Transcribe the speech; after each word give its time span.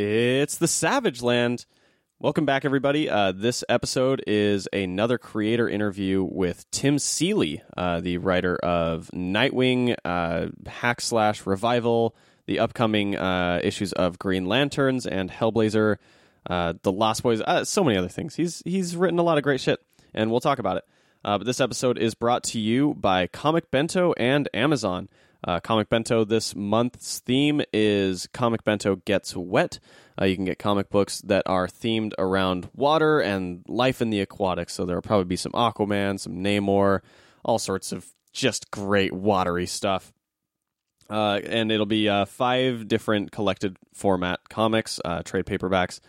It's 0.00 0.58
the 0.58 0.68
Savage 0.68 1.22
Land. 1.22 1.66
Welcome 2.20 2.46
back, 2.46 2.64
everybody. 2.64 3.10
Uh, 3.10 3.32
this 3.32 3.64
episode 3.68 4.22
is 4.28 4.68
another 4.72 5.18
creator 5.18 5.68
interview 5.68 6.22
with 6.22 6.70
Tim 6.70 7.00
Seeley, 7.00 7.64
uh, 7.76 7.98
the 7.98 8.18
writer 8.18 8.54
of 8.54 9.10
Nightwing, 9.12 9.96
uh, 10.04 10.50
Hack 10.68 11.00
Slash 11.00 11.46
Revival, 11.46 12.14
the 12.46 12.60
upcoming 12.60 13.16
uh, 13.16 13.58
issues 13.60 13.92
of 13.92 14.20
Green 14.20 14.46
Lanterns 14.46 15.04
and 15.04 15.32
Hellblazer, 15.32 15.96
uh, 16.48 16.74
The 16.80 16.92
Lost 16.92 17.24
Boys, 17.24 17.40
uh, 17.40 17.64
so 17.64 17.82
many 17.82 17.98
other 17.98 18.06
things. 18.06 18.36
He's 18.36 18.62
he's 18.64 18.94
written 18.94 19.18
a 19.18 19.24
lot 19.24 19.36
of 19.36 19.42
great 19.42 19.60
shit, 19.60 19.80
and 20.14 20.30
we'll 20.30 20.38
talk 20.38 20.60
about 20.60 20.76
it. 20.76 20.84
but 21.24 21.44
this 21.44 21.60
episode 21.60 21.98
is 21.98 22.14
brought 22.14 22.44
to 22.44 22.60
you 22.60 22.94
by 22.94 23.26
Comic 23.26 23.72
Bento 23.72 24.14
and 24.16 24.48
Amazon. 24.54 25.08
Uh, 25.48 25.60
Comic 25.60 25.88
Bento 25.88 26.26
this 26.26 26.54
month's 26.54 27.20
theme 27.20 27.62
is 27.72 28.28
Comic 28.34 28.64
Bento 28.64 28.96
Gets 28.96 29.34
Wet. 29.34 29.78
Uh, 30.20 30.26
you 30.26 30.36
can 30.36 30.44
get 30.44 30.58
comic 30.58 30.90
books 30.90 31.22
that 31.22 31.42
are 31.46 31.66
themed 31.66 32.12
around 32.18 32.68
water 32.74 33.18
and 33.20 33.64
life 33.66 34.02
in 34.02 34.10
the 34.10 34.20
aquatics. 34.20 34.74
So 34.74 34.84
there'll 34.84 35.00
probably 35.00 35.24
be 35.24 35.36
some 35.36 35.52
Aquaman, 35.52 36.20
some 36.20 36.34
Namor, 36.34 37.00
all 37.42 37.58
sorts 37.58 37.92
of 37.92 38.04
just 38.30 38.70
great 38.70 39.14
watery 39.14 39.64
stuff. 39.64 40.12
Uh, 41.08 41.40
and 41.46 41.72
it'll 41.72 41.86
be 41.86 42.10
uh, 42.10 42.26
five 42.26 42.86
different 42.86 43.32
collected 43.32 43.78
format 43.94 44.40
comics, 44.50 45.00
uh, 45.02 45.22
trade 45.22 45.46
paperbacks, 45.46 46.00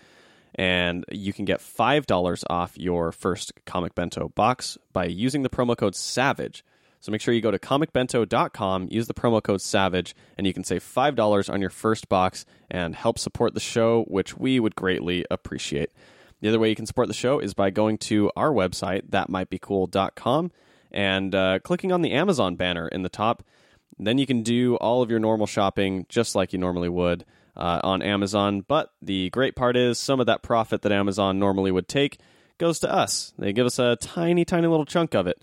and 0.55 1.05
you 1.09 1.31
can 1.31 1.45
get 1.45 1.61
$5 1.61 2.43
off 2.49 2.77
your 2.77 3.13
first 3.13 3.53
Comic 3.65 3.95
Bento 3.95 4.27
box 4.35 4.77
by 4.91 5.05
using 5.05 5.43
the 5.43 5.49
promo 5.49 5.77
code 5.77 5.95
SAVAGE. 5.95 6.61
So 6.99 7.11
make 7.11 7.21
sure 7.21 7.33
you 7.33 7.41
go 7.41 7.51
to 7.51 7.59
comicbento.com, 7.59 8.87
use 8.91 9.07
the 9.07 9.13
promo 9.13 9.41
code 9.41 9.61
SAVAGE, 9.61 10.13
and 10.37 10.45
you 10.45 10.53
can 10.53 10.63
save 10.63 10.83
$5 10.83 11.53
on 11.53 11.61
your 11.61 11.69
first 11.69 12.09
box 12.09 12.45
and 12.69 12.93
help 12.95 13.17
support 13.17 13.53
the 13.53 13.59
show, 13.59 14.03
which 14.07 14.37
we 14.37 14.59
would 14.59 14.75
greatly 14.75 15.25
appreciate. 15.31 15.91
The 16.41 16.49
other 16.49 16.59
way 16.59 16.69
you 16.69 16.75
can 16.75 16.85
support 16.85 17.07
the 17.07 17.13
show 17.13 17.39
is 17.39 17.53
by 17.53 17.69
going 17.69 17.97
to 17.99 18.31
our 18.35 18.51
website, 18.51 19.09
thatmightbecool.com, 19.09 20.51
and 20.91 21.35
uh, 21.35 21.59
clicking 21.59 21.91
on 21.91 22.01
the 22.01 22.11
Amazon 22.11 22.55
banner 22.55 22.87
in 22.87 23.03
the 23.03 23.09
top. 23.09 23.43
Then 23.97 24.17
you 24.17 24.25
can 24.25 24.43
do 24.43 24.75
all 24.77 25.01
of 25.01 25.09
your 25.09 25.19
normal 25.19 25.47
shopping 25.47 26.05
just 26.09 26.35
like 26.35 26.53
you 26.53 26.59
normally 26.59 26.89
would 26.89 27.25
uh, 27.55 27.81
on 27.83 28.01
Amazon. 28.01 28.61
But 28.61 28.91
the 29.01 29.29
great 29.29 29.55
part 29.55 29.75
is 29.75 29.99
some 29.99 30.19
of 30.19 30.25
that 30.27 30.41
profit 30.41 30.81
that 30.81 30.91
Amazon 30.91 31.39
normally 31.39 31.71
would 31.71 31.87
take 31.87 32.17
goes 32.57 32.79
to 32.79 32.91
us. 32.91 33.33
They 33.37 33.53
give 33.53 33.65
us 33.65 33.79
a 33.79 33.97
tiny, 33.97 34.45
tiny 34.45 34.67
little 34.67 34.85
chunk 34.85 35.13
of 35.13 35.27
it. 35.27 35.41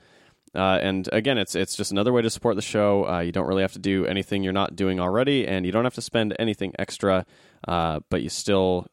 Uh, 0.57 0.79
and 0.81 1.09
again, 1.13 1.37
it's 1.39 1.55
it's 1.55 1.77
just 1.77 1.93
another 1.93 2.13
way 2.13 2.23
to 2.23 2.31
support 2.31 2.57
the 2.57 2.63
show. 2.63 3.07
Uh, 3.07 3.21
you 3.21 3.31
don't 3.31 3.47
really 3.47 3.63
have 3.63 3.73
to 3.75 3.79
do 3.79 4.07
anything 4.07 4.43
you're 4.43 4.53
not 4.53 4.75
doing 4.75 4.99
already, 4.99 5.47
and 5.47 5.67
you 5.67 5.73
don't 5.73 5.85
have 5.85 5.95
to 5.95 6.03
spend 6.03 6.35
anything 6.39 6.73
extra, 6.79 7.27
uh, 7.69 8.01
but 8.09 8.23
you 8.23 8.29
still 8.29 8.87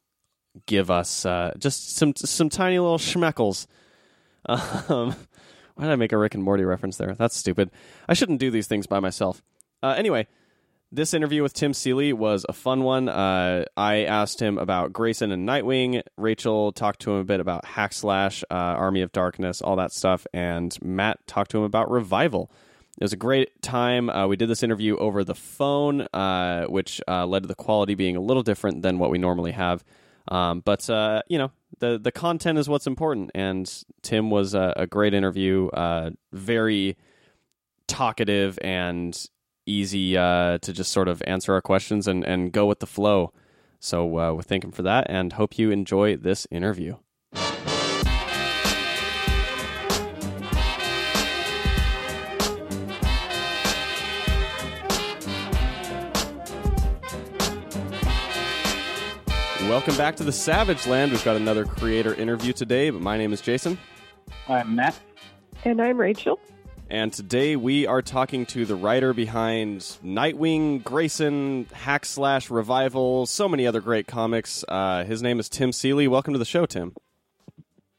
give 0.66 0.92
us 0.92 1.25
uh, 1.25 1.53
just 1.58 1.95
some 1.95 2.14
some 2.16 2.50
tiny 2.50 2.80
little 2.80 2.97
schmeckles. 2.97 3.67
Um, 4.45 5.16
why 5.75 5.86
did 5.86 5.94
I 5.94 5.95
make 5.95 6.11
a 6.11 6.17
Rick 6.17 6.36
and 6.36 6.44
Morty 6.44 6.66
reference 6.66 6.97
there? 6.97 7.16
That's 7.16 7.36
stupid. 7.36 7.72
I 8.09 8.14
shouldn't 8.14 8.39
do 8.39 8.52
these 8.52 8.67
things 8.67 8.88
by 8.88 9.00
myself. 9.00 9.42
Uh, 9.81 9.95
anyway, 9.98 10.27
this 10.94 11.16
interview 11.16 11.41
with 11.41 11.53
Tim 11.53 11.73
Seeley 11.73 12.13
was 12.13 12.45
a 12.47 12.53
fun 12.53 12.83
one. 12.83 13.09
Uh, 13.09 13.66
I 13.75 14.03
asked 14.03 14.39
him 14.39 14.59
about 14.59 14.94
Grayson 14.94 15.31
and 15.31 15.49
Nightwing. 15.49 16.03
Rachel 16.17 16.72
talked 16.72 17.02
to 17.02 17.11
him 17.11 17.17
a 17.17 17.23
bit 17.23 17.39
about 17.39 17.66
Hack 17.66 17.94
Slash, 17.94 18.44
uh, 18.52 18.53
Army 18.53 19.02
of 19.02 19.11
Darkness, 19.11 19.59
all 19.59 19.75
that 19.77 19.91
stuff. 19.91 20.27
And 20.33 20.77
Matt 20.83 21.25
talked 21.25 21.49
to 21.52 21.58
him 21.58 21.64
about 21.64 21.89
Revival. 21.89 22.52
It 22.99 23.03
was 23.03 23.11
a 23.11 23.17
great 23.17 23.59
time. 23.64 24.08
Uh, 24.08 24.27
we 24.27 24.36
did 24.38 24.49
this 24.49 24.61
interview 24.61 24.95
over 24.97 25.23
the 25.23 25.33
phone, 25.33 26.02
uh, 26.14 26.66
which 26.66 27.02
uh, 27.08 27.25
led 27.25 27.41
to 27.41 27.47
the 27.47 27.55
quality 27.55 27.95
being 27.95 28.16
a 28.16 28.21
little 28.21 28.44
different 28.44 28.83
than 28.83 28.99
what 28.99 29.09
we 29.09 29.17
normally 29.17 29.52
have. 29.52 29.83
Um, 30.27 30.59
but, 30.59 30.88
uh, 30.91 31.23
you 31.27 31.39
know, 31.39 31.52
the, 31.80 31.97
the 31.97 32.11
content 32.11 32.59
is 32.59 32.69
what's 32.69 32.86
important. 32.86 33.31
And 33.33 33.67
Tim 34.03 34.30
was 34.30 34.53
a, 34.53 34.73
a 34.77 34.86
great 34.86 35.16
interview, 35.16 35.69
very 36.31 36.98
talkative 37.87 38.60
and 38.61 39.27
easy 39.65 40.17
uh, 40.17 40.57
to 40.59 40.73
just 40.73 40.91
sort 40.91 41.07
of 41.07 41.21
answer 41.25 41.53
our 41.53 41.61
questions 41.61 42.07
and, 42.07 42.23
and 42.23 42.51
go 42.51 42.65
with 42.65 42.79
the 42.79 42.87
flow. 42.87 43.31
So 43.79 44.17
uh, 44.17 44.33
we're 44.33 44.43
thanking 44.43 44.71
for 44.71 44.81
that 44.83 45.07
and 45.09 45.33
hope 45.33 45.57
you 45.57 45.71
enjoy 45.71 46.15
this 46.15 46.47
interview. 46.49 46.97
Welcome 59.69 59.97
back 59.97 60.15
to 60.17 60.23
the 60.23 60.31
Savage 60.31 60.85
Land. 60.85 61.11
We've 61.11 61.23
got 61.23 61.35
another 61.35 61.65
creator 61.65 62.13
interview 62.13 62.53
today, 62.53 62.89
but 62.91 63.01
my 63.01 63.17
name 63.17 63.33
is 63.33 63.41
Jason. 63.41 63.77
I'm 64.47 64.75
Matt. 64.75 64.99
And 65.65 65.81
I'm 65.81 65.97
Rachel. 65.97 66.39
And 66.93 67.11
today 67.11 67.55
we 67.55 67.87
are 67.87 68.04
talking 68.04 68.45
to 68.45 68.67
the 68.67 68.76
writer 68.76 69.15
behind 69.15 69.80
Nightwing, 70.05 70.83
Grayson, 70.83 71.65
Hack 71.73 72.05
Slash 72.05 72.52
Revival, 72.52 73.26
so 73.26 73.49
many 73.49 73.65
other 73.65 73.81
great 73.81 74.05
comics. 74.05 74.64
Uh, 74.70 75.04
his 75.04 75.23
name 75.23 75.39
is 75.39 75.49
Tim 75.49 75.71
Seeley. 75.71 76.08
Welcome 76.08 76.33
to 76.33 76.37
the 76.37 76.45
show, 76.45 76.67
Tim. 76.67 76.93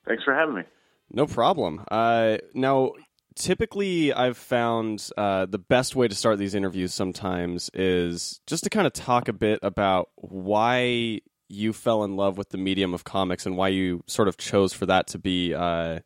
Thanks 0.07 0.23
for 0.23 0.33
having 0.33 0.55
me. 0.55 0.63
No 1.11 1.27
problem. 1.27 1.85
Uh, 1.91 2.37
now, 2.55 2.93
typically, 3.35 4.13
I've 4.13 4.37
found 4.37 5.09
uh, 5.17 5.47
the 5.47 5.59
best 5.59 5.97
way 5.97 6.07
to 6.07 6.15
start 6.15 6.39
these 6.39 6.55
interviews 6.55 6.95
sometimes 6.95 7.73
is 7.75 8.41
just 8.47 8.63
to 8.63 8.71
kind 8.71 8.87
of 8.87 8.93
talk 8.93 9.27
a 9.27 9.33
bit 9.33 9.59
about 9.65 10.11
why 10.15 11.21
you 11.49 11.73
fell 11.73 12.05
in 12.05 12.15
love 12.15 12.39
with 12.39 12.51
the 12.51 12.59
medium 12.59 12.95
of 12.95 13.03
comics 13.03 13.45
and 13.45 13.57
why 13.57 13.69
you 13.69 14.05
sort 14.07 14.29
of 14.29 14.37
chose 14.37 14.73
for 14.73 14.87
that 14.87 15.09
to 15.09 15.19
be 15.19 15.53
uh, 15.53 15.99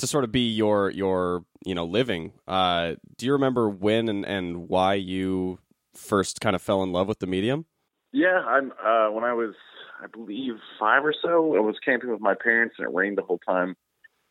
to 0.00 0.06
sort 0.06 0.24
of 0.24 0.32
be 0.32 0.48
your 0.48 0.90
your 0.90 1.44
you 1.64 1.74
know 1.74 1.84
living. 1.84 2.32
Uh, 2.48 2.94
do 3.16 3.26
you 3.26 3.32
remember 3.32 3.68
when 3.68 4.08
and, 4.08 4.24
and 4.24 4.68
why 4.68 4.94
you 4.94 5.58
first 5.94 6.40
kind 6.40 6.56
of 6.56 6.62
fell 6.62 6.82
in 6.82 6.92
love 6.92 7.08
with 7.08 7.18
the 7.20 7.26
medium? 7.26 7.66
Yeah, 8.12 8.40
I'm. 8.46 8.72
Uh, 8.72 9.12
when 9.12 9.24
I 9.24 9.32
was, 9.32 9.54
I 10.02 10.06
believe, 10.06 10.54
five 10.78 11.04
or 11.04 11.14
so, 11.22 11.56
I 11.56 11.60
was 11.60 11.76
camping 11.84 12.10
with 12.10 12.20
my 12.20 12.34
parents, 12.34 12.74
and 12.78 12.88
it 12.88 12.94
rained 12.94 13.18
the 13.18 13.22
whole 13.22 13.38
time. 13.38 13.76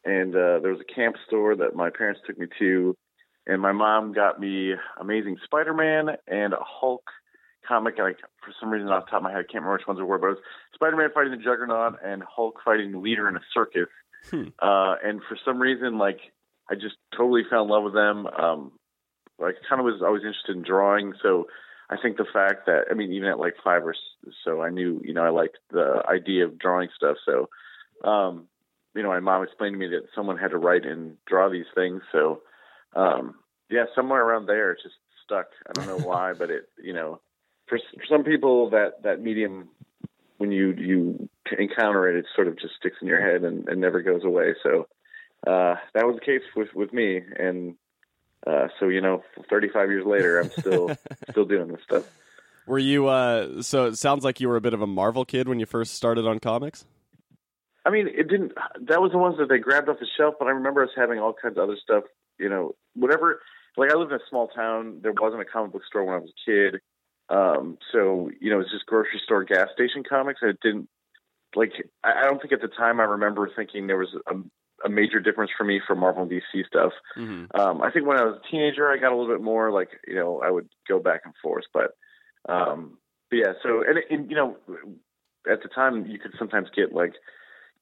And 0.04 0.34
uh, 0.34 0.60
there 0.62 0.72
was 0.72 0.82
a 0.82 0.94
camp 0.94 1.16
store 1.28 1.56
that 1.58 1.76
my 1.76 1.90
parents 1.90 2.22
took 2.26 2.38
me 2.38 2.48
to, 2.60 2.96
and 3.46 3.62
my 3.62 3.72
mom 3.72 4.14
got 4.14 4.40
me 4.40 4.74
Amazing 5.00 5.38
Spider-Man 5.46 6.10
and 6.28 6.54
a 6.54 6.60
Hulk 6.62 7.04
comic. 7.68 7.98
Like 8.00 8.18
for 8.44 8.54
some 8.60 8.70
reason, 8.70 8.90
off 8.90 9.06
the 9.06 9.12
top 9.12 9.20
of 9.20 9.24
my 9.24 9.32
head, 9.32 9.40
I 9.40 9.44
can't 9.44 9.64
remember 9.64 9.74
which 9.74 9.88
ones 9.88 10.00
it 10.00 10.04
were, 10.04 10.18
but 10.18 10.28
it 10.28 10.30
was 10.32 10.40
Spider-Man 10.74 11.10
fighting 11.14 11.32
the 11.32 11.38
Juggernaut 11.38 12.00
and 12.04 12.24
Hulk 12.24 12.60
fighting 12.66 12.92
the 12.92 13.00
leader 13.00 13.30
in 13.30 13.36
a 13.36 13.42
circus. 13.54 13.88
Hmm. 14.30 14.50
Uh, 14.60 14.96
and 15.04 15.22
for 15.28 15.38
some 15.46 15.60
reason, 15.60 15.98
like 15.98 16.20
I 16.70 16.76
just 16.76 16.96
totally 17.16 17.44
fell 17.50 17.64
in 17.64 17.70
love 17.70 17.84
with 17.84 17.94
them. 17.94 18.28
Um, 18.28 18.72
like 19.40 19.56
kind 19.68 19.80
of 19.80 19.86
was 19.86 20.02
always 20.02 20.24
interested 20.24 20.56
in 20.56 20.64
drawing, 20.64 21.14
so 21.22 21.48
I 21.90 21.98
think 21.98 22.18
the 22.18 22.26
fact 22.32 22.66
that 22.68 22.86
I 22.92 22.94
mean, 22.94 23.12
even 23.12 23.30
at 23.30 23.40
like 23.40 23.56
five 23.64 23.84
or 23.84 23.96
so, 24.44 24.62
I 24.62 24.70
knew 24.70 25.02
you 25.04 25.14
know 25.14 25.24
I 25.24 25.30
liked 25.30 25.58
the 25.72 26.04
idea 26.08 26.46
of 26.46 26.60
drawing 26.60 26.90
stuff. 26.96 27.18
So, 27.26 27.50
um, 28.08 28.48
you 28.96 29.02
know, 29.02 29.10
my 29.10 29.20
mom 29.20 29.44
explained 29.44 29.74
to 29.74 29.80
me 29.80 29.88
that 29.88 30.10
someone 30.14 30.38
had 30.38 30.52
to 30.52 30.58
write 30.58 30.86
and 30.86 31.16
draw 31.26 31.50
these 31.50 31.66
things. 31.74 32.02
So, 32.12 32.42
um, 32.96 33.36
yeah, 33.70 33.86
somewhere 33.96 34.24
around 34.24 34.46
there, 34.46 34.72
it 34.72 34.80
just 34.84 34.96
stuck. 35.26 35.48
I 35.68 35.74
don't 35.74 35.88
know 35.88 35.98
why, 36.08 36.34
but 36.34 36.52
it 36.52 36.70
you 36.82 36.94
know, 36.94 37.22
for, 37.68 37.80
for 37.96 38.06
some 38.08 38.24
people 38.24 38.70
that 38.70 39.02
that 39.04 39.22
medium 39.22 39.70
when 40.40 40.52
you 40.52 40.72
you 40.72 41.30
encounter 41.58 42.10
it, 42.10 42.18
it 42.18 42.26
sort 42.34 42.48
of 42.48 42.58
just 42.58 42.74
sticks 42.80 42.96
in 43.02 43.08
your 43.08 43.22
head 43.22 43.44
and, 43.44 43.68
and 43.68 43.80
never 43.80 44.02
goes 44.02 44.24
away. 44.24 44.56
So 44.64 44.88
uh, 45.46 45.76
that 45.94 46.08
was 46.08 46.16
the 46.16 46.26
case 46.26 46.42
with 46.56 46.74
with 46.74 46.92
me, 46.92 47.22
and 47.38 47.76
uh, 48.48 48.70
so 48.80 48.88
you 48.88 49.02
know, 49.02 49.22
35 49.50 49.90
years 49.90 50.06
later, 50.06 50.40
I'm 50.40 50.50
still 50.50 50.92
still 51.32 51.46
doing 51.46 51.68
this 51.68 51.82
stuff. 51.84 52.04
Were 52.66 52.80
you? 52.80 53.08
Uh, 53.08 53.62
so 53.62 53.86
it 53.86 53.98
sounds 53.98 54.24
like 54.24 54.40
you 54.40 54.48
were 54.48 54.56
a 54.56 54.62
bit 54.62 54.74
of 54.74 54.82
a 54.82 54.88
Marvel 54.88 55.26
kid 55.26 55.48
when 55.48 55.60
you 55.60 55.66
first 55.66 55.94
started 55.96 56.26
on 56.26 56.40
comics. 56.40 56.86
I 57.86 57.90
mean, 57.90 58.08
it 58.08 58.30
didn't. 58.30 58.54
That 58.88 59.02
was 59.02 59.12
the 59.12 59.18
ones 59.18 59.38
that 59.40 59.50
they 59.50 59.58
grabbed 59.58 59.90
off 59.90 60.00
the 60.00 60.08
shelf, 60.18 60.36
but 60.40 60.48
I 60.48 60.52
remember 60.52 60.84
us 60.84 60.92
having 60.96 61.20
all 61.20 61.34
kinds 61.34 61.58
of 61.58 61.64
other 61.64 61.78
stuff. 61.82 62.06
You 62.38 62.48
know, 62.48 62.76
whatever. 62.96 63.42
Like 63.76 63.92
I 63.92 63.96
lived 63.96 64.12
in 64.12 64.18
a 64.18 64.30
small 64.30 64.48
town. 64.48 65.00
There 65.02 65.14
wasn't 65.14 65.42
a 65.42 65.46
comic 65.46 65.74
book 65.74 65.84
store 65.86 66.06
when 66.06 66.16
I 66.16 66.20
was 66.20 66.32
a 66.32 66.50
kid. 66.50 66.82
Um, 67.30 67.78
so 67.92 68.30
you 68.40 68.50
know, 68.50 68.60
it's 68.60 68.72
just 68.72 68.86
grocery 68.86 69.22
store, 69.24 69.44
gas 69.44 69.68
station 69.74 70.04
comics. 70.08 70.40
And 70.42 70.52
it 70.52 70.60
didn't 70.62 70.90
like. 71.56 71.72
I 72.04 72.24
don't 72.24 72.42
think 72.42 72.54
at 72.54 72.62
the 72.62 72.68
time 72.68 73.00
I 73.00 73.04
remember 73.04 73.50
thinking 73.56 73.88
there 73.88 73.98
was 73.98 74.16
a, 74.28 74.36
a 74.86 74.90
major 74.90 75.20
difference 75.20 75.52
for 75.58 75.64
me 75.64 75.80
from 75.86 76.00
Marvel 76.00 76.24
and 76.24 76.32
DC 76.32 76.66
stuff. 76.66 76.92
Mm-hmm. 77.18 77.60
Um, 77.60 77.82
I 77.82 77.92
think 77.92 78.08
when 78.08 78.18
I 78.18 78.24
was 78.24 78.40
a 78.44 78.52
teenager, 78.52 78.90
I 78.90 78.98
got 78.98 79.12
a 79.12 79.16
little 79.16 79.34
bit 79.34 79.44
more 79.44 79.72
like 79.72 79.90
you 80.08 80.16
know 80.16 80.42
I 80.44 80.50
would 80.50 80.70
go 80.88 81.00
back 81.00 81.22
and 81.26 81.34
forth, 81.42 81.66
but 81.74 81.92
um, 82.48 82.98
but 83.30 83.38
yeah. 83.38 83.54
So 83.64 83.84
and, 83.88 84.00
and 84.10 84.30
you 84.30 84.36
know, 84.36 84.58
at 85.50 85.62
the 85.62 85.70
time 85.70 86.06
you 86.08 86.20
could 86.20 86.34
sometimes 86.38 86.70
get 86.76 86.94
like 86.94 87.14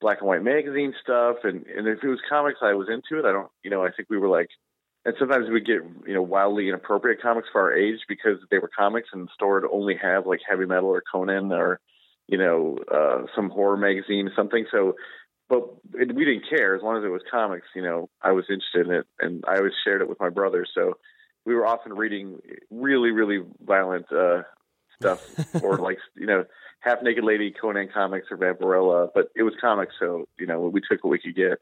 black 0.02 0.20
and 0.20 0.28
white 0.28 0.44
magazine 0.44 0.94
stuff, 1.02 1.38
and 1.44 1.66
and 1.68 1.88
if 1.88 2.04
it 2.04 2.08
was 2.08 2.20
comics, 2.30 2.60
I 2.62 2.74
was 2.74 2.90
into 2.90 3.20
it. 3.20 3.28
I 3.28 3.32
don't, 3.32 3.50
you 3.64 3.72
know, 3.72 3.84
I 3.84 3.92
think 3.92 4.10
we 4.10 4.18
were 4.18 4.30
like 4.30 4.50
and 5.08 5.16
sometimes 5.18 5.50
we 5.50 5.62
get 5.62 5.82
you 6.06 6.14
know 6.14 6.22
wildly 6.22 6.68
inappropriate 6.68 7.22
comics 7.22 7.48
for 7.52 7.62
our 7.62 7.74
age 7.74 8.02
because 8.08 8.38
they 8.52 8.60
were 8.60 8.70
comics 8.78 9.10
and 9.12 9.28
the 9.28 9.32
store 9.34 9.62
would 9.62 9.72
only 9.72 9.96
have 10.00 10.28
like 10.28 10.42
heavy 10.48 10.66
metal 10.66 10.90
or 10.90 11.02
Conan 11.12 11.52
or 11.52 11.80
you 12.28 12.38
know, 12.38 12.78
uh, 12.94 13.26
some 13.36 13.50
horror 13.50 13.78
magazine, 13.78 14.28
or 14.28 14.34
something. 14.36 14.66
So, 14.72 14.96
but 15.50 15.64
it, 15.94 16.14
we 16.14 16.26
didn't 16.26 16.50
care 16.50 16.76
as 16.76 16.84
long 16.84 16.98
as 16.98 17.04
it 17.04 17.10
was 17.10 17.22
comics. 17.30 17.68
You 17.76 17.82
know, 17.82 18.10
I 18.22 18.32
was 18.32 18.46
interested 18.50 18.88
in 18.88 18.94
it, 18.94 19.08
and 19.20 19.44
I 19.48 19.58
always 19.58 19.74
shared 19.84 20.02
it 20.02 20.10
with 20.10 20.20
my 20.20 20.30
brother. 20.30 20.66
So 20.76 20.98
we 21.46 21.56
were 21.56 21.66
often 21.66 21.94
reading 21.94 22.40
really, 22.70 23.12
really 23.12 23.44
violent 23.66 24.12
uh, 24.12 24.44
stuff, 25.00 25.26
or 25.64 25.78
like 25.78 25.98
you 26.16 26.28
know, 26.28 26.44
half 26.82 27.02
naked 27.02 27.24
lady 27.24 27.52
Conan 27.52 27.90
comics 27.94 28.28
or 28.30 28.38
Vampirella. 28.38 29.10
But 29.16 29.30
it 29.36 29.44
was 29.44 29.54
comics, 29.60 29.96
so 30.00 30.28
you 30.38 30.46
know, 30.46 30.60
we 30.62 30.82
took 30.82 31.04
what 31.04 31.12
we 31.12 31.20
could 31.20 31.36
get. 31.36 31.60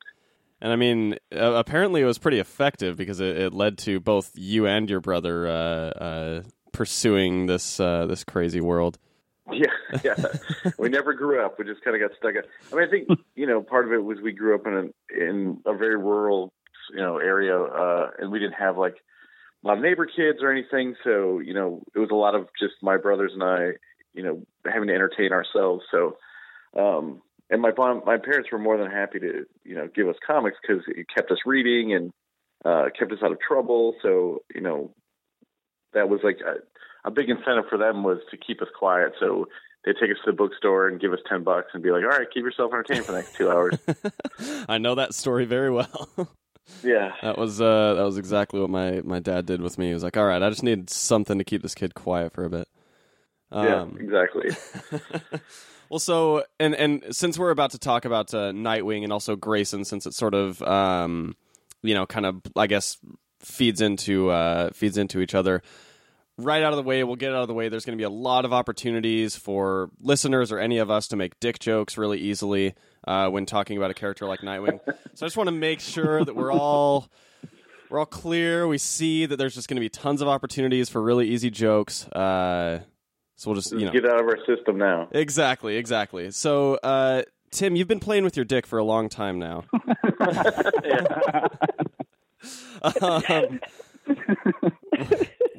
And 0.62 0.72
I 0.72 0.76
mean, 0.76 1.18
uh, 1.36 1.54
apparently 1.54 2.02
it 2.02 2.06
was 2.06 2.18
pretty 2.18 2.40
effective 2.40 2.96
because 2.96 3.20
it, 3.20 3.38
it, 3.38 3.54
led 3.54 3.78
to 3.80 4.00
both 4.00 4.32
you 4.36 4.68
and 4.68 4.90
your 4.90 5.02
brother 5.02 5.48
uh, 5.48 5.52
uh, 5.52 6.44
pursuing 6.72 7.46
this 7.46 7.80
uh, 7.80 8.06
this 8.06 8.24
crazy 8.24 8.62
world. 8.62 8.98
Yeah, 9.54 9.68
yeah. 10.04 10.16
we 10.80 10.90
never 10.90 11.14
grew 11.14 11.46
up. 11.46 11.60
We 11.60 11.66
just 11.66 11.84
kind 11.84 11.96
of 11.96 12.10
got 12.10 12.18
stuck. 12.18 12.34
At, 12.36 12.48
I 12.74 12.76
mean, 12.76 12.88
I 12.88 12.90
think 12.90 13.20
you 13.36 13.46
know 13.46 13.62
part 13.62 13.86
of 13.86 13.94
it 13.94 14.04
was 14.04 14.18
we 14.20 14.32
grew 14.32 14.56
up 14.56 14.66
in 14.66 14.74
a 14.74 15.24
in 15.24 15.62
a 15.68 15.76
very 15.76 15.98
rural 15.98 16.52
you 16.90 16.98
know 16.98 17.20
area, 17.20 17.56
uh, 17.56 18.10
and 18.18 18.32
we 18.32 18.40
didn't 18.40 18.56
have 18.56 18.76
like 18.76 18.96
a 19.64 19.68
lot 19.68 19.78
of 19.78 19.84
neighbor 19.84 20.08
kids 20.08 20.40
or 20.42 20.52
anything. 20.52 20.96
So 21.04 21.40
you 21.40 21.54
know, 21.54 21.84
it 21.94 22.00
was 22.00 22.10
a 22.12 22.16
lot 22.16 22.34
of 22.34 22.48
just 22.60 22.74
my 22.82 22.98
brothers 22.98 23.34
and 23.34 23.44
I, 23.44 23.74
you 24.16 24.24
know, 24.24 24.42
having 24.66 24.88
to 24.88 24.96
entertain 24.96 25.32
ourselves. 25.32 25.84
So, 25.92 26.18
um, 26.76 27.22
and 27.50 27.62
my 27.62 27.72
my 28.06 28.18
parents 28.18 28.50
were 28.52 28.60
more 28.60 28.78
than 28.78 28.90
happy 28.90 29.20
to 29.20 29.46
you 29.64 29.76
know 29.76 29.88
give 29.94 30.08
us 30.08 30.16
comics 30.26 30.58
because 30.62 30.84
it 30.88 31.08
kept 31.14 31.32
us 31.32 31.40
reading 31.46 31.94
and 31.94 32.12
uh, 32.64 32.86
kept 32.98 33.12
us 33.12 33.20
out 33.24 33.32
of 33.32 33.40
trouble. 33.40 33.96
So 34.02 34.40
you 34.54 34.62
know, 34.62 34.92
that 35.94 36.10
was 36.10 36.22
like 36.24 36.40
a, 36.46 37.08
a 37.08 37.12
big 37.12 37.30
incentive 37.30 37.66
for 37.70 37.78
them 37.78 38.04
was 38.04 38.20
to 38.32 38.38
keep 38.38 38.62
us 38.62 38.68
quiet. 38.78 39.14
So 39.20 39.48
they'd 39.86 39.96
take 40.00 40.12
us 40.12 40.18
to 40.26 40.32
the 40.32 40.36
bookstore 40.36 40.88
and 40.88 41.00
give 41.00 41.14
us 41.14 41.20
10 41.30 41.44
bucks 41.44 41.70
and 41.74 41.84
be 41.84 41.92
like, 41.92 42.04
all 42.04 42.10
right, 42.10 42.28
keep 42.34 42.44
yourself 42.44 42.74
entertained 42.74 43.06
for 43.06 43.12
the 43.12 43.20
next 43.20 43.36
two 43.36 43.50
hours. 43.50 43.78
I 44.70 44.78
know 44.80 44.96
that 44.96 45.14
story 45.14 45.46
very 45.46 45.70
well. 45.70 46.10
yeah. 46.84 47.12
That 47.22 47.38
was, 47.38 47.62
uh, 47.62 47.94
that 47.94 48.04
was 48.04 48.18
exactly 48.18 48.60
what 48.60 48.70
my, 48.70 49.02
my 49.04 49.20
dad 49.20 49.46
did 49.46 49.62
with 49.62 49.78
me. 49.78 49.88
He 49.88 49.94
was 49.94 50.04
like, 50.04 50.18
all 50.18 50.26
right, 50.26 50.42
I 50.42 50.50
just 50.50 50.64
need 50.64 50.90
something 50.90 51.38
to 51.38 51.44
keep 51.44 51.62
this 51.62 51.76
kid 51.76 51.94
quiet 51.94 52.34
for 52.34 52.44
a 52.44 52.50
bit. 52.50 52.68
Um, 53.56 53.66
yeah, 53.98 54.04
exactly. 54.04 54.50
well, 55.90 56.00
so, 56.00 56.44
and, 56.60 56.76
and 56.76 57.04
since 57.12 57.40
we're 57.40 57.52
about 57.52 57.72
to 57.72 57.80
talk 57.80 58.06
about 58.06 58.34
uh, 58.34 58.52
Nightwing 58.52 59.04
and 59.04 59.14
also 59.14 59.36
Grayson, 59.36 59.86
since 59.86 60.06
it's 60.06 60.18
sort 60.18 60.34
of, 60.34 60.62
um, 60.62 61.36
you 61.82 61.94
know, 61.94 62.06
kind 62.06 62.26
of, 62.26 62.42
I 62.56 62.68
guess, 62.68 62.98
feeds 63.40 63.82
into, 63.82 64.30
uh, 64.30 64.72
feeds 64.72 64.98
into 64.98 65.22
each 65.22 65.34
other 65.34 65.62
right 66.38 66.64
out 66.64 66.74
of 66.74 66.78
the 66.78 66.84
way, 66.84 67.04
we'll 67.04 67.16
get 67.16 67.32
out 67.32 67.42
of 67.42 67.48
the 67.48 67.54
way. 67.54 67.70
There's 67.70 67.86
going 67.86 67.98
to 67.98 68.02
be 68.02 68.06
a 68.06 68.10
lot 68.10 68.46
of 68.46 68.54
opportunities 68.54 69.36
for 69.36 69.90
listeners 70.00 70.52
or 70.52 70.60
any 70.60 70.78
of 70.80 70.92
us 70.92 71.08
to 71.10 71.16
make 71.16 71.40
dick 71.40 71.60
jokes 71.60 71.98
really 71.98 72.20
easily 72.20 72.76
uh, 73.08 73.30
when 73.30 73.46
talking 73.46 73.78
about 73.78 73.92
a 73.92 73.94
character 73.94 74.26
like 74.26 74.42
Nightwing. 74.42 74.80
so 75.14 75.26
I 75.26 75.28
just 75.28 75.38
want 75.38 75.48
to 75.48 75.56
make 75.56 75.80
sure 75.80 76.24
that 76.24 76.36
we're 76.36 76.52
all 76.52 77.10
we're 77.90 78.00
all 78.00 78.06
clear. 78.06 78.68
We 78.68 78.78
see 78.78 79.26
that 79.26 79.38
there's 79.38 79.56
just 79.56 79.68
going 79.68 79.78
to 79.78 79.82
be 79.82 79.90
tons 79.90 80.22
of 80.22 80.28
opportunities 80.28 80.90
for 80.90 81.02
really 81.02 81.30
easy 81.30 81.50
jokes. 81.50 82.08
Uh, 82.08 82.82
so 83.36 83.52
we'll 83.52 83.60
just 83.60 83.72
you 83.72 83.86
know 83.86 83.92
get 83.92 84.06
out 84.06 84.20
of 84.20 84.26
our 84.28 84.38
system 84.46 84.78
now. 84.78 85.08
Exactly, 85.12 85.78
exactly. 85.78 86.32
So. 86.32 86.76
Uh, 86.76 87.24
Tim, 87.52 87.78
you've 87.78 87.88
been 87.88 88.02
playing 88.02 88.26
with 88.26 88.36
your 88.36 88.44
dick 88.44 88.68
for 88.68 88.80
a 88.80 88.84
long 88.84 89.08
time 89.08 89.40
now. 89.40 89.64
um, 93.02 93.62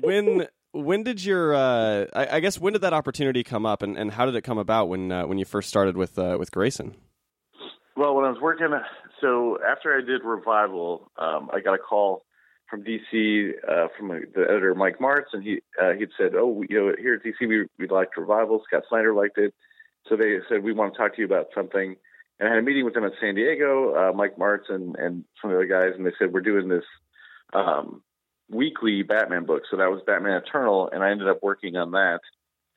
when 0.01 0.47
when 0.73 1.03
did 1.03 1.25
your 1.25 1.55
uh, 1.55 2.07
I, 2.13 2.37
I, 2.37 2.41
guess 2.41 2.61
when 2.61 2.75
did 2.75 2.83
that 2.83 2.93
opportunity 2.93 3.43
come 3.43 3.65
up, 3.65 3.83
and, 3.83 3.97
and 3.97 4.13
how 4.13 4.27
did 4.27 4.35
it 4.35 4.43
come 4.43 4.59
about 4.59 4.89
when 4.89 5.11
uh, 5.11 5.27
when 5.27 5.39
you 5.39 5.45
first 5.45 5.69
started 5.69 5.97
with 5.97 6.19
uh, 6.19 6.37
with 6.39 6.51
Grayson? 6.51 6.97
Well, 7.97 8.15
when 8.15 8.27
I 8.27 8.29
was 8.29 8.41
working, 8.43 8.69
so 9.23 9.59
after 9.67 9.97
I 9.97 10.03
did 10.05 10.23
Revival, 10.23 11.11
um, 11.17 11.49
I 11.53 11.61
got 11.61 11.75
a 11.75 11.79
call 11.79 12.26
from 12.69 12.83
DC 12.83 13.53
uh, 13.69 13.89
from 13.97 14.09
the 14.09 14.43
editor 14.49 14.75
Mike 14.75 15.01
Marts, 15.01 15.31
and 15.33 15.43
he 15.43 15.61
uh, 15.81 15.93
he'd 15.93 16.11
said, 16.19 16.33
"Oh, 16.35 16.63
you 16.69 16.79
know, 16.79 16.93
here 16.99 17.15
at 17.15 17.23
DC 17.23 17.49
we 17.49 17.67
we 17.79 17.89
liked 17.89 18.17
Revival. 18.17 18.63
Scott 18.67 18.85
Snyder 18.89 19.15
liked 19.15 19.39
it, 19.39 19.55
so 20.09 20.17
they 20.17 20.39
said 20.49 20.63
we 20.63 20.73
want 20.73 20.95
to 20.95 20.99
talk 20.99 21.15
to 21.15 21.21
you 21.21 21.27
about 21.27 21.49
something." 21.55 21.97
And 22.39 22.49
I 22.49 22.53
had 22.53 22.59
a 22.59 22.63
meeting 22.63 22.85
with 22.85 22.95
them 22.95 23.05
at 23.05 23.13
San 23.21 23.35
Diego, 23.35 23.95
uh, 23.95 24.13
Mike 24.13 24.39
Marts 24.39 24.67
and 24.69 24.97
and 24.97 25.25
some 25.41 25.51
of 25.51 25.57
the 25.57 25.65
other 25.65 25.67
guys, 25.67 25.97
and 25.97 26.07
they 26.07 26.13
said 26.19 26.33
we're 26.33 26.41
doing 26.41 26.69
this 26.69 26.85
um, 27.53 28.03
weekly 28.51 29.03
Batman 29.03 29.45
book. 29.45 29.63
So 29.71 29.77
that 29.77 29.91
was 29.91 30.03
Batman 30.07 30.43
Eternal, 30.43 30.91
and 30.93 31.03
I 31.03 31.11
ended 31.11 31.29
up 31.29 31.43
working 31.43 31.77
on 31.77 31.93
that. 31.93 32.21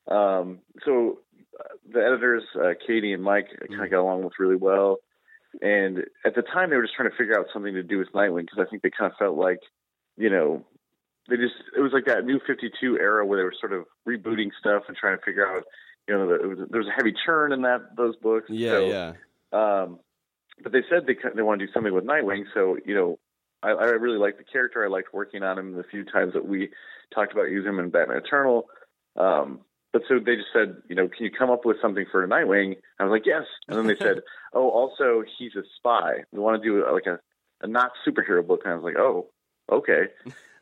Um, 0.10 0.60
so 0.86 1.20
uh, 1.60 1.76
the 1.92 2.00
editors, 2.00 2.44
uh, 2.56 2.74
Katie 2.86 3.14
and 3.14 3.24
Mike, 3.24 3.48
kind 3.68 3.84
of 3.84 3.92
got 3.92 4.02
along 4.02 4.24
with 4.24 4.34
really 4.40 4.56
well. 4.56 4.98
And 5.62 6.00
at 6.26 6.36
the 6.36 6.42
time, 6.42 6.70
they 6.70 6.76
were 6.76 6.84
just 6.84 6.96
trying 6.96 7.10
to 7.10 7.18
figure 7.18 7.38
out 7.38 7.48
something 7.52 7.74
to 7.74 7.84
do 7.84 7.98
with 7.98 8.12
Nightwing 8.14 8.42
because 8.42 8.60
I 8.60 8.70
think 8.70 8.84
they 8.84 8.92
kind 8.92 9.12
of 9.12 9.18
felt 9.18 9.38
like, 9.38 9.60
you 10.20 10.30
know, 10.30 10.66
they 11.30 11.38
just 11.38 11.56
it 11.76 11.80
was 11.80 11.94
like 11.94 12.06
that 12.06 12.26
new 12.26 12.40
52 12.46 13.00
era 13.00 13.26
where 13.26 13.40
they 13.40 13.44
were 13.44 13.54
sort 13.60 13.74
of 13.74 13.86
rebooting 14.08 14.50
stuff 14.60 14.84
and 14.88 14.98
trying 14.98 15.18
to 15.18 15.24
figure 15.24 15.48
out, 15.48 15.64
you 16.08 16.16
know, 16.16 16.28
the, 16.28 16.48
was, 16.48 16.58
there 16.70 16.82
was 16.82 16.90
a 16.90 16.96
heavy 16.96 17.14
churn 17.26 17.54
in 17.54 17.62
that 17.64 17.96
those 17.96 18.16
books. 18.18 18.48
Yeah, 18.50 18.72
so, 18.72 18.88
yeah. 18.88 19.14
Um, 19.52 20.00
but 20.62 20.74
they 20.74 20.84
said 20.90 21.08
they 21.08 21.16
they 21.36 21.42
want 21.42 21.60
to 21.60 21.66
do 21.66 21.74
something 21.74 21.94
with 21.94 22.06
Nightwing, 22.06 22.44
so 22.54 22.78
you 22.86 22.94
know, 22.94 23.20
I, 23.64 23.70
I 23.70 23.86
really 23.92 24.18
liked 24.18 24.38
the 24.38 24.44
character. 24.44 24.84
I 24.84 24.90
liked 24.90 25.14
working 25.14 25.42
on 25.42 25.58
him 25.58 25.74
the 25.74 25.84
few 25.84 26.04
times 26.04 26.34
that 26.34 26.48
we 26.48 26.70
talked 27.14 27.32
about 27.32 27.50
using 27.50 27.74
him 27.74 27.80
in 27.80 27.90
Batman 27.90 28.18
Eternal. 28.18 28.68
Um, 29.16 29.62
but 29.92 30.04
so 30.08 30.20
they 30.20 30.36
just 30.36 30.50
said, 30.54 30.76
you 30.88 30.96
know, 30.96 31.08
can 31.08 31.26
you 31.26 31.32
come 31.32 31.50
up 31.50 31.66
with 31.66 31.78
something 31.82 32.06
for 32.12 32.28
Nightwing? 32.28 32.76
I 33.00 33.04
was 33.04 33.12
like, 33.12 33.26
yes. 33.26 33.44
And 33.68 33.78
then 33.78 33.88
they 33.88 33.96
said, 33.96 34.22
oh, 34.54 34.70
also 34.70 35.24
he's 35.38 35.56
a 35.56 35.64
spy. 35.78 36.24
We 36.32 36.40
want 36.40 36.62
to 36.62 36.68
do 36.68 36.86
like 36.92 37.08
a, 37.08 37.20
a 37.62 37.68
not 37.68 37.92
superhero 38.08 38.46
book. 38.46 38.62
And 38.64 38.74
I 38.74 38.76
was 38.76 38.84
like, 38.84 38.98
oh, 38.98 39.30
okay. 39.72 40.08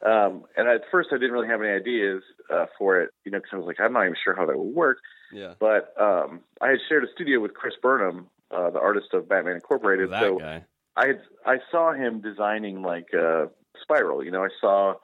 Um, 0.05 0.43
and 0.55 0.67
at 0.67 0.81
first 0.91 1.09
I 1.11 1.15
didn't 1.15 1.31
really 1.31 1.47
have 1.47 1.61
any 1.61 1.71
ideas 1.71 2.21
uh, 2.53 2.65
for 2.77 3.01
it, 3.01 3.09
you 3.25 3.31
know, 3.31 3.39
because 3.39 3.49
I 3.53 3.57
was 3.57 3.65
like, 3.65 3.79
I'm 3.79 3.93
not 3.93 4.03
even 4.03 4.15
sure 4.23 4.35
how 4.35 4.45
that 4.45 4.57
would 4.57 4.75
work. 4.75 4.99
Yeah. 5.33 5.53
But 5.59 5.93
um, 5.99 6.41
I 6.61 6.69
had 6.69 6.79
shared 6.87 7.03
a 7.03 7.07
studio 7.13 7.39
with 7.39 7.53
Chris 7.53 7.73
Burnham, 7.81 8.27
uh, 8.51 8.69
the 8.69 8.79
artist 8.79 9.07
of 9.13 9.27
Batman 9.27 9.55
Incorporated. 9.55 10.11
that 10.11 10.21
so 10.21 10.37
guy. 10.37 10.63
I 10.95 11.07
had, 11.07 11.21
I 11.45 11.57
saw 11.71 11.93
him 11.93 12.21
designing 12.21 12.81
like 12.81 13.07
uh, 13.13 13.47
Spiral. 13.81 14.23
You 14.23 14.31
know, 14.31 14.43
I 14.43 14.49
saw 14.61 14.95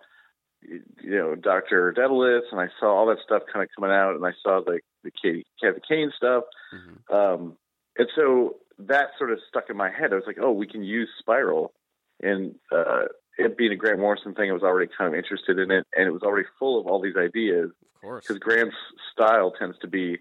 you 0.62 0.82
know 1.02 1.36
Doctor 1.36 1.94
Dedalus, 1.96 2.44
and 2.52 2.60
I 2.60 2.68
saw 2.80 2.96
all 2.96 3.08
that 3.08 3.18
stuff 3.24 3.44
kind 3.52 3.64
of 3.64 3.70
coming 3.76 3.96
out, 3.96 4.16
and 4.16 4.26
I 4.26 4.32
saw 4.42 4.62
the 4.66 4.80
the 5.04 5.12
Katie 5.12 5.46
Kevin 5.62 5.82
Kane 5.88 6.12
stuff, 6.16 6.46
mm-hmm. 6.74 7.16
um, 7.16 7.58
and 7.98 8.08
so 8.16 8.56
that 8.80 9.10
sort 9.18 9.32
of 9.32 9.40
stuck 9.48 9.70
in 9.70 9.78
my 9.78 9.90
head. 9.90 10.14
I 10.14 10.16
was 10.16 10.24
like, 10.26 10.40
oh, 10.42 10.52
we 10.52 10.68
can 10.68 10.84
use 10.84 11.10
Spiral, 11.20 11.74
and 12.22 12.56
uh, 12.72 13.06
it 13.38 13.58
being 13.58 13.72
a 13.72 13.76
Grant 13.76 14.00
Morrison 14.00 14.34
thing, 14.34 14.50
I 14.50 14.54
was 14.54 14.64
already 14.64 14.92
kind 14.96 15.14
of 15.14 15.18
interested 15.18 15.60
in 15.60 15.72
it, 15.72 15.88
and 15.96 16.08
it 16.08 16.12
was 16.12 16.24
already 16.24 16.48
full 16.60 16.80
of 16.80 16.88
all 16.88 17.02
these 17.02 17.16
ideas. 17.18 17.70
Of 17.96 18.02
course, 18.02 18.26
because 18.28 18.40
Grant's 18.40 18.76
style 19.12 19.52
tends 19.58 19.78
to 19.80 19.88
be 19.88 20.20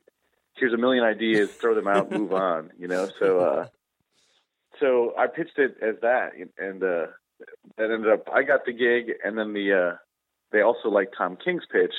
here's 0.57 0.73
a 0.73 0.79
million 0.79 1.05
ideas, 1.05 1.51
throw 1.51 1.75
them 1.75 1.89
out, 1.89 2.11
move 2.11 2.33
on. 2.33 2.71
You 2.79 2.89
know, 2.89 3.09
so. 3.19 3.41
Uh, 3.41 3.67
so 4.81 5.15
I 5.17 5.27
pitched 5.29 5.59
it 5.59 5.77
as 5.81 5.97
that, 6.03 6.33
and 6.59 6.83
uh, 6.83 7.07
that 7.77 7.91
ended 7.91 8.13
up. 8.13 8.29
I 8.33 8.43
got 8.43 8.65
the 8.65 8.73
gig, 8.73 9.15
and 9.25 9.39
then 9.39 9.53
the 9.53 9.73
uh, 9.73 9.97
they 10.51 10.63
also 10.63 10.89
liked 10.89 11.15
Tom 11.17 11.37
King's 11.43 11.65
pitch, 11.71 11.95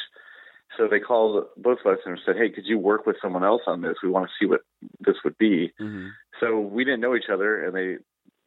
so 0.78 0.88
they 0.88 1.00
called 1.00 1.46
both 1.56 1.80
of 1.86 1.94
us 1.94 2.00
and 2.06 2.20
said, 2.26 2.36
"Hey, 2.36 2.50
could 2.50 2.66
you 2.66 2.80
work 2.80 3.06
with 3.06 3.18
someone 3.22 3.44
else 3.44 3.62
on 3.68 3.82
this? 3.82 3.96
We 4.04 4.10
want 4.10 4.28
to 4.28 4.34
see 4.40 4.50
what 4.50 4.62
this 5.00 5.16
would 5.24 5.38
be." 5.38 5.72
Mm-hmm. 5.80 6.08
So 6.40 6.60
we 6.60 6.84
didn't 6.84 7.02
know 7.02 7.16
each 7.16 7.30
other, 7.32 7.64
and 7.64 7.76
they 7.76 7.98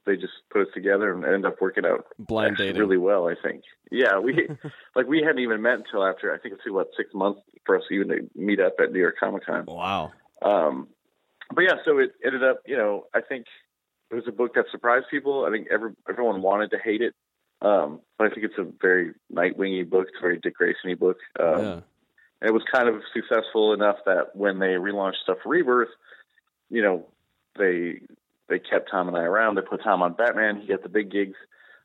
they 0.07 0.17
just 0.17 0.33
put 0.51 0.63
us 0.63 0.69
together 0.73 1.13
and 1.13 1.25
end 1.25 1.45
up 1.45 1.61
working 1.61 1.85
out 1.85 2.07
blind 2.19 2.57
dating 2.57 2.81
really 2.81 2.97
well. 2.97 3.29
I 3.29 3.35
think. 3.43 3.63
Yeah, 3.91 4.19
we 4.19 4.49
like 4.95 5.07
we 5.07 5.21
hadn't 5.21 5.41
even 5.41 5.63
met 5.63 5.75
until 5.75 6.07
after 6.07 6.33
I 6.33 6.39
think 6.39 6.55
it 6.55 6.61
took 6.65 6.75
what 6.75 6.89
six 6.97 7.11
months 7.13 7.41
for 7.67 7.77
us 7.77 7.83
even 7.91 8.09
to 8.09 8.31
meet 8.35 8.61
up 8.61 8.75
at 8.81 8.93
New 8.93 9.01
York 9.01 9.17
Comic 9.19 9.45
Con. 9.45 9.65
Wow. 9.67 10.13
Um, 10.43 10.89
but 11.55 11.63
yeah, 11.63 11.75
so 11.85 11.99
it 11.99 12.13
ended 12.25 12.43
up, 12.43 12.61
you 12.67 12.77
know, 12.77 13.07
I 13.15 13.21
think 13.21 13.47
it 14.11 14.15
was 14.15 14.25
a 14.27 14.33
book 14.33 14.55
that 14.55 14.67
surprised 14.71 15.07
people. 15.11 15.45
I 15.45 15.51
think 15.51 15.69
every, 15.71 15.93
everyone 16.09 16.43
wanted 16.43 16.71
to 16.71 16.79
hate 16.83 17.03
it, 17.03 17.15
um, 17.63 18.01
but 18.19 18.27
I 18.27 18.31
think 18.31 18.47
it's 18.47 18.59
a 18.59 18.67
very 18.81 19.13
Nightwingy 19.33 19.89
book. 19.89 20.07
It's 20.09 20.19
a 20.19 20.23
very 20.23 20.39
Dick 20.39 20.55
Grayson-y 20.55 20.95
book. 20.95 21.19
Um, 21.39 21.59
yeah. 21.59 21.81
And 22.41 22.51
it 22.51 22.53
was 22.53 22.63
kind 22.71 22.89
of 22.89 23.01
successful 23.15 23.73
enough 23.73 23.97
that 24.05 24.35
when 24.37 24.59
they 24.59 24.75
relaunched 24.75 25.23
stuff 25.23 25.39
for 25.43 25.51
Rebirth, 25.51 25.89
you 26.69 26.83
know, 26.83 27.07
they 27.59 28.01
they 28.49 28.59
kept 28.59 28.91
Tom 28.91 29.09
and 29.09 29.17
I 29.17 29.23
around. 29.23 29.57
They 29.57 29.63
put 29.63 29.83
Tom 29.83 30.03
on 30.03 30.15
Batman. 30.15 30.61
He 30.61 30.69
got 30.69 30.83
the 30.83 30.89
big 30.89 31.11
gigs. 31.11 31.37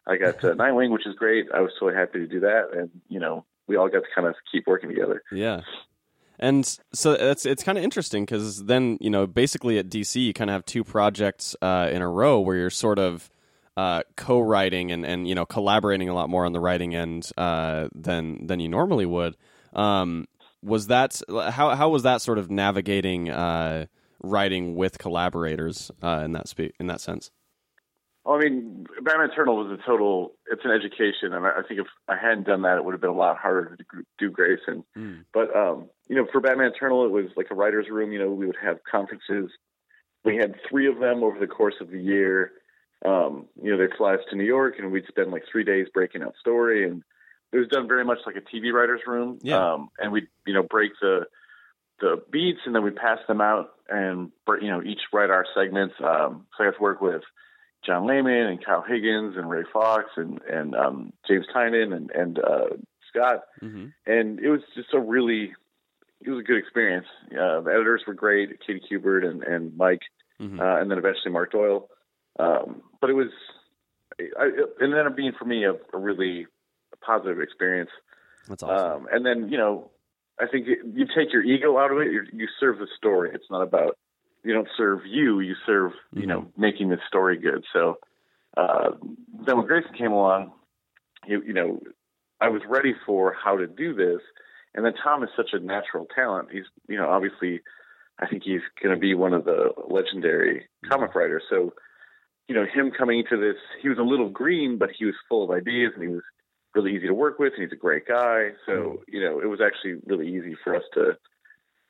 I 0.07 0.17
got 0.17 0.43
uh, 0.43 0.53
Nightwing, 0.55 0.91
which 0.91 1.07
is 1.07 1.15
great. 1.15 1.47
I 1.53 1.61
was 1.61 1.71
totally 1.79 1.99
happy 1.99 2.19
to 2.19 2.27
do 2.27 2.41
that, 2.41 2.69
and 2.73 2.89
you 3.07 3.19
know, 3.19 3.45
we 3.67 3.77
all 3.77 3.89
got 3.89 3.99
to 3.99 4.09
kind 4.15 4.27
of 4.27 4.35
keep 4.51 4.67
working 4.67 4.89
together. 4.89 5.23
Yeah. 5.31 5.61
And 6.39 6.65
so 6.91 7.11
it's 7.11 7.45
it's 7.45 7.63
kind 7.63 7.77
of 7.77 7.83
interesting 7.83 8.25
because 8.25 8.65
then 8.65 8.97
you 8.99 9.11
know 9.11 9.27
basically 9.27 9.77
at 9.77 9.89
DC 9.89 10.15
you 10.15 10.33
kind 10.33 10.49
of 10.49 10.53
have 10.53 10.65
two 10.65 10.83
projects 10.83 11.55
uh, 11.61 11.87
in 11.91 12.01
a 12.01 12.09
row 12.09 12.39
where 12.39 12.55
you're 12.55 12.71
sort 12.71 12.97
of 12.97 13.29
uh, 13.77 14.01
co-writing 14.15 14.91
and, 14.91 15.05
and 15.05 15.27
you 15.27 15.35
know 15.35 15.45
collaborating 15.45 16.09
a 16.09 16.15
lot 16.15 16.29
more 16.29 16.45
on 16.45 16.51
the 16.51 16.59
writing 16.59 16.95
end 16.95 17.29
uh, 17.37 17.89
than 17.93 18.47
than 18.47 18.59
you 18.59 18.69
normally 18.69 19.05
would. 19.05 19.37
Um, 19.73 20.27
was 20.63 20.87
that 20.87 21.21
how 21.29 21.75
how 21.75 21.89
was 21.89 22.03
that 22.03 22.21
sort 22.21 22.39
of 22.39 22.49
navigating 22.49 23.29
uh, 23.29 23.85
writing 24.23 24.75
with 24.75 24.97
collaborators 24.97 25.91
uh, 26.01 26.21
in 26.23 26.33
that 26.33 26.47
spe- 26.47 26.73
in 26.79 26.87
that 26.87 27.01
sense? 27.01 27.31
Well, 28.23 28.35
I 28.35 28.39
mean, 28.39 28.85
Batman 29.01 29.31
Eternal 29.31 29.57
was 29.57 29.71
a 29.71 29.83
total. 29.83 30.33
It's 30.51 30.63
an 30.63 30.71
education, 30.71 31.33
and 31.33 31.45
I 31.45 31.61
think 31.67 31.79
if 31.79 31.87
I 32.07 32.15
hadn't 32.15 32.45
done 32.45 32.61
that, 32.61 32.77
it 32.77 32.85
would 32.85 32.93
have 32.93 33.01
been 33.01 33.09
a 33.09 33.15
lot 33.15 33.37
harder 33.37 33.75
to 33.75 34.03
do 34.19 34.29
Grayson. 34.29 34.83
Mm. 34.95 35.25
But 35.33 35.55
um, 35.55 35.89
you 36.07 36.15
know, 36.15 36.27
for 36.31 36.39
Batman 36.39 36.71
Eternal, 36.75 37.05
it 37.05 37.11
was 37.11 37.25
like 37.35 37.47
a 37.49 37.55
writers' 37.55 37.87
room. 37.89 38.11
You 38.11 38.19
know, 38.19 38.29
we 38.29 38.45
would 38.45 38.57
have 38.61 38.77
conferences. 38.89 39.49
We 40.23 40.37
had 40.37 40.55
three 40.69 40.87
of 40.87 40.99
them 40.99 41.23
over 41.23 41.39
the 41.39 41.47
course 41.47 41.75
of 41.81 41.89
the 41.89 41.99
year. 41.99 42.51
Um, 43.03 43.47
you 43.59 43.71
know, 43.71 43.77
they'd 43.77 43.97
fly 43.97 44.13
us 44.13 44.21
to 44.29 44.35
New 44.35 44.43
York, 44.43 44.75
and 44.77 44.91
we'd 44.91 45.07
spend 45.07 45.31
like 45.31 45.43
three 45.51 45.63
days 45.63 45.87
breaking 45.91 46.21
out 46.21 46.35
story, 46.39 46.87
and 46.87 47.01
it 47.51 47.57
was 47.57 47.67
done 47.69 47.87
very 47.87 48.05
much 48.05 48.19
like 48.27 48.35
a 48.35 48.41
TV 48.41 48.71
writers' 48.71 49.01
room. 49.07 49.39
Yeah. 49.41 49.73
Um, 49.73 49.89
and 49.97 50.11
we'd 50.11 50.27
you 50.45 50.53
know 50.53 50.61
break 50.61 50.91
the 51.01 51.21
the 52.01 52.21
beats, 52.31 52.59
and 52.65 52.75
then 52.75 52.83
we'd 52.83 52.95
pass 52.95 53.19
them 53.27 53.41
out, 53.41 53.71
and 53.89 54.31
you 54.61 54.67
know 54.67 54.81
each 54.83 55.01
write 55.13 55.29
our 55.29 55.45
segments. 55.55 55.95
Um, 55.99 56.47
so 56.57 56.63
I 56.63 56.67
got 56.67 56.77
to 56.77 56.81
work 56.81 57.01
with 57.01 57.21
John 57.85 58.07
Layman 58.07 58.47
and 58.47 58.63
Kyle 58.63 58.83
Higgins 58.87 59.35
and 59.37 59.49
Ray 59.49 59.63
Fawkes 59.71 60.11
and 60.17 60.41
and 60.41 60.75
um, 60.75 61.13
James 61.27 61.45
Tynion 61.55 61.95
and 61.95 62.11
and 62.11 62.39
uh, 62.39 62.75
Scott, 63.09 63.43
mm-hmm. 63.61 63.87
and 64.05 64.39
it 64.39 64.49
was 64.49 64.61
just 64.75 64.93
a 64.93 64.99
really 64.99 65.53
it 66.21 66.29
was 66.29 66.39
a 66.39 66.43
good 66.43 66.57
experience. 66.57 67.07
Uh, 67.31 67.61
the 67.61 67.71
editors 67.71 68.03
were 68.05 68.13
great, 68.13 68.59
Katie 68.65 68.81
Kubert 68.91 69.25
and 69.25 69.43
and 69.43 69.77
Mike, 69.77 70.01
mm-hmm. 70.39 70.59
uh, 70.59 70.79
and 70.79 70.91
then 70.91 70.97
eventually 70.97 71.31
Mark 71.31 71.51
Doyle. 71.51 71.89
Um, 72.39 72.81
but 72.99 73.09
it 73.09 73.13
was 73.13 73.29
I, 74.19 74.45
it 74.45 74.69
ended 74.81 75.05
up 75.05 75.15
being 75.15 75.33
for 75.37 75.45
me 75.45 75.65
a, 75.65 75.73
a 75.73 75.97
really 75.97 76.47
positive 77.01 77.39
experience. 77.39 77.89
That's 78.47 78.63
awesome. 78.63 79.03
Um, 79.03 79.07
and 79.11 79.25
then 79.25 79.49
you 79.49 79.57
know 79.57 79.91
I 80.41 80.47
think 80.47 80.67
you 80.67 81.05
take 81.15 81.31
your 81.31 81.43
ego 81.43 81.77
out 81.77 81.91
of 81.91 81.99
it. 81.99 82.07
you 82.33 82.47
serve 82.59 82.79
the 82.79 82.87
story. 82.97 83.29
It's 83.33 83.49
not 83.49 83.61
about 83.61 83.97
you 84.43 84.53
don't 84.53 84.67
serve 84.75 85.01
you, 85.05 85.39
you 85.39 85.55
serve, 85.65 85.91
you 86.13 86.25
know, 86.25 86.41
mm-hmm. 86.41 86.61
making 86.61 86.89
the 86.89 86.97
story 87.07 87.37
good. 87.37 87.63
So 87.73 87.97
uh, 88.57 88.91
then 89.45 89.57
when 89.57 89.67
Grayson 89.67 89.93
came 89.97 90.11
along, 90.11 90.51
you, 91.27 91.43
you 91.45 91.53
know, 91.53 91.79
I 92.39 92.49
was 92.49 92.61
ready 92.67 92.93
for 93.05 93.35
how 93.43 93.57
to 93.57 93.67
do 93.67 93.93
this. 93.93 94.21
And 94.73 94.85
then 94.85 94.93
Tom 95.03 95.23
is 95.23 95.29
such 95.35 95.49
a 95.53 95.59
natural 95.59 96.07
talent. 96.15 96.49
He's, 96.51 96.63
you 96.87 96.97
know, 96.97 97.09
obviously, 97.09 97.61
I 98.19 98.27
think 98.27 98.43
he's 98.43 98.61
going 98.81 98.95
to 98.95 98.99
be 98.99 99.13
one 99.13 99.33
of 99.33 99.45
the 99.45 99.71
legendary 99.87 100.67
comic 100.89 101.13
writers. 101.13 101.43
So, 101.49 101.73
you 102.47 102.55
know, 102.55 102.65
him 102.65 102.91
coming 102.97 103.19
into 103.19 103.37
this, 103.39 103.57
he 103.81 103.89
was 103.89 103.97
a 103.99 104.03
little 104.03 104.29
green, 104.29 104.77
but 104.77 104.89
he 104.97 105.05
was 105.05 105.15
full 105.29 105.43
of 105.43 105.51
ideas 105.51 105.91
and 105.95 106.03
he 106.03 106.09
was 106.09 106.23
really 106.73 106.95
easy 106.95 107.07
to 107.07 107.13
work 107.13 107.39
with. 107.39 107.53
And 107.53 107.63
he's 107.63 107.73
a 107.73 107.79
great 107.79 108.07
guy. 108.07 108.49
So, 108.65 108.71
mm-hmm. 108.71 108.95
you 109.07 109.23
know, 109.23 109.39
it 109.39 109.47
was 109.47 109.59
actually 109.61 110.01
really 110.05 110.27
easy 110.27 110.55
for 110.63 110.75
us 110.75 110.83
to 110.93 111.17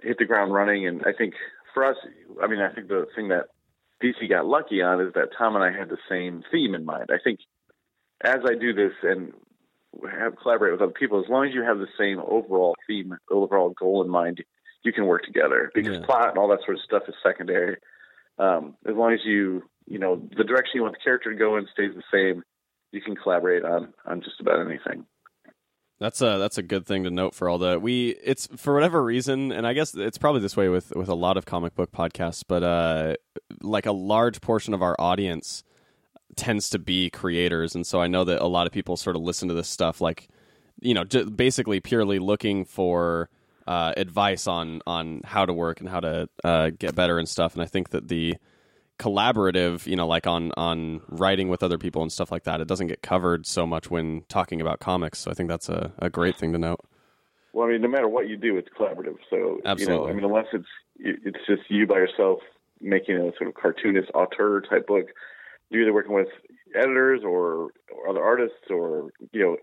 hit 0.02 0.18
the 0.18 0.26
ground 0.26 0.54
running. 0.54 0.88
And 0.88 1.02
I 1.06 1.14
think 1.18 1.34
for 1.74 1.86
us, 1.86 1.98
I 2.42 2.48
mean, 2.48 2.60
I 2.60 2.74
think 2.74 2.88
the 2.88 3.06
thing 3.16 3.30
that 3.30 3.48
DC 4.04 4.30
got 4.30 4.46
lucky 4.46 4.82
on 4.82 5.02
is 5.02 5.14
that 5.14 5.30
Tom 5.38 5.56
and 5.56 5.64
I 5.64 5.78
had 5.78 5.90
the 5.90 5.98
same 6.10 6.44
theme 6.52 6.74
in 6.74 6.86
mind. 6.86 7.10
I 7.12 7.20
think 7.24 7.40
as 8.24 8.40
I 8.46 8.56
do 8.56 8.74
this 8.74 8.94
and 9.04 9.34
have 10.10 10.38
collaborate 10.42 10.74
with 10.74 10.82
other 10.82 10.92
people, 10.92 11.22
as 11.24 11.30
long 11.30 11.48
as 11.48 11.54
you 11.54 11.64
have 11.64 11.78
the 11.78 11.88
same 11.98 12.20
overall 12.20 12.76
theme, 12.88 13.14
overall 13.30 13.72
goal 13.72 14.04
in 14.04 14.10
mind, 14.10 14.44
you 14.84 14.94
can 14.94 15.06
work 15.06 15.24
together 15.24 15.72
because 15.74 15.98
yeah. 16.00 16.06
plot 16.06 16.30
and 16.30 16.38
all 16.38 16.48
that 16.50 16.60
sort 16.66 16.78
of 16.78 16.84
stuff 16.84 17.04
is 17.08 17.16
secondary. 17.24 17.78
Um, 18.40 18.76
as 18.88 18.96
long 18.96 19.14
as 19.14 19.20
you, 19.24 19.64
you 19.86 20.00
know, 20.00 20.22
the 20.36 20.44
direction 20.44 20.72
you 20.76 20.82
want 20.84 20.96
the 20.96 21.04
character 21.04 21.32
to 21.32 21.38
go 21.38 21.58
in 21.58 21.68
stays 21.74 21.92
the 21.94 22.04
same, 22.12 22.44
you 22.92 23.02
can 23.02 23.16
collaborate 23.16 23.64
on 23.64 23.94
on 24.06 24.22
just 24.22 24.40
about 24.40 24.60
anything. 24.60 25.06
That's 26.00 26.20
a 26.22 26.40
that's 26.40 26.58
a 26.58 26.64
good 26.64 26.88
thing 26.88 27.04
to 27.04 27.12
note 27.12 27.36
for 27.36 27.48
all 27.48 27.60
the 27.60 27.80
we 27.80 28.16
it's 28.24 28.48
for 28.58 28.74
whatever 28.74 29.04
reason 29.04 29.52
and 29.52 29.68
I 29.68 29.74
guess 29.74 29.94
it's 29.94 30.18
probably 30.18 30.42
this 30.42 30.58
way 30.58 30.68
with 30.68 30.92
with 30.96 31.10
a 31.10 31.16
lot 31.16 31.38
of 31.38 31.46
comic 31.46 31.76
book 31.76 31.92
podcasts 31.92 32.44
but 32.48 32.64
uh 32.64 33.16
like 33.62 33.86
a 33.86 33.92
large 33.92 34.42
portion 34.42 34.74
of 34.74 34.82
our 34.82 34.96
audience 34.98 35.64
tends 36.36 36.72
to 36.72 36.80
be 36.80 37.12
creators 37.12 37.76
and 37.76 37.86
so 37.86 38.02
I 38.02 38.08
know 38.08 38.24
that 38.24 38.42
a 38.42 38.48
lot 38.48 38.66
of 38.66 38.74
people 38.74 38.98
sort 38.98 39.16
of 39.16 39.22
listen 39.22 39.48
to 39.50 39.54
this 39.54 39.68
stuff 39.68 40.02
like 40.02 40.28
you 40.80 40.96
know 40.96 41.04
basically 41.04 41.80
purely 41.80 42.18
looking 42.18 42.66
for 42.66 43.30
uh, 43.68 43.94
advice 43.96 44.48
on 44.48 44.82
on 44.88 45.22
how 45.24 45.46
to 45.46 45.54
work 45.54 45.82
and 45.82 45.88
how 45.88 46.00
to 46.00 46.28
uh, 46.44 46.72
get 46.80 46.96
better 46.96 47.20
and 47.20 47.30
stuff 47.30 47.54
and 47.54 47.62
I 47.62 47.68
think 47.68 47.90
that 47.90 48.08
the 48.08 48.38
collaborative, 49.02 49.88
you 49.88 49.96
know, 49.96 50.08
like 50.08 50.28
on 50.28 50.52
on 50.56 51.02
writing 51.10 51.50
with 51.50 51.64
other 51.64 51.80
people 51.80 52.04
and 52.04 52.12
stuff 52.12 52.32
like 52.32 52.44
that. 52.44 52.62
It 52.62 52.68
doesn't 52.68 52.88
get 52.88 53.02
covered 53.02 53.48
so 53.48 53.66
much 53.66 53.90
when 53.90 54.24
talking 54.30 54.62
about 54.62 54.80
comics. 54.80 55.20
So 55.20 55.32
I 55.32 55.34
think 55.34 55.50
that's 55.50 55.70
a, 55.70 55.92
a 55.98 56.10
great 56.10 56.38
thing 56.38 56.54
to 56.54 56.60
note. 56.60 56.82
Well, 57.52 57.68
I 57.68 57.72
mean, 57.72 57.82
no 57.82 57.88
matter 57.88 58.08
what 58.08 58.30
you 58.30 58.38
do, 58.38 58.58
it's 58.58 58.70
collaborative. 58.70 59.18
So 59.30 59.60
Absolutely. 59.66 59.82
you 59.82 59.88
know, 59.90 60.08
I 60.08 60.14
mean, 60.14 60.24
unless 60.24 60.46
it's 60.54 60.68
it's 61.00 61.46
just 61.48 61.64
you 61.70 61.88
by 61.88 61.96
yourself 61.96 62.40
making 62.80 63.16
a 63.16 63.32
sort 63.38 63.50
of 63.50 63.56
cartoonist 63.56 64.12
auteur 64.14 64.62
type 64.62 64.86
book, 64.86 65.08
you're 65.70 65.82
either 65.82 65.94
working 65.94 66.14
with 66.14 66.30
editors 66.76 67.22
or, 67.24 67.72
or 67.92 68.10
other 68.10 68.24
artists 68.24 68.70
or 68.70 69.10
you 69.32 69.42
know 69.42 69.58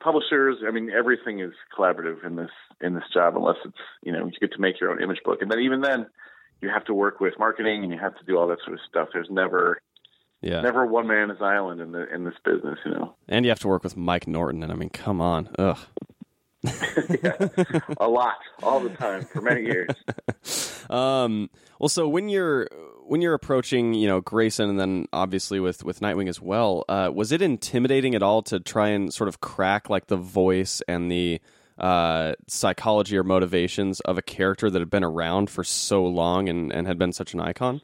publishers. 0.00 0.58
I 0.66 0.70
mean, 0.70 0.90
everything 0.96 1.40
is 1.40 1.52
collaborative 1.76 2.24
in 2.24 2.36
this 2.36 2.50
in 2.80 2.94
this 2.94 3.04
job, 3.12 3.36
unless 3.36 3.56
it's 3.64 3.76
you 4.04 4.12
know 4.12 4.26
you 4.26 4.32
get 4.40 4.52
to 4.52 4.60
make 4.60 4.80
your 4.80 4.92
own 4.92 5.02
image 5.02 5.20
book, 5.24 5.42
and 5.42 5.50
then 5.50 5.58
even 5.58 5.80
then 5.80 6.06
you 6.60 6.68
have 6.68 6.84
to 6.86 6.94
work 6.94 7.20
with 7.20 7.34
marketing 7.38 7.82
and 7.82 7.92
you 7.92 7.98
have 7.98 8.16
to 8.18 8.24
do 8.24 8.36
all 8.36 8.46
that 8.48 8.58
sort 8.64 8.74
of 8.74 8.80
stuff. 8.88 9.08
There's 9.12 9.30
never 9.30 9.80
yeah. 10.40 10.60
never 10.60 10.86
one 10.86 11.06
man 11.06 11.28
man's 11.28 11.42
island 11.42 11.80
in 11.80 11.92
the 11.92 12.12
in 12.12 12.24
this 12.24 12.34
business, 12.44 12.78
you 12.84 12.92
know. 12.92 13.14
And 13.28 13.44
you 13.44 13.50
have 13.50 13.60
to 13.60 13.68
work 13.68 13.82
with 13.82 13.96
Mike 13.96 14.26
Norton 14.26 14.62
and 14.62 14.72
I 14.72 14.74
mean, 14.74 14.90
come 14.90 15.20
on. 15.20 15.48
Ugh. 15.58 15.78
yeah, 17.22 17.36
a 18.00 18.08
lot, 18.08 18.38
all 18.62 18.80
the 18.80 18.90
time 18.90 19.24
for 19.24 19.40
many 19.40 19.62
years. 19.62 19.90
um, 20.90 21.48
well, 21.78 21.88
so 21.88 22.08
when 22.08 22.28
you're 22.28 22.68
when 23.06 23.20
you're 23.20 23.34
approaching, 23.34 23.94
you 23.94 24.08
know, 24.08 24.20
Grayson, 24.20 24.70
and 24.70 24.80
then 24.80 25.06
obviously 25.12 25.60
with 25.60 25.84
with 25.84 26.00
Nightwing 26.00 26.28
as 26.28 26.40
well, 26.40 26.84
uh, 26.88 27.10
was 27.14 27.32
it 27.32 27.40
intimidating 27.40 28.14
at 28.14 28.22
all 28.22 28.42
to 28.42 28.58
try 28.58 28.88
and 28.88 29.12
sort 29.12 29.28
of 29.28 29.40
crack 29.40 29.88
like 29.88 30.06
the 30.06 30.16
voice 30.16 30.82
and 30.88 31.10
the 31.10 31.40
uh, 31.78 32.34
psychology 32.48 33.16
or 33.16 33.22
motivations 33.22 34.00
of 34.00 34.18
a 34.18 34.22
character 34.22 34.70
that 34.70 34.78
had 34.78 34.90
been 34.90 35.04
around 35.04 35.50
for 35.50 35.64
so 35.64 36.04
long 36.04 36.48
and, 36.48 36.72
and 36.72 36.86
had 36.86 36.98
been 36.98 37.12
such 37.12 37.34
an 37.34 37.40
icon? 37.40 37.80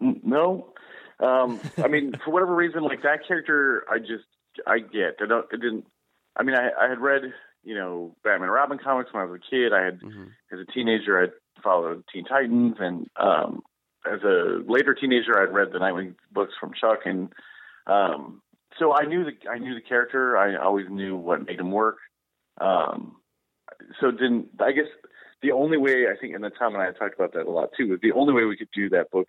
No. 0.00 0.72
Um, 1.20 1.60
I 1.78 1.88
mean, 1.88 2.14
for 2.24 2.32
whatever 2.32 2.54
reason, 2.54 2.82
like 2.82 3.02
that 3.02 3.26
character, 3.26 3.84
I 3.90 3.98
just, 3.98 4.24
I 4.66 4.78
get. 4.78 5.16
I 5.20 5.26
don't, 5.26 5.46
it 5.52 5.60
didn't, 5.60 5.86
I 6.36 6.42
mean, 6.42 6.56
I, 6.56 6.70
I 6.78 6.88
had 6.88 6.98
read, 6.98 7.32
you 7.62 7.74
know, 7.74 8.16
Batman 8.24 8.48
and 8.48 8.52
Robin 8.52 8.78
comics 8.78 9.12
when 9.12 9.22
I 9.22 9.26
was 9.26 9.40
a 9.40 9.50
kid. 9.50 9.72
I 9.72 9.84
had, 9.84 10.00
mm-hmm. 10.00 10.24
as 10.52 10.58
a 10.58 10.72
teenager, 10.72 11.22
I'd 11.22 11.32
followed 11.62 12.04
Teen 12.12 12.24
Titans. 12.24 12.76
And 12.78 13.08
um, 13.16 13.62
as 14.04 14.22
a 14.22 14.62
later 14.66 14.94
teenager, 14.94 15.40
I'd 15.40 15.54
read 15.54 15.72
the 15.72 15.78
Nightwing 15.78 16.14
books 16.32 16.54
from 16.60 16.72
Chuck. 16.78 17.00
And 17.04 17.32
um, 17.86 18.42
so 18.78 18.92
I 18.92 19.04
knew 19.04 19.24
the, 19.24 19.48
I 19.48 19.58
knew 19.58 19.74
the 19.74 19.80
character. 19.80 20.36
I 20.36 20.56
always 20.56 20.86
knew 20.90 21.16
what 21.16 21.46
made 21.46 21.60
him 21.60 21.70
work. 21.70 21.98
Um, 22.60 23.16
so 24.00 24.10
didn't 24.10 24.48
I 24.60 24.72
guess 24.72 24.86
the 25.42 25.52
only 25.52 25.76
way 25.76 26.06
I 26.10 26.18
think, 26.18 26.34
and 26.34 26.42
then 26.42 26.52
Tom 26.52 26.74
and 26.74 26.82
I 26.82 26.86
have 26.86 26.98
talked 26.98 27.14
about 27.14 27.34
that 27.34 27.46
a 27.46 27.50
lot 27.50 27.70
too, 27.76 27.92
is 27.94 28.00
the 28.02 28.12
only 28.12 28.32
way 28.32 28.44
we 28.44 28.56
could 28.56 28.70
do 28.74 28.88
that 28.90 29.10
book 29.10 29.28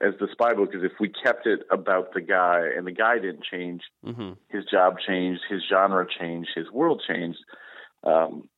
as 0.00 0.12
the 0.20 0.28
spy 0.30 0.52
book 0.52 0.74
is 0.74 0.82
if 0.84 0.92
we 1.00 1.08
kept 1.08 1.46
it 1.46 1.60
about 1.70 2.12
the 2.12 2.20
guy 2.20 2.60
and 2.76 2.86
the 2.86 2.92
guy 2.92 3.14
didn't 3.18 3.44
change, 3.44 3.80
mm-hmm. 4.04 4.32
his 4.48 4.64
job 4.66 4.96
changed, 5.06 5.40
his 5.48 5.62
genre 5.66 6.06
changed, 6.06 6.50
his 6.54 6.70
world 6.70 7.02
changed, 7.08 7.38
um, 8.04 8.48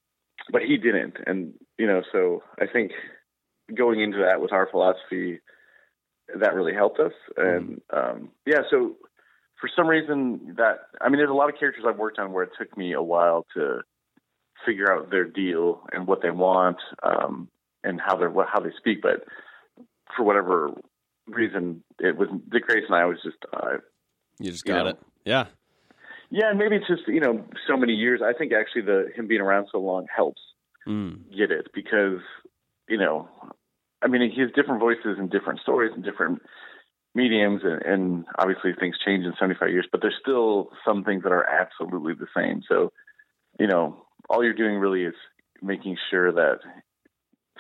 but 0.51 0.63
he 0.63 0.77
didn't, 0.77 1.17
and 1.27 1.55
you 1.79 1.87
know, 1.87 2.03
so 2.11 2.43
I 2.61 2.67
think 2.67 2.93
going 3.73 4.01
into 4.01 4.19
that 4.19 4.41
with 4.41 4.53
our 4.53 4.69
philosophy, 4.69 5.41
that 6.35 6.55
really 6.55 6.75
helped 6.75 6.99
us, 6.99 7.13
and 7.37 7.81
mm-hmm. 7.93 7.99
um, 7.99 8.31
yeah, 8.45 8.63
so 8.71 8.97
for 9.61 9.71
some 9.75 9.87
reason 9.87 10.55
that 10.57 10.79
I 11.01 11.09
mean, 11.09 11.19
there's 11.19 11.31
a 11.31 11.35
lot 11.35 11.49
of 11.49 11.59
characters 11.59 11.85
I've 11.87 11.99
worked 11.99 12.19
on 12.19 12.33
where 12.33 12.45
it 12.45 12.51
took 12.59 12.77
me 12.77 12.93
a 12.93 13.03
while 13.03 13.47
to 13.55 13.83
figure 14.65 14.93
out 14.93 15.11
their 15.11 15.25
deal 15.25 15.83
and 15.93 16.07
what 16.07 16.23
they 16.23 16.31
want 16.31 16.79
um, 17.03 17.49
and 17.85 18.01
how 18.01 18.17
they're 18.17 18.33
how 18.53 18.61
they 18.61 18.73
speak. 18.77 19.03
But 19.03 19.25
for 20.17 20.25
whatever 20.25 20.71
reason, 21.27 21.83
it 21.99 22.17
was 22.17 22.29
Dick 22.51 22.65
and 22.69 22.95
I 22.95 23.05
was 23.07 23.19
just 23.23 23.39
uh, 23.53 23.79
you 24.39 24.51
just 24.51 24.65
got 24.65 24.79
you 24.79 24.85
know, 24.85 24.91
it, 24.91 24.99
yeah, 25.25 25.45
yeah. 26.31 26.51
And 26.51 26.59
maybe 26.59 26.77
it's 26.77 26.89
just 26.89 27.07
you 27.07 27.21
know 27.21 27.45
so 27.67 27.77
many 27.77 27.95
years. 27.95 28.21
I 28.25 28.33
think 28.37 28.53
actually 28.53 28.83
the 28.83 29.09
him 29.15 29.29
being 29.29 29.41
around 29.41 29.69
so 29.73 29.79
long 29.79 30.07
helps 30.15 30.41
mm. 30.87 31.19
get 31.37 31.51
it 31.51 31.69
because 31.75 32.21
you 32.89 32.99
know, 32.99 33.29
I 34.03 34.09
mean, 34.09 34.31
he 34.31 34.41
has 34.41 34.51
different 34.55 34.81
voices 34.81 35.19
and 35.19 35.31
different 35.31 35.61
stories 35.61 35.93
and 35.95 36.05
different 36.05 36.43
mediums 37.15 37.63
and, 37.65 37.83
and, 37.83 38.25
obviously 38.39 38.71
things 38.79 38.97
change 39.05 39.25
in 39.25 39.33
75 39.41 39.71
years 39.71 39.89
but 39.91 40.01
there's 40.01 40.15
still 40.21 40.69
some 40.87 41.03
things 41.03 41.23
that 41.25 41.33
are 41.33 41.45
absolutely 41.49 42.15
the 42.15 42.29
same 42.37 42.63
so 42.69 42.93
you 43.59 43.67
know 43.67 44.05
all 44.29 44.45
you're 44.45 44.55
doing 44.55 44.77
really 44.77 45.05
is 45.05 45.15
making 45.63 45.97
sure 46.11 46.33
that 46.33 46.59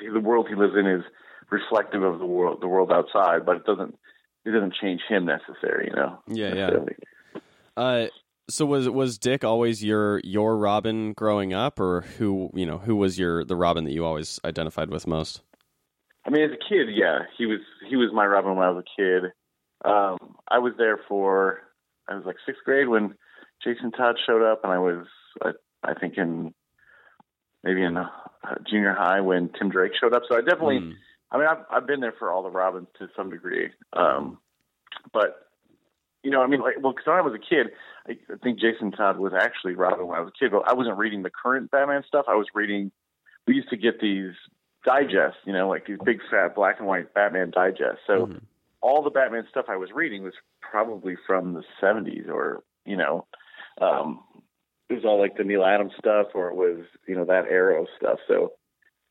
the 0.00 0.20
world 0.20 0.46
he 0.48 0.54
lives 0.54 0.74
in 0.78 0.86
is 0.86 1.02
reflective 1.50 2.02
of 2.02 2.18
the 2.18 2.26
world 2.26 2.58
the 2.60 2.68
world 2.68 2.92
outside, 2.92 3.44
but 3.44 3.56
it 3.56 3.64
doesn't 3.64 3.98
it 4.44 4.50
doesn't 4.50 4.74
change 4.80 5.00
him 5.08 5.26
necessarily, 5.26 5.90
you 5.90 5.96
know. 5.96 6.18
Yeah, 6.28 6.54
yeah. 6.54 6.70
Uh, 7.76 8.06
so 8.48 8.66
was 8.66 8.88
was 8.88 9.18
Dick 9.18 9.44
always 9.44 9.84
your 9.84 10.20
your 10.24 10.56
Robin 10.56 11.12
growing 11.12 11.52
up, 11.52 11.78
or 11.80 12.02
who 12.02 12.50
you 12.54 12.66
know 12.66 12.78
who 12.78 12.96
was 12.96 13.18
your 13.18 13.44
the 13.44 13.56
Robin 13.56 13.84
that 13.84 13.92
you 13.92 14.04
always 14.04 14.40
identified 14.44 14.90
with 14.90 15.06
most? 15.06 15.42
I 16.26 16.30
mean, 16.30 16.44
as 16.44 16.50
a 16.50 16.68
kid, 16.68 16.88
yeah, 16.94 17.20
he 17.36 17.46
was 17.46 17.60
he 17.88 17.96
was 17.96 18.10
my 18.12 18.26
Robin 18.26 18.56
when 18.56 18.66
I 18.66 18.70
was 18.70 18.84
a 18.84 19.00
kid. 19.00 19.24
Um, 19.84 20.36
I 20.48 20.58
was 20.58 20.72
there 20.76 20.98
for 21.08 21.60
I 22.08 22.14
was 22.14 22.24
like 22.24 22.36
sixth 22.46 22.62
grade 22.64 22.88
when 22.88 23.14
Jason 23.62 23.90
Todd 23.92 24.16
showed 24.26 24.42
up, 24.42 24.60
and 24.64 24.72
I 24.72 24.78
was 24.78 25.06
I, 25.42 25.50
I 25.82 25.94
think 25.94 26.16
in 26.18 26.54
maybe 27.62 27.82
in 27.82 27.96
uh, 27.96 28.08
junior 28.68 28.94
high 28.94 29.20
when 29.20 29.50
Tim 29.50 29.70
Drake 29.70 29.92
showed 30.00 30.14
up. 30.14 30.22
So 30.28 30.36
I 30.36 30.40
definitely, 30.40 30.80
Mm. 30.80 30.94
I 31.30 31.38
mean, 31.38 31.46
I've 31.46 31.64
I've 31.70 31.86
been 31.86 32.00
there 32.00 32.14
for 32.18 32.30
all 32.30 32.42
the 32.42 32.50
Robins 32.50 32.88
to 32.98 33.08
some 33.16 33.30
degree. 33.30 33.70
Um, 33.92 34.38
but 35.12 35.48
you 36.22 36.30
know, 36.30 36.42
I 36.42 36.46
mean, 36.46 36.60
like, 36.60 36.76
well, 36.80 36.92
because 36.92 37.06
when 37.06 37.16
I 37.16 37.20
was 37.22 37.34
a 37.34 37.38
kid, 37.38 37.68
I, 38.08 38.12
I 38.32 38.36
think 38.42 38.58
Jason 38.58 38.90
Todd 38.92 39.18
was 39.18 39.32
actually 39.38 39.74
Robin 39.74 40.06
when 40.06 40.18
I 40.18 40.20
was 40.20 40.32
a 40.34 40.38
kid, 40.38 40.50
but 40.52 40.68
I 40.68 40.74
wasn't 40.74 40.98
reading 40.98 41.22
the 41.22 41.30
current 41.30 41.70
Batman 41.70 42.02
stuff. 42.06 42.26
I 42.28 42.34
was 42.34 42.46
reading. 42.54 42.90
We 43.46 43.54
used 43.54 43.70
to 43.70 43.76
get 43.76 44.00
these 44.00 44.32
digests, 44.84 45.38
you 45.44 45.52
know, 45.52 45.68
like 45.68 45.86
these 45.86 45.98
big 46.04 46.20
fat 46.30 46.54
black 46.54 46.78
and 46.78 46.88
white 46.88 47.14
Batman 47.14 47.50
digests. 47.50 48.00
So 48.06 48.26
Mhm. 48.26 48.40
all 48.80 49.02
the 49.02 49.10
Batman 49.10 49.46
stuff 49.50 49.66
I 49.68 49.76
was 49.76 49.90
reading 49.92 50.22
was 50.22 50.34
probably 50.60 51.16
from 51.26 51.52
the 51.54 51.64
'70s, 51.80 52.28
or 52.28 52.62
you 52.84 52.96
know, 52.96 53.26
um, 53.80 54.24
it 54.88 54.94
was 54.94 55.04
all 55.04 55.18
like 55.18 55.36
the 55.36 55.44
Neal 55.44 55.64
Adams 55.64 55.92
stuff, 55.98 56.28
or 56.34 56.48
it 56.48 56.56
was 56.56 56.84
you 57.06 57.14
know 57.14 57.24
that 57.26 57.46
Arrow 57.46 57.86
stuff. 57.98 58.18
So, 58.26 58.52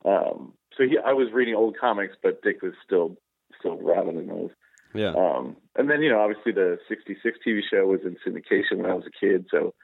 um, 0.04 0.54
so 0.76 0.84
he, 0.84 0.98
I 1.04 1.12
was 1.12 1.32
reading 1.32 1.54
old 1.54 1.76
comics, 1.78 2.16
but 2.22 2.42
Dick 2.42 2.62
was 2.62 2.74
still 2.84 3.16
still 3.58 3.78
Robin 3.78 4.18
in 4.18 4.26
those. 4.26 4.50
Yeah. 4.94 5.12
Um, 5.12 5.56
and 5.76 5.88
then 5.88 6.02
you 6.02 6.10
know, 6.10 6.20
obviously 6.20 6.52
the 6.52 6.78
'66 6.88 7.38
TV 7.46 7.60
show 7.70 7.86
was 7.86 8.00
in 8.04 8.16
syndication 8.26 8.78
when 8.78 8.90
I 8.90 8.94
was 8.94 9.04
a 9.06 9.24
kid, 9.24 9.46
so 9.50 9.74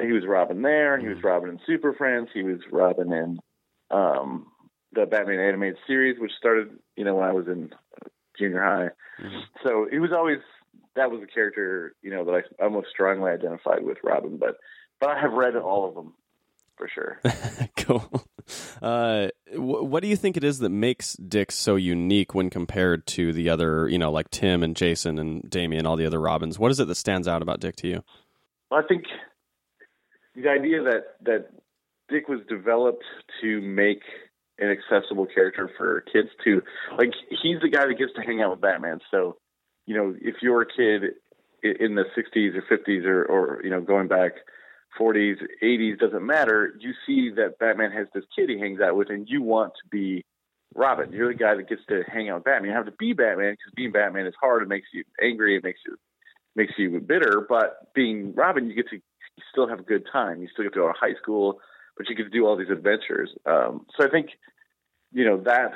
he 0.00 0.12
was 0.12 0.24
Robin 0.26 0.62
there. 0.62 0.98
He 0.98 1.08
was 1.08 1.22
Robin 1.22 1.50
in 1.50 1.60
Super 1.66 1.92
Friends. 1.92 2.28
He 2.32 2.42
was 2.42 2.60
Robin 2.70 3.12
in 3.12 3.38
um, 3.90 4.46
the 4.92 5.06
Batman 5.06 5.40
animated 5.40 5.78
series, 5.86 6.18
which 6.18 6.32
started 6.38 6.70
you 6.96 7.04
know 7.04 7.16
when 7.16 7.28
I 7.28 7.32
was 7.32 7.46
in 7.48 7.70
junior 8.38 8.62
high. 8.62 8.88
Mhm. 9.22 9.42
So 9.62 9.88
he 9.90 9.98
was 9.98 10.12
always 10.12 10.38
that 10.96 11.10
was 11.10 11.22
a 11.22 11.26
character 11.26 11.94
you 12.02 12.10
know 12.10 12.24
that 12.24 12.44
I, 12.60 12.64
I 12.64 12.68
most 12.68 12.88
strongly 12.90 13.30
identified 13.30 13.82
with 13.82 13.98
Robin, 14.04 14.36
but 14.38 14.56
but 15.04 15.16
I 15.16 15.20
have 15.20 15.32
read 15.32 15.54
all 15.56 15.86
of 15.86 15.94
them 15.94 16.14
for 16.76 16.88
sure. 16.88 17.20
cool. 17.76 18.24
Uh, 18.80 19.28
wh- 19.52 19.84
what 19.84 20.02
do 20.02 20.08
you 20.08 20.16
think 20.16 20.36
it 20.38 20.44
is 20.44 20.60
that 20.60 20.70
makes 20.70 21.14
Dick 21.14 21.52
so 21.52 21.76
unique 21.76 22.34
when 22.34 22.48
compared 22.48 23.06
to 23.08 23.32
the 23.32 23.50
other, 23.50 23.86
you 23.88 23.98
know, 23.98 24.10
like 24.10 24.30
Tim 24.30 24.62
and 24.62 24.74
Jason 24.74 25.18
and 25.18 25.48
Damian, 25.48 25.80
and 25.80 25.86
all 25.86 25.96
the 25.96 26.06
other 26.06 26.20
Robins? 26.20 26.58
What 26.58 26.70
is 26.70 26.80
it 26.80 26.88
that 26.88 26.94
stands 26.94 27.28
out 27.28 27.42
about 27.42 27.60
Dick 27.60 27.76
to 27.76 27.88
you? 27.88 28.04
Well, 28.70 28.82
I 28.82 28.86
think 28.86 29.04
the 30.34 30.48
idea 30.48 30.82
that 30.82 31.16
that 31.22 31.48
Dick 32.08 32.28
was 32.28 32.40
developed 32.48 33.04
to 33.42 33.60
make 33.60 34.02
an 34.58 34.70
accessible 34.70 35.26
character 35.26 35.70
for 35.76 36.02
kids 36.12 36.28
to 36.44 36.62
like 36.96 37.10
he's 37.42 37.60
the 37.60 37.68
guy 37.68 37.86
that 37.86 37.98
gets 37.98 38.12
to 38.14 38.22
hang 38.22 38.40
out 38.40 38.52
with 38.52 38.60
Batman. 38.62 39.00
So, 39.10 39.36
you 39.84 39.96
know, 39.96 40.14
if 40.18 40.36
you're 40.40 40.62
a 40.62 40.66
kid 40.66 41.12
in 41.62 41.94
the 41.94 42.04
60s 42.16 42.54
or 42.54 42.62
50s 42.62 43.04
or 43.04 43.24
or 43.24 43.60
you 43.62 43.70
know 43.70 43.80
going 43.80 44.08
back 44.08 44.32
40s, 44.98 45.36
80s 45.62 45.98
doesn't 45.98 46.24
matter, 46.24 46.74
you 46.80 46.92
see 47.06 47.30
that 47.36 47.58
Batman 47.58 47.92
has 47.92 48.06
this 48.14 48.24
kid 48.36 48.50
he 48.50 48.58
hangs 48.58 48.80
out 48.80 48.96
with 48.96 49.10
and 49.10 49.28
you 49.28 49.42
want 49.42 49.72
to 49.74 49.88
be 49.90 50.24
Robin. 50.74 51.12
You're 51.12 51.32
the 51.32 51.38
guy 51.38 51.54
that 51.54 51.68
gets 51.68 51.82
to 51.88 52.02
hang 52.06 52.28
out 52.28 52.36
with 52.36 52.44
Batman. 52.44 52.70
You 52.70 52.76
have 52.76 52.86
to 52.86 52.92
be 52.98 53.12
Batman 53.12 53.52
because 53.52 53.72
being 53.74 53.92
Batman 53.92 54.26
is 54.26 54.34
hard. 54.40 54.62
It 54.62 54.68
makes 54.68 54.88
you 54.92 55.04
angry. 55.22 55.56
It 55.56 55.64
makes 55.64 55.80
you 55.86 55.96
makes 56.56 56.72
you 56.76 57.00
bitter. 57.00 57.46
But 57.48 57.92
being 57.94 58.34
Robin, 58.34 58.66
you 58.66 58.74
get 58.74 58.88
to 58.90 58.96
you 58.96 59.42
still 59.50 59.68
have 59.68 59.80
a 59.80 59.84
good 59.84 60.06
time. 60.12 60.40
You 60.40 60.48
still 60.52 60.64
get 60.64 60.74
to 60.74 60.80
go 60.80 60.86
to 60.88 60.94
high 60.98 61.14
school, 61.20 61.60
but 61.96 62.08
you 62.08 62.14
get 62.14 62.24
to 62.24 62.30
do 62.30 62.46
all 62.46 62.56
these 62.56 62.70
adventures. 62.70 63.30
Um, 63.46 63.86
so 63.96 64.06
I 64.06 64.10
think, 64.10 64.30
you 65.12 65.24
know, 65.24 65.40
that 65.42 65.72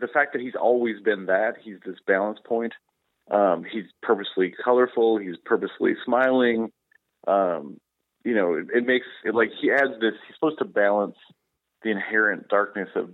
the 0.00 0.08
fact 0.08 0.32
that 0.32 0.42
he's 0.42 0.54
always 0.60 1.00
been 1.00 1.26
that, 1.26 1.54
he's 1.62 1.76
this 1.86 1.96
balance 2.06 2.38
point. 2.44 2.72
Um, 3.30 3.64
he's 3.70 3.84
purposely 4.02 4.52
colorful. 4.62 5.18
He's 5.18 5.36
purposely 5.44 5.94
smiling. 6.04 6.72
Um, 7.26 7.78
you 8.24 8.34
know, 8.34 8.54
it, 8.54 8.66
it 8.74 8.86
makes 8.86 9.06
it 9.24 9.34
like 9.34 9.50
he 9.60 9.70
adds 9.70 9.92
this. 10.00 10.14
He's 10.26 10.34
supposed 10.34 10.58
to 10.58 10.64
balance 10.64 11.16
the 11.82 11.90
inherent 11.90 12.48
darkness 12.48 12.88
of 12.94 13.10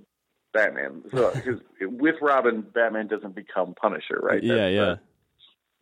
Batman. 0.53 1.03
So 1.15 1.31
because 1.35 1.61
with 1.81 2.17
Robin, 2.21 2.63
Batman 2.63 3.07
doesn't 3.07 3.35
become 3.35 3.75
Punisher, 3.75 4.19
right? 4.21 4.43
yeah, 4.43 4.55
That's, 4.57 4.75
yeah. 4.75 4.83
uh, 4.83 4.97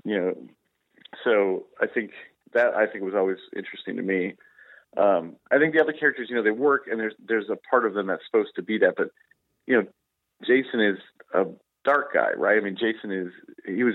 you 0.05 0.19
know, 0.19 0.35
so 1.25 1.67
I 1.81 1.87
think 1.87 2.13
that 2.53 2.75
I 2.75 2.87
think 2.87 3.05
was 3.05 3.15
always 3.15 3.39
interesting 3.55 3.97
to 3.97 4.03
me. 4.03 4.35
Um, 4.97 5.37
I 5.51 5.59
think 5.59 5.75
the 5.75 5.81
other 5.81 5.93
characters, 5.93 6.29
you 6.31 6.37
know, 6.37 6.43
they 6.43 6.51
work 6.51 6.85
and 6.91 6.99
there's 6.99 7.15
there's 7.27 7.51
a 7.51 7.57
part 7.69 7.85
of 7.85 7.95
them 7.95 8.07
that's 8.07 8.25
supposed 8.25 8.53
to 8.57 8.63
be 8.63 8.79
that, 8.79 8.95
but 8.97 9.09
you 9.67 9.77
know, 9.77 9.87
Jason 10.47 10.81
is 10.81 10.99
a 11.35 11.45
dark 11.85 12.15
guy, 12.15 12.31
right? 12.37 12.57
I 12.57 12.61
mean, 12.61 12.77
Jason 12.77 13.11
is 13.11 13.33
he 13.67 13.83
was 13.83 13.95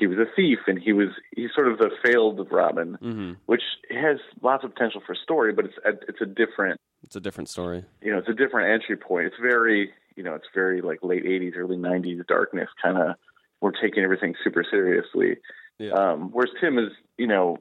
he 0.00 0.06
was 0.08 0.18
a 0.18 0.26
thief 0.34 0.58
and 0.66 0.78
he 0.78 0.92
was 0.92 1.10
he's 1.36 1.50
sort 1.54 1.68
of 1.70 1.78
the 1.78 1.90
failed 2.04 2.46
Robin, 2.50 2.94
hmm 3.00 3.32
which 3.46 3.62
has 3.90 4.18
lots 4.42 4.64
of 4.64 4.74
potential 4.74 5.00
for 5.06 5.14
story, 5.14 5.52
but 5.52 5.66
it's 5.66 5.74
a, 5.84 5.90
it's 6.08 6.20
a 6.20 6.26
different 6.26 6.80
It's 7.04 7.16
a 7.16 7.20
different 7.20 7.48
story. 7.48 7.84
you 8.02 8.10
know, 8.12 8.18
it's 8.18 8.28
a 8.28 8.34
different 8.34 8.70
entry 8.72 8.96
point. 8.96 9.26
It's 9.26 9.36
very, 9.40 9.90
you 10.16 10.22
know, 10.24 10.34
it's 10.34 10.48
very 10.54 10.80
like 10.80 10.98
late 11.02 11.24
'80s, 11.24 11.52
early 11.56 11.76
'90s 11.76 12.26
darkness 12.26 12.68
kind 12.82 12.98
of. 12.98 13.16
We're 13.60 13.72
taking 13.72 14.02
everything 14.04 14.34
super 14.42 14.64
seriously. 14.68 15.36
Yeah. 15.78 15.92
Um, 15.92 16.30
whereas 16.32 16.50
Tim 16.60 16.78
is, 16.78 16.92
you 17.18 17.26
know, 17.26 17.58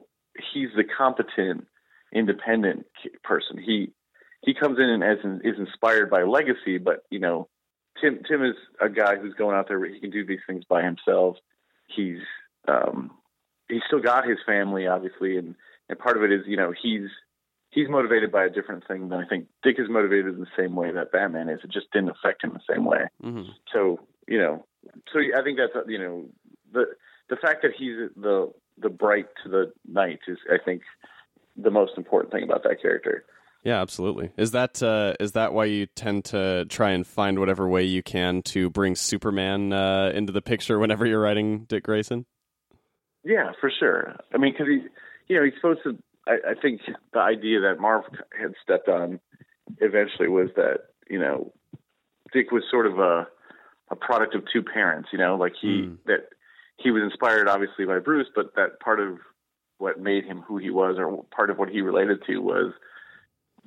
he's 0.54 0.70
the 0.76 0.84
competent, 0.86 1.68
independent 2.14 2.86
person. 3.24 3.58
He 3.58 3.92
he 4.42 4.54
comes 4.54 4.78
in 4.80 4.86
and 4.90 5.04
as 5.04 5.18
is 5.44 5.60
inspired 5.60 6.10
by 6.10 6.24
legacy, 6.24 6.78
but 6.78 7.04
you 7.10 7.20
know, 7.20 7.48
Tim 8.02 8.20
Tim 8.28 8.44
is 8.44 8.56
a 8.82 8.90
guy 8.90 9.18
who's 9.18 9.34
going 9.34 9.56
out 9.58 9.68
there. 9.68 9.84
He 9.86 10.00
can 10.00 10.12
do 10.12 10.26
these 10.26 10.40
things 10.48 10.64
by 10.70 10.84
himself. 10.84 11.36
He's 11.94 12.20
um, 12.68 13.12
he's 13.68 13.82
still 13.88 14.02
got 14.02 14.28
his 14.28 14.38
family, 14.46 14.88
obviously, 14.88 15.38
and 15.38 15.56
and 15.90 15.98
part 15.98 16.18
of 16.18 16.24
it 16.24 16.32
is, 16.32 16.42
you 16.46 16.58
know, 16.58 16.74
he's 16.82 17.10
he's 17.72 17.90
motivated 17.90 18.32
by 18.32 18.46
a 18.46 18.50
different 18.50 18.88
thing 18.88 19.10
than 19.10 19.20
I 19.20 19.26
think 19.26 19.48
Dick 19.64 19.76
is 19.80 19.90
motivated 19.90 20.34
in 20.34 20.40
the 20.40 20.48
same 20.58 20.76
way 20.76 20.92
that 20.92 21.12
Batman 21.12 21.50
is. 21.50 21.60
It 21.64 21.72
just 21.72 21.92
didn't 21.92 22.10
affect 22.10 22.44
him 22.44 22.54
the 22.54 22.74
same 22.74 22.86
way. 22.86 23.06
hmm 23.22 23.44
So 23.74 24.00
you 24.28 24.38
know, 24.38 24.66
so 25.12 25.20
I 25.20 25.44
think 25.44 25.58
that's 25.58 25.88
you 25.88 26.00
know 26.00 26.26
the 26.72 26.86
the 27.30 27.36
fact 27.36 27.62
that 27.64 27.72
he's 27.78 28.10
the 28.16 28.52
the 28.78 28.90
bright 28.90 29.28
to 29.44 29.50
the 29.50 29.72
night 29.88 30.20
is 30.28 30.38
I 30.52 30.58
think 30.64 30.82
the 31.58 31.72
most 31.72 31.94
important 31.98 32.32
thing 32.32 32.44
about 32.44 32.64
that 32.64 32.82
character. 32.82 33.26
Yeah, 33.64 33.82
absolutely. 33.82 34.32
Is 34.38 34.52
that 34.52 34.82
uh, 34.82 35.16
is 35.20 35.34
that 35.34 35.54
why 35.54 35.66
you 35.66 35.86
tend 35.88 36.26
to 36.26 36.66
try 36.70 36.92
and 36.92 37.06
find 37.06 37.40
whatever 37.40 37.68
way 37.68 37.84
you 37.84 38.02
can 38.02 38.42
to 38.44 38.70
bring 38.70 38.96
Superman 38.96 39.74
uh, 39.74 40.12
into 40.14 40.32
the 40.32 40.42
picture 40.42 40.80
whenever 40.80 41.06
you're 41.06 41.20
writing 41.22 41.66
Dick 41.66 41.84
Grayson? 41.84 42.26
Yeah, 43.24 43.52
for 43.60 43.70
sure. 43.70 44.16
I 44.34 44.38
mean, 44.38 44.54
because 44.54 44.68
he, 44.68 45.34
you 45.34 45.38
know, 45.38 45.44
he's 45.44 45.56
supposed 45.56 45.82
to. 45.84 45.98
I, 46.26 46.52
I 46.52 46.54
think 46.62 46.82
the 47.14 47.20
idea 47.20 47.60
that 47.62 47.80
Marv 47.80 48.06
had 48.40 48.54
stepped 48.64 48.88
on 48.88 49.20
eventually 49.80 50.30
was 50.30 50.50
that 50.56 50.80
you 51.10 51.20
know, 51.20 51.52
Dick 52.32 52.52
was 52.52 52.64
sort 52.72 52.86
of 52.86 53.00
a 53.00 53.28
a 53.92 53.96
product 53.96 54.36
of 54.36 54.44
two 54.54 54.64
parents. 54.64 55.10
You 55.12 55.20
know, 55.20 55.36
like 55.36 55.54
he 55.60 55.82
Mm. 55.82 55.98
that 56.06 56.30
he 56.78 56.92
was 56.92 57.04
inspired 57.04 57.50
obviously 57.50 57.86
by 57.86 58.00
Bruce, 58.00 58.28
but 58.34 58.56
that 58.56 58.80
part 58.80 59.02
of 59.02 59.18
what 59.80 60.00
made 60.00 60.24
him 60.24 60.42
who 60.42 60.58
he 60.58 60.70
was, 60.70 60.96
or 60.98 61.26
part 61.36 61.50
of 61.50 61.58
what 61.58 61.70
he 61.70 61.82
related 61.82 62.24
to, 62.28 62.38
was 62.40 62.74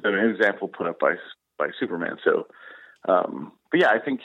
an 0.05 0.15
example 0.31 0.69
put 0.69 0.87
up 0.87 0.99
by 0.99 1.15
by 1.59 1.69
Superman. 1.79 2.17
So, 2.25 2.47
um, 3.09 3.53
but 3.71 3.81
yeah, 3.81 3.91
I 3.91 3.99
think 3.99 4.21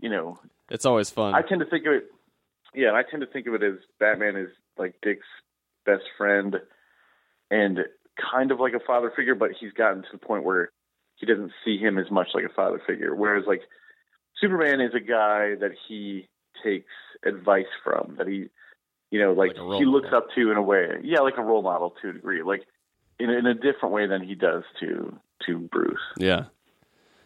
you 0.00 0.08
know 0.10 0.38
It's 0.70 0.86
always 0.86 1.10
fun. 1.10 1.34
I 1.34 1.42
tend 1.42 1.60
to 1.60 1.66
think 1.66 1.86
of 1.86 1.92
it, 1.92 2.04
yeah, 2.74 2.92
I 2.92 3.02
tend 3.08 3.20
to 3.22 3.26
think 3.26 3.46
of 3.46 3.54
it 3.54 3.62
as 3.62 3.74
Batman 3.98 4.36
is 4.36 4.48
like 4.76 4.94
Dick's 5.02 5.26
best 5.84 6.04
friend 6.16 6.56
and 7.50 7.78
kind 8.30 8.50
of 8.50 8.60
like 8.60 8.74
a 8.74 8.80
father 8.86 9.12
figure, 9.16 9.34
but 9.34 9.50
he's 9.58 9.72
gotten 9.72 10.02
to 10.02 10.08
the 10.12 10.18
point 10.18 10.44
where 10.44 10.70
he 11.16 11.26
doesn't 11.26 11.52
see 11.64 11.78
him 11.78 11.98
as 11.98 12.10
much 12.10 12.28
like 12.34 12.44
a 12.44 12.52
father 12.54 12.80
figure. 12.86 13.14
Whereas 13.14 13.44
like 13.46 13.62
Superman 14.40 14.80
is 14.80 14.92
a 14.94 15.00
guy 15.00 15.54
that 15.60 15.72
he 15.88 16.28
takes 16.62 16.92
advice 17.24 17.70
from, 17.82 18.16
that 18.18 18.26
he, 18.28 18.46
you 19.10 19.20
know, 19.20 19.32
like, 19.32 19.56
Like 19.56 19.78
he 19.78 19.84
looks 19.84 20.04
model. 20.10 20.18
up 20.18 20.26
to 20.34 20.50
in 20.50 20.56
a 20.56 20.62
way, 20.62 20.88
yeah, 21.02 21.20
like 21.20 21.38
a 21.38 21.42
role 21.42 21.62
model 21.62 21.94
to 22.02 22.10
a 22.10 22.12
degree, 22.12 22.42
like 22.42 22.66
in, 23.18 23.30
in 23.30 23.46
a 23.46 23.54
different 23.54 23.92
way 23.94 24.06
than 24.06 24.22
he 24.22 24.34
does 24.34 24.64
to 24.80 25.18
to 25.46 25.58
Bruce. 25.58 25.98
Yeah. 26.18 26.44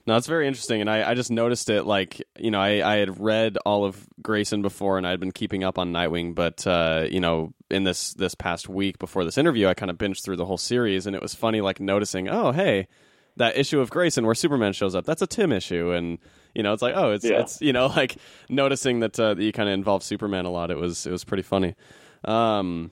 No, 0.05 0.17
it's 0.17 0.27
very 0.27 0.49
interesting, 0.49 0.81
and 0.81 0.91
I, 0.91 1.11
I 1.11 1.15
just 1.15 1.31
noticed 1.31 1.71
it. 1.71 1.85
Like, 1.85 2.21
you 2.37 2.51
know, 2.51 2.61
I, 2.61 2.95
I 2.95 2.97
had 2.97 3.21
read 3.21 3.57
all 3.65 3.85
of 3.85 4.05
Grayson 4.21 4.61
before, 4.61 4.99
and 4.99 5.07
I 5.07 5.11
had 5.11 5.21
been 5.21 5.31
keeping 5.31 5.63
up 5.63 5.79
on 5.79 5.93
Nightwing, 5.93 6.35
but 6.35 6.67
uh, 6.67 7.07
you 7.09 7.21
know, 7.21 7.55
in 7.71 7.85
this 7.85 8.13
this 8.15 8.35
past 8.35 8.69
week 8.69 8.99
before 8.99 9.25
this 9.25 9.39
interview, 9.39 9.69
I 9.69 9.75
kind 9.75 9.91
of 9.91 9.99
binged 9.99 10.25
through 10.25 10.37
the 10.39 10.45
whole 10.45 10.59
series, 10.59 11.07
and 11.07 11.15
it 11.15 11.23
was 11.23 11.37
funny, 11.37 11.61
like 11.61 11.79
noticing, 11.79 12.29
oh, 12.29 12.51
hey, 12.51 12.89
that 13.37 13.57
issue 13.57 13.79
of 13.79 13.91
Grayson 13.91 14.27
where 14.27 14.35
Superman 14.35 14.73
shows 14.73 14.97
up, 14.97 15.05
that's 15.05 15.23
a 15.23 15.27
Tim 15.29 15.53
issue, 15.53 15.93
and 15.93 16.19
you 16.53 16.65
know, 16.65 16.73
it's 16.73 16.83
like, 16.83 16.95
oh, 16.97 17.13
it's 17.13 17.25
Yeah. 17.25 17.39
it's 17.43 17.61
you 17.63 17.73
know, 17.73 17.87
like 17.97 18.17
noticing 18.49 18.99
that, 19.01 19.19
uh, 19.21 19.35
that 19.35 19.43
you 19.43 19.53
kind 19.53 19.69
of 19.69 19.73
involve 19.75 20.03
Superman 20.03 20.47
a 20.47 20.51
lot. 20.51 20.73
It 20.73 20.79
was 20.79 21.07
it 21.07 21.13
was 21.13 21.23
pretty 21.23 21.45
funny. 21.45 21.77
Um, 22.25 22.91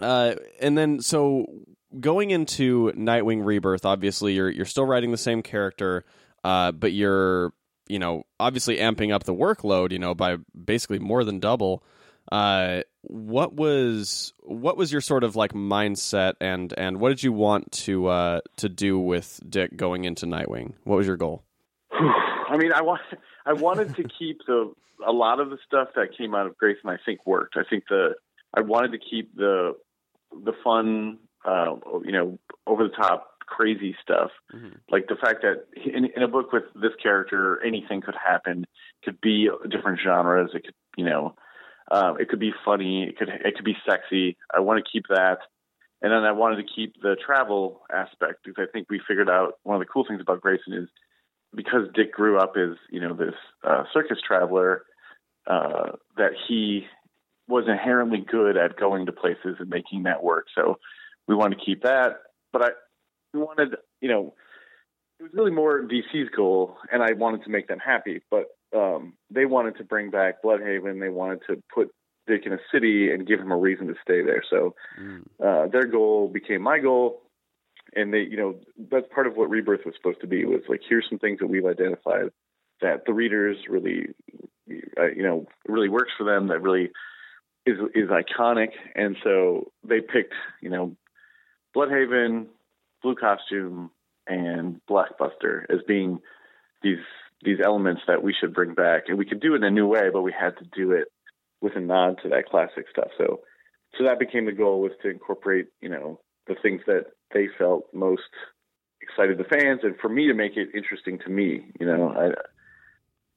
uh, 0.00 0.34
and 0.60 0.76
then 0.76 1.00
so 1.00 1.46
going 2.00 2.30
into 2.30 2.92
Nightwing 2.92 3.44
Rebirth, 3.44 3.84
obviously 3.84 4.34
you're 4.34 4.50
you're 4.50 4.66
still 4.66 4.84
writing 4.84 5.10
the 5.10 5.18
same 5.18 5.42
character, 5.42 6.04
uh, 6.44 6.72
but 6.72 6.92
you're 6.92 7.52
you 7.88 7.98
know, 7.98 8.24
obviously 8.40 8.78
amping 8.78 9.12
up 9.12 9.24
the 9.24 9.34
workload, 9.34 9.92
you 9.92 9.98
know, 9.98 10.14
by 10.14 10.36
basically 10.64 10.98
more 10.98 11.24
than 11.24 11.40
double. 11.40 11.82
Uh, 12.30 12.80
what 13.02 13.52
was 13.52 14.32
what 14.40 14.76
was 14.76 14.92
your 14.92 15.00
sort 15.00 15.24
of 15.24 15.34
like 15.36 15.52
mindset 15.52 16.34
and 16.40 16.72
and 16.78 17.00
what 17.00 17.08
did 17.10 17.22
you 17.22 17.32
want 17.32 17.70
to 17.72 18.06
uh, 18.06 18.40
to 18.56 18.68
do 18.68 18.98
with 18.98 19.40
Dick 19.48 19.76
going 19.76 20.04
into 20.04 20.24
Nightwing? 20.24 20.72
What 20.84 20.96
was 20.96 21.06
your 21.06 21.16
goal? 21.16 21.42
I 21.92 22.56
mean, 22.56 22.72
I 22.72 22.80
want 22.82 23.02
I 23.46 23.52
wanted 23.52 23.94
to 23.96 24.04
keep 24.04 24.38
the 24.46 24.72
a 25.06 25.12
lot 25.12 25.40
of 25.40 25.50
the 25.50 25.58
stuff 25.66 25.88
that 25.96 26.16
came 26.16 26.34
out 26.34 26.46
of 26.46 26.56
Grayson. 26.56 26.88
I 26.88 26.96
think 27.04 27.26
worked. 27.26 27.56
I 27.56 27.64
think 27.68 27.84
the 27.90 28.14
I 28.54 28.60
wanted 28.60 28.92
to 28.92 28.98
keep 28.98 29.36
the 29.36 29.76
the 30.32 30.52
fun, 30.64 31.18
uh, 31.44 31.76
you 32.04 32.12
know, 32.12 32.38
over 32.66 32.84
the 32.84 32.94
top 32.94 33.32
crazy 33.46 33.94
stuff. 34.02 34.30
Mm-hmm. 34.54 34.76
Like 34.90 35.08
the 35.08 35.16
fact 35.16 35.42
that 35.42 35.66
in, 35.76 36.06
in, 36.16 36.22
a 36.22 36.28
book 36.28 36.52
with 36.52 36.64
this 36.74 36.92
character, 37.02 37.62
anything 37.64 38.00
could 38.00 38.14
happen. 38.14 38.66
Could 39.04 39.20
be 39.20 39.48
different 39.70 40.00
genres. 40.02 40.50
It 40.54 40.64
could, 40.64 40.74
you 40.96 41.04
know, 41.04 41.34
uh, 41.90 42.14
it 42.18 42.28
could 42.28 42.40
be 42.40 42.52
funny. 42.64 43.04
It 43.04 43.18
could 43.18 43.28
it 43.28 43.54
could 43.56 43.64
be 43.64 43.76
sexy. 43.88 44.36
I 44.54 44.60
want 44.60 44.82
to 44.82 44.90
keep 44.90 45.04
that. 45.08 45.38
And 46.00 46.10
then 46.10 46.24
I 46.24 46.32
wanted 46.32 46.56
to 46.56 46.72
keep 46.74 47.00
the 47.00 47.16
travel 47.24 47.82
aspect 47.92 48.40
because 48.44 48.66
I 48.68 48.72
think 48.72 48.88
we 48.90 49.00
figured 49.06 49.30
out 49.30 49.54
one 49.62 49.76
of 49.76 49.80
the 49.80 49.92
cool 49.92 50.04
things 50.06 50.20
about 50.20 50.40
Grayson 50.40 50.72
is 50.72 50.88
because 51.54 51.86
Dick 51.94 52.12
grew 52.12 52.38
up 52.38 52.54
as 52.56 52.76
you 52.90 53.00
know 53.00 53.14
this 53.14 53.34
uh, 53.64 53.84
circus 53.92 54.18
traveler 54.26 54.84
uh, 55.46 55.92
that 56.16 56.32
he 56.48 56.86
was 57.48 57.64
inherently 57.68 58.24
good 58.26 58.56
at 58.56 58.76
going 58.76 59.06
to 59.06 59.12
places 59.12 59.56
and 59.58 59.68
making 59.68 60.04
that 60.04 60.22
work. 60.22 60.46
So 60.54 60.78
we 61.28 61.34
wanted 61.34 61.58
to 61.58 61.64
keep 61.64 61.82
that, 61.82 62.22
but 62.52 62.62
I 62.62 62.68
we 63.32 63.40
wanted 63.40 63.76
you 64.00 64.08
know 64.08 64.34
it 65.22 65.22
was 65.24 65.32
really 65.34 65.50
more 65.52 65.82
DC's 65.82 66.30
goal, 66.34 66.76
and 66.90 67.02
I 67.02 67.12
wanted 67.12 67.44
to 67.44 67.50
make 67.50 67.68
them 67.68 67.78
happy. 67.78 68.22
But 68.30 68.46
um, 68.76 69.14
they 69.30 69.44
wanted 69.44 69.76
to 69.76 69.84
bring 69.84 70.10
back 70.10 70.42
Blüdhaven. 70.42 71.00
They 71.00 71.10
wanted 71.10 71.40
to 71.48 71.62
put 71.72 71.90
Dick 72.26 72.42
in 72.46 72.52
a 72.52 72.58
city 72.72 73.10
and 73.12 73.26
give 73.26 73.40
him 73.40 73.52
a 73.52 73.56
reason 73.56 73.86
to 73.88 73.94
stay 74.02 74.22
there. 74.22 74.42
So 74.48 74.74
mm. 75.00 75.22
uh, 75.44 75.68
their 75.68 75.86
goal 75.86 76.28
became 76.28 76.62
my 76.62 76.78
goal, 76.78 77.22
and 77.94 78.12
they, 78.12 78.20
you 78.20 78.36
know, 78.36 78.56
that's 78.90 79.06
part 79.14 79.26
of 79.26 79.36
what 79.36 79.50
Rebirth 79.50 79.84
was 79.84 79.94
supposed 79.96 80.20
to 80.20 80.26
be. 80.26 80.44
Was 80.44 80.62
like 80.68 80.80
here's 80.88 81.06
some 81.08 81.18
things 81.18 81.38
that 81.40 81.48
we've 81.48 81.66
identified 81.66 82.30
that 82.80 83.06
the 83.06 83.12
readers 83.12 83.56
really, 83.68 84.06
uh, 84.98 85.10
you 85.14 85.22
know, 85.22 85.46
really 85.68 85.88
works 85.88 86.12
for 86.16 86.24
them. 86.24 86.48
That 86.48 86.62
really 86.62 86.90
is 87.66 87.78
is 87.94 88.08
iconic, 88.08 88.70
and 88.94 89.16
so 89.22 89.70
they 89.84 90.00
picked, 90.00 90.34
you 90.60 90.70
know, 90.70 90.96
Blüdhaven, 91.74 92.46
Blue 93.02 93.14
Costume, 93.14 93.90
and 94.26 94.80
Blockbuster 94.88 95.64
as 95.70 95.80
being 95.86 96.20
these 96.82 96.98
these 97.44 97.58
elements 97.64 98.02
that 98.06 98.22
we 98.22 98.32
should 98.38 98.54
bring 98.54 98.72
back, 98.74 99.04
and 99.08 99.18
we 99.18 99.26
could 99.26 99.40
do 99.40 99.54
it 99.54 99.56
in 99.56 99.64
a 99.64 99.70
new 99.70 99.86
way, 99.86 100.10
but 100.12 100.22
we 100.22 100.32
had 100.32 100.56
to 100.58 100.64
do 100.76 100.92
it 100.92 101.08
with 101.60 101.74
a 101.74 101.80
nod 101.80 102.18
to 102.22 102.28
that 102.28 102.46
classic 102.46 102.86
stuff. 102.88 103.08
So, 103.18 103.40
so 103.98 104.04
that 104.04 104.20
became 104.20 104.46
the 104.46 104.52
goal 104.52 104.80
was 104.80 104.92
to 105.02 105.10
incorporate, 105.10 105.66
you 105.80 105.88
know, 105.88 106.20
the 106.46 106.54
things 106.62 106.82
that 106.86 107.06
they 107.34 107.48
felt 107.58 107.86
most 107.92 108.22
excited 109.00 109.38
the 109.38 109.44
fans, 109.44 109.80
and 109.82 109.96
for 110.00 110.08
me 110.08 110.28
to 110.28 110.34
make 110.34 110.56
it 110.56 110.68
interesting 110.74 111.18
to 111.20 111.30
me. 111.30 111.66
You 111.80 111.86
know, 111.86 112.14
I, 112.16 112.26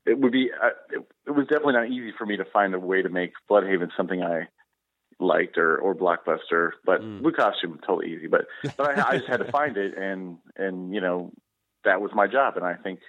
it 0.09 0.19
would 0.19 0.31
be 0.31 0.51
it, 0.91 1.05
it 1.27 1.31
was 1.31 1.47
definitely 1.47 1.73
not 1.73 1.89
easy 1.89 2.13
for 2.17 2.25
me 2.25 2.37
to 2.37 2.45
find 2.45 2.75
a 2.75 2.79
way 2.79 3.01
to 3.01 3.09
make 3.09 3.33
Blüdhaven 3.49 3.89
something 3.97 4.21
I 4.21 4.47
liked 5.19 5.57
or 5.57 5.77
or 5.77 5.95
blockbuster 5.95 6.71
but 6.83 7.01
mm. 7.01 7.21
blue 7.21 7.31
costume 7.31 7.79
totally 7.87 8.13
easy 8.13 8.27
but 8.27 8.47
but 8.75 8.97
I, 8.97 9.09
I 9.09 9.17
just 9.17 9.29
had 9.29 9.37
to 9.37 9.51
find 9.51 9.77
it 9.77 9.97
and 9.97 10.37
and 10.57 10.93
you 10.93 10.99
know 10.99 11.31
that 11.85 12.01
was 12.01 12.11
my 12.13 12.27
job. 12.27 12.57
And 12.57 12.65
i 12.65 12.73
think 12.73 12.99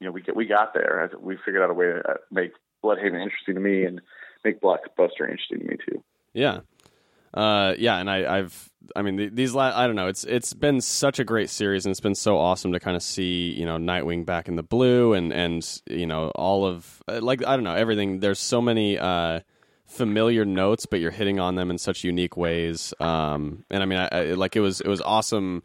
you 0.00 0.06
know 0.06 0.12
we 0.12 0.22
get 0.22 0.36
we 0.36 0.46
got 0.46 0.74
there. 0.74 1.10
We 1.18 1.36
figured 1.44 1.62
out 1.62 1.70
a 1.70 1.74
way 1.74 1.86
to 1.86 1.98
uh, 2.08 2.14
make 2.30 2.52
blüdhaven 2.84 3.20
interesting 3.22 3.54
to 3.54 3.60
me 3.60 3.84
and 3.84 4.00
make 4.44 4.60
blockbuster 4.60 5.22
interesting 5.22 5.60
to 5.60 5.64
me 5.64 5.76
too. 5.88 6.04
Yeah. 6.32 6.60
Uh, 7.34 7.74
yeah, 7.78 7.98
and 7.98 8.10
I, 8.10 8.38
have 8.38 8.70
I 8.96 9.02
mean, 9.02 9.34
these, 9.34 9.52
la- 9.52 9.78
I 9.78 9.86
don't 9.86 9.96
know, 9.96 10.06
it's 10.06 10.24
it's 10.24 10.54
been 10.54 10.80
such 10.80 11.18
a 11.18 11.24
great 11.24 11.50
series, 11.50 11.84
and 11.84 11.90
it's 11.90 12.00
been 12.00 12.14
so 12.14 12.38
awesome 12.38 12.72
to 12.72 12.80
kind 12.80 12.96
of 12.96 13.02
see, 13.02 13.50
you 13.50 13.66
know, 13.66 13.76
Nightwing 13.76 14.24
back 14.24 14.48
in 14.48 14.56
the 14.56 14.62
blue, 14.62 15.12
and 15.12 15.30
and 15.30 15.82
you 15.90 16.06
know, 16.06 16.30
all 16.30 16.64
of 16.64 17.02
uh, 17.06 17.20
like 17.20 17.46
I 17.46 17.54
don't 17.54 17.64
know 17.64 17.74
everything. 17.74 18.20
There's 18.20 18.38
so 18.38 18.62
many 18.62 18.98
uh, 18.98 19.40
familiar 19.88 20.44
notes, 20.44 20.86
but 20.86 21.00
you're 21.00 21.10
hitting 21.10 21.40
on 21.40 21.56
them 21.56 21.70
in 21.70 21.78
such 21.78 22.04
unique 22.04 22.36
ways. 22.36 22.94
Um, 23.00 23.64
and 23.70 23.82
I 23.82 23.86
mean, 23.86 23.98
I, 23.98 24.08
I, 24.08 24.22
like 24.34 24.54
it 24.54 24.60
was 24.60 24.80
it 24.80 24.88
was 24.88 25.00
awesome 25.00 25.62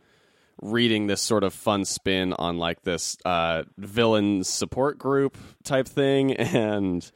reading 0.61 1.07
this 1.07 1.21
sort 1.21 1.43
of 1.43 1.53
fun 1.53 1.83
spin 1.85 2.33
on 2.33 2.57
like 2.57 2.81
this 2.83 3.17
uh, 3.25 3.63
villain 3.77 4.43
support 4.43 4.97
group 4.97 5.37
type 5.63 5.87
thing, 5.87 6.33
and 6.37 7.11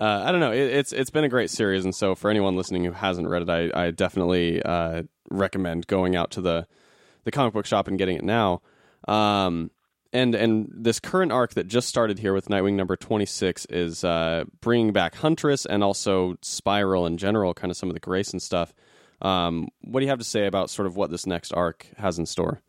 uh, 0.00 0.22
I 0.26 0.32
don't 0.32 0.40
know. 0.40 0.52
It, 0.52 0.72
it's 0.72 0.92
it's 0.92 1.10
been 1.10 1.24
a 1.24 1.28
great 1.28 1.50
series, 1.50 1.84
and 1.84 1.94
so 1.94 2.14
for 2.14 2.28
anyone 2.28 2.56
listening 2.56 2.84
who 2.84 2.92
hasn't 2.92 3.28
read 3.28 3.42
it, 3.42 3.50
I, 3.50 3.86
I 3.86 3.90
definitely 3.92 4.62
uh, 4.62 5.04
recommend 5.30 5.86
going 5.86 6.16
out 6.16 6.32
to 6.32 6.40
the 6.40 6.66
the 7.24 7.30
comic 7.30 7.54
book 7.54 7.66
shop 7.66 7.88
and 7.88 7.98
getting 7.98 8.16
it 8.16 8.24
now. 8.24 8.62
Um, 9.06 9.70
and 10.12 10.34
and 10.34 10.70
this 10.72 11.00
current 11.00 11.32
arc 11.32 11.54
that 11.54 11.66
just 11.66 11.88
started 11.88 12.18
here 12.18 12.32
with 12.32 12.48
Nightwing 12.48 12.74
number 12.74 12.96
twenty 12.96 13.26
six 13.26 13.66
is 13.66 14.04
uh, 14.04 14.44
bringing 14.60 14.92
back 14.92 15.14
Huntress 15.16 15.66
and 15.66 15.84
also 15.84 16.36
Spiral 16.42 17.06
in 17.06 17.18
general, 17.18 17.54
kind 17.54 17.70
of 17.70 17.76
some 17.76 17.88
of 17.88 17.94
the 17.94 18.00
Grayson 18.00 18.40
stuff. 18.40 18.74
Um, 19.20 19.68
what 19.82 20.00
do 20.00 20.06
you 20.06 20.10
have 20.10 20.18
to 20.18 20.24
say 20.24 20.46
about 20.46 20.70
sort 20.70 20.86
of 20.86 20.96
what 20.96 21.10
this 21.10 21.26
next 21.26 21.52
arc 21.52 21.86
has 21.96 22.18
in 22.18 22.26
store? 22.26 22.62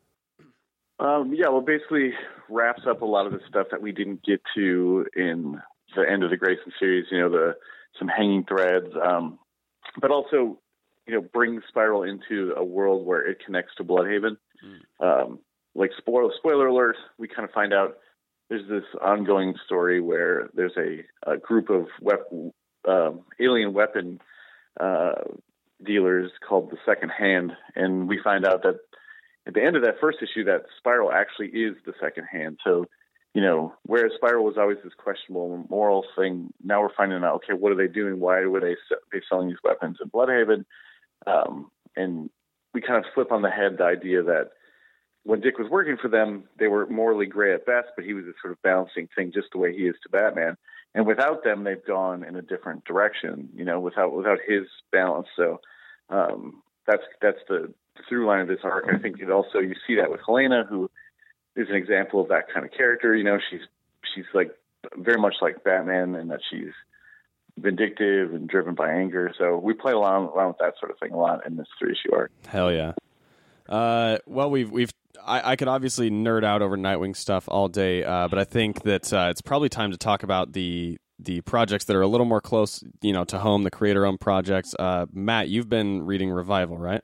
Um, 1.00 1.34
yeah, 1.34 1.48
well, 1.48 1.62
basically 1.62 2.12
wraps 2.50 2.82
up 2.90 3.02
a 3.02 3.06
lot 3.06 3.26
of 3.26 3.32
the 3.32 3.40
stuff 3.48 3.68
that 3.72 3.82
we 3.82 3.92
didn't 3.92 4.24
get 4.24 4.42
to 4.56 5.06
in 5.16 5.62
the 5.96 6.10
end 6.10 6.24
of 6.24 6.30
the 6.30 6.38
Grayson 6.38 6.74
series. 6.80 7.06
You 7.12 7.20
know, 7.20 7.30
the 7.30 7.56
some 7.98 8.08
hanging 8.08 8.44
threads, 8.46 8.88
um, 9.02 9.40
but 10.02 10.12
also 10.12 10.60
you 11.08 11.14
know 11.14 11.22
brings 11.22 11.64
Spiral 11.70 12.04
into 12.04 12.54
a 12.58 12.64
world 12.64 13.06
where 13.06 13.26
it 13.26 13.38
connects 13.46 13.76
to 13.78 13.84
Blüdhaven. 13.84 14.38
Mm. 14.64 15.24
Um, 15.24 15.40
like 15.76 15.92
spoiler 15.98 16.32
spoiler 16.38 16.68
alert, 16.68 16.98
we 17.18 17.28
kind 17.28 17.48
of 17.48 17.54
find 17.54 17.74
out 17.74 17.98
there's 18.50 18.68
this 18.68 18.84
ongoing 19.02 19.56
story 19.66 20.02
where 20.02 20.50
there's 20.54 20.76
a, 20.78 21.04
a 21.32 21.38
group 21.38 21.70
of 21.70 21.88
wep- 22.02 22.32
um, 22.88 23.22
alien 23.40 23.74
weapon 23.74 24.20
uh, 24.80 25.14
dealers 25.84 26.32
called 26.48 26.72
the 26.72 26.78
Second 26.86 27.10
Hand, 27.10 27.52
and 27.76 28.08
we 28.08 28.20
find 28.24 28.46
out 28.46 28.64
that 28.64 28.80
at 29.48 29.54
the 29.54 29.64
end 29.64 29.76
of 29.76 29.84
that 29.84 30.00
first 30.02 30.20
issue, 30.22 30.44
that 30.46 30.64
Spiral 30.78 31.12
actually 31.12 31.48
is 31.48 31.76
the 31.86 31.94
Second 32.00 32.26
Hand. 32.32 32.60
So 32.64 32.86
you 33.34 33.42
know, 33.42 33.74
whereas 33.84 34.12
Spiral 34.16 34.44
was 34.44 34.58
always 34.58 34.78
this 34.84 34.94
questionable 34.98 35.66
moral 35.70 36.04
thing, 36.18 36.52
now 36.64 36.82
we're 36.82 36.94
finding 36.96 37.24
out, 37.24 37.36
okay, 37.36 37.54
what 37.54 37.72
are 37.72 37.76
they 37.76 37.88
doing? 37.88 38.20
Why 38.20 38.46
were 38.46 38.60
they 38.60 38.76
they 39.12 39.22
selling 39.30 39.50
these 39.50 39.64
weapons 39.64 39.98
in 40.02 40.10
Blüdhaven? 40.10 40.66
Um, 41.28 41.70
and 41.96 42.30
we 42.74 42.82
kind 42.82 42.98
of 42.98 43.12
flip 43.14 43.32
on 43.32 43.42
the 43.42 43.50
head 43.50 43.78
the 43.78 43.84
idea 43.84 44.24
that 44.24 44.52
when 45.24 45.42
Dick 45.42 45.58
was 45.58 45.70
working 45.70 45.98
for 46.02 46.08
them, 46.08 46.44
they 46.58 46.68
were 46.68 46.86
morally 46.88 47.26
gray 47.26 47.54
at 47.54 47.66
best, 47.66 47.88
but 47.96 48.06
he 48.06 48.14
was 48.14 48.26
a 48.26 48.34
sort 48.42 48.54
of 48.54 48.62
balancing 48.62 49.08
thing, 49.16 49.32
just 49.34 49.48
the 49.52 49.58
way 49.58 49.76
he 49.76 49.84
is 49.84 49.96
to 50.04 50.10
Batman. 50.10 50.58
And 50.96 51.06
without 51.06 51.44
them, 51.44 51.64
they've 51.64 51.86
gone 51.86 52.24
in 52.24 52.36
a 52.36 52.42
different 52.42 52.84
direction, 52.86 53.50
you 53.54 53.64
know, 53.64 53.80
without 53.80 54.14
without 54.14 54.40
his 54.48 54.64
balance. 54.92 55.28
So 55.36 55.62
um, 56.10 56.64
that's 56.88 57.04
that's 57.22 57.38
the, 57.48 57.72
through 58.08 58.26
line 58.26 58.42
of 58.42 58.48
this 58.48 58.60
arc. 58.64 58.86
I 58.92 58.98
think 58.98 59.20
it 59.20 59.30
also 59.30 59.60
you 59.60 59.76
see 59.86 59.96
that 59.96 60.10
with 60.10 60.22
Helena, 60.26 60.66
who 60.68 60.90
is 61.56 61.70
an 61.70 61.76
example 61.76 62.22
of 62.22 62.30
that 62.30 62.52
kind 62.52 62.66
of 62.66 62.72
character. 62.72 63.16
You 63.16 63.24
know, 63.24 63.38
she's 63.52 63.62
she's 64.16 64.26
like 64.34 64.52
very 64.98 65.20
much 65.20 65.36
like 65.42 65.64
Batman, 65.64 66.16
and 66.16 66.32
that 66.32 66.40
she's 66.50 66.74
vindictive 67.58 68.34
and 68.34 68.48
driven 68.48 68.74
by 68.74 68.90
anger. 68.90 69.32
So 69.38 69.58
we 69.58 69.74
play 69.74 69.92
along 69.92 70.30
around 70.30 70.48
with 70.50 70.58
that 70.60 70.74
sort 70.80 70.92
of 70.92 70.98
thing 70.98 71.12
a 71.12 71.18
lot 71.18 71.46
in 71.46 71.56
this 71.56 71.68
three 71.78 71.92
issue 71.92 72.16
arc. 72.16 72.32
Hell 72.48 72.72
yeah. 72.72 72.94
Uh, 73.68 74.18
well, 74.26 74.50
we've 74.50 74.72
we've 74.72 74.92
I, 75.24 75.52
I, 75.52 75.56
could 75.56 75.68
obviously 75.68 76.10
nerd 76.10 76.44
out 76.44 76.62
over 76.62 76.78
Nightwing 76.78 77.16
stuff 77.16 77.46
all 77.48 77.68
day, 77.68 78.04
uh, 78.04 78.28
but 78.28 78.40
I 78.40 78.44
think 78.44 78.84
that 78.84 79.12
uh, 79.12 79.28
it's 79.30 79.42
probably 79.42 79.70
time 79.70 79.92
to 79.92 79.98
talk 79.98 80.24
about 80.24 80.54
the 80.54 80.98
the 81.22 81.42
projects 81.42 81.86
that 81.86 81.96
are 81.96 82.02
a 82.02 82.08
little 82.08 82.26
more 82.26 82.40
close, 82.40 82.82
you 83.02 83.12
know, 83.12 83.26
to 83.26 83.40
home, 83.40 83.64
the 83.64 83.72
creator-owned 83.72 84.22
projects. 84.22 84.74
Uh, 84.80 85.06
Matt, 85.12 85.50
you've 85.50 85.68
been 85.68 86.04
reading 86.04 86.30
Revival, 86.30 86.78
right? 86.78 87.02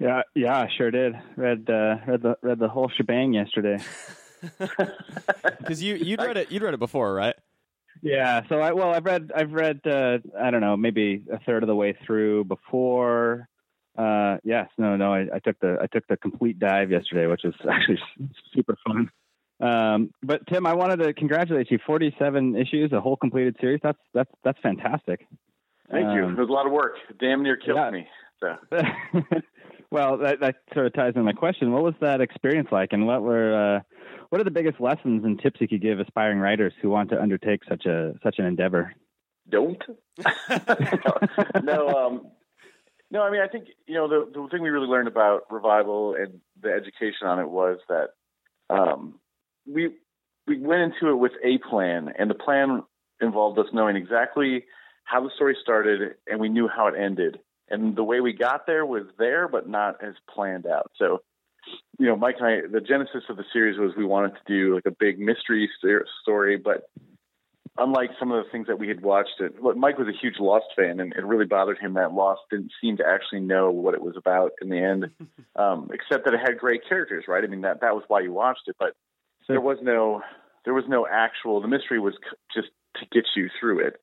Yeah, 0.00 0.22
yeah, 0.34 0.58
I 0.58 0.68
sure 0.76 0.90
did. 0.90 1.14
Read 1.36 1.70
uh, 1.70 1.96
read 2.06 2.22
the 2.22 2.36
read 2.42 2.58
the 2.58 2.68
whole 2.68 2.90
shebang 2.96 3.32
yesterday. 3.34 3.78
Because 5.58 5.82
you 5.82 5.96
you'd 5.96 6.20
read 6.20 6.36
it 6.36 6.52
you'd 6.52 6.62
read 6.62 6.74
it 6.74 6.80
before, 6.80 7.12
right? 7.12 7.34
Yeah. 8.02 8.42
So 8.48 8.60
I 8.60 8.72
well 8.72 8.92
I've 8.92 9.04
read 9.04 9.32
I've 9.34 9.52
read 9.52 9.80
uh, 9.86 10.18
I 10.38 10.50
don't 10.50 10.60
know 10.60 10.76
maybe 10.76 11.24
a 11.32 11.38
third 11.40 11.62
of 11.62 11.66
the 11.66 11.74
way 11.74 11.96
through 12.06 12.44
before. 12.44 13.48
Uh, 13.96 14.38
yes, 14.44 14.68
no, 14.78 14.96
no. 14.96 15.14
I, 15.14 15.26
I 15.34 15.38
took 15.38 15.58
the 15.60 15.78
I 15.80 15.86
took 15.86 16.06
the 16.08 16.16
complete 16.16 16.58
dive 16.58 16.90
yesterday, 16.90 17.26
which 17.26 17.42
was 17.44 17.54
actually 17.70 17.98
super 18.54 18.76
fun. 18.86 19.10
Um, 19.58 20.10
but 20.22 20.46
Tim, 20.48 20.66
I 20.66 20.74
wanted 20.74 20.98
to 20.98 21.14
congratulate 21.14 21.70
you. 21.70 21.78
Forty-seven 21.86 22.56
issues, 22.56 22.92
a 22.92 23.00
whole 23.00 23.16
completed 23.16 23.56
series. 23.60 23.80
That's 23.82 23.98
that's 24.12 24.30
that's 24.44 24.58
fantastic. 24.62 25.26
Thank 25.90 26.06
um, 26.06 26.16
you. 26.16 26.28
It 26.28 26.38
was 26.38 26.48
a 26.48 26.52
lot 26.52 26.66
of 26.66 26.72
work. 26.72 26.96
Damn 27.18 27.42
near 27.42 27.56
killed 27.56 27.78
yeah. 27.78 27.90
me. 27.90 28.06
So. 28.40 28.56
well, 29.90 30.18
that, 30.18 30.40
that 30.40 30.56
sort 30.74 30.86
of 30.86 30.94
ties 30.94 31.12
in 31.16 31.24
my 31.24 31.32
question. 31.32 31.72
What 31.72 31.82
was 31.82 31.94
that 32.00 32.20
experience 32.20 32.68
like, 32.70 32.92
and 32.92 33.06
what 33.06 33.22
were 33.22 33.76
uh, 33.76 33.80
what 34.28 34.40
are 34.40 34.44
the 34.44 34.50
biggest 34.50 34.80
lessons 34.80 35.24
and 35.24 35.40
tips 35.40 35.60
you 35.60 35.68
could 35.68 35.80
give 35.80 36.00
aspiring 36.00 36.38
writers 36.38 36.72
who 36.82 36.90
want 36.90 37.10
to 37.10 37.20
undertake 37.20 37.62
such 37.68 37.86
a 37.86 38.14
such 38.22 38.38
an 38.38 38.44
endeavor? 38.44 38.92
Don't. 39.48 39.82
no, 41.62 41.88
um, 41.88 42.26
no. 43.10 43.22
I 43.22 43.30
mean, 43.30 43.40
I 43.40 43.48
think 43.48 43.68
you 43.86 43.94
know 43.94 44.08
the 44.08 44.30
the 44.32 44.48
thing 44.48 44.62
we 44.62 44.70
really 44.70 44.88
learned 44.88 45.08
about 45.08 45.42
revival 45.50 46.14
and 46.14 46.40
the 46.60 46.70
education 46.72 47.26
on 47.26 47.38
it 47.38 47.48
was 47.48 47.78
that 47.88 48.10
um, 48.70 49.18
we 49.66 49.90
we 50.46 50.58
went 50.58 50.82
into 50.82 51.10
it 51.10 51.16
with 51.16 51.32
a 51.44 51.58
plan, 51.58 52.12
and 52.18 52.30
the 52.30 52.34
plan 52.34 52.82
involved 53.20 53.58
us 53.58 53.66
knowing 53.72 53.96
exactly 53.96 54.64
how 55.04 55.22
the 55.22 55.30
story 55.34 55.56
started, 55.62 56.14
and 56.26 56.40
we 56.40 56.48
knew 56.48 56.68
how 56.68 56.88
it 56.88 56.94
ended. 56.98 57.38
And 57.68 57.96
the 57.96 58.04
way 58.04 58.20
we 58.20 58.32
got 58.32 58.66
there 58.66 58.86
was 58.86 59.04
there, 59.18 59.48
but 59.48 59.68
not 59.68 60.02
as 60.02 60.14
planned 60.32 60.66
out. 60.66 60.90
So, 60.96 61.22
you 61.98 62.06
know, 62.06 62.16
Mike 62.16 62.36
and 62.38 62.46
I, 62.46 62.60
the 62.70 62.80
genesis 62.80 63.24
of 63.28 63.36
the 63.36 63.44
series 63.52 63.78
was 63.78 63.92
we 63.96 64.04
wanted 64.04 64.32
to 64.34 64.40
do 64.46 64.74
like 64.74 64.86
a 64.86 64.92
big 64.92 65.18
mystery 65.18 65.68
story, 66.22 66.56
but 66.56 66.88
unlike 67.78 68.10
some 68.18 68.32
of 68.32 68.44
the 68.44 68.50
things 68.50 68.66
that 68.66 68.78
we 68.78 68.88
had 68.88 69.02
watched, 69.02 69.40
it 69.40 69.54
Mike 69.76 69.98
was 69.98 70.08
a 70.08 70.18
huge 70.18 70.38
Lost 70.38 70.66
fan, 70.76 71.00
and 71.00 71.12
it 71.12 71.24
really 71.24 71.46
bothered 71.46 71.78
him 71.78 71.94
that 71.94 72.12
Lost 72.12 72.42
didn't 72.50 72.72
seem 72.80 72.96
to 72.98 73.04
actually 73.06 73.40
know 73.40 73.70
what 73.70 73.94
it 73.94 74.02
was 74.02 74.14
about 74.16 74.52
in 74.60 74.68
the 74.68 74.78
end, 74.78 75.10
um, 75.56 75.90
except 75.92 76.24
that 76.24 76.34
it 76.34 76.40
had 76.40 76.58
great 76.58 76.82
characters, 76.88 77.24
right? 77.28 77.44
I 77.44 77.46
mean, 77.46 77.62
that 77.62 77.80
that 77.80 77.94
was 77.94 78.04
why 78.08 78.20
you 78.20 78.32
watched 78.32 78.62
it, 78.66 78.76
but 78.78 78.94
there 79.48 79.60
was 79.60 79.78
no 79.82 80.22
there 80.64 80.74
was 80.74 80.84
no 80.88 81.06
actual. 81.10 81.60
The 81.60 81.68
mystery 81.68 82.00
was 82.00 82.14
just 82.54 82.68
to 82.96 83.06
get 83.12 83.24
you 83.36 83.48
through 83.60 83.86
it, 83.86 84.00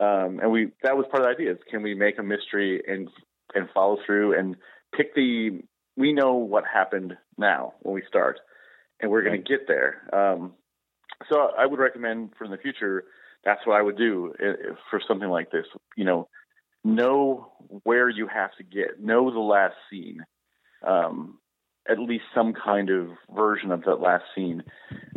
um, 0.00 0.40
and 0.40 0.50
we 0.50 0.68
that 0.82 0.96
was 0.96 1.06
part 1.10 1.22
of 1.22 1.28
the 1.28 1.34
idea. 1.34 1.52
Is 1.52 1.58
can 1.70 1.82
we 1.82 1.94
make 1.94 2.18
a 2.18 2.22
mystery 2.22 2.82
and 2.86 3.08
and 3.54 3.68
follow 3.74 3.98
through 4.06 4.38
and 4.38 4.56
pick 4.96 5.14
the 5.14 5.60
we 5.96 6.12
know 6.12 6.34
what 6.34 6.64
happened 6.72 7.16
now 7.38 7.74
when 7.80 7.94
we 7.94 8.02
start, 8.08 8.40
and 9.00 9.10
we're 9.10 9.22
going 9.22 9.42
to 9.42 9.48
get 9.48 9.66
there. 9.66 10.08
Um, 10.12 10.52
so 11.28 11.50
I 11.58 11.66
would 11.66 11.78
recommend 11.78 12.30
for 12.36 12.48
the 12.48 12.56
future. 12.56 13.04
That's 13.44 13.64
what 13.66 13.78
I 13.78 13.82
would 13.82 13.96
do 13.96 14.34
for 14.90 15.00
something 15.06 15.28
like 15.28 15.50
this. 15.50 15.66
You 15.96 16.04
know, 16.04 16.28
know 16.84 17.52
where 17.82 18.08
you 18.08 18.28
have 18.28 18.50
to 18.58 18.64
get, 18.64 19.02
know 19.02 19.30
the 19.30 19.40
last 19.40 19.74
scene, 19.90 20.24
um, 20.86 21.38
at 21.88 21.98
least 21.98 22.24
some 22.34 22.52
kind 22.52 22.90
of 22.90 23.08
version 23.34 23.70
of 23.72 23.82
that 23.84 24.00
last 24.00 24.24
scene, 24.34 24.62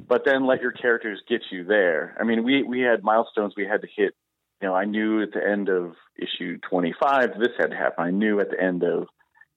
but 0.08 0.24
then 0.26 0.46
let 0.46 0.62
your 0.62 0.72
characters 0.72 1.22
get 1.28 1.42
you 1.52 1.64
there. 1.64 2.16
I 2.20 2.24
mean, 2.24 2.44
we 2.44 2.64
we 2.64 2.82
had 2.82 3.04
milestones 3.04 3.54
we 3.56 3.66
had 3.66 3.82
to 3.82 3.88
hit. 3.96 4.14
You 4.62 4.68
know, 4.68 4.76
I 4.76 4.86
knew 4.86 5.22
at 5.22 5.32
the 5.32 5.46
end 5.46 5.70
of 5.70 5.94
issue 6.18 6.58
25 6.70 7.40
this 7.40 7.50
had 7.58 7.72
to 7.72 7.78
happen. 7.78 8.04
I 8.04 8.12
knew 8.12 8.42
at 8.42 8.50
the 8.50 8.62
end 8.62 8.84
of, 8.84 9.08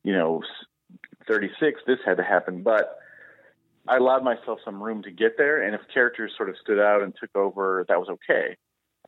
you 0.04 0.12
know, 0.12 0.42
36 1.26 1.80
this 1.86 1.98
had 2.06 2.18
to 2.18 2.22
happen, 2.22 2.62
but 2.62 2.98
I 3.88 3.96
allowed 3.96 4.22
myself 4.22 4.60
some 4.64 4.82
room 4.82 5.02
to 5.02 5.10
get 5.10 5.36
there, 5.36 5.62
and 5.62 5.74
if 5.74 5.80
characters 5.92 6.32
sort 6.36 6.48
of 6.48 6.56
stood 6.62 6.78
out 6.78 7.02
and 7.02 7.12
took 7.18 7.34
over, 7.34 7.84
that 7.88 7.98
was 7.98 8.08
okay. 8.08 8.56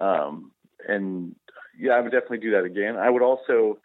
Um, 0.00 0.50
and 0.88 1.36
yeah, 1.78 1.92
I 1.92 2.00
would 2.00 2.12
definitely 2.12 2.38
do 2.38 2.52
that 2.52 2.64
again. 2.64 2.96
I 2.96 3.08
would 3.08 3.22
also, 3.22 3.78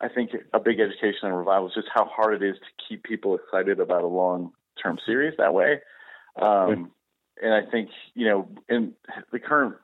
I 0.00 0.08
think, 0.08 0.30
a 0.54 0.60
big 0.60 0.80
education 0.80 1.24
on 1.24 1.32
revival 1.32 1.68
is 1.68 1.74
just 1.74 1.88
how 1.92 2.06
hard 2.06 2.42
it 2.42 2.46
is 2.46 2.56
to 2.56 2.84
keep 2.88 3.02
people 3.02 3.36
excited 3.36 3.80
about 3.80 4.02
a 4.02 4.06
long-term 4.06 4.98
series 5.04 5.34
that 5.38 5.52
way. 5.52 5.80
Um, 6.40 6.90
and 7.42 7.52
I 7.52 7.70
think 7.70 7.90
you 8.14 8.26
know, 8.26 8.48
in 8.68 8.94
the 9.32 9.38
current, 9.38 9.76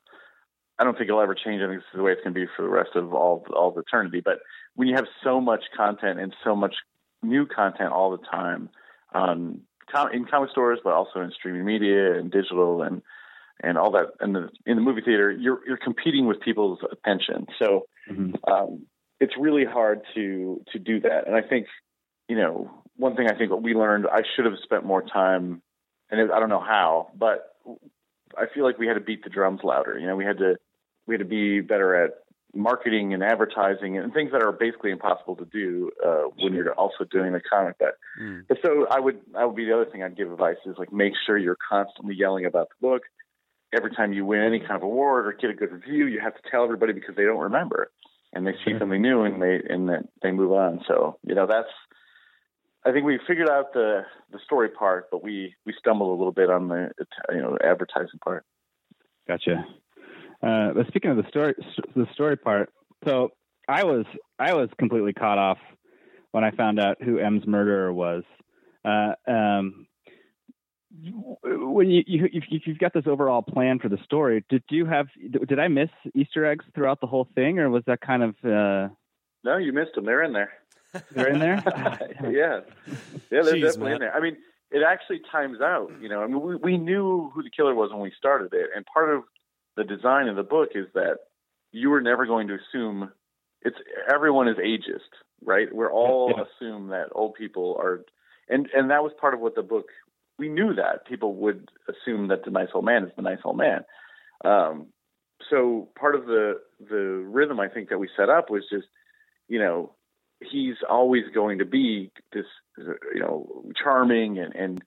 I 0.79 0.83
don't 0.83 0.93
think 0.97 1.07
it'll 1.09 1.21
ever 1.21 1.35
change. 1.35 1.61
I 1.61 1.67
think 1.67 1.79
this 1.79 1.93
is 1.93 1.97
the 1.97 2.03
way 2.03 2.13
it's 2.13 2.23
going 2.23 2.33
to 2.33 2.39
be 2.39 2.47
for 2.55 2.63
the 2.63 2.69
rest 2.69 2.91
of 2.95 3.13
all 3.13 3.45
all 3.55 3.69
of 3.69 3.77
eternity. 3.77 4.21
But 4.23 4.39
when 4.75 4.87
you 4.87 4.95
have 4.95 5.07
so 5.23 5.39
much 5.39 5.65
content 5.75 6.19
and 6.19 6.35
so 6.43 6.55
much 6.55 6.75
new 7.21 7.45
content 7.45 7.91
all 7.91 8.11
the 8.11 8.23
time 8.25 8.69
on 9.93 10.13
in 10.13 10.25
comic 10.25 10.51
stores, 10.51 10.79
but 10.83 10.93
also 10.93 11.21
in 11.21 11.31
streaming 11.31 11.65
media 11.65 12.17
and 12.17 12.31
digital 12.31 12.81
and 12.81 13.01
and 13.61 13.77
all 13.77 13.91
that. 13.91 14.07
And 14.19 14.35
the, 14.35 14.49
in 14.65 14.75
the 14.75 14.81
movie 14.81 15.01
theater, 15.01 15.31
you're 15.31 15.59
you're 15.67 15.77
competing 15.77 16.27
with 16.27 16.39
people's 16.41 16.79
attention. 16.91 17.47
So 17.59 17.87
mm-hmm. 18.09 18.51
um, 18.51 18.85
it's 19.19 19.33
really 19.39 19.65
hard 19.65 20.01
to 20.15 20.61
to 20.71 20.79
do 20.79 20.99
that. 21.01 21.27
And 21.27 21.35
I 21.35 21.41
think 21.41 21.67
you 22.27 22.35
know 22.35 22.71
one 22.95 23.15
thing 23.15 23.27
I 23.29 23.37
think 23.37 23.51
what 23.51 23.63
we 23.63 23.73
learned, 23.73 24.05
I 24.11 24.21
should 24.35 24.45
have 24.45 24.55
spent 24.63 24.85
more 24.85 25.01
time, 25.01 25.61
and 26.09 26.19
it, 26.19 26.31
I 26.31 26.39
don't 26.39 26.49
know 26.49 26.59
how, 26.59 27.09
but 27.15 27.55
I 28.35 28.45
feel 28.53 28.63
like 28.63 28.77
we 28.77 28.87
had 28.87 28.95
to 28.95 29.01
beat 29.01 29.23
the 29.23 29.29
drums 29.29 29.61
louder. 29.63 29.97
You 29.97 30.07
know, 30.07 30.15
we 30.15 30.25
had 30.25 30.39
to 30.39 30.57
we 31.05 31.13
had 31.13 31.19
to 31.19 31.25
be 31.25 31.61
better 31.61 31.95
at 31.95 32.11
marketing 32.57 33.13
and 33.13 33.23
advertising 33.23 33.97
and 33.97 34.13
things 34.13 34.31
that 34.31 34.43
are 34.43 34.51
basically 34.51 34.91
impossible 34.91 35.35
to 35.35 35.45
do 35.45 35.91
uh, 36.05 36.23
when 36.39 36.53
you're 36.53 36.73
also 36.73 37.03
doing 37.09 37.35
a 37.35 37.39
comic. 37.39 37.77
book. 37.77 37.95
mm. 38.21 38.41
but 38.47 38.57
so 38.65 38.87
I 38.89 38.99
would 38.99 39.19
I 39.37 39.45
would 39.45 39.55
be 39.55 39.65
the 39.65 39.73
other 39.73 39.85
thing 39.85 40.03
I'd 40.03 40.17
give 40.17 40.31
advice 40.31 40.57
is 40.65 40.75
like 40.77 40.91
make 40.91 41.13
sure 41.25 41.37
you're 41.37 41.57
constantly 41.69 42.15
yelling 42.15 42.45
about 42.45 42.69
the 42.69 42.87
book. 42.87 43.03
Every 43.75 43.93
time 43.93 44.13
you 44.13 44.25
win 44.25 44.41
any 44.41 44.59
kind 44.59 44.75
of 44.77 44.83
award 44.83 45.27
or 45.27 45.33
get 45.33 45.49
a 45.49 45.53
good 45.53 45.71
review, 45.71 46.07
you 46.07 46.19
have 46.21 46.33
to 46.35 46.41
tell 46.49 46.63
everybody 46.63 46.93
because 46.93 47.15
they 47.15 47.23
don't 47.23 47.39
remember 47.39 47.91
and 48.33 48.45
they 48.45 48.53
see 48.65 48.77
something 48.77 49.01
new 49.01 49.23
and 49.23 49.41
they 49.41 49.61
and 49.69 49.89
then 49.89 50.07
they 50.21 50.31
move 50.31 50.51
on. 50.51 50.83
So 50.87 51.17
you 51.23 51.35
know 51.35 51.47
that's 51.47 51.69
I 52.85 52.91
think 52.91 53.05
we 53.05 53.19
figured 53.27 53.49
out 53.49 53.73
the 53.73 54.03
the 54.31 54.39
story 54.45 54.69
part, 54.69 55.09
but 55.11 55.23
we 55.23 55.55
we 55.65 55.73
stumbled 55.77 56.09
a 56.09 56.17
little 56.17 56.31
bit 56.31 56.49
on 56.49 56.69
the 56.69 56.91
you 57.29 57.41
know 57.41 57.57
advertising 57.63 58.19
part. 58.23 58.45
Gotcha. 59.27 59.65
Uh, 60.41 60.73
but 60.73 60.87
speaking 60.87 61.11
of 61.11 61.17
the 61.17 61.27
story, 61.29 61.55
the 61.95 62.07
story 62.13 62.37
part, 62.37 62.71
so 63.05 63.31
I 63.67 63.83
was 63.83 64.05
I 64.39 64.53
was 64.53 64.69
completely 64.77 65.13
caught 65.13 65.37
off 65.37 65.57
when 66.31 66.43
I 66.43 66.51
found 66.51 66.79
out 66.79 67.01
who 67.01 67.17
Em's 67.17 67.47
murderer 67.47 67.91
was. 67.91 68.23
Uh, 68.85 69.13
um, 69.27 69.87
when 71.43 71.89
you, 71.89 72.03
you 72.05 72.29
if 72.31 72.65
you've 72.65 72.79
got 72.79 72.93
this 72.93 73.05
overall 73.07 73.41
plan 73.41 73.79
for 73.79 73.89
the 73.89 73.97
story, 74.03 74.43
did 74.49 74.63
you 74.69 74.85
have 74.85 75.07
did 75.47 75.59
I 75.59 75.67
miss 75.67 75.89
Easter 76.15 76.45
eggs 76.45 76.65
throughout 76.73 77.01
the 77.01 77.07
whole 77.07 77.27
thing, 77.35 77.59
or 77.59 77.69
was 77.69 77.83
that 77.87 78.01
kind 78.01 78.23
of? 78.23 78.35
Uh... 78.43 78.89
No, 79.43 79.57
you 79.57 79.73
missed 79.73 79.95
them. 79.95 80.05
They're 80.05 80.23
in 80.23 80.33
there. 80.33 80.51
They're 81.11 81.29
in 81.29 81.39
there. 81.39 81.61
yeah, 82.23 82.29
yeah, 82.29 82.59
they're 83.29 83.43
Jeez, 83.43 83.61
definitely 83.61 83.83
man. 83.85 83.93
in 83.93 83.99
there. 83.99 84.15
I 84.15 84.19
mean, 84.21 84.37
it 84.71 84.83
actually 84.83 85.21
times 85.31 85.59
out. 85.61 85.91
You 86.01 86.09
know, 86.09 86.23
I 86.23 86.27
mean, 86.27 86.41
we 86.41 86.55
we 86.55 86.77
knew 86.77 87.29
who 87.33 87.43
the 87.43 87.49
killer 87.49 87.75
was 87.75 87.91
when 87.91 88.01
we 88.01 88.11
started 88.17 88.53
it, 88.53 88.69
and 88.75 88.85
part 88.85 89.13
of 89.13 89.23
the 89.77 89.83
design 89.83 90.27
of 90.27 90.35
the 90.35 90.43
book 90.43 90.69
is 90.75 90.87
that 90.95 91.19
you 91.71 91.93
are 91.93 92.01
never 92.01 92.25
going 92.25 92.47
to 92.47 92.55
assume 92.55 93.11
it's 93.61 93.77
everyone 94.13 94.47
is 94.47 94.57
ageist, 94.57 95.13
right? 95.43 95.73
We're 95.73 95.91
all 95.91 96.33
yeah. 96.35 96.43
assume 96.43 96.89
that 96.89 97.09
old 97.13 97.35
people 97.35 97.77
are, 97.79 98.03
and 98.49 98.67
and 98.73 98.89
that 98.89 99.03
was 99.03 99.11
part 99.21 99.33
of 99.33 99.39
what 99.39 99.55
the 99.55 99.63
book. 99.63 99.85
We 100.39 100.49
knew 100.49 100.73
that 100.75 101.07
people 101.07 101.33
would 101.35 101.69
assume 101.87 102.27
that 102.27 102.43
the 102.43 102.51
nice 102.51 102.69
old 102.73 102.85
man 102.85 103.03
is 103.03 103.11
the 103.15 103.21
nice 103.21 103.39
old 103.43 103.57
man. 103.57 103.85
Um, 104.43 104.87
so 105.49 105.89
part 105.97 106.15
of 106.15 106.25
the 106.25 106.61
the 106.79 107.23
rhythm 107.27 107.59
I 107.59 107.69
think 107.69 107.89
that 107.89 107.99
we 107.99 108.09
set 108.17 108.29
up 108.29 108.49
was 108.49 108.63
just, 108.71 108.87
you 109.47 109.59
know, 109.59 109.93
he's 110.39 110.75
always 110.87 111.23
going 111.33 111.59
to 111.59 111.65
be 111.65 112.11
this, 112.33 112.45
you 112.77 113.19
know, 113.19 113.63
charming 113.81 114.39
and 114.39 114.55
and. 114.55 114.83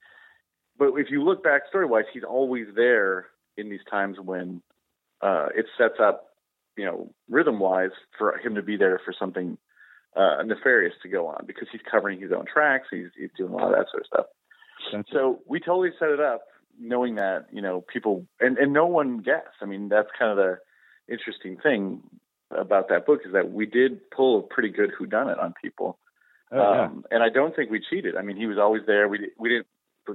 But 0.78 0.94
if 0.96 1.10
you 1.10 1.22
look 1.22 1.44
back 1.44 1.62
story 1.68 1.84
wise, 1.84 2.06
he's 2.10 2.24
always 2.24 2.66
there 2.74 3.26
in 3.58 3.68
these 3.68 3.84
times 3.90 4.16
when 4.18 4.62
uh, 5.22 5.48
it 5.54 5.66
sets 5.76 6.00
up, 6.00 6.26
you 6.76 6.84
know, 6.84 7.12
rhythm 7.28 7.58
wise 7.58 7.90
for 8.16 8.36
him 8.38 8.54
to 8.54 8.62
be 8.62 8.76
there 8.76 9.00
for 9.04 9.14
something 9.18 9.58
uh, 10.16 10.42
nefarious 10.44 10.94
to 11.02 11.08
go 11.08 11.26
on 11.26 11.44
because 11.46 11.68
he's 11.70 11.80
covering 11.90 12.20
his 12.20 12.32
own 12.32 12.44
tracks. 12.52 12.88
He's, 12.90 13.08
he's 13.16 13.30
doing 13.36 13.52
a 13.52 13.56
lot 13.56 13.72
of 13.72 13.78
that 13.78 13.86
sort 13.90 14.02
of 14.02 14.06
stuff. 14.06 14.26
Gotcha. 14.92 15.04
So 15.12 15.40
we 15.46 15.60
totally 15.60 15.90
set 15.98 16.10
it 16.10 16.20
up 16.20 16.42
knowing 16.80 17.16
that, 17.16 17.46
you 17.52 17.60
know, 17.60 17.84
people, 17.92 18.26
and, 18.40 18.56
and 18.56 18.72
no 18.72 18.86
one 18.86 19.18
guessed. 19.18 19.60
I 19.60 19.66
mean, 19.66 19.88
that's 19.88 20.08
kind 20.18 20.30
of 20.30 20.38
the 20.38 20.58
interesting 21.12 21.58
thing 21.58 22.02
about 22.50 22.88
that 22.88 23.04
book 23.06 23.20
is 23.26 23.32
that 23.32 23.52
we 23.52 23.66
did 23.66 24.10
pull 24.10 24.38
a 24.40 24.42
pretty 24.42 24.70
good 24.70 24.90
whodunit 24.98 25.42
on 25.42 25.54
people. 25.62 25.98
Oh, 26.50 26.56
yeah. 26.56 26.84
um, 26.86 27.04
and 27.10 27.22
I 27.22 27.28
don't 27.28 27.54
think 27.54 27.70
we 27.70 27.84
cheated. 27.88 28.16
I 28.16 28.22
mean, 28.22 28.36
he 28.36 28.46
was 28.46 28.58
always 28.58 28.82
there. 28.86 29.06
We, 29.08 29.30
we 29.38 29.50
didn't 29.50 29.66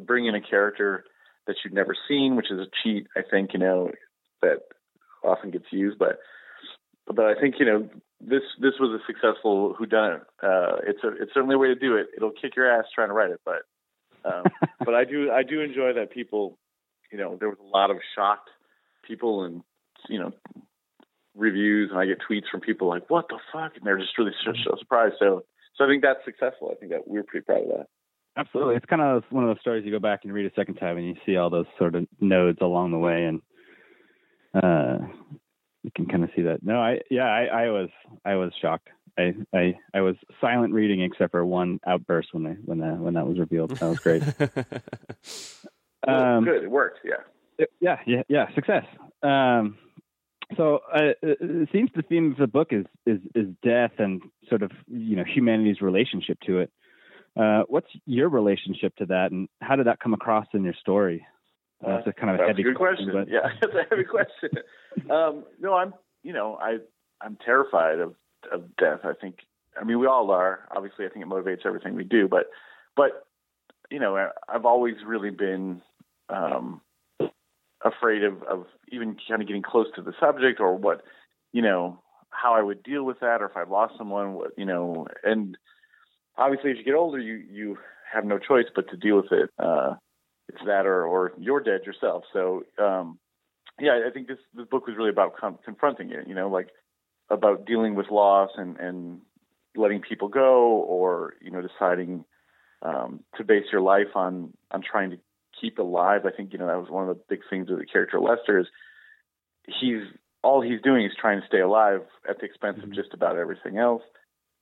bring 0.06 0.26
in 0.26 0.36
a 0.36 0.42
character 0.42 1.06
that 1.48 1.56
you'd 1.64 1.74
never 1.74 1.96
seen, 2.08 2.36
which 2.36 2.52
is 2.52 2.60
a 2.60 2.68
cheat, 2.84 3.08
I 3.16 3.22
think, 3.22 3.54
you 3.54 3.60
know, 3.60 3.92
that 4.42 4.64
often 5.26 5.52
gets 5.52 5.66
used, 5.72 5.98
but 5.98 6.20
but 7.08 7.26
I 7.26 7.40
think 7.40 7.56
you 7.60 7.66
know 7.66 7.90
this 8.22 8.44
this 8.60 8.74
was 8.80 9.00
a 9.00 9.06
successful 9.06 9.76
whodunit. 9.80 10.22
Uh, 10.42 10.78
it's 10.88 11.04
a 11.04 11.10
it's 11.22 11.34
certainly 11.34 11.56
a 11.56 11.60
way 11.60 11.68
to 11.68 11.76
do 11.76 11.96
it. 11.96 12.08
It'll 12.16 12.32
kick 12.32 12.56
your 12.56 12.72
ass 12.72 12.86
trying 12.94 13.10
to 13.10 13.14
write 13.14 13.32
it, 13.32 13.42
but 13.46 13.64
um, 14.26 14.44
but 14.86 14.96
I 14.96 15.04
do 15.04 15.32
I 15.32 15.44
do 15.44 15.62
enjoy 15.62 15.94
that 15.94 16.12
people, 16.12 16.58
you 17.12 17.18
know, 17.18 17.38
there 17.40 17.50
was 17.50 17.60
a 17.60 17.68
lot 17.68 17.92
of 17.92 17.98
shocked 18.16 18.50
people 19.08 19.44
and 19.44 19.62
you 20.10 20.20
know 20.20 20.32
reviews, 21.36 21.92
and 21.92 22.00
I 22.00 22.06
get 22.06 22.20
tweets 22.28 22.50
from 22.50 22.62
people 22.62 22.88
like, 22.88 23.10
"What 23.10 23.28
the 23.30 23.40
fuck?" 23.52 23.74
and 23.76 23.86
they're 23.86 24.00
just 24.00 24.18
really 24.18 24.34
so, 24.44 24.54
so 24.64 24.76
surprised. 24.80 25.16
So 25.20 25.44
so 25.76 25.86
I 25.86 25.88
think 25.88 26.02
that's 26.02 26.24
successful. 26.26 26.72
I 26.72 26.76
think 26.76 26.92
that 26.92 27.08
we 27.08 27.20
are 27.20 27.24
pretty 27.24 27.46
proud 27.46 27.64
of 27.64 27.68
that. 27.70 27.88
Absolutely, 28.38 28.76
it's 28.76 28.86
kind 28.86 29.02
of 29.02 29.24
one 29.30 29.44
of 29.44 29.50
those 29.50 29.62
stories 29.62 29.86
you 29.86 29.92
go 29.92 30.00
back 30.00 30.22
and 30.24 30.34
read 30.34 30.46
a 30.46 30.56
second 30.56 30.76
time, 30.76 30.98
and 30.98 31.08
you 31.08 31.16
see 31.26 31.38
all 31.38 31.50
those 31.50 31.68
sort 31.78 31.96
of 31.96 32.06
nodes 32.20 32.60
along 32.62 32.92
the 32.92 32.98
way, 32.98 33.24
and 33.24 33.42
uh, 34.56 34.98
you 35.84 35.92
can 35.96 36.06
kind 36.08 36.24
of 36.24 36.30
see 36.36 36.44
that. 36.44 36.64
No, 36.64 36.80
I 36.80 37.02
yeah, 37.10 37.26
I, 37.26 37.66
I 37.66 37.70
was 37.70 37.90
I 38.24 38.36
was 38.36 38.52
shocked. 38.62 38.90
I, 39.18 39.34
I 39.54 39.78
I 39.94 40.02
was 40.02 40.16
silent 40.42 40.74
reading 40.74 41.02
except 41.02 41.32
for 41.32 41.46
one 41.46 41.80
outburst 41.86 42.30
when 42.34 42.44
they 42.44 42.52
when 42.66 42.80
that 42.80 42.98
when 42.98 43.14
that 43.14 43.28
was 43.28 43.40
revealed. 43.40 43.72
That 43.72 43.90
was 43.90 44.00
great. 44.00 44.24
Um, 46.08 46.44
good, 46.44 46.64
it 46.64 46.72
worked. 46.72 47.00
Yeah. 47.04 47.24
It, 47.58 47.72
yeah, 47.80 47.98
yeah, 48.06 48.24
yeah. 48.28 48.54
Success. 48.54 48.86
Um, 49.24 49.78
so 50.56 50.82
uh, 50.94 51.14
it 51.22 51.70
seems 51.72 51.90
the 51.96 52.04
theme 52.04 52.32
of 52.32 52.38
the 52.38 52.48
book 52.48 52.70
is 52.72 52.86
is 53.06 53.20
is 53.34 53.48
death 53.64 53.94
and 53.98 54.22
sort 54.48 54.62
of 54.62 54.72
you 54.88 55.16
know 55.16 55.24
humanity's 55.24 55.82
relationship 55.82 56.38
to 56.46 56.60
it. 56.60 56.72
Uh, 57.36 57.64
what's 57.68 57.90
your 58.06 58.30
relationship 58.30 58.96
to 58.98 59.06
that, 59.08 59.32
and 59.32 59.50
how 59.62 59.76
did 59.76 59.88
that 59.88 60.00
come 60.00 60.14
across 60.14 60.46
in 60.54 60.64
your 60.64 60.76
story? 60.80 61.26
Uh, 61.86 62.02
a 62.06 62.14
kind 62.14 62.34
of 62.34 62.40
a 62.40 62.48
heavy 62.48 62.62
a 62.62 62.66
good 62.66 62.76
question. 62.76 63.10
question 63.10 63.34
yeah, 63.34 63.50
that's 63.62 63.74
a 63.74 63.86
heavy 63.90 64.06
question. 64.06 64.50
Um, 65.10 65.44
no, 65.60 65.76
I'm 65.76 65.94
you 66.24 66.34
know 66.34 66.58
I 66.62 66.78
I'm 67.22 67.38
terrified 67.44 68.00
of 68.00 68.16
of 68.52 68.76
death. 68.78 69.00
I 69.04 69.14
think 69.14 69.40
I 69.80 69.84
mean 69.84 70.00
we 70.00 70.08
all 70.08 70.32
are. 70.32 70.68
Obviously, 70.76 71.06
I 71.06 71.10
think 71.10 71.26
it 71.26 71.30
motivates 71.30 71.66
everything 71.66 71.96
we 71.96 72.04
do. 72.04 72.28
But 72.28 72.50
but 72.96 73.28
you 73.92 74.00
know 74.00 74.30
I've 74.48 74.66
always 74.66 74.96
really 75.06 75.32
been 75.32 75.82
um, 76.30 76.82
afraid 77.86 78.24
of, 78.24 78.42
of 78.44 78.66
even 78.92 79.16
kind 79.28 79.42
of 79.42 79.48
getting 79.48 79.62
close 79.62 79.88
to 79.96 80.02
the 80.02 80.14
subject 80.20 80.60
or 80.60 80.76
what, 80.76 81.02
you 81.54 81.62
know, 81.62 82.02
how 82.32 82.54
I 82.54 82.62
would 82.62 82.84
deal 82.84 83.04
with 83.04 83.20
that 83.22 83.42
or 83.42 83.46
if 83.46 83.56
I've 83.56 83.70
lost 83.70 83.94
someone, 83.98 84.34
what, 84.34 84.52
you 84.58 84.66
know, 84.66 85.08
and 85.24 85.58
obviously 86.38 86.72
as 86.72 86.78
you 86.78 86.84
get 86.84 86.96
older, 86.96 87.20
you, 87.20 87.36
you 87.50 87.78
have 88.12 88.26
no 88.26 88.40
choice 88.40 88.66
but 88.76 88.90
to 88.90 88.98
deal 88.98 89.18
with 89.18 89.32
it. 89.32 89.50
Uh, 89.58 89.96
it's 90.50 90.62
that 90.66 90.86
or, 90.86 91.06
or 91.06 91.34
you're 91.38 91.62
dead 91.62 91.82
yourself. 91.86 92.24
So, 92.34 92.64
um, 92.78 93.20
yeah, 93.80 94.02
I 94.08 94.12
think 94.12 94.28
this, 94.28 94.38
this 94.54 94.68
book 94.68 94.88
was 94.88 94.96
really 94.98 95.10
about 95.10 95.36
com- 95.36 95.60
confronting 95.64 96.12
it, 96.12 96.28
you 96.28 96.36
know, 96.36 96.50
like 96.50 96.70
about 97.30 97.66
dealing 97.66 97.96
with 97.96 98.12
loss 98.12 98.52
and, 98.56 98.78
and 98.78 99.22
letting 99.76 100.02
people 100.02 100.28
go 100.28 100.68
or, 100.68 101.34
you 101.42 101.52
know, 101.52 101.62
deciding, 101.62 102.26
um, 102.82 103.22
to 103.38 103.44
base 103.44 103.66
your 103.72 103.82
life 103.82 104.16
on, 104.16 104.54
on 104.72 104.82
trying 104.82 105.10
to 105.12 105.18
keep 105.60 105.80
alive. 105.80 106.26
I 106.26 106.32
think 106.32 106.54
you 106.54 106.60
know 106.60 106.68
that 106.68 106.80
was 106.80 106.90
one 106.90 107.08
of 107.08 107.16
the 107.16 107.24
big 107.30 107.42
things 107.50 107.70
with 107.70 107.80
the 107.80 107.86
character 107.86 108.20
Lester 108.20 108.60
is 108.60 108.68
he's 109.68 110.04
all 110.44 110.62
he's 110.62 110.82
doing 110.82 111.06
is 111.06 111.12
trying 111.20 111.42
to 111.42 111.48
stay 111.48 111.62
alive 111.62 112.02
at 112.30 112.40
the 112.40 112.46
expense 112.46 112.78
mm-hmm. 112.78 112.92
of 112.92 112.96
just 112.96 113.14
about 113.14 113.38
everything 113.38 113.78
else. 113.78 114.04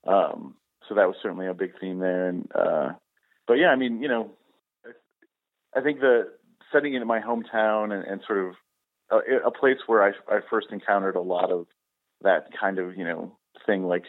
Um, 0.07 0.55
so 0.87 0.95
that 0.95 1.07
was 1.07 1.15
certainly 1.21 1.47
a 1.47 1.53
big 1.53 1.79
theme 1.79 1.99
there. 1.99 2.29
And 2.29 2.49
uh, 2.53 2.89
but 3.47 3.55
yeah, 3.55 3.67
I 3.67 3.75
mean, 3.75 4.01
you 4.01 4.07
know, 4.07 4.31
I 5.75 5.81
think 5.81 5.99
the 5.99 6.31
setting 6.71 6.93
it 6.93 7.01
in 7.01 7.07
my 7.07 7.19
hometown 7.19 7.93
and, 7.93 8.03
and 8.05 8.21
sort 8.25 8.39
of 8.39 8.55
a, 9.11 9.47
a 9.47 9.51
place 9.51 9.77
where 9.87 10.03
I, 10.03 10.11
I 10.33 10.39
first 10.49 10.67
encountered 10.71 11.15
a 11.15 11.21
lot 11.21 11.51
of 11.51 11.67
that 12.21 12.47
kind 12.59 12.79
of 12.79 12.97
you 12.97 13.03
know 13.03 13.37
thing, 13.65 13.83
like 13.83 14.05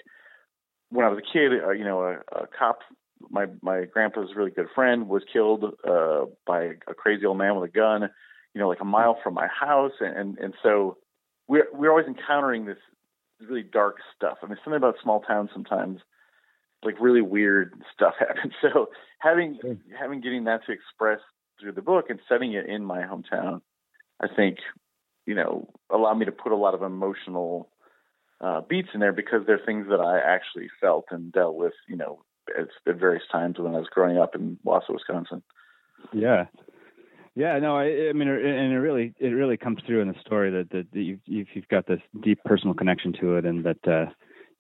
when 0.91 1.05
I 1.05 1.09
was 1.09 1.19
a 1.19 1.33
kid, 1.33 1.53
uh, 1.65 1.71
you 1.71 1.85
know, 1.85 2.03
a, 2.03 2.13
a 2.37 2.47
cop 2.59 2.81
my 3.31 3.47
my 3.63 3.85
grandpa's 3.85 4.31
really 4.37 4.51
good 4.51 4.67
friend 4.75 5.09
was 5.09 5.23
killed 5.33 5.65
uh, 5.89 6.27
by 6.47 6.73
a 6.87 6.95
crazy 6.95 7.25
old 7.25 7.39
man 7.39 7.57
with 7.59 7.71
a 7.71 7.73
gun, 7.73 8.09
you 8.55 8.61
know, 8.61 8.69
like 8.69 8.81
a 8.81 8.85
mile 8.85 9.19
from 9.23 9.35
my 9.35 9.49
house, 9.49 9.93
and 10.01 10.39
and 10.39 10.55
so 10.63 10.99
we're 11.49 11.67
we're 11.73 11.91
always 11.91 12.07
encountering 12.07 12.67
this 12.67 12.79
really 13.41 13.63
dark 13.63 13.97
stuff. 14.17 14.39
I 14.43 14.47
mean, 14.47 14.57
something 14.65 14.77
about 14.77 14.97
small 15.03 15.21
towns 15.21 15.51
sometimes, 15.53 16.01
like 16.83 17.01
really 17.01 17.23
weird 17.23 17.75
stuff 17.93 18.15
happens. 18.19 18.53
So 18.63 18.89
having 19.19 19.59
having 19.99 20.21
getting 20.21 20.45
that 20.45 20.65
to 20.67 20.73
express 20.73 21.21
through 21.61 21.73
the 21.73 21.83
book 21.83 22.07
and 22.09 22.21
setting 22.29 22.53
it 22.53 22.67
in 22.67 22.85
my 22.85 23.03
hometown, 23.03 23.61
I 24.21 24.27
think, 24.35 24.59
you 25.27 25.35
know, 25.35 25.69
allowed 25.91 26.15
me 26.15 26.27
to 26.27 26.33
put 26.33 26.53
a 26.53 26.57
lot 26.57 26.75
of 26.75 26.83
emotional 26.83 27.71
uh, 28.41 28.61
beats 28.61 28.89
in 28.95 29.01
there 29.01 29.13
because 29.13 29.43
they're 29.47 29.61
things 29.65 29.87
that 29.89 30.01
I 30.01 30.19
actually 30.19 30.69
felt 30.81 31.07
and 31.11 31.33
dealt 31.33 31.57
with, 31.57 31.75
you 31.89 31.97
know, 31.97 32.23
at, 32.59 32.69
at 32.87 33.01
various 33.01 33.25
times 33.31 33.59
when 33.59 33.75
I 33.75 33.79
was 33.79 33.89
growing 33.89 34.19
up 34.19 34.35
in 34.35 34.59
Wausau, 34.65 34.91
Wisconsin. 34.91 35.43
Yeah, 36.13 36.47
yeah, 37.37 37.59
no, 37.59 37.77
I, 37.77 38.11
I 38.11 38.13
mean, 38.13 38.29
and 38.29 38.73
it 38.73 38.79
really, 38.79 39.13
it 39.19 39.31
really 39.31 39.57
comes 39.57 39.81
through 39.85 40.03
in 40.03 40.09
the 40.09 40.21
story 40.21 40.51
that 40.53 40.71
that, 40.71 40.87
you've, 40.93 41.19
you've 41.27 41.69
got 41.69 41.87
this 41.87 42.01
deep 42.23 42.39
personal 42.45 42.75
connection 42.75 43.13
to 43.21 43.37
it, 43.37 43.45
and 43.45 43.65
that 43.65 43.89
uh, 43.89 44.07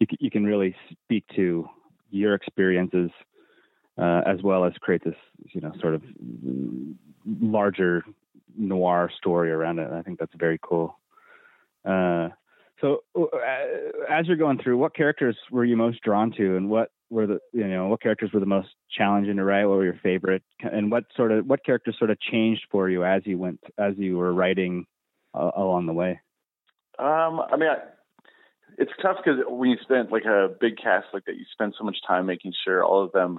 you 0.01 0.07
you 0.19 0.31
can 0.31 0.45
really 0.45 0.75
speak 1.05 1.25
to 1.37 1.69
your 2.11 2.35
experiences 2.35 3.11
uh, 3.99 4.23
as 4.27 4.43
well 4.43 4.65
as 4.65 4.73
create 4.81 5.05
this, 5.05 5.15
you 5.53 5.61
know, 5.61 5.73
sort 5.81 5.95
of 5.95 6.03
larger 7.41 8.03
noir 8.57 9.11
story 9.17 9.51
around 9.51 9.79
it. 9.79 9.91
I 9.93 10.03
think 10.03 10.19
that's 10.19 10.35
very 10.37 10.59
cool. 10.63 10.99
Uh, 11.85 12.31
so, 12.81 13.05
uh, 13.17 13.29
as 14.11 14.27
you're 14.27 14.37
going 14.37 14.59
through, 14.59 14.79
what 14.79 14.95
characters 14.95 15.37
were 15.51 15.65
you 15.65 15.77
most 15.77 16.03
drawn 16.03 16.33
to, 16.33 16.57
and 16.57 16.69
what 16.69 16.91
were 17.11 17.27
the 17.27 17.39
you 17.53 17.67
know 17.67 17.87
what 17.89 18.03
characters 18.03 18.31
were 18.33 18.41
the 18.41 18.47
most 18.47 18.69
challenging 18.91 19.37
to 19.37 19.45
write? 19.45 19.67
What 19.67 19.77
were 19.77 19.85
your 19.85 20.01
favorite, 20.03 20.43
and 20.61 20.91
what 20.91 21.05
sort 21.17 21.33
of 21.33 21.47
what 21.47 21.65
characters 21.65 21.97
sort 21.99 22.11
of 22.11 22.21
changed 22.21 22.63
for 22.71 22.89
you 22.89 23.05
as 23.05 23.23
you 23.25 23.39
went 23.39 23.61
as 23.79 23.95
you 23.97 24.17
were 24.17 24.33
writing 24.33 24.87
uh, 25.35 25.51
along 25.57 25.87
the 25.87 25.93
way? 25.93 26.21
Um, 26.99 27.41
I 27.41 27.57
mean, 27.57 27.69
I, 27.69 27.77
it's 28.79 28.93
tough 29.01 29.19
because 29.25 29.41
when 29.47 29.71
you 29.71 29.77
spend 29.83 30.11
like 30.11 30.25
a 30.25 30.49
big 30.61 30.77
cast 30.77 31.07
like 31.13 31.25
that, 31.27 31.37
you 31.37 31.45
spend 31.53 31.75
so 31.79 31.85
much 31.85 31.97
time 32.07 32.27
making 32.27 32.53
sure 32.65 32.85
all 32.85 33.05
of 33.05 33.13
them, 33.13 33.39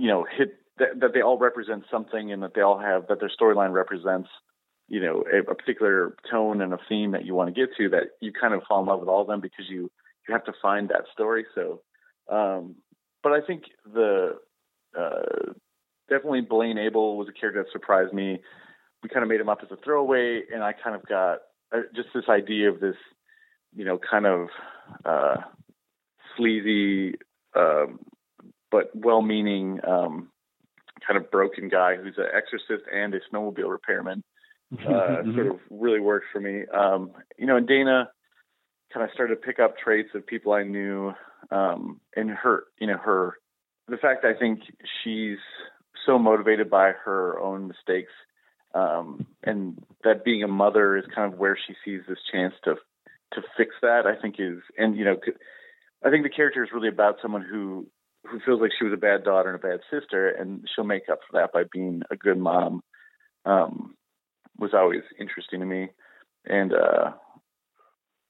you 0.00 0.08
know, 0.08 0.24
hit 0.24 0.54
that, 0.78 0.98
that 1.00 1.12
they 1.12 1.20
all 1.20 1.38
represent 1.38 1.84
something 1.90 2.32
and 2.32 2.42
that 2.42 2.54
they 2.54 2.62
all 2.62 2.78
have 2.78 3.06
that 3.08 3.20
their 3.20 3.30
storyline 3.30 3.72
represents 3.72 4.30
you 4.88 5.00
know 5.00 5.22
a, 5.32 5.38
a, 5.50 5.54
particular 5.54 6.16
tone 6.30 6.62
and 6.62 6.72
a 6.72 6.78
theme 6.88 7.10
that 7.12 7.26
you 7.26 7.34
want 7.34 7.54
to 7.54 7.60
get 7.60 7.76
to 7.76 7.90
that 7.90 8.04
you 8.20 8.32
kind 8.32 8.54
of 8.54 8.62
fall 8.66 8.80
in 8.80 8.86
love 8.86 8.98
with 8.98 9.08
all 9.08 9.20
of 9.20 9.28
them 9.28 9.40
because 9.40 9.66
you 9.68 9.90
you 10.26 10.32
have 10.32 10.44
to 10.44 10.52
find 10.62 10.88
that 10.88 11.04
story 11.12 11.44
so 11.54 11.82
um, 12.30 12.76
but 13.22 13.32
I 13.32 13.40
think 13.46 13.64
the 13.92 14.38
uh, 14.98 15.52
definitely 16.08 16.42
Blaine 16.42 16.78
Abel 16.78 17.16
was 17.16 17.28
a 17.28 17.38
character 17.38 17.62
that 17.62 17.72
surprised 17.72 18.12
me. 18.12 18.40
We 19.02 19.08
kind 19.08 19.22
of 19.22 19.28
made 19.28 19.40
him 19.40 19.48
up 19.48 19.60
as 19.62 19.70
a 19.70 19.76
throwaway, 19.82 20.42
and 20.52 20.62
I 20.62 20.72
kind 20.72 20.94
of 20.94 21.06
got 21.06 21.38
uh, 21.72 21.82
just 21.94 22.08
this 22.14 22.24
idea 22.28 22.70
of 22.70 22.80
this, 22.80 22.96
you 23.74 23.84
know, 23.84 23.98
kind 23.98 24.26
of 24.26 24.48
uh, 25.04 25.36
sleazy 26.36 27.16
um, 27.56 27.98
but 28.70 28.90
well-meaning 28.94 29.80
um, 29.86 30.30
kind 31.06 31.16
of 31.16 31.30
broken 31.30 31.68
guy 31.68 31.96
who's 31.96 32.16
an 32.18 32.26
exorcist 32.34 32.88
and 32.92 33.14
a 33.14 33.20
snowmobile 33.32 33.70
repairman. 33.70 34.22
Uh, 34.72 35.24
sort 35.34 35.48
of 35.48 35.58
really 35.68 35.98
worked 35.98 36.26
for 36.32 36.38
me. 36.38 36.62
Um, 36.72 37.10
you 37.36 37.44
know, 37.44 37.56
and 37.56 37.66
Dana 37.66 38.08
kind 38.94 39.04
of 39.04 39.12
started 39.12 39.34
to 39.34 39.40
pick 39.40 39.58
up 39.58 39.76
traits 39.76 40.10
of 40.14 40.24
people 40.24 40.52
I 40.52 40.62
knew 40.62 41.12
um, 41.50 42.00
and 42.14 42.30
her, 42.30 42.64
you 42.78 42.86
know, 42.86 42.96
her, 42.96 43.34
the 43.88 43.96
fact 43.96 44.24
I 44.24 44.34
think 44.34 44.60
she's 45.02 45.38
so 46.06 46.18
motivated 46.18 46.70
by 46.70 46.92
her 47.04 47.38
own 47.40 47.68
mistakes, 47.68 48.12
um, 48.74 49.26
and 49.42 49.82
that 50.04 50.24
being 50.24 50.42
a 50.42 50.48
mother 50.48 50.96
is 50.96 51.04
kind 51.14 51.32
of 51.32 51.38
where 51.38 51.58
she 51.66 51.74
sees 51.84 52.02
this 52.08 52.18
chance 52.32 52.54
to 52.64 52.76
to 53.32 53.42
fix 53.56 53.74
that. 53.82 54.06
I 54.06 54.20
think 54.20 54.36
is, 54.38 54.58
and 54.78 54.96
you 54.96 55.04
know, 55.04 55.16
I 56.04 56.10
think 56.10 56.22
the 56.22 56.30
character 56.30 56.62
is 56.62 56.70
really 56.72 56.88
about 56.88 57.16
someone 57.20 57.42
who 57.42 57.86
who 58.26 58.40
feels 58.40 58.60
like 58.60 58.72
she 58.78 58.84
was 58.84 58.92
a 58.92 58.98
bad 58.98 59.24
daughter 59.24 59.50
and 59.50 59.62
a 59.62 59.66
bad 59.66 59.80
sister, 59.90 60.28
and 60.28 60.66
she'll 60.74 60.84
make 60.84 61.08
up 61.10 61.20
for 61.28 61.38
that 61.38 61.52
by 61.52 61.64
being 61.72 62.02
a 62.10 62.16
good 62.16 62.38
mom. 62.38 62.82
Um, 63.44 63.94
was 64.58 64.74
always 64.74 65.02
interesting 65.18 65.60
to 65.60 65.66
me, 65.66 65.88
and 66.44 66.72
uh, 66.74 67.12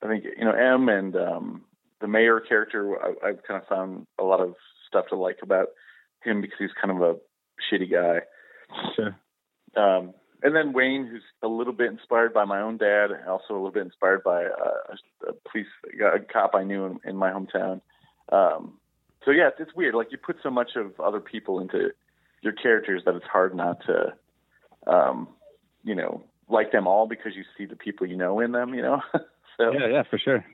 I 0.03 0.07
think 0.07 0.25
you 0.25 0.45
know 0.45 0.53
Em 0.53 0.89
and 0.89 1.17
um, 1.17 1.65
the 2.01 2.09
mayor 2.09 2.41
character, 2.41 2.97
I, 3.03 3.29
I've 3.29 3.43
kind 3.47 3.61
of 3.61 3.69
found 3.69 4.07
a 4.19 4.23
lot 4.23 4.41
of 4.41 4.55
stuff 4.87 5.07
to 5.11 5.17
like 5.17 5.39
about 5.43 5.69
him 6.23 6.41
because 6.41 6.59
he's 6.59 6.71
kind 6.81 6.97
of 6.97 7.03
a 7.03 7.17
shitty 7.71 7.91
guy. 7.91 8.21
Sure. 8.95 9.17
Um, 9.77 10.15
and 10.43 10.57
then 10.57 10.73
Wayne, 10.73 11.07
who's 11.07 11.23
a 11.43 11.49
little 11.49 11.73
bit 11.73 11.91
inspired 11.91 12.33
by 12.33 12.45
my 12.45 12.61
own 12.61 12.79
dad, 12.79 13.11
also 13.29 13.53
a 13.53 13.55
little 13.55 13.71
bit 13.71 13.85
inspired 13.85 14.23
by 14.25 14.45
uh, 14.45 14.95
a 15.29 15.33
police 15.51 15.67
a 16.01 16.19
cop 16.33 16.55
I 16.55 16.65
knew 16.65 16.87
in, 16.87 17.01
in 17.05 17.17
my 17.17 17.31
hometown. 17.31 17.81
Um, 18.33 18.79
so 19.25 19.31
yeah, 19.31 19.51
it's, 19.59 19.75
weird. 19.75 19.95
Like 19.95 20.09
you 20.11 20.19
put 20.19 20.37
so 20.43 20.51
much 20.51 20.71
of 20.77 20.99
other 21.01 21.21
people 21.21 21.61
into 21.61 21.91
your 22.43 22.53
characters 22.53 23.03
that 23.05 23.15
it's 23.15 23.27
hard 23.27 23.55
not 23.55 23.79
to, 23.87 24.15
um, 24.87 25.29
you 25.85 25.95
know, 25.95 26.23
like 26.49 26.73
them 26.73 26.87
all 26.87 27.07
because 27.07 27.33
you 27.37 27.45
see 27.57 27.67
the 27.67 27.77
people 27.77 28.07
you 28.07 28.17
know 28.17 28.41
in 28.41 28.53
them. 28.53 28.75
You 28.75 28.83
know. 28.83 29.03
so 29.59 29.73
yeah, 29.73 29.89
yeah, 29.91 30.03
for 30.09 30.19
sure. 30.19 30.45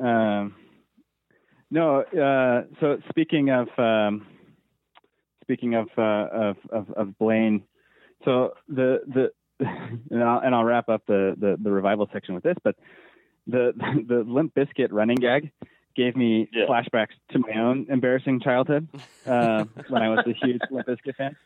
Um, 0.00 0.54
no, 1.70 2.00
uh, 2.00 2.64
so 2.80 2.98
speaking 3.08 3.50
of 3.50 3.68
um, 3.78 4.26
speaking 5.42 5.74
of, 5.74 5.88
uh, 5.96 6.28
of, 6.32 6.56
of 6.70 6.90
of 6.90 7.18
Blaine, 7.18 7.62
so 8.24 8.54
the 8.68 9.00
the 9.06 9.32
and 10.10 10.22
I'll, 10.22 10.40
and 10.40 10.54
I'll 10.54 10.64
wrap 10.64 10.88
up 10.88 11.02
the, 11.06 11.34
the, 11.38 11.56
the 11.62 11.70
revival 11.70 12.08
section 12.12 12.34
with 12.34 12.44
this, 12.44 12.56
but 12.62 12.76
the 13.46 13.72
the 14.08 14.24
Limp 14.26 14.54
Bizkit 14.54 14.88
running 14.90 15.16
gag 15.16 15.50
gave 15.94 16.16
me 16.16 16.48
yeah. 16.52 16.66
flashbacks 16.66 17.14
to 17.30 17.38
my 17.38 17.60
own 17.60 17.86
embarrassing 17.88 18.40
childhood 18.40 18.88
uh, 19.26 19.64
when 19.88 20.02
I 20.02 20.08
was 20.08 20.24
a 20.26 20.32
huge 20.32 20.60
Limp 20.70 20.86
Bizkit 20.86 21.16
fan. 21.16 21.36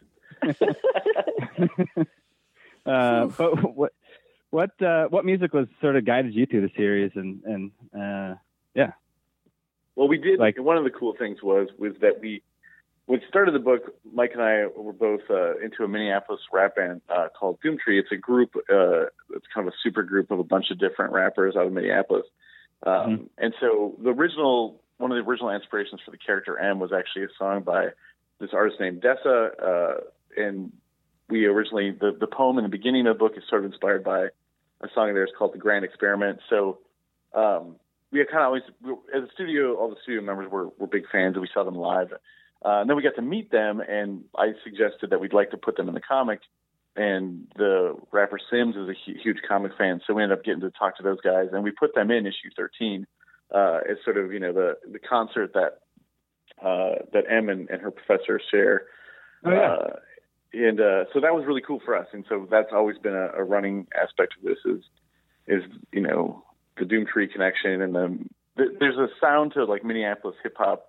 uh, 2.87 3.27
but 3.27 3.75
what 3.75 3.93
what 4.51 4.83
uh, 4.83 5.07
what 5.09 5.25
music 5.25 5.53
was 5.53 5.67
sort 5.81 5.97
of 5.97 6.05
guided 6.05 6.35
you 6.35 6.47
through 6.47 6.63
the 6.63 6.73
series 6.77 7.13
and 7.15 7.43
and 7.45 7.71
uh, 7.95 8.35
yeah. 8.75 8.93
Well, 9.95 10.09
we 10.09 10.19
did. 10.19 10.39
Like 10.39 10.59
one 10.59 10.77
of 10.77 10.85
the 10.85 10.91
cool 10.91 11.15
things 11.19 11.43
was 11.43 11.69
was 11.79 11.95
that 12.01 12.21
we 12.21 12.43
when 13.07 13.21
we 13.21 13.27
started 13.29 13.55
the 13.55 13.61
book, 13.61 13.95
Mike 14.13 14.33
and 14.35 14.43
I 14.43 14.67
were 14.67 14.93
both 14.93 15.23
uh, 15.31 15.59
into 15.59 15.85
a 15.85 15.89
Minneapolis 15.89 16.41
rap 16.53 16.77
band 16.77 17.03
uh, 17.09 17.29
called 17.39 17.59
Doomtree. 17.65 18.01
It's 18.01 18.11
a 18.13 18.17
group, 18.17 18.57
uh, 18.57 19.07
it's 19.31 19.47
kind 19.55 19.67
of 19.67 19.69
a 19.69 19.77
super 19.83 20.03
group 20.03 20.31
of 20.33 20.41
a 20.41 20.45
bunch 20.45 20.71
of 20.71 20.79
different 20.79 21.13
rappers 21.13 21.55
out 21.57 21.67
of 21.67 21.73
Minneapolis. 21.73 22.27
Um, 22.85 22.93
mm-hmm. 22.93 23.25
And 23.39 23.55
so 23.61 23.97
the 24.03 24.11
original, 24.11 24.83
one 24.99 25.13
of 25.13 25.17
the 25.17 25.29
original 25.29 25.51
inspirations 25.51 26.01
for 26.05 26.11
the 26.11 26.19
character 26.19 26.59
Em 26.59 26.79
was 26.79 26.93
actually 26.93 27.25
a 27.25 27.29
song 27.39 27.63
by 27.63 27.89
this 28.41 28.51
artist 28.53 28.81
named 28.81 29.03
Dessa. 29.03 29.51
Uh, 29.63 30.01
and 30.37 30.73
we 31.29 31.47
originally, 31.47 31.91
the, 31.91 32.17
the 32.19 32.27
poem 32.27 32.59
in 32.59 32.65
the 32.65 32.71
beginning 32.71 33.07
of 33.07 33.17
the 33.17 33.19
book 33.19 33.33
is 33.37 33.43
sort 33.49 33.65
of 33.65 33.71
inspired 33.71 34.05
by 34.05 34.27
a 34.81 34.89
song 34.95 35.09
of 35.09 35.15
theirs 35.15 35.31
called 35.37 35.55
The 35.55 35.59
Grand 35.59 35.85
Experiment. 35.85 36.41
So 36.51 36.79
um, 37.35 37.77
we 38.13 38.25
kind 38.27 38.43
of 38.43 38.47
always, 38.47 38.63
as 39.15 39.25
a 39.25 39.33
studio, 39.35 39.75
all 39.77 39.91
the 39.91 39.97
studio 40.03 40.23
members 40.23 40.51
were, 40.51 40.69
were 40.79 40.87
big 40.87 41.05
fans 41.11 41.35
and 41.35 41.43
we 41.43 41.49
saw 41.53 41.65
them 41.65 41.77
live. 41.77 42.13
Uh, 42.65 42.81
and 42.81 42.89
then 42.89 42.97
we 42.97 43.03
got 43.03 43.15
to 43.15 43.23
meet 43.23 43.51
them, 43.53 43.81
and 43.81 44.25
I 44.37 44.53
suggested 44.65 45.11
that 45.11 45.21
we'd 45.21 45.35
like 45.35 45.51
to 45.51 45.57
put 45.57 45.77
them 45.77 45.89
in 45.89 45.95
the 45.95 46.01
comic. 46.01 46.41
And 46.97 47.47
the 47.57 47.95
rapper 48.11 48.39
Sims 48.51 48.75
is 48.75 48.89
a 48.89 48.95
hu- 48.95 49.19
huge 49.23 49.39
comic 49.47 49.73
fan, 49.77 50.01
so 50.07 50.15
we 50.15 50.23
ended 50.23 50.39
up 50.39 50.45
getting 50.45 50.63
to 50.63 50.71
talk 50.71 50.97
to 50.97 51.03
those 51.03 51.21
guys, 51.21 51.49
and 51.53 51.63
we 51.63 51.71
put 51.71 51.95
them 51.95 52.11
in 52.11 52.27
issue 52.27 52.51
13 52.57 53.07
uh, 53.55 53.81
as 53.89 53.99
sort 54.05 54.17
of 54.17 54.33
you 54.33 54.41
know 54.41 54.53
the 54.53 54.77
the 54.91 54.99
concert 54.99 55.53
that 55.53 55.81
uh, 56.65 57.05
that 57.13 57.25
Em 57.31 57.49
and, 57.49 57.69
and 57.69 57.83
her 57.83 57.91
professor 57.91 58.41
share. 58.51 58.87
Oh, 59.45 59.51
yeah. 59.51 59.73
Uh, 59.73 59.97
and 60.55 60.81
uh, 60.81 61.05
so 61.13 61.21
that 61.21 61.35
was 61.35 61.45
really 61.47 61.61
cool 61.61 61.81
for 61.85 61.95
us, 61.95 62.07
and 62.13 62.25
so 62.29 62.47
that's 62.51 62.71
always 62.73 62.97
been 62.99 63.15
a, 63.15 63.29
a 63.37 63.45
running 63.45 63.87
aspect 64.01 64.35
of 64.39 64.45
this 64.45 64.59
is 64.65 64.83
is 65.47 65.63
you 65.93 66.01
know 66.01 66.43
the 66.79 66.85
Doomtree 66.85 67.31
connection, 67.31 67.83
and 67.83 67.95
then 67.95 68.31
the, 68.57 68.75
there's 68.81 68.97
a 68.97 69.09
sound 69.21 69.53
to 69.53 69.65
like 69.65 69.85
Minneapolis 69.85 70.37
hip 70.43 70.55
hop 70.57 70.89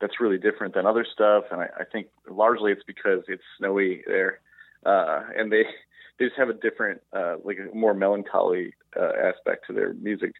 that's 0.00 0.20
really 0.20 0.38
different 0.38 0.74
than 0.74 0.86
other 0.86 1.06
stuff. 1.10 1.44
And 1.50 1.60
I, 1.60 1.68
I 1.80 1.84
think 1.84 2.08
largely 2.28 2.72
it's 2.72 2.82
because 2.86 3.22
it's 3.28 3.42
snowy 3.58 4.02
there, 4.06 4.40
uh, 4.84 5.22
and 5.36 5.50
they 5.52 5.64
they 6.18 6.26
just 6.26 6.36
have 6.36 6.48
a 6.48 6.54
different, 6.54 7.00
uh, 7.12 7.36
like 7.44 7.58
a 7.58 7.74
more 7.74 7.94
melancholy 7.94 8.74
uh, 8.98 9.12
aspect 9.22 9.66
to 9.66 9.72
their 9.72 9.94
music, 9.94 10.32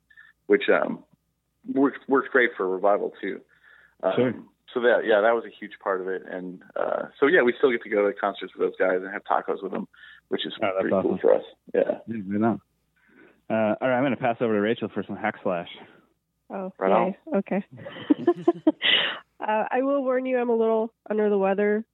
which 0.47 0.65
um, 0.69 1.03
works 1.73 1.99
works 2.09 2.29
great 2.31 2.51
for 2.57 2.69
revival 2.69 3.13
too. 3.21 3.41
Um, 4.03 4.13
sure. 4.17 4.35
So 4.73 4.81
that 4.81 5.03
yeah, 5.05 5.21
that 5.21 5.35
was 5.35 5.45
a 5.47 5.55
huge 5.61 5.79
part 5.83 6.01
of 6.01 6.09
it, 6.09 6.23
and 6.29 6.61
uh, 6.75 7.05
so 7.21 7.27
yeah, 7.27 7.43
we 7.43 7.55
still 7.59 7.71
get 7.71 7.83
to 7.83 7.91
go 7.91 8.07
to 8.07 8.13
concerts 8.13 8.53
with 8.57 8.69
those 8.69 8.77
guys 8.79 8.99
and 9.03 9.13
have 9.13 9.23
tacos 9.25 9.63
with 9.63 9.73
them, 9.73 9.87
which 10.29 10.45
is 10.47 10.53
oh, 10.63 10.71
pretty 10.81 10.95
awesome. 10.95 11.11
cool 11.11 11.19
for 11.21 11.35
us. 11.35 11.45
Yeah. 11.73 11.99
yeah 12.09 12.57
uh, 13.51 13.75
all 13.81 13.89
right, 13.89 13.97
I'm 13.97 14.03
going 14.03 14.11
to 14.13 14.21
pass 14.21 14.37
over 14.41 14.55
to 14.55 14.61
Rachel 14.61 14.89
for 14.93 15.05
some 15.07 15.17
hack 15.17 15.37
slash. 15.43 15.69
Oh, 16.51 16.73
right 16.79 17.15
okay. 17.37 17.65
uh, 19.41 19.65
I 19.71 19.83
will 19.83 20.03
warn 20.03 20.27
you, 20.27 20.39
I'm 20.39 20.51
a 20.51 20.57
little 20.57 20.93
under 21.09 21.31
the 21.31 21.39
weather, 21.39 21.85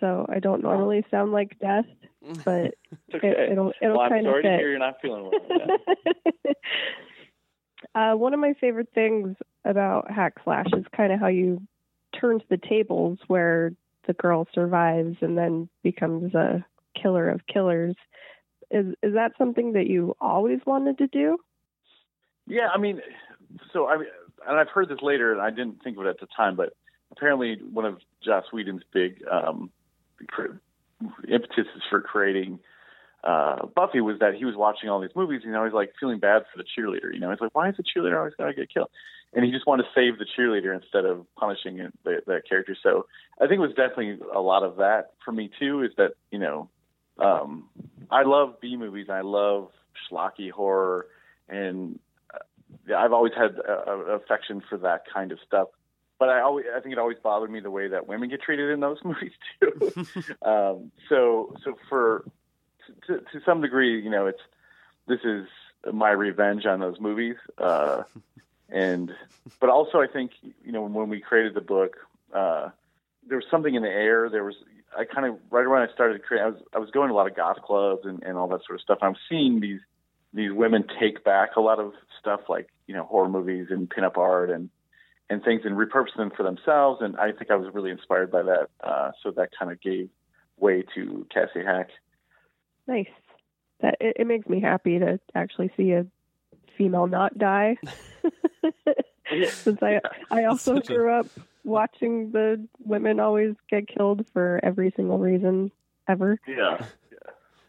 so 0.00 0.26
I 0.28 0.38
don't 0.38 0.62
normally 0.62 1.04
sound 1.10 1.32
like 1.32 1.58
death, 1.58 1.86
but 2.44 2.74
okay. 3.14 3.34
it, 3.50 3.56
will 3.56 3.72
it'll 3.80 3.98
well, 3.98 4.08
kind 4.08 4.26
of 4.26 4.34
fit. 4.34 4.42
sorry 4.42 4.42
to 4.42 4.48
hear 4.56 4.70
you're 4.70 4.78
not 4.78 4.96
feeling 5.00 5.30
well. 5.30 6.54
uh, 7.94 8.16
one 8.16 8.34
of 8.34 8.40
my 8.40 8.54
favorite 8.60 8.88
things 8.94 9.36
about 9.64 10.10
Hack 10.10 10.34
Slash 10.44 10.66
is 10.76 10.84
kind 10.96 11.12
of 11.12 11.20
how 11.20 11.28
you 11.28 11.60
turn 12.18 12.40
to 12.40 12.46
the 12.48 12.56
tables 12.56 13.18
where 13.26 13.72
the 14.06 14.14
girl 14.14 14.46
survives 14.54 15.16
and 15.20 15.36
then 15.36 15.68
becomes 15.82 16.34
a 16.34 16.64
killer 17.00 17.28
of 17.28 17.46
killers. 17.46 17.94
Is 18.70 18.86
is 19.02 19.14
that 19.14 19.32
something 19.36 19.72
that 19.72 19.86
you 19.86 20.14
always 20.20 20.60
wanted 20.66 20.98
to 20.98 21.06
do? 21.06 21.38
Yeah, 22.46 22.68
I 22.74 22.78
mean, 22.78 23.00
so 23.72 23.88
I 23.88 23.98
mean, 23.98 24.06
and 24.46 24.58
I've 24.58 24.68
heard 24.68 24.88
this 24.88 25.02
later, 25.02 25.32
and 25.32 25.40
I 25.40 25.50
didn't 25.50 25.82
think 25.82 25.98
of 25.98 26.06
it 26.06 26.08
at 26.08 26.20
the 26.20 26.26
time, 26.36 26.56
but 26.56 26.72
apparently 27.12 27.58
one 27.72 27.84
of 27.84 27.98
Joss 28.24 28.44
Whedon's 28.52 28.82
big 28.92 29.22
um, 29.30 29.70
impetuses 31.28 31.82
for 31.88 32.00
creating 32.00 32.60
uh, 33.22 33.66
Buffy 33.74 34.00
was 34.00 34.18
that 34.20 34.34
he 34.34 34.44
was 34.44 34.56
watching 34.56 34.88
all 34.88 35.00
these 35.00 35.14
movies, 35.14 35.42
and 35.44 35.54
he's 35.54 35.74
like 35.74 35.92
feeling 36.00 36.18
bad 36.18 36.42
for 36.52 36.56
the 36.56 36.64
cheerleader. 36.64 37.12
You 37.12 37.20
know, 37.20 37.30
he's 37.30 37.40
like, 37.40 37.54
why 37.54 37.68
is 37.68 37.76
the 37.76 37.82
cheerleader 37.82 38.16
always 38.16 38.32
to 38.38 38.52
get 38.54 38.72
killed? 38.72 38.88
And 39.34 39.44
he 39.44 39.50
just 39.52 39.66
wanted 39.66 39.84
to 39.84 39.88
save 39.94 40.18
the 40.18 40.24
cheerleader 40.24 40.74
instead 40.74 41.04
of 41.04 41.26
punishing 41.36 41.76
the, 42.04 42.22
that 42.26 42.48
character. 42.48 42.76
So 42.82 43.06
I 43.40 43.46
think 43.46 43.58
it 43.58 43.60
was 43.60 43.70
definitely 43.70 44.18
a 44.34 44.40
lot 44.40 44.62
of 44.62 44.76
that 44.76 45.12
for 45.24 45.32
me 45.32 45.50
too. 45.58 45.82
Is 45.82 45.90
that 45.98 46.12
you 46.30 46.38
know, 46.38 46.70
um, 47.18 47.68
I 48.10 48.22
love 48.22 48.60
B 48.60 48.76
movies, 48.76 49.08
I 49.10 49.20
love 49.20 49.68
schlocky 50.10 50.50
horror, 50.50 51.06
and 51.48 51.98
I've 52.96 53.12
always 53.12 53.34
had 53.36 53.56
a, 53.58 53.90
a 53.90 54.16
affection 54.16 54.62
for 54.68 54.78
that 54.78 55.02
kind 55.12 55.30
of 55.30 55.38
stuff. 55.46 55.68
But 56.20 56.28
I 56.28 56.42
always, 56.42 56.66
I 56.76 56.80
think 56.80 56.92
it 56.92 56.98
always 56.98 57.16
bothered 57.20 57.50
me 57.50 57.60
the 57.60 57.70
way 57.70 57.88
that 57.88 58.06
women 58.06 58.28
get 58.28 58.42
treated 58.42 58.68
in 58.70 58.80
those 58.80 58.98
movies 59.04 59.32
too. 59.58 59.90
um, 60.42 60.92
so, 61.08 61.56
so 61.64 61.76
for 61.88 62.24
to, 63.06 63.18
to 63.18 63.40
some 63.44 63.62
degree, 63.62 64.00
you 64.00 64.10
know, 64.10 64.26
it's 64.26 64.42
this 65.08 65.20
is 65.24 65.46
my 65.92 66.10
revenge 66.10 66.66
on 66.66 66.78
those 66.78 67.00
movies. 67.00 67.36
Uh, 67.56 68.02
and 68.68 69.12
but 69.60 69.70
also, 69.70 69.98
I 69.98 70.06
think 70.06 70.32
you 70.62 70.72
know 70.72 70.82
when 70.82 71.08
we 71.08 71.20
created 71.20 71.54
the 71.54 71.62
book, 71.62 71.96
uh, 72.34 72.68
there 73.26 73.38
was 73.38 73.46
something 73.50 73.74
in 73.74 73.82
the 73.82 73.88
air. 73.88 74.28
There 74.28 74.44
was 74.44 74.56
I 74.96 75.04
kind 75.04 75.26
of 75.26 75.38
right 75.50 75.64
around 75.64 75.88
I 75.88 75.92
started 75.94 76.22
creating. 76.22 76.46
I 76.46 76.50
was 76.50 76.62
I 76.74 76.78
was 76.78 76.90
going 76.90 77.08
to 77.08 77.14
a 77.14 77.16
lot 77.16 77.28
of 77.28 77.34
goth 77.34 77.62
clubs 77.62 78.04
and, 78.04 78.22
and 78.22 78.36
all 78.36 78.48
that 78.48 78.60
sort 78.66 78.78
of 78.78 78.82
stuff. 78.82 78.98
I'm 79.00 79.16
seeing 79.28 79.60
these 79.60 79.80
these 80.34 80.52
women 80.52 80.84
take 81.00 81.24
back 81.24 81.56
a 81.56 81.60
lot 81.60 81.78
of 81.78 81.94
stuff 82.20 82.42
like 82.50 82.68
you 82.86 82.94
know 82.94 83.04
horror 83.04 83.30
movies 83.30 83.68
and 83.70 83.88
pinup 83.88 84.18
art 84.18 84.50
and 84.50 84.68
and 85.30 85.42
things 85.44 85.62
and 85.64 85.76
repurpose 85.76 86.16
them 86.16 86.30
for 86.36 86.42
themselves. 86.42 87.00
And 87.00 87.16
I 87.16 87.32
think 87.32 87.50
I 87.50 87.56
was 87.56 87.72
really 87.72 87.90
inspired 87.90 88.30
by 88.30 88.42
that. 88.42 88.68
Uh, 88.82 89.12
so 89.22 89.30
that 89.30 89.50
kind 89.56 89.72
of 89.72 89.80
gave 89.80 90.10
way 90.58 90.84
to 90.94 91.26
Cassie 91.32 91.64
Hack. 91.64 91.88
Nice. 92.86 93.06
That 93.80 93.96
it, 94.00 94.16
it 94.20 94.26
makes 94.26 94.48
me 94.48 94.60
happy 94.60 94.98
to 94.98 95.20
actually 95.34 95.72
see 95.76 95.92
a 95.92 96.04
female 96.76 97.06
not 97.06 97.38
die. 97.38 97.76
Since 99.48 99.80
I 99.80 100.00
I 100.30 100.44
also 100.44 100.80
grew 100.80 101.12
up 101.12 101.26
watching 101.64 102.32
the 102.32 102.66
women 102.84 103.20
always 103.20 103.54
get 103.70 103.86
killed 103.86 104.26
for 104.32 104.58
every 104.62 104.92
single 104.96 105.18
reason 105.18 105.70
ever. 106.08 106.38
Yeah. 106.48 106.84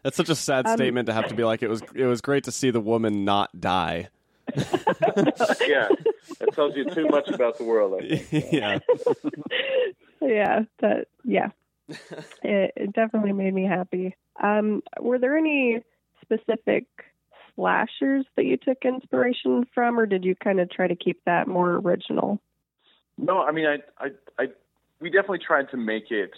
That's 0.02 0.16
such 0.16 0.28
a 0.28 0.34
sad 0.34 0.66
um, 0.66 0.76
statement 0.76 1.06
to 1.06 1.12
have 1.12 1.28
to 1.28 1.34
be 1.34 1.44
like 1.44 1.62
it 1.62 1.68
was 1.68 1.82
it 1.94 2.06
was 2.06 2.20
great 2.20 2.44
to 2.44 2.52
see 2.52 2.70
the 2.70 2.80
woman 2.80 3.24
not 3.24 3.60
die. 3.60 4.08
yeah. 5.66 5.88
That 6.40 6.50
tells 6.54 6.76
you 6.76 6.84
too 6.84 7.06
much 7.08 7.28
about 7.28 7.58
the 7.58 7.64
world, 7.64 8.00
I 8.02 8.16
think. 8.16 8.48
yeah. 8.52 8.78
yeah, 10.20 10.60
that 10.80 11.08
yeah. 11.24 11.48
It, 12.42 12.72
it, 12.76 12.92
definitely 12.92 13.32
made 13.32 13.54
me 13.54 13.64
happy. 13.64 14.16
Um, 14.42 14.82
were 15.00 15.18
there 15.18 15.36
any 15.36 15.80
specific 16.22 16.86
slashers 17.54 18.24
that 18.36 18.44
you 18.44 18.56
took 18.56 18.78
inspiration 18.84 19.66
from 19.74 19.98
or 19.98 20.06
did 20.06 20.24
you 20.24 20.34
kind 20.34 20.60
of 20.60 20.70
try 20.70 20.86
to 20.88 20.96
keep 20.96 21.20
that 21.26 21.48
more 21.48 21.76
original? 21.76 22.40
No, 23.18 23.42
I 23.42 23.52
mean 23.52 23.66
I 23.66 23.78
I 23.98 24.08
I 24.38 24.46
we 25.00 25.10
definitely 25.10 25.40
tried 25.40 25.70
to 25.70 25.76
make 25.76 26.10
it 26.10 26.30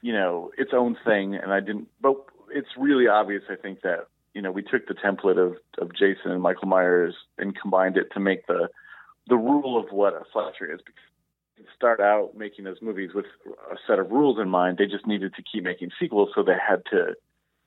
you 0.00 0.12
know, 0.12 0.50
its 0.58 0.72
own 0.74 0.96
thing 1.04 1.34
and 1.34 1.52
I 1.52 1.60
didn't 1.60 1.88
but 2.00 2.16
it's 2.50 2.68
really 2.76 3.06
obvious, 3.06 3.42
I 3.50 3.56
think, 3.56 3.82
that 3.82 4.06
you 4.34 4.42
know 4.42 4.50
we 4.50 4.62
took 4.62 4.86
the 4.86 4.94
template 4.94 5.38
of 5.38 5.56
of 5.78 5.92
Jason 5.94 6.30
and 6.30 6.42
Michael 6.42 6.68
Myers 6.68 7.14
and 7.38 7.58
combined 7.58 7.96
it 7.96 8.12
to 8.12 8.20
make 8.20 8.46
the 8.46 8.68
the 9.28 9.36
rule 9.36 9.78
of 9.78 9.90
what 9.90 10.12
a 10.12 10.24
slasher 10.32 10.72
is. 10.72 10.80
Because 10.84 11.00
start 11.74 12.00
out 12.00 12.36
making 12.36 12.64
those 12.64 12.80
movies 12.82 13.10
with 13.14 13.26
a 13.70 13.76
set 13.86 13.98
of 13.98 14.10
rules 14.10 14.38
in 14.38 14.48
mind. 14.48 14.78
They 14.78 14.86
just 14.86 15.06
needed 15.06 15.34
to 15.34 15.42
keep 15.42 15.64
making 15.64 15.90
sequels, 16.00 16.30
so 16.34 16.42
they 16.42 16.52
had 16.52 16.82
to 16.90 17.14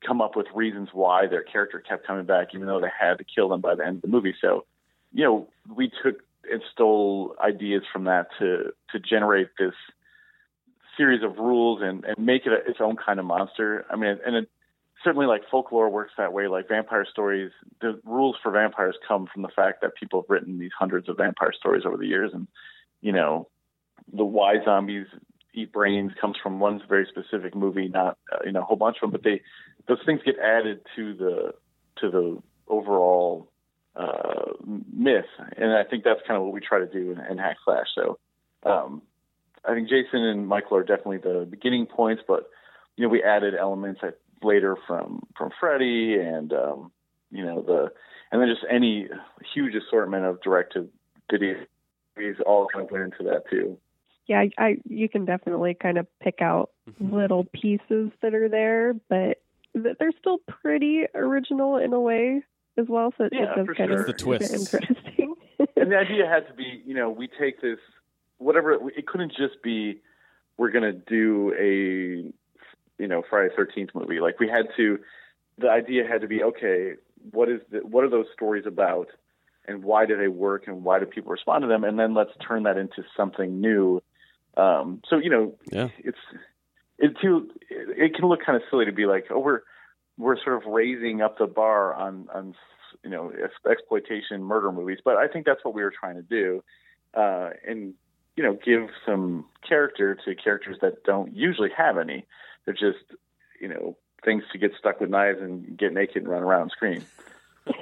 come 0.05 0.21
up 0.21 0.35
with 0.35 0.47
reasons 0.53 0.89
why 0.93 1.27
their 1.27 1.43
character 1.43 1.79
kept 1.79 2.05
coming 2.05 2.25
back, 2.25 2.49
even 2.53 2.67
though 2.67 2.79
they 2.79 2.91
had 2.99 3.17
to 3.17 3.23
kill 3.23 3.49
them 3.49 3.61
by 3.61 3.75
the 3.75 3.85
end 3.85 3.97
of 3.97 4.01
the 4.03 4.07
movie. 4.07 4.35
So, 4.39 4.65
you 5.13 5.23
know, 5.23 5.47
we 5.73 5.91
took 6.03 6.21
and 6.51 6.61
stole 6.71 7.35
ideas 7.43 7.83
from 7.91 8.05
that 8.05 8.27
to 8.39 8.71
to 8.91 8.99
generate 8.99 9.49
this 9.59 9.73
series 10.95 11.23
of 11.23 11.37
rules 11.37 11.81
and 11.81 12.05
and 12.05 12.17
make 12.17 12.45
it 12.45 12.53
a, 12.53 12.69
its 12.69 12.79
own 12.79 12.95
kind 12.95 13.19
of 13.19 13.25
monster. 13.25 13.85
I 13.89 13.95
mean, 13.95 14.17
and 14.25 14.35
it, 14.35 14.49
certainly 15.03 15.25
like 15.25 15.43
folklore 15.49 15.89
works 15.89 16.13
that 16.17 16.33
way. 16.33 16.47
Like 16.47 16.67
vampire 16.67 17.05
stories, 17.09 17.51
the 17.81 17.99
rules 18.03 18.35
for 18.41 18.51
vampires 18.51 18.95
come 19.07 19.27
from 19.31 19.41
the 19.41 19.49
fact 19.55 19.81
that 19.81 19.95
people 19.95 20.21
have 20.21 20.29
written 20.29 20.59
these 20.59 20.71
hundreds 20.77 21.09
of 21.09 21.17
vampire 21.17 21.53
stories 21.57 21.83
over 21.85 21.97
the 21.97 22.07
years, 22.07 22.31
and 22.33 22.47
you 23.01 23.11
know, 23.11 23.47
the 24.11 24.25
why 24.25 24.55
zombies 24.63 25.07
eat 25.53 25.71
brains 25.71 26.11
comes 26.19 26.37
from 26.41 26.59
one 26.59 26.81
very 26.87 27.07
specific 27.09 27.55
movie, 27.55 27.87
not 27.87 28.17
uh, 28.31 28.37
you 28.45 28.51
know 28.51 28.61
a 28.61 28.65
whole 28.65 28.77
bunch 28.77 28.97
of 28.97 29.01
them. 29.01 29.11
But 29.11 29.23
they 29.23 29.41
those 29.87 29.99
things 30.05 30.21
get 30.25 30.37
added 30.39 30.81
to 30.95 31.13
the 31.13 31.53
to 32.01 32.11
the 32.11 32.41
overall 32.67 33.51
uh, 33.95 34.53
myth, 34.65 35.25
and 35.55 35.73
I 35.73 35.83
think 35.83 36.03
that's 36.03 36.21
kind 36.27 36.37
of 36.37 36.43
what 36.43 36.53
we 36.53 36.59
try 36.59 36.79
to 36.79 36.87
do 36.87 37.11
in, 37.11 37.19
in 37.31 37.37
Hack 37.37 37.57
Slash. 37.65 37.87
So. 37.95 38.19
Um, 38.63 39.03
I 39.63 39.73
think 39.73 39.89
Jason 39.89 40.23
and 40.23 40.47
Michael 40.47 40.77
are 40.77 40.83
definitely 40.83 41.17
the 41.17 41.45
beginning 41.49 41.87
points, 41.87 42.23
but 42.25 42.49
you 42.95 43.03
know 43.03 43.09
we 43.09 43.21
added 43.21 43.53
elements. 43.53 43.99
I 44.01 44.11
later 44.43 44.75
from 44.87 45.21
from 45.37 45.51
Freddy 45.59 46.15
and 46.19 46.51
um, 46.53 46.91
you 47.31 47.43
know 47.45 47.61
the 47.61 47.91
and 48.31 48.41
then 48.41 48.49
just 48.49 48.65
any 48.69 49.07
huge 49.53 49.73
assortment 49.75 50.25
of 50.25 50.41
direct 50.41 50.73
to 50.73 50.89
video 51.31 51.55
movies 52.17 52.35
all 52.45 52.67
kind 52.73 52.85
of 52.85 52.91
went 52.91 53.03
into 53.05 53.23
that 53.31 53.43
too. 53.49 53.77
Yeah, 54.27 54.39
I, 54.41 54.51
I 54.57 54.77
you 54.87 55.07
can 55.07 55.25
definitely 55.25 55.73
kind 55.73 55.97
of 55.97 56.07
pick 56.19 56.41
out 56.41 56.71
Mm-hmm. 56.89 57.15
little 57.17 57.43
pieces 57.43 58.11
that 58.21 58.33
are 58.33 58.47
there, 58.47 58.93
but 59.09 59.41
they're 59.73 60.13
still 60.21 60.37
pretty 60.47 61.03
original 61.13 61.75
in 61.75 61.91
a 61.91 61.99
way 61.99 62.41
as 62.77 62.85
well. 62.87 63.13
So 63.17 63.25
it, 63.25 63.33
Yeah, 63.33 63.51
it 63.51 63.55
does 63.57 63.65
for 63.65 63.75
kind 63.75 63.89
sure. 63.89 63.99
of 63.99 64.05
The 64.07 64.13
twists. 64.13 64.53
interesting. 64.53 65.35
and 65.75 65.91
the 65.91 65.97
idea 65.97 66.25
had 66.29 66.47
to 66.47 66.53
be, 66.53 66.81
you 66.85 66.93
know, 66.93 67.09
we 67.09 67.27
take 67.27 67.59
this, 67.61 67.77
whatever, 68.37 68.71
it 68.95 69.05
couldn't 69.05 69.31
just 69.33 69.61
be, 69.61 69.99
we're 70.55 70.71
going 70.71 70.85
to 70.85 70.93
do 70.93 71.53
a, 71.59 72.31
you 72.97 73.07
know, 73.07 73.23
Friday 73.29 73.53
Thirteenth 73.55 73.91
movie. 73.93 74.19
Like 74.19 74.39
we 74.39 74.47
had 74.47 74.67
to, 74.77 74.99
the 75.57 75.69
idea 75.69 76.07
had 76.07 76.21
to 76.21 76.27
be, 76.27 76.43
okay, 76.43 76.93
what 77.31 77.49
is 77.49 77.61
the, 77.71 77.79
what 77.79 78.03
are 78.03 78.09
those 78.09 78.27
stories 78.33 78.65
about, 78.65 79.07
and 79.67 79.83
why 79.83 80.05
do 80.05 80.17
they 80.17 80.27
work, 80.27 80.67
and 80.67 80.83
why 80.83 80.99
do 80.99 81.05
people 81.05 81.31
respond 81.31 81.61
to 81.63 81.67
them, 81.67 81.83
and 81.83 81.99
then 81.99 82.13
let's 82.13 82.31
turn 82.45 82.63
that 82.63 82.77
into 82.77 83.03
something 83.15 83.61
new. 83.61 84.01
Um, 84.55 85.01
so 85.09 85.17
you 85.17 85.29
know, 85.29 85.55
Yeah. 85.71 85.89
it's 85.99 86.17
it 86.97 87.15
too. 87.21 87.49
It 87.69 88.15
can 88.15 88.27
look 88.27 88.39
kind 88.45 88.55
of 88.55 88.63
silly 88.69 88.85
to 88.85 88.91
be 88.91 89.05
like, 89.05 89.25
oh, 89.29 89.39
we're 89.39 89.61
we're 90.17 90.41
sort 90.43 90.57
of 90.57 90.71
raising 90.71 91.21
up 91.21 91.37
the 91.37 91.47
bar 91.47 91.93
on 91.93 92.27
on 92.33 92.55
you 93.03 93.09
know 93.09 93.31
exploitation 93.69 94.43
murder 94.43 94.71
movies, 94.71 94.99
but 95.03 95.17
I 95.17 95.27
think 95.27 95.45
that's 95.45 95.63
what 95.63 95.73
we 95.73 95.83
were 95.83 95.93
trying 95.97 96.15
to 96.15 96.23
do, 96.23 96.63
uh, 97.13 97.51
and 97.67 97.93
you 98.35 98.43
know 98.43 98.57
give 98.65 98.89
some 99.05 99.45
character 99.67 100.15
to 100.25 100.35
characters 100.35 100.77
that 100.81 101.03
don't 101.03 101.35
usually 101.35 101.69
have 101.77 101.97
any. 101.97 102.25
They're 102.67 102.75
just 102.75 102.99
you 103.59 103.69
know 103.69 103.97
things 104.23 104.43
to 104.51 104.59
get 104.59 104.73
stuck 104.77 104.99
with 104.99 105.09
knives 105.09 105.39
and 105.41 105.75
get 105.77 105.93
naked 105.93 106.17
and 106.17 106.27
run 106.27 106.43
around 106.43 106.63
and 106.63 106.71
scream. 106.71 107.03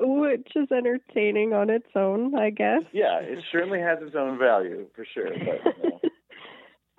Which 0.00 0.48
is 0.54 0.70
entertaining 0.70 1.52
on 1.54 1.70
its 1.70 1.88
own, 1.94 2.36
I 2.36 2.50
guess. 2.50 2.82
Yeah, 2.92 3.20
it 3.20 3.42
certainly 3.50 3.80
has 3.80 4.00
its 4.02 4.14
own 4.14 4.38
value 4.38 4.86
for 4.94 5.04
sure. 5.04 5.30
But, 5.30 5.38
you 5.38 5.90
know. 5.90 6.00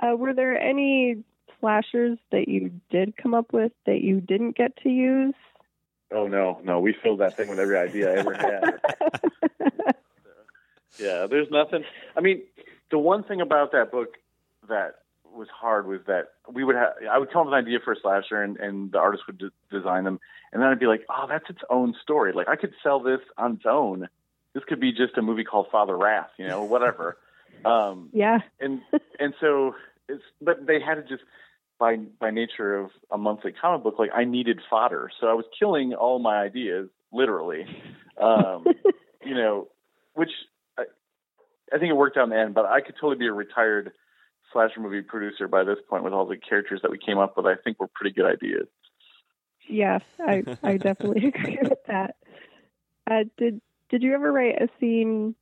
Uh, 0.02 0.16
were 0.16 0.34
there 0.34 0.58
any 0.58 1.26
slashers 1.60 2.18
that 2.32 2.48
you 2.48 2.72
did 2.90 3.18
come 3.18 3.34
up 3.34 3.52
with 3.52 3.74
that 3.86 4.00
you 4.00 4.22
didn't 4.22 4.56
get 4.56 4.74
to 4.78 4.88
use? 4.88 5.34
Oh 6.10 6.26
no, 6.26 6.62
no, 6.64 6.80
we 6.80 6.96
filled 7.04 7.20
that 7.20 7.36
thing 7.36 7.50
with 7.50 7.60
every 7.60 7.78
idea 7.78 8.14
I 8.14 8.20
ever 8.20 8.34
had. 8.34 8.80
Yeah, 11.00 11.28
there's 11.30 11.50
nothing. 11.50 11.84
I 12.16 12.22
mean, 12.22 12.44
the 12.92 13.00
one 13.00 13.24
thing 13.24 13.42
about 13.42 13.72
that 13.72 13.92
book 13.92 14.18
that 14.68 14.96
was 15.34 15.48
hard 15.50 15.88
was 15.88 16.02
that 16.08 16.34
we 16.52 16.64
would 16.64 16.76
have. 16.76 16.94
I 17.10 17.18
would 17.18 17.32
come 17.32 17.42
up 17.42 17.46
with 17.48 17.54
an 17.54 17.66
idea 17.66 17.80
for 17.84 17.94
a 17.94 18.00
slasher, 18.00 18.42
and, 18.42 18.58
and 18.58 18.92
the 18.92 18.98
artist 18.98 19.24
would 19.28 19.38
de- 19.38 19.52
design 19.72 20.04
them, 20.04 20.20
and 20.52 20.62
then 20.62 20.70
I'd 20.70 20.80
be 20.80 20.88
like, 20.88 21.06
"Oh, 21.10 21.26
that's 21.28 21.50
its 21.50 21.62
own 21.70 21.96
story. 22.02 22.34
Like 22.34 22.48
I 22.48 22.56
could 22.56 22.74
sell 22.84 23.00
this 23.00 23.22
on 23.38 23.56
its 23.56 23.66
own. 23.66 24.10
This 24.54 24.64
could 24.64 24.80
be 24.80 24.92
just 24.92 25.18
a 25.18 25.22
movie 25.22 25.44
called 25.44 25.68
Father 25.72 25.98
Wrath, 25.98 26.32
you 26.38 26.48
know, 26.48 26.64
whatever." 26.64 27.18
um, 27.66 28.10
yeah. 28.14 28.40
and 28.60 28.82
and 29.20 29.34
so 29.40 29.76
it's 30.08 30.24
but 30.42 30.66
they 30.66 30.80
had 30.80 30.96
to 30.96 31.02
just 31.04 31.24
by 31.80 31.96
by 32.20 32.32
nature 32.32 32.78
of 32.78 32.92
a 33.12 33.18
monthly 33.18 33.52
comic 33.52 33.84
book 33.84 33.96
like 33.98 34.12
I 34.14 34.26
needed 34.26 34.60
fodder 34.70 35.10
so 35.20 35.28
I 35.28 35.34
was 35.34 35.46
killing 35.58 35.94
all 35.94 36.20
my 36.20 36.38
ideas 36.38 36.90
literally 37.12 37.66
um 38.22 38.66
you 39.26 39.34
know 39.36 39.68
which 40.14 40.32
I, 40.78 40.84
I 41.74 41.80
think 41.80 41.90
it 41.90 41.96
worked 41.96 42.18
out 42.18 42.26
in 42.26 42.30
the 42.32 42.40
end 42.40 42.54
but 42.54 42.66
I 42.66 42.82
could 42.82 42.96
totally 42.96 43.18
be 43.18 43.28
a 43.28 43.34
retired 43.34 43.92
slasher 44.52 44.80
movie 44.80 45.02
producer 45.02 45.48
by 45.48 45.64
this 45.64 45.78
point 45.90 46.04
with 46.04 46.14
all 46.14 46.26
the 46.26 46.38
characters 46.38 46.82
that 46.82 46.92
we 46.92 46.98
came 46.98 47.18
up 47.18 47.36
with 47.38 47.46
I 47.46 47.56
think 47.56 47.80
were 47.80 47.90
pretty 47.94 48.14
good 48.14 48.26
ideas 48.26 48.68
Yeah, 49.68 50.00
I 50.20 50.44
I 50.64 50.78
definitely 50.90 51.28
agree 51.36 51.60
with 51.62 51.84
that. 51.88 52.16
Uh, 53.10 53.24
did 53.38 53.62
did 53.90 54.04
you 54.04 54.14
ever 54.14 54.32
write 54.32 54.62
a 54.62 54.70
scene 54.80 55.36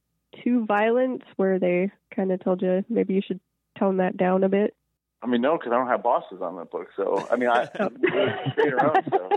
too 0.44 0.66
violent 0.66 1.24
where 1.36 1.60
they 1.60 1.92
kind 2.16 2.32
of 2.32 2.44
told 2.44 2.62
you 2.62 2.84
maybe 2.90 3.14
you 3.14 3.22
should 3.26 3.40
tone 3.78 3.98
that 3.98 4.18
down 4.18 4.44
a 4.44 4.50
bit? 4.50 4.76
I 5.22 5.28
mean 5.28 5.42
no 5.42 5.58
because 5.58 5.72
I 5.72 5.76
don't 5.76 5.88
have 5.88 6.04
bosses 6.04 6.42
on 6.42 6.56
that 6.58 6.72
book 6.72 6.88
so 6.96 7.28
I 7.32 7.36
mean 7.36 7.50
I 7.50 7.66
create 8.56 8.74
our 8.74 8.98
own 8.98 9.04
so 9.10 9.30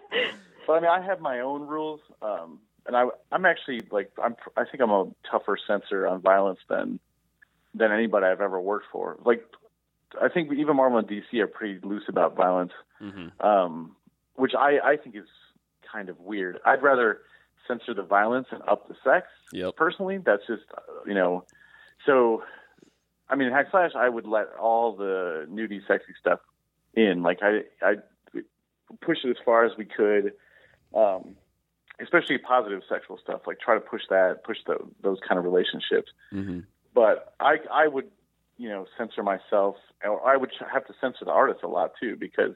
But 0.70 0.74
I 0.74 0.80
mean, 0.82 0.90
I 0.90 1.04
have 1.04 1.20
my 1.20 1.40
own 1.40 1.66
rules, 1.66 1.98
um, 2.22 2.60
and 2.86 2.96
I, 2.96 3.06
I'm 3.32 3.44
actually 3.44 3.82
like 3.90 4.12
I'm. 4.22 4.36
I 4.56 4.62
think 4.64 4.80
I'm 4.80 4.92
a 4.92 5.10
tougher 5.28 5.58
censor 5.66 6.06
on 6.06 6.20
violence 6.20 6.60
than 6.68 7.00
than 7.74 7.90
anybody 7.90 8.26
I've 8.26 8.40
ever 8.40 8.60
worked 8.60 8.86
for. 8.92 9.16
Like, 9.24 9.44
I 10.20 10.28
think 10.28 10.52
even 10.52 10.76
Marvel 10.76 10.98
and 10.98 11.08
DC 11.08 11.38
are 11.40 11.46
pretty 11.46 11.78
loose 11.86 12.04
about 12.08 12.36
violence, 12.36 12.72
Mm-hmm. 13.02 13.46
um, 13.46 13.96
which 14.34 14.52
I, 14.58 14.78
I 14.84 14.96
think 14.96 15.16
is 15.16 15.26
kind 15.90 16.08
of 16.08 16.18
weird. 16.20 16.58
I'd 16.64 16.82
rather 16.82 17.20
censor 17.66 17.94
the 17.94 18.02
violence 18.02 18.48
and 18.50 18.62
up 18.68 18.88
the 18.88 18.94
sex. 19.04 19.26
Yep. 19.52 19.76
Personally, 19.76 20.18
that's 20.18 20.46
just 20.46 20.62
uh, 20.76 20.80
you 21.06 21.14
know. 21.14 21.44
So, 22.06 22.42
I 23.28 23.36
mean, 23.36 23.50
Hack 23.52 23.66
Slash, 23.70 23.92
I 23.94 24.08
would 24.08 24.26
let 24.26 24.48
all 24.60 24.96
the 24.96 25.46
nudie, 25.50 25.80
sexy 25.86 26.12
stuff 26.20 26.40
in. 26.94 27.22
Like 27.22 27.38
I, 27.42 27.60
I 27.82 27.94
push 29.00 29.18
it 29.24 29.30
as 29.30 29.36
far 29.44 29.64
as 29.64 29.72
we 29.78 29.84
could, 29.84 30.32
um, 30.94 31.36
especially 32.00 32.38
positive 32.38 32.82
sexual 32.88 33.18
stuff. 33.18 33.42
Like 33.46 33.60
try 33.60 33.74
to 33.74 33.80
push 33.80 34.02
that, 34.10 34.44
push 34.44 34.58
the, 34.66 34.78
those 35.02 35.18
kind 35.26 35.38
of 35.38 35.44
relationships. 35.44 36.10
Mm-hmm. 36.32 36.60
But 36.94 37.34
I, 37.38 37.56
I 37.72 37.86
would, 37.86 38.06
you 38.60 38.68
know, 38.68 38.84
censor 38.98 39.22
myself, 39.22 39.76
or 40.04 40.28
I 40.28 40.36
would 40.36 40.50
have 40.70 40.86
to 40.86 40.92
censor 41.00 41.24
the 41.24 41.30
artists 41.30 41.62
a 41.62 41.66
lot 41.66 41.92
too, 41.98 42.14
because 42.14 42.52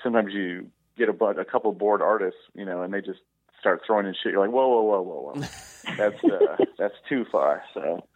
sometimes 0.00 0.32
you 0.32 0.68
get 0.96 1.08
a, 1.08 1.24
a 1.24 1.44
couple 1.44 1.72
bored 1.72 2.00
artists, 2.00 2.38
you 2.54 2.64
know, 2.64 2.82
and 2.82 2.94
they 2.94 3.00
just 3.00 3.18
start 3.58 3.82
throwing 3.84 4.06
in 4.06 4.14
shit. 4.14 4.30
You're 4.30 4.46
like, 4.46 4.54
whoa, 4.54 4.68
whoa, 4.68 4.82
whoa, 4.82 5.02
whoa, 5.02 5.32
whoa, 5.34 5.48
that's 5.98 6.24
uh, 6.24 6.64
that's 6.78 6.94
too 7.08 7.24
far. 7.32 7.64
So, 7.74 8.06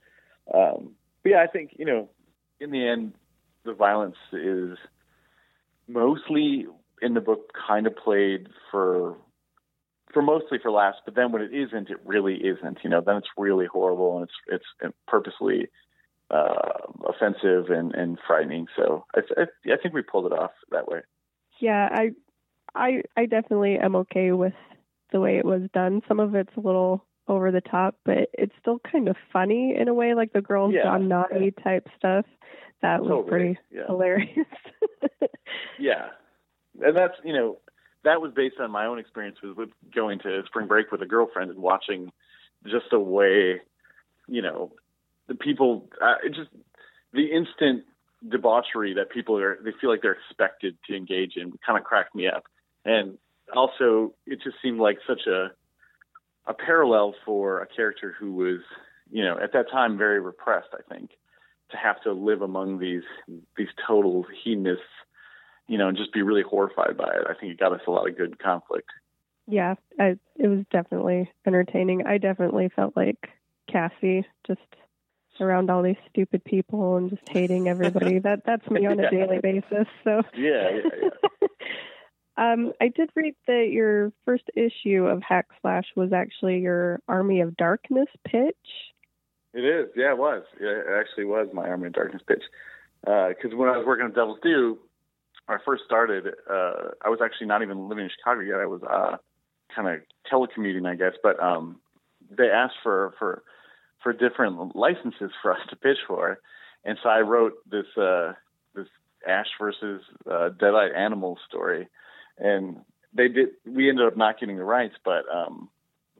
um, 0.55 0.93
but 1.25 1.31
yeah, 1.31 1.43
I 1.43 1.49
think 1.49 1.75
you 1.77 1.87
know, 1.87 2.09
in 2.61 2.71
the 2.71 2.87
end, 2.87 3.15
the 3.65 3.73
violence 3.73 4.17
is 4.33 4.79
mostly 5.89 6.67
in 7.03 7.15
the 7.15 7.21
book 7.21 7.51
kind 7.67 7.89
of 7.89 7.97
played 7.97 8.47
for 8.71 9.17
for 10.13 10.23
mostly 10.23 10.59
for 10.63 10.71
laughs, 10.71 10.99
but 11.05 11.17
then 11.17 11.33
when 11.33 11.43
it 11.43 11.53
isn't, 11.53 11.91
it 11.91 11.99
really 12.05 12.37
isn't. 12.37 12.79
You 12.85 12.91
know, 12.91 13.03
then 13.05 13.17
it's 13.17 13.29
really 13.37 13.67
horrible 13.67 14.19
and 14.19 14.29
it's 14.49 14.65
it's 14.85 14.95
purposely 15.09 15.69
uh, 16.31 16.87
offensive 17.09 17.71
and, 17.71 17.95
and 17.95 18.19
frightening. 18.27 18.67
So 18.77 19.05
I, 19.15 19.21
I, 19.41 19.43
I 19.73 19.77
think 19.83 19.95
we 19.95 20.03
pulled 20.03 20.27
it 20.27 20.39
off 20.39 20.51
that 20.71 20.89
way. 20.89 21.01
Yeah, 21.61 21.89
I 21.91 22.11
I 22.75 23.03
I 23.17 23.27
definitely 23.27 23.79
am 23.79 23.97
okay 23.97 24.33
with 24.33 24.53
the 25.13 25.21
way 25.21 25.39
it 25.39 25.45
was 25.45 25.63
done. 25.73 26.03
Some 26.07 26.21
of 26.21 26.35
it's 26.35 26.55
a 26.57 26.61
little 26.61 27.05
over 27.27 27.51
the 27.51 27.61
top, 27.61 27.97
but 28.05 28.31
it's 28.33 28.55
still 28.61 28.79
kind 28.91 29.09
of 29.09 29.17
funny 29.33 29.75
in 29.79 29.89
a 29.89 29.95
way, 29.95 30.15
like 30.15 30.33
the 30.33 30.41
girls 30.41 30.73
Yeah. 30.75 30.85
gone 30.85 31.09
naughty 31.09 31.51
type 31.51 31.87
stuff. 31.97 32.25
That 32.81 33.01
was 33.03 33.11
Totally, 33.11 33.29
pretty 33.29 33.59
yeah. 33.71 33.87
hilarious. 33.87 34.47
Yeah, 35.79 36.09
and 36.81 36.97
that's 36.97 37.15
you 37.25 37.33
know 37.33 37.59
that 38.05 38.21
was 38.21 38.33
based 38.35 38.57
on 38.61 38.71
my 38.71 38.87
own 38.87 38.99
experience 38.99 39.39
with, 39.43 39.57
with 39.57 39.69
going 39.95 40.19
to 40.21 40.43
spring 40.47 40.67
break 40.67 40.91
with 40.91 41.03
a 41.03 41.07
girlfriend 41.07 41.51
and 41.51 41.61
watching 41.61 42.11
just 42.65 42.87
the 42.91 42.99
way 42.99 43.61
you 44.27 44.43
know 44.43 44.73
the 45.29 45.35
people 45.35 45.89
uh, 46.03 46.15
just 46.35 46.51
the 47.13 47.27
instant 47.27 47.85
debauchery 48.29 48.95
that 48.95 49.11
people 49.11 49.39
are 49.39 49.59
they 49.65 49.71
feel 49.81 49.91
like 49.91 50.03
they're 50.03 50.17
expected 50.29 50.77
to 50.87 50.97
engage 50.97 51.37
in 51.37 51.53
kind 51.65 51.79
of 51.79 51.85
cracked 51.85 52.15
me 52.15 52.27
up 52.27 52.45
and 52.85 53.17
also 53.55 54.13
it 54.27 54.41
just 54.43 54.57
seemed 54.63 54.81
like 54.81 54.99
such 55.07 55.27
a 55.27 55.49
a 56.47 56.55
parallel 56.55 57.15
for 57.25 57.61
a 57.61 57.67
character 57.67 58.15
who 58.19 58.33
was 58.33 58.61
you 59.11 59.23
know 59.23 59.39
at 59.41 59.53
that 59.53 59.71
time 59.71 59.97
very 59.97 60.21
repressed 60.21 60.69
i 60.73 60.95
think 60.95 61.11
to 61.71 61.77
have 61.77 62.01
to 62.03 62.13
live 62.13 62.43
among 62.43 62.79
these 62.79 63.05
these 63.57 63.69
total 63.87 64.27
hedonists 64.43 64.83
you 65.69 65.77
know, 65.77 65.89
and 65.89 65.97
just 65.97 66.13
be 66.13 66.23
really 66.23 66.43
horrified 66.43 66.97
by 66.97 67.09
it. 67.09 67.27
I 67.29 67.35
think 67.35 67.53
it 67.53 67.61
got 67.61 67.73
us 67.73 67.83
a 67.87 67.91
lot 67.91 68.09
of 68.09 68.17
good 68.17 68.39
conflict. 68.39 68.91
yeah, 69.47 69.75
I, 70.01 70.17
it 70.37 70.49
was 70.49 70.65
definitely 70.73 71.31
entertaining. 71.47 72.07
I 72.07 72.19
definitely 72.19 72.71
felt 72.75 72.97
like 72.97 73.29
Cassie 73.71 74.27
just 74.47 74.61
around 75.41 75.71
all 75.71 75.83
these 75.83 75.97
stupid 76.11 76.45
people 76.45 76.97
and 76.97 77.11
just 77.11 77.29
hating 77.29 77.69
everybody. 77.69 78.19
that 78.25 78.43
that's 78.45 78.69
me 78.71 78.87
on 78.87 79.01
a 79.01 79.11
daily 79.11 79.41
basis. 79.43 79.87
So 80.05 80.23
Yeah, 80.37 80.71
yeah, 80.71 81.09
yeah. 81.41 81.49
um, 82.37 82.73
I 82.81 82.89
did 82.89 83.11
read 83.15 83.35
that 83.47 83.69
your 83.71 84.13
first 84.25 84.51
issue 84.55 85.07
of 85.07 85.23
Hack 85.23 85.47
Slash 85.61 85.87
was 85.97 86.13
actually 86.13 86.59
your 86.59 87.01
Army 87.09 87.41
of 87.41 87.57
Darkness 87.57 88.09
pitch. 88.27 88.57
It 89.55 89.65
is. 89.65 89.89
Yeah, 89.97 90.13
it 90.13 90.19
was. 90.19 90.43
It 90.61 90.87
actually 91.01 91.25
was 91.25 91.49
my 91.53 91.69
Army 91.69 91.89
of 91.89 91.95
Darkness 91.95 92.23
pitch. 92.27 92.43
Because 93.03 93.55
when 93.55 93.69
I 93.69 93.77
was 93.77 93.87
working 93.87 94.07
at 94.07 94.15
Devil's 94.15 94.39
Due, 94.43 94.79
when 95.47 95.59
I 95.59 95.65
first 95.65 95.85
started, 95.85 96.27
uh, 96.49 96.91
I 97.05 97.09
was 97.09 97.21
actually 97.25 97.47
not 97.47 97.63
even 97.63 97.89
living 97.89 98.05
in 98.05 98.11
Chicago 98.11 98.41
yet. 98.41 98.61
I 98.61 98.67
was 98.67 98.83
uh, 98.83 99.17
kind 99.75 99.89
of 99.89 100.01
telecommuting, 100.31 100.87
I 100.87 100.95
guess. 100.95 101.15
But 101.23 101.43
um, 101.43 101.81
they 102.31 102.51
asked 102.51 102.77
for 102.83 103.15
for 103.19 103.43
for 104.03 104.13
different 104.13 104.77
licenses 104.77 105.31
for 105.43 105.53
us 105.53 105.61
to 105.71 105.77
pitch 105.77 105.99
for, 106.07 106.39
and 106.85 106.99
so 107.03 107.09
I 107.09 107.21
wrote 107.21 107.55
this 107.71 107.87
uh, 107.97 108.35
this 108.75 108.87
Ash 109.27 109.49
versus 109.61 110.03
uh, 110.27 110.51
Deadite 110.51 110.97
Animals 110.97 111.39
story, 111.49 111.89
and 112.39 112.81
they 113.13 113.29
did. 113.29 113.51
We 113.67 113.89
ended 113.89 114.07
up 114.07 114.17
not 114.17 114.39
getting 114.39 114.57
the 114.57 114.65
rights, 114.65 114.95
but 115.05 115.25
um, 115.33 115.69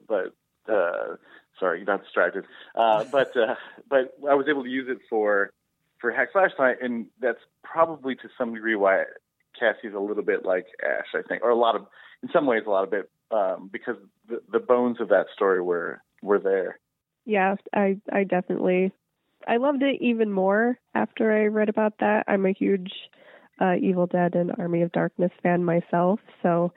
but 0.07 0.33
uh, 0.71 1.15
sorry, 1.59 1.83
got 1.85 2.03
distracted. 2.03 2.45
Uh, 2.75 3.03
but 3.11 3.35
uh, 3.35 3.55
but 3.89 4.13
I 4.29 4.35
was 4.35 4.47
able 4.49 4.63
to 4.63 4.69
use 4.69 4.87
it 4.89 4.99
for 5.09 5.51
for 5.99 6.11
Hack 6.11 6.29
Slash 6.31 6.51
tonight, 6.55 6.77
and 6.81 7.07
that's 7.19 7.39
probably 7.63 8.15
to 8.15 8.29
some 8.37 8.53
degree 8.53 8.75
why 8.75 9.03
Cassie's 9.59 9.93
a 9.93 9.99
little 9.99 10.23
bit 10.23 10.45
like 10.45 10.67
Ash, 10.83 11.07
I 11.13 11.21
think, 11.27 11.43
or 11.43 11.49
a 11.49 11.55
lot 11.55 11.75
of, 11.75 11.85
in 12.23 12.29
some 12.31 12.45
ways, 12.45 12.63
a 12.65 12.69
lot 12.69 12.87
of 12.87 12.93
it, 12.93 13.09
um, 13.31 13.69
because 13.71 13.95
the, 14.27 14.41
the 14.51 14.59
bones 14.59 15.01
of 15.01 15.09
that 15.09 15.27
story 15.33 15.61
were 15.61 16.01
were 16.21 16.39
there. 16.39 16.79
Yeah, 17.29 17.55
I 17.75 17.97
I 18.11 18.23
definitely 18.23 18.91
I 19.47 19.57
loved 19.57 19.83
it 19.83 20.01
even 20.01 20.31
more 20.31 20.79
after 20.95 21.31
I 21.31 21.45
read 21.47 21.69
about 21.69 21.93
that. 21.99 22.25
I'm 22.27 22.45
a 22.47 22.53
huge 22.53 22.91
uh, 23.61 23.75
Evil 23.81 24.07
Dead 24.07 24.35
and 24.35 24.51
Army 24.57 24.81
of 24.81 24.91
Darkness 24.91 25.31
fan 25.43 25.63
myself, 25.63 26.19
so 26.43 26.73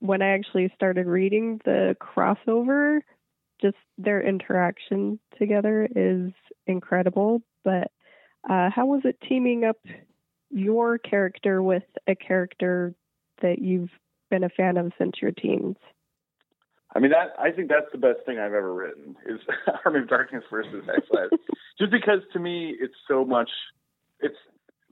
when 0.00 0.22
I 0.22 0.30
actually 0.30 0.72
started 0.74 1.06
reading 1.06 1.60
the 1.64 1.96
crossover, 2.00 3.00
just 3.62 3.76
their 3.98 4.22
interaction 4.22 5.18
together 5.38 5.88
is 5.96 6.32
incredible. 6.66 7.42
But 7.64 7.90
uh, 8.50 8.70
how 8.70 8.86
was 8.86 9.02
it 9.04 9.18
teaming 9.28 9.64
up 9.64 9.78
your 10.50 10.98
character 10.98 11.62
with 11.62 11.84
a 12.08 12.14
character 12.16 12.94
that 13.42 13.60
you've 13.60 13.90
been 14.30 14.44
a 14.44 14.50
fan 14.50 14.78
of 14.78 14.92
since 14.98 15.14
your 15.22 15.32
teens? 15.32 15.76
I 16.94 16.98
mean, 16.98 17.10
that 17.10 17.32
I 17.38 17.50
think 17.50 17.68
that's 17.68 17.90
the 17.90 17.98
best 17.98 18.20
thing 18.26 18.38
I've 18.38 18.52
ever 18.52 18.72
written 18.72 19.16
is 19.26 19.40
Army 19.84 20.00
of 20.00 20.08
Darkness 20.08 20.44
versus 20.50 20.84
X 20.94 21.06
Just 21.78 21.90
because 21.90 22.20
to 22.32 22.38
me, 22.38 22.74
it's 22.78 22.94
so 23.08 23.24
much. 23.24 23.50
It's 24.20 24.36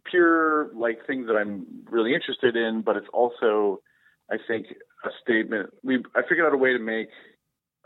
pure 0.04 0.74
like 0.74 1.06
things 1.06 1.26
that 1.26 1.34
I'm 1.34 1.66
really 1.90 2.14
interested 2.14 2.56
in, 2.56 2.82
but 2.82 2.96
it's 2.96 3.06
also, 3.12 3.80
I 4.30 4.36
think, 4.48 4.66
a 5.04 5.10
statement. 5.22 5.70
We 5.82 6.02
I 6.14 6.22
figured 6.22 6.46
out 6.46 6.54
a 6.54 6.58
way 6.58 6.72
to 6.72 6.78
make 6.78 7.08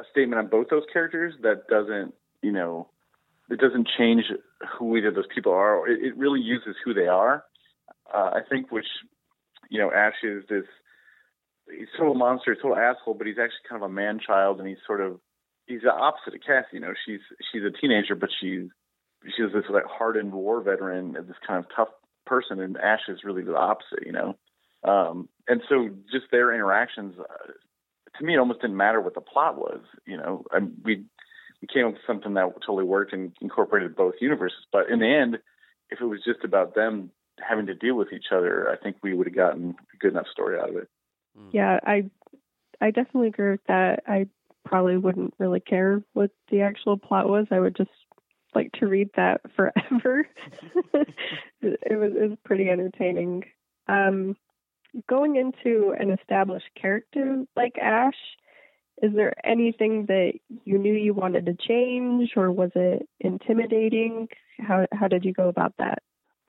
a 0.00 0.04
statement 0.10 0.38
on 0.38 0.48
both 0.48 0.68
those 0.70 0.84
characters 0.92 1.34
that 1.42 1.68
doesn't, 1.68 2.14
you 2.42 2.52
know, 2.52 2.88
it 3.50 3.60
doesn't 3.60 3.88
change 3.98 4.24
who 4.78 4.96
either 4.96 5.10
those 5.10 5.26
people 5.34 5.52
are. 5.52 5.88
It, 5.88 6.02
it 6.02 6.16
really 6.16 6.40
uses 6.40 6.76
who 6.84 6.94
they 6.94 7.06
are. 7.06 7.44
Uh, 8.12 8.30
I 8.34 8.40
think, 8.48 8.70
which 8.70 8.86
you 9.70 9.78
know, 9.78 9.90
Ash 9.92 10.14
is 10.22 10.44
this. 10.48 10.64
He's 11.70 11.88
total 11.96 12.14
monster, 12.14 12.54
total 12.54 12.76
asshole, 12.76 13.14
but 13.14 13.26
he's 13.26 13.38
actually 13.38 13.68
kind 13.68 13.82
of 13.82 13.90
a 13.90 13.92
man 13.92 14.20
child, 14.24 14.58
and 14.58 14.68
he's 14.68 14.78
sort 14.86 15.00
of 15.00 15.18
he's 15.66 15.82
the 15.82 15.92
opposite 15.92 16.34
of 16.34 16.40
Cassie. 16.46 16.74
You 16.74 16.80
know, 16.80 16.94
she's 17.06 17.20
she's 17.52 17.62
a 17.62 17.70
teenager, 17.70 18.14
but 18.14 18.30
she's 18.40 18.68
she's 19.24 19.52
this 19.52 19.64
like 19.70 19.84
hardened 19.86 20.32
war 20.32 20.60
veteran, 20.60 21.12
this 21.12 21.36
kind 21.46 21.64
of 21.64 21.66
tough 21.74 21.88
person, 22.26 22.60
and 22.60 22.76
Ash 22.76 23.08
is 23.08 23.24
really 23.24 23.42
the 23.42 23.56
opposite. 23.56 24.04
You 24.04 24.12
know, 24.12 24.36
um, 24.84 25.28
and 25.48 25.62
so 25.68 25.88
just 26.12 26.26
their 26.30 26.52
interactions, 26.52 27.14
uh, 27.18 27.52
to 28.18 28.24
me, 28.24 28.34
it 28.34 28.38
almost 28.38 28.60
didn't 28.60 28.76
matter 28.76 29.00
what 29.00 29.14
the 29.14 29.20
plot 29.20 29.56
was. 29.56 29.80
You 30.06 30.18
know, 30.18 30.44
I, 30.52 30.58
we 30.84 31.04
we 31.60 31.68
came 31.72 31.86
up 31.86 31.94
with 31.94 32.02
something 32.06 32.34
that 32.34 32.50
totally 32.60 32.84
worked 32.84 33.12
and 33.12 33.32
incorporated 33.40 33.96
both 33.96 34.14
universes. 34.20 34.66
But 34.70 34.90
in 34.90 34.98
the 34.98 35.06
end, 35.06 35.38
if 35.90 36.00
it 36.00 36.04
was 36.04 36.20
just 36.24 36.44
about 36.44 36.74
them 36.74 37.10
having 37.40 37.66
to 37.66 37.74
deal 37.74 37.96
with 37.96 38.12
each 38.12 38.26
other, 38.32 38.70
I 38.70 38.76
think 38.82 38.96
we 39.02 39.14
would 39.14 39.26
have 39.26 39.36
gotten 39.36 39.70
a 39.70 39.96
good 39.98 40.12
enough 40.12 40.26
story 40.30 40.58
out 40.58 40.70
of 40.70 40.76
it. 40.76 40.88
Hmm. 41.36 41.48
Yeah, 41.52 41.78
I 41.84 42.10
I 42.80 42.90
definitely 42.90 43.28
agree 43.28 43.52
with 43.52 43.64
that. 43.68 44.02
I 44.06 44.26
probably 44.64 44.96
wouldn't 44.96 45.34
really 45.38 45.60
care 45.60 46.02
what 46.12 46.30
the 46.50 46.62
actual 46.62 46.96
plot 46.96 47.28
was. 47.28 47.46
I 47.50 47.60
would 47.60 47.76
just 47.76 47.90
like 48.54 48.72
to 48.72 48.86
read 48.86 49.10
that 49.16 49.40
forever. 49.56 50.26
it 50.92 51.98
was 51.98 52.12
it 52.16 52.30
was 52.30 52.38
pretty 52.44 52.68
entertaining. 52.68 53.44
Um, 53.88 54.36
going 55.08 55.36
into 55.36 55.94
an 55.98 56.10
established 56.10 56.68
character 56.80 57.44
like 57.56 57.76
Ash, 57.78 58.14
is 59.02 59.12
there 59.14 59.34
anything 59.44 60.06
that 60.06 60.34
you 60.64 60.78
knew 60.78 60.94
you 60.94 61.14
wanted 61.14 61.46
to 61.46 61.54
change, 61.54 62.30
or 62.36 62.50
was 62.50 62.70
it 62.74 63.08
intimidating? 63.20 64.28
How 64.60 64.86
how 64.92 65.08
did 65.08 65.24
you 65.24 65.32
go 65.32 65.48
about 65.48 65.74
that? 65.78 66.02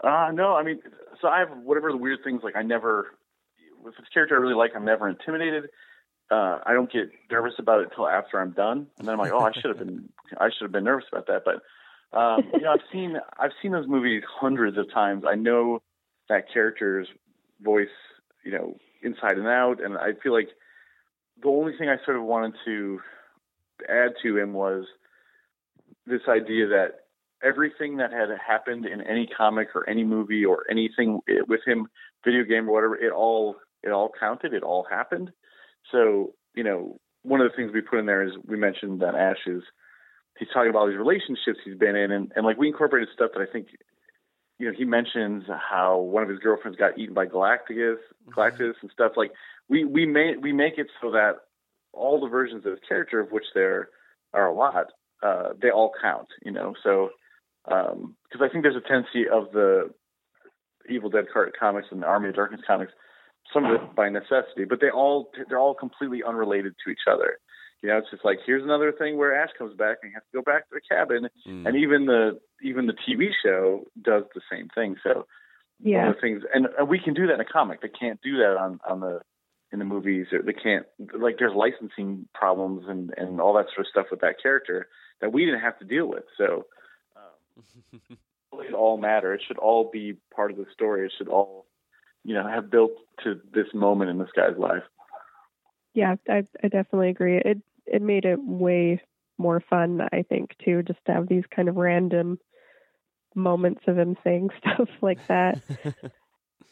Uh, 0.03 0.31
no, 0.33 0.55
I 0.55 0.63
mean, 0.63 0.81
so 1.21 1.27
I 1.27 1.39
have 1.39 1.49
whatever 1.63 1.91
the 1.91 1.97
weird 1.97 2.19
things 2.23 2.41
like 2.43 2.55
I 2.55 2.61
never 2.61 3.15
with 3.85 3.95
this 3.97 4.07
character 4.13 4.35
I 4.35 4.39
really 4.39 4.55
like, 4.55 4.71
I'm 4.75 4.85
never 4.85 5.07
intimidated. 5.07 5.69
Uh, 6.31 6.59
I 6.65 6.73
don't 6.73 6.91
get 6.91 7.11
nervous 7.31 7.53
about 7.59 7.81
it 7.81 7.89
until 7.91 8.07
after 8.07 8.41
I'm 8.41 8.51
done, 8.51 8.87
and 8.97 9.07
then 9.07 9.13
I'm 9.13 9.19
like, 9.19 9.31
oh, 9.31 9.39
I 9.39 9.51
should 9.53 9.69
have 9.69 9.77
been 9.77 10.09
I 10.39 10.49
should 10.49 10.63
have 10.63 10.71
been 10.71 10.83
nervous 10.83 11.05
about 11.11 11.27
that. 11.27 11.43
But 11.45 12.17
um, 12.17 12.49
you 12.53 12.61
know, 12.61 12.71
I've 12.71 12.85
seen 12.91 13.17
I've 13.37 13.51
seen 13.61 13.71
those 13.71 13.87
movies 13.87 14.23
hundreds 14.27 14.77
of 14.77 14.91
times. 14.91 15.23
I 15.29 15.35
know 15.35 15.83
that 16.27 16.51
character's 16.51 17.07
voice 17.61 17.87
you 18.45 18.51
know, 18.51 18.77
inside 19.01 19.37
and 19.37 19.47
out. 19.47 19.83
And 19.83 19.97
I 19.97 20.11
feel 20.23 20.31
like 20.31 20.49
the 21.41 21.49
only 21.49 21.73
thing 21.77 21.89
I 21.89 21.97
sort 22.05 22.15
of 22.15 22.23
wanted 22.23 22.53
to 22.65 22.99
add 23.89 24.11
to 24.23 24.37
him 24.37 24.53
was 24.53 24.85
this 26.05 26.21
idea 26.29 26.67
that 26.67 27.01
everything 27.43 27.97
that 27.97 28.13
had 28.13 28.29
happened 28.47 28.85
in 28.85 29.01
any 29.01 29.27
comic 29.27 29.69
or 29.75 29.89
any 29.89 30.03
movie 30.03 30.45
or 30.45 30.63
anything 30.69 31.19
with 31.47 31.61
him, 31.65 31.87
video 32.23 32.43
game 32.43 32.69
or 32.69 32.73
whatever, 32.73 32.95
it 32.95 33.11
all 33.11 33.55
it 33.85 33.91
all 33.91 34.11
counted. 34.19 34.53
It 34.53 34.63
all 34.63 34.85
happened. 34.89 35.31
So 35.91 36.33
you 36.55 36.63
know, 36.63 36.97
one 37.23 37.41
of 37.41 37.49
the 37.49 37.55
things 37.55 37.71
we 37.73 37.81
put 37.81 37.99
in 37.99 38.05
there 38.05 38.23
is 38.23 38.33
we 38.45 38.57
mentioned 38.57 39.01
that 39.01 39.15
Ash 39.15 39.45
is 39.45 39.63
he's 40.37 40.49
talking 40.53 40.69
about 40.69 40.79
all 40.79 40.87
these 40.87 40.97
relationships 40.97 41.59
he's 41.63 41.77
been 41.77 41.95
in, 41.95 42.11
and, 42.11 42.31
and 42.35 42.45
like 42.45 42.57
we 42.57 42.67
incorporated 42.67 43.09
stuff 43.13 43.31
that 43.33 43.41
I 43.41 43.51
think 43.51 43.67
you 44.57 44.67
know, 44.67 44.73
he 44.77 44.85
mentions 44.85 45.43
how 45.47 45.99
one 45.99 46.23
of 46.23 46.29
his 46.29 46.39
girlfriends 46.39 46.77
got 46.77 46.97
eaten 46.97 47.13
by 47.13 47.25
Galactus, 47.25 47.97
mm-hmm. 47.97 48.31
Galactus 48.31 48.73
and 48.81 48.91
stuff. 48.91 49.13
Like 49.15 49.31
we 49.69 49.83
we 49.83 50.05
make 50.05 50.41
we 50.41 50.53
make 50.53 50.77
it 50.77 50.87
so 51.01 51.11
that 51.11 51.33
all 51.93 52.19
the 52.19 52.27
versions 52.27 52.65
of 52.65 52.71
his 52.71 52.79
character, 52.87 53.19
of 53.19 53.31
which 53.31 53.45
there 53.53 53.89
are 54.33 54.47
a 54.47 54.53
lot, 54.53 54.87
uh, 55.23 55.49
they 55.61 55.69
all 55.69 55.91
count. 56.01 56.27
You 56.43 56.51
know, 56.51 56.73
so 56.83 57.09
because 57.65 57.93
um, 57.93 58.41
I 58.41 58.47
think 58.47 58.63
there's 58.63 58.75
a 58.75 58.87
tendency 58.87 59.27
of 59.27 59.51
the 59.51 59.93
Evil 60.89 61.09
Dead 61.09 61.25
Cart 61.31 61.53
comics 61.59 61.87
and 61.91 62.01
the 62.01 62.07
Army 62.07 62.29
of 62.29 62.35
Darkness 62.35 62.61
comics, 62.65 62.93
some 63.53 63.65
of 63.65 63.75
it 63.75 63.95
by 63.95 64.09
necessity, 64.09 64.65
but 64.67 64.79
they 64.81 64.89
all 64.89 65.31
they're 65.49 65.59
all 65.59 65.75
completely 65.75 66.21
unrelated 66.23 66.75
to 66.83 66.91
each 66.91 67.07
other. 67.09 67.37
You 67.81 67.89
know, 67.89 67.97
it's 67.97 68.09
just 68.09 68.25
like 68.25 68.39
here's 68.45 68.63
another 68.63 68.91
thing 68.91 69.17
where 69.17 69.35
Ash 69.35 69.49
comes 69.57 69.75
back 69.75 69.97
and 70.01 70.11
he 70.11 70.13
has 70.13 70.23
to 70.31 70.37
go 70.37 70.41
back 70.41 70.67
to 70.69 70.75
the 70.75 70.81
cabin, 70.81 71.29
mm. 71.47 71.67
and 71.67 71.75
even 71.75 72.05
the 72.05 72.39
even 72.61 72.87
the 72.87 72.93
TV 72.93 73.29
show 73.43 73.83
does 74.01 74.23
the 74.33 74.41
same 74.51 74.69
thing. 74.73 74.95
So 75.03 75.27
yeah, 75.79 76.11
things, 76.19 76.43
and, 76.53 76.67
and 76.77 76.87
we 76.87 76.99
can 76.99 77.13
do 77.13 77.27
that 77.27 77.35
in 77.35 77.39
a 77.41 77.45
comic. 77.45 77.81
They 77.81 77.89
can't 77.89 78.19
do 78.21 78.37
that 78.37 78.57
on 78.57 78.79
on 78.89 79.01
the 79.01 79.21
in 79.71 79.79
the 79.79 79.85
movies. 79.85 80.27
Or 80.31 80.41
they 80.41 80.53
can't 80.53 80.85
like 81.19 81.35
there's 81.37 81.55
licensing 81.55 82.27
problems 82.33 82.85
and 82.87 83.13
and 83.17 83.39
all 83.39 83.53
that 83.53 83.67
sort 83.75 83.85
of 83.85 83.87
stuff 83.87 84.07
with 84.09 84.21
that 84.21 84.41
character 84.41 84.87
that 85.21 85.33
we 85.33 85.45
didn't 85.45 85.61
have 85.61 85.77
to 85.79 85.85
deal 85.85 86.07
with. 86.07 86.23
So 86.37 86.65
um, 87.15 88.01
it 88.61 88.73
all 88.73 88.97
matter. 88.97 89.33
It 89.33 89.41
should 89.47 89.57
all 89.57 89.89
be 89.91 90.17
part 90.35 90.51
of 90.51 90.57
the 90.57 90.65
story. 90.73 91.05
It 91.05 91.13
should 91.17 91.27
all 91.27 91.64
you 92.25 92.33
know 92.33 92.47
have 92.47 92.69
built 92.69 92.91
to 93.23 93.39
this 93.53 93.67
moment 93.73 94.09
in 94.09 94.17
this 94.17 94.29
guy's 94.35 94.57
life. 94.57 94.83
Yeah, 95.93 96.15
I, 96.27 96.43
I 96.63 96.67
definitely 96.67 97.09
agree. 97.09 97.37
It 97.37 97.61
it 97.85 98.01
made 98.01 98.25
it 98.25 98.39
way 98.41 99.01
more 99.37 99.61
fun, 99.69 100.01
I 100.11 100.23
think, 100.23 100.51
too, 100.63 100.81
just 100.83 100.99
to 101.05 101.13
have 101.13 101.27
these 101.27 101.43
kind 101.53 101.69
of 101.69 101.75
random 101.75 102.39
moments 103.35 103.81
of 103.87 103.97
him 103.97 104.17
saying 104.23 104.49
stuff 104.59 104.89
like 105.01 105.25
that. 105.27 105.61
uh, 105.85 105.91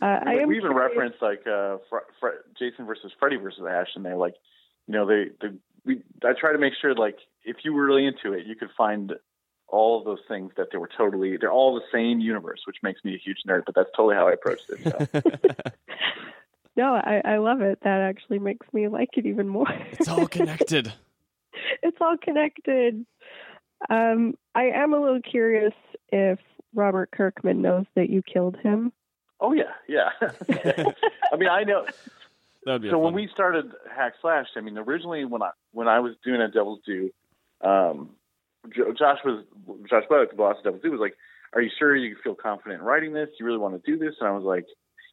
I 0.01 0.45
we 0.45 0.57
even 0.57 0.71
curious. 0.71 0.75
referenced 0.75 1.21
like 1.21 1.45
uh, 1.45 1.77
Fre- 1.89 2.09
Fre- 2.19 2.43
Jason 2.57 2.85
versus 2.85 3.11
Freddy 3.19 3.35
versus 3.35 3.63
Ash, 3.69 3.89
and 3.95 4.05
they 4.05 4.13
like, 4.13 4.35
you 4.87 4.93
know, 4.93 5.05
they, 5.05 5.25
they 5.41 5.55
we 5.85 6.01
I 6.23 6.33
try 6.39 6.51
to 6.51 6.57
make 6.57 6.73
sure 6.81 6.95
like 6.95 7.17
if 7.43 7.57
you 7.63 7.73
were 7.73 7.85
really 7.85 8.05
into 8.05 8.33
it, 8.33 8.45
you 8.45 8.55
could 8.55 8.69
find 8.77 9.13
all 9.73 9.97
of 9.97 10.05
those 10.05 10.19
things 10.27 10.51
that 10.55 10.67
they 10.71 10.77
were 10.77 10.89
totally 10.95 11.35
they're 11.35 11.51
all 11.51 11.73
the 11.73 11.81
same 11.91 12.19
universe, 12.19 12.61
which 12.65 12.77
makes 12.83 13.03
me 13.03 13.15
a 13.15 13.17
huge 13.17 13.39
nerd. 13.47 13.63
But 13.65 13.75
that's 13.75 13.89
totally 13.95 14.15
how 14.15 14.27
I 14.27 14.33
approached 14.33 14.69
it. 14.69 14.83
So. 14.83 15.71
no, 16.77 16.93
I, 16.93 17.21
I 17.25 17.37
love 17.37 17.61
it. 17.61 17.79
That 17.81 18.01
actually 18.01 18.39
makes 18.39 18.67
me 18.71 18.87
like 18.87 19.09
it 19.17 19.25
even 19.25 19.47
more. 19.47 19.67
it's 19.91 20.07
all 20.07 20.27
connected. 20.27 20.93
it's 21.83 21.97
all 21.99 22.17
connected. 22.21 23.05
Um, 23.89 24.35
I 24.55 24.65
am 24.65 24.93
a 24.93 25.01
little 25.01 25.21
curious 25.21 25.73
if 26.09 26.39
Robert 26.75 27.09
Kirkman 27.11 27.61
knows 27.61 27.85
that 27.95 28.09
you 28.09 28.21
killed 28.21 28.57
him. 28.57 28.93
Oh 29.39 29.53
yeah, 29.53 29.73
yeah. 29.89 30.09
I 30.21 31.35
mean, 31.35 31.49
I 31.49 31.63
know. 31.63 31.85
so 32.65 32.99
when 32.99 33.13
we 33.13 33.27
started 33.33 33.71
Hack 33.93 34.13
Slash, 34.21 34.47
I 34.55 34.61
mean, 34.61 34.77
originally 34.77 35.25
when 35.25 35.41
I 35.41 35.49
when 35.71 35.87
I 35.87 35.99
was 35.99 36.13
doing 36.23 36.41
a 36.41 36.47
Devil's 36.47 36.79
Due, 36.85 37.11
um, 37.61 38.11
Josh 38.71 39.19
was 39.25 39.43
Josh 39.89 40.03
Buddick, 40.09 40.31
the 40.31 40.35
boss 40.35 40.57
of 40.57 40.63
Devil's 40.63 40.81
Due, 40.81 40.91
was 40.91 40.99
like, 40.99 41.15
"Are 41.53 41.61
you 41.61 41.69
sure 41.77 41.95
you 41.95 42.15
feel 42.23 42.35
confident 42.35 42.81
in 42.81 42.85
writing 42.85 43.13
this? 43.13 43.29
You 43.39 43.45
really 43.45 43.57
want 43.57 43.81
to 43.81 43.91
do 43.91 43.97
this?" 43.97 44.15
And 44.19 44.27
I 44.27 44.31
was 44.31 44.43
like, 44.43 44.65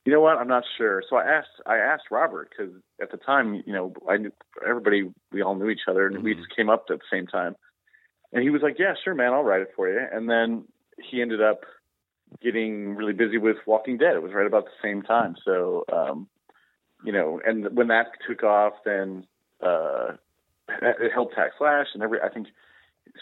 you 0.05 0.13
know 0.13 0.21
what? 0.21 0.39
I'm 0.39 0.49
not 0.49 0.65
sure. 0.79 1.03
So 1.09 1.17
I 1.17 1.25
asked 1.25 1.61
I 1.67 1.77
asked 1.77 2.05
Robert 2.11 2.51
because 2.51 2.73
at 3.01 3.11
the 3.11 3.19
time, 3.19 3.63
you 3.67 3.73
know, 3.73 3.93
I 4.09 4.17
knew 4.17 4.33
everybody. 4.67 5.11
We 5.31 5.43
all 5.43 5.55
knew 5.55 5.69
each 5.69 5.89
other, 5.89 6.07
and 6.07 6.17
mm-hmm. 6.17 6.25
we 6.25 6.35
just 6.35 6.55
came 6.55 6.71
up 6.71 6.87
at 6.91 6.99
the 6.99 7.05
same 7.11 7.27
time. 7.27 7.55
And 8.33 8.43
he 8.43 8.51
was 8.51 8.63
like, 8.63 8.79
"Yeah, 8.79 8.95
sure, 9.03 9.15
man, 9.15 9.33
I'll 9.33 9.43
write 9.43 9.63
it 9.63 9.73
for 9.77 9.89
you." 9.89 10.01
And 10.11 10.29
then 10.29 10.65
he 10.99 11.21
ended 11.21 11.43
up 11.43 11.65
getting 12.43 12.95
really 12.95 13.13
busy 13.13 13.39
with 13.39 13.57
Walking 13.67 13.99
Dead. 13.99 14.15
It 14.15 14.23
was 14.23 14.33
right 14.33 14.47
about 14.47 14.65
the 14.65 14.71
same 14.83 15.03
time. 15.03 15.35
So, 15.45 15.85
um, 15.93 16.29
you 17.05 17.13
know, 17.13 17.41
and 17.45 17.77
when 17.77 17.89
that 17.89 18.07
took 18.27 18.43
off, 18.43 18.75
then 18.85 19.27
uh, 19.61 20.13
it 20.69 21.13
helped 21.13 21.35
Hack 21.35 21.53
Slash, 21.59 21.89
and 21.93 22.03
every 22.03 22.21
I 22.23 22.31
think 22.31 22.47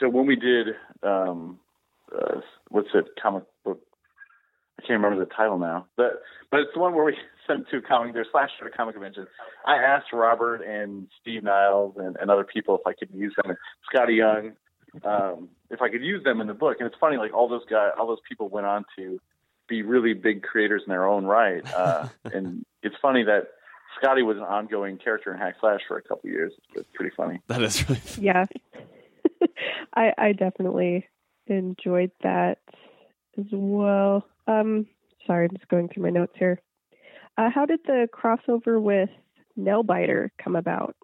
so 0.00 0.08
when 0.08 0.26
we 0.26 0.36
did 0.36 0.68
um, 1.02 1.58
uh, 2.14 2.40
what's 2.70 2.88
it 2.94 3.06
comic 3.20 3.44
book? 3.64 3.80
I 4.78 4.82
can't 4.82 5.02
remember 5.02 5.24
the 5.24 5.30
title 5.30 5.58
now, 5.58 5.86
but 5.96 6.22
but 6.50 6.60
it's 6.60 6.70
the 6.74 6.80
one 6.80 6.94
where 6.94 7.04
we 7.04 7.16
sent 7.46 7.68
to 7.70 7.80
comic. 7.80 8.14
There's 8.14 8.28
slash 8.30 8.50
at 8.60 8.66
a 8.66 8.70
comic 8.70 8.94
convention. 8.94 9.26
I 9.66 9.76
asked 9.76 10.12
Robert 10.12 10.62
and 10.62 11.08
Steve 11.20 11.42
Niles 11.42 11.94
and, 11.96 12.16
and 12.20 12.30
other 12.30 12.44
people 12.44 12.76
if 12.76 12.86
I 12.86 12.92
could 12.92 13.08
use 13.12 13.34
them, 13.42 13.56
Skottie 13.92 14.16
Young, 14.16 14.52
um, 15.04 15.48
if 15.70 15.82
I 15.82 15.88
could 15.88 16.02
use 16.02 16.22
them 16.24 16.40
in 16.40 16.46
the 16.46 16.54
book. 16.54 16.76
And 16.78 16.86
it's 16.86 16.96
funny, 17.00 17.16
like 17.16 17.34
all 17.34 17.48
those 17.48 17.64
guys, 17.68 17.90
all 17.98 18.06
those 18.06 18.20
people 18.28 18.48
went 18.48 18.66
on 18.66 18.84
to 18.96 19.20
be 19.68 19.82
really 19.82 20.14
big 20.14 20.42
creators 20.42 20.82
in 20.86 20.90
their 20.90 21.06
own 21.06 21.24
right. 21.24 21.62
Uh, 21.74 22.08
and 22.32 22.64
it's 22.82 22.96
funny 23.02 23.24
that 23.24 23.48
Skottie 24.00 24.24
was 24.24 24.36
an 24.36 24.44
ongoing 24.44 24.96
character 24.96 25.32
in 25.32 25.38
Hack 25.38 25.56
Slash 25.60 25.80
for 25.86 25.98
a 25.98 26.02
couple 26.02 26.30
years. 26.30 26.52
It's 26.74 26.88
pretty 26.94 27.14
funny. 27.16 27.40
That 27.48 27.62
is 27.62 27.88
really 27.88 28.00
funny. 28.00 28.26
Yeah. 28.26 28.46
I 29.98 30.12
I 30.16 30.32
definitely 30.32 31.06
enjoyed 31.46 32.12
that 32.22 32.58
as 33.36 33.46
well. 33.52 34.24
Um 34.46 34.86
sorry, 35.26 35.46
I'm 35.46 35.56
just 35.56 35.68
going 35.68 35.88
through 35.88 36.04
my 36.04 36.10
notes 36.10 36.34
here. 36.38 36.60
Uh, 37.36 37.50
how 37.54 37.66
did 37.66 37.80
the 37.86 38.08
crossover 38.12 38.80
with 38.80 39.10
Nailbiter 39.58 40.30
come 40.42 40.56
about? 40.56 40.96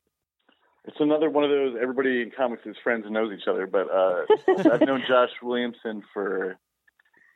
It's 0.85 0.97
another 1.01 1.31
one 1.31 1.45
of 1.45 1.51
those 1.51 1.77
everybody 1.81 2.23
in 2.23 2.31
comics 2.37 2.63
is 2.67 2.77
friends 2.83 3.05
and 3.05 3.15
knows 3.15 3.33
each 3.33 3.49
other. 3.49 3.67
But 3.67 3.89
uh, 3.91 4.25
I've 4.73 4.81
known 4.83 5.03
Josh 5.09 5.31
Williamson 5.43 6.03
for 6.13 6.59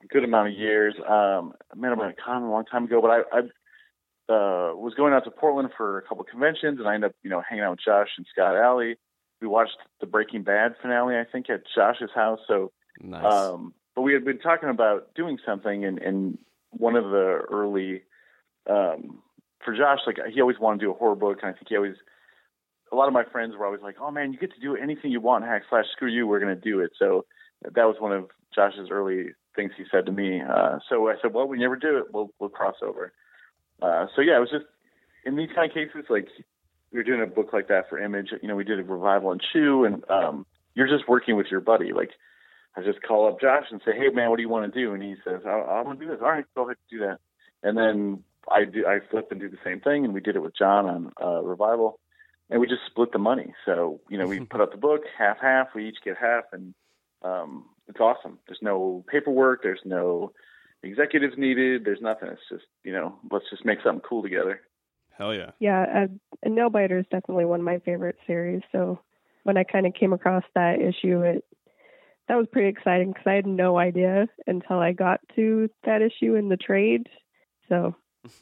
a 0.02 0.06
good 0.08 0.24
amount 0.24 0.48
of 0.48 0.54
years. 0.54 0.94
Um, 0.98 1.54
I 1.72 1.76
met 1.76 1.92
him 1.92 2.00
at 2.00 2.10
a 2.10 2.14
con 2.14 2.42
a 2.42 2.50
long 2.50 2.64
time 2.66 2.84
ago, 2.84 3.00
but 3.00 3.10
I, 3.10 3.18
I 3.32 3.38
uh, 4.32 4.74
was 4.74 4.94
going 4.96 5.12
out 5.12 5.24
to 5.24 5.30
Portland 5.30 5.70
for 5.76 5.98
a 5.98 6.02
couple 6.02 6.20
of 6.20 6.28
conventions, 6.28 6.78
and 6.78 6.86
I 6.86 6.94
ended 6.94 7.10
up, 7.10 7.16
you 7.22 7.30
know, 7.30 7.42
hanging 7.48 7.64
out 7.64 7.70
with 7.72 7.80
Josh 7.84 8.08
and 8.16 8.26
Scott 8.30 8.56
Allie. 8.56 8.96
We 9.40 9.46
watched 9.46 9.76
the 10.00 10.06
Breaking 10.06 10.42
Bad 10.42 10.74
finale, 10.82 11.16
I 11.16 11.24
think, 11.24 11.48
at 11.50 11.62
Josh's 11.74 12.10
house. 12.14 12.40
So, 12.46 12.72
Nice. 13.00 13.24
um, 13.24 13.72
but 13.94 14.02
we 14.02 14.12
had 14.12 14.24
been 14.24 14.38
talking 14.38 14.68
about 14.68 15.14
doing 15.14 15.38
something, 15.46 15.84
and, 15.84 15.98
and 15.98 16.38
one 16.70 16.96
of 16.96 17.04
the 17.04 17.40
early 17.50 18.02
um, 18.68 19.22
for 19.64 19.74
Josh, 19.76 20.00
like 20.06 20.18
he 20.32 20.40
always 20.40 20.58
wanted 20.58 20.80
to 20.80 20.86
do 20.86 20.90
a 20.90 20.94
horror 20.94 21.14
book, 21.16 21.38
and 21.42 21.50
I 21.50 21.52
think 21.52 21.68
he 21.68 21.76
always. 21.76 21.96
A 22.90 22.96
lot 22.96 23.06
of 23.06 23.12
my 23.12 23.24
friends 23.24 23.54
were 23.54 23.66
always 23.66 23.82
like, 23.82 23.96
"Oh 24.00 24.10
man, 24.10 24.32
you 24.32 24.38
get 24.38 24.54
to 24.54 24.60
do 24.60 24.76
anything 24.76 25.10
you 25.10 25.20
want, 25.20 25.44
hack 25.44 25.62
slash 25.68 25.84
screw 25.92 26.08
you, 26.08 26.26
we're 26.26 26.40
going 26.40 26.54
to 26.54 26.60
do 26.60 26.80
it." 26.80 26.92
So 26.98 27.26
that 27.62 27.84
was 27.84 27.96
one 27.98 28.12
of 28.12 28.30
Josh's 28.54 28.88
early 28.90 29.30
things 29.54 29.72
he 29.76 29.84
said 29.90 30.06
to 30.06 30.12
me. 30.12 30.40
Uh, 30.40 30.78
so 30.88 31.08
I 31.08 31.14
said, 31.20 31.34
"Well, 31.34 31.46
we 31.46 31.58
never 31.58 31.76
do 31.76 31.98
it. 31.98 32.04
We'll 32.12 32.30
we'll 32.38 32.48
cross 32.48 32.76
over." 32.82 33.12
Uh, 33.82 34.06
so 34.14 34.22
yeah, 34.22 34.36
it 34.36 34.40
was 34.40 34.50
just 34.50 34.64
in 35.24 35.36
these 35.36 35.50
kind 35.54 35.70
of 35.70 35.74
cases, 35.74 36.06
like 36.08 36.28
we 36.92 36.98
were 36.98 37.04
doing 37.04 37.22
a 37.22 37.26
book 37.26 37.52
like 37.52 37.68
that 37.68 37.88
for 37.88 37.98
Image. 37.98 38.30
You 38.40 38.48
know, 38.48 38.56
we 38.56 38.64
did 38.64 38.78
a 38.78 38.82
revival 38.82 39.32
in 39.32 39.38
Chew, 39.52 39.84
and 39.84 40.08
um, 40.10 40.46
you're 40.74 40.88
just 40.88 41.08
working 41.08 41.36
with 41.36 41.48
your 41.50 41.60
buddy. 41.60 41.92
Like 41.92 42.10
I 42.76 42.82
just 42.82 43.02
call 43.02 43.28
up 43.28 43.40
Josh 43.40 43.66
and 43.70 43.80
say, 43.84 43.92
"Hey 43.92 44.08
man, 44.10 44.30
what 44.30 44.36
do 44.36 44.42
you 44.42 44.48
want 44.48 44.72
to 44.72 44.80
do?" 44.80 44.94
And 44.94 45.02
he 45.02 45.16
says, 45.24 45.42
"I, 45.44 45.50
I 45.50 45.82
want 45.82 45.98
to 45.98 46.06
do 46.06 46.10
this." 46.10 46.20
All 46.22 46.30
right, 46.30 46.44
go 46.54 46.64
ahead, 46.64 46.76
do 46.90 47.00
that. 47.00 47.18
And 47.62 47.76
then 47.76 48.22
I 48.50 48.64
do, 48.64 48.86
I 48.86 49.00
flip 49.10 49.28
and 49.30 49.40
do 49.40 49.48
the 49.48 49.58
same 49.64 49.80
thing, 49.80 50.04
and 50.04 50.14
we 50.14 50.20
did 50.20 50.36
it 50.36 50.42
with 50.42 50.56
John 50.56 50.86
on 50.86 51.12
uh, 51.22 51.42
revival, 51.42 51.98
and 52.50 52.60
we 52.60 52.66
just 52.66 52.82
split 52.86 53.12
the 53.12 53.18
money. 53.18 53.52
So 53.66 54.00
you 54.08 54.18
know, 54.18 54.26
we 54.26 54.40
put 54.46 54.60
out 54.60 54.70
the 54.70 54.78
book 54.78 55.02
half 55.16 55.38
half. 55.40 55.68
We 55.74 55.88
each 55.88 55.98
get 56.04 56.16
half, 56.16 56.44
and 56.52 56.74
um, 57.22 57.66
it's 57.88 58.00
awesome. 58.00 58.38
There's 58.46 58.62
no 58.62 59.04
paperwork. 59.08 59.62
There's 59.62 59.82
no 59.84 60.32
executives 60.82 61.34
needed. 61.36 61.84
There's 61.84 62.00
nothing. 62.00 62.28
It's 62.28 62.40
just 62.48 62.64
you 62.84 62.92
know, 62.92 63.18
let's 63.30 63.50
just 63.50 63.64
make 63.64 63.78
something 63.84 64.04
cool 64.08 64.22
together. 64.22 64.60
Hell 65.18 65.34
yeah. 65.34 65.50
Yeah, 65.58 65.82
uh, 65.82 66.06
and 66.44 66.56
Nailbiter 66.56 67.00
is 67.00 67.06
definitely 67.10 67.44
one 67.44 67.60
of 67.60 67.66
my 67.66 67.80
favorite 67.80 68.16
series. 68.26 68.62
So 68.70 69.00
when 69.42 69.56
I 69.56 69.64
kind 69.64 69.84
of 69.84 69.94
came 69.94 70.12
across 70.12 70.44
that 70.54 70.80
issue, 70.80 71.22
it 71.22 71.44
that 72.28 72.36
was 72.36 72.46
pretty 72.52 72.68
exciting 72.68 73.08
because 73.08 73.26
I 73.26 73.32
had 73.32 73.46
no 73.46 73.78
idea 73.78 74.28
until 74.46 74.78
I 74.78 74.92
got 74.92 75.20
to 75.34 75.68
that 75.84 76.02
issue 76.02 76.34
in 76.34 76.48
the 76.48 76.56
trade. 76.56 77.08
So 77.68 77.96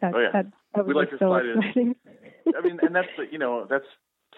that 0.00 0.14
Oh, 0.14 0.18
yeah. 0.18 0.30
that, 0.32 0.46
that 0.74 0.86
was 0.86 0.96
like 0.96 1.10
so 1.18 1.34
exciting. 1.34 1.94
I 2.56 2.60
mean, 2.62 2.78
and 2.82 2.94
that's 2.94 3.08
you 3.30 3.38
know 3.38 3.66
that's 3.68 3.84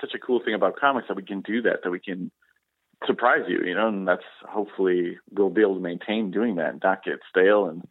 such 0.01 0.15
a 0.15 0.19
cool 0.19 0.41
thing 0.45 0.55
about 0.55 0.77
comics 0.77 1.07
that 1.09 1.17
we 1.17 1.25
can 1.25 1.43
do 1.43 1.63
that 1.63 1.85
that 1.85 1.91
we 1.91 2.01
can 2.01 2.33
surprise 3.07 3.43
you, 3.47 3.63
you 3.65 3.75
know, 3.75 3.87
and 3.87 4.09
that's 4.09 4.25
hopefully 4.49 5.19
we'll 5.31 5.51
be 5.51 5.61
able 5.61 5.75
to 5.77 5.81
maintain 5.81 6.33
doing 6.33 6.57
that 6.57 6.71
and 6.71 6.81
not 6.83 7.05
get 7.05 7.21
stale 7.31 7.67
and 7.67 7.85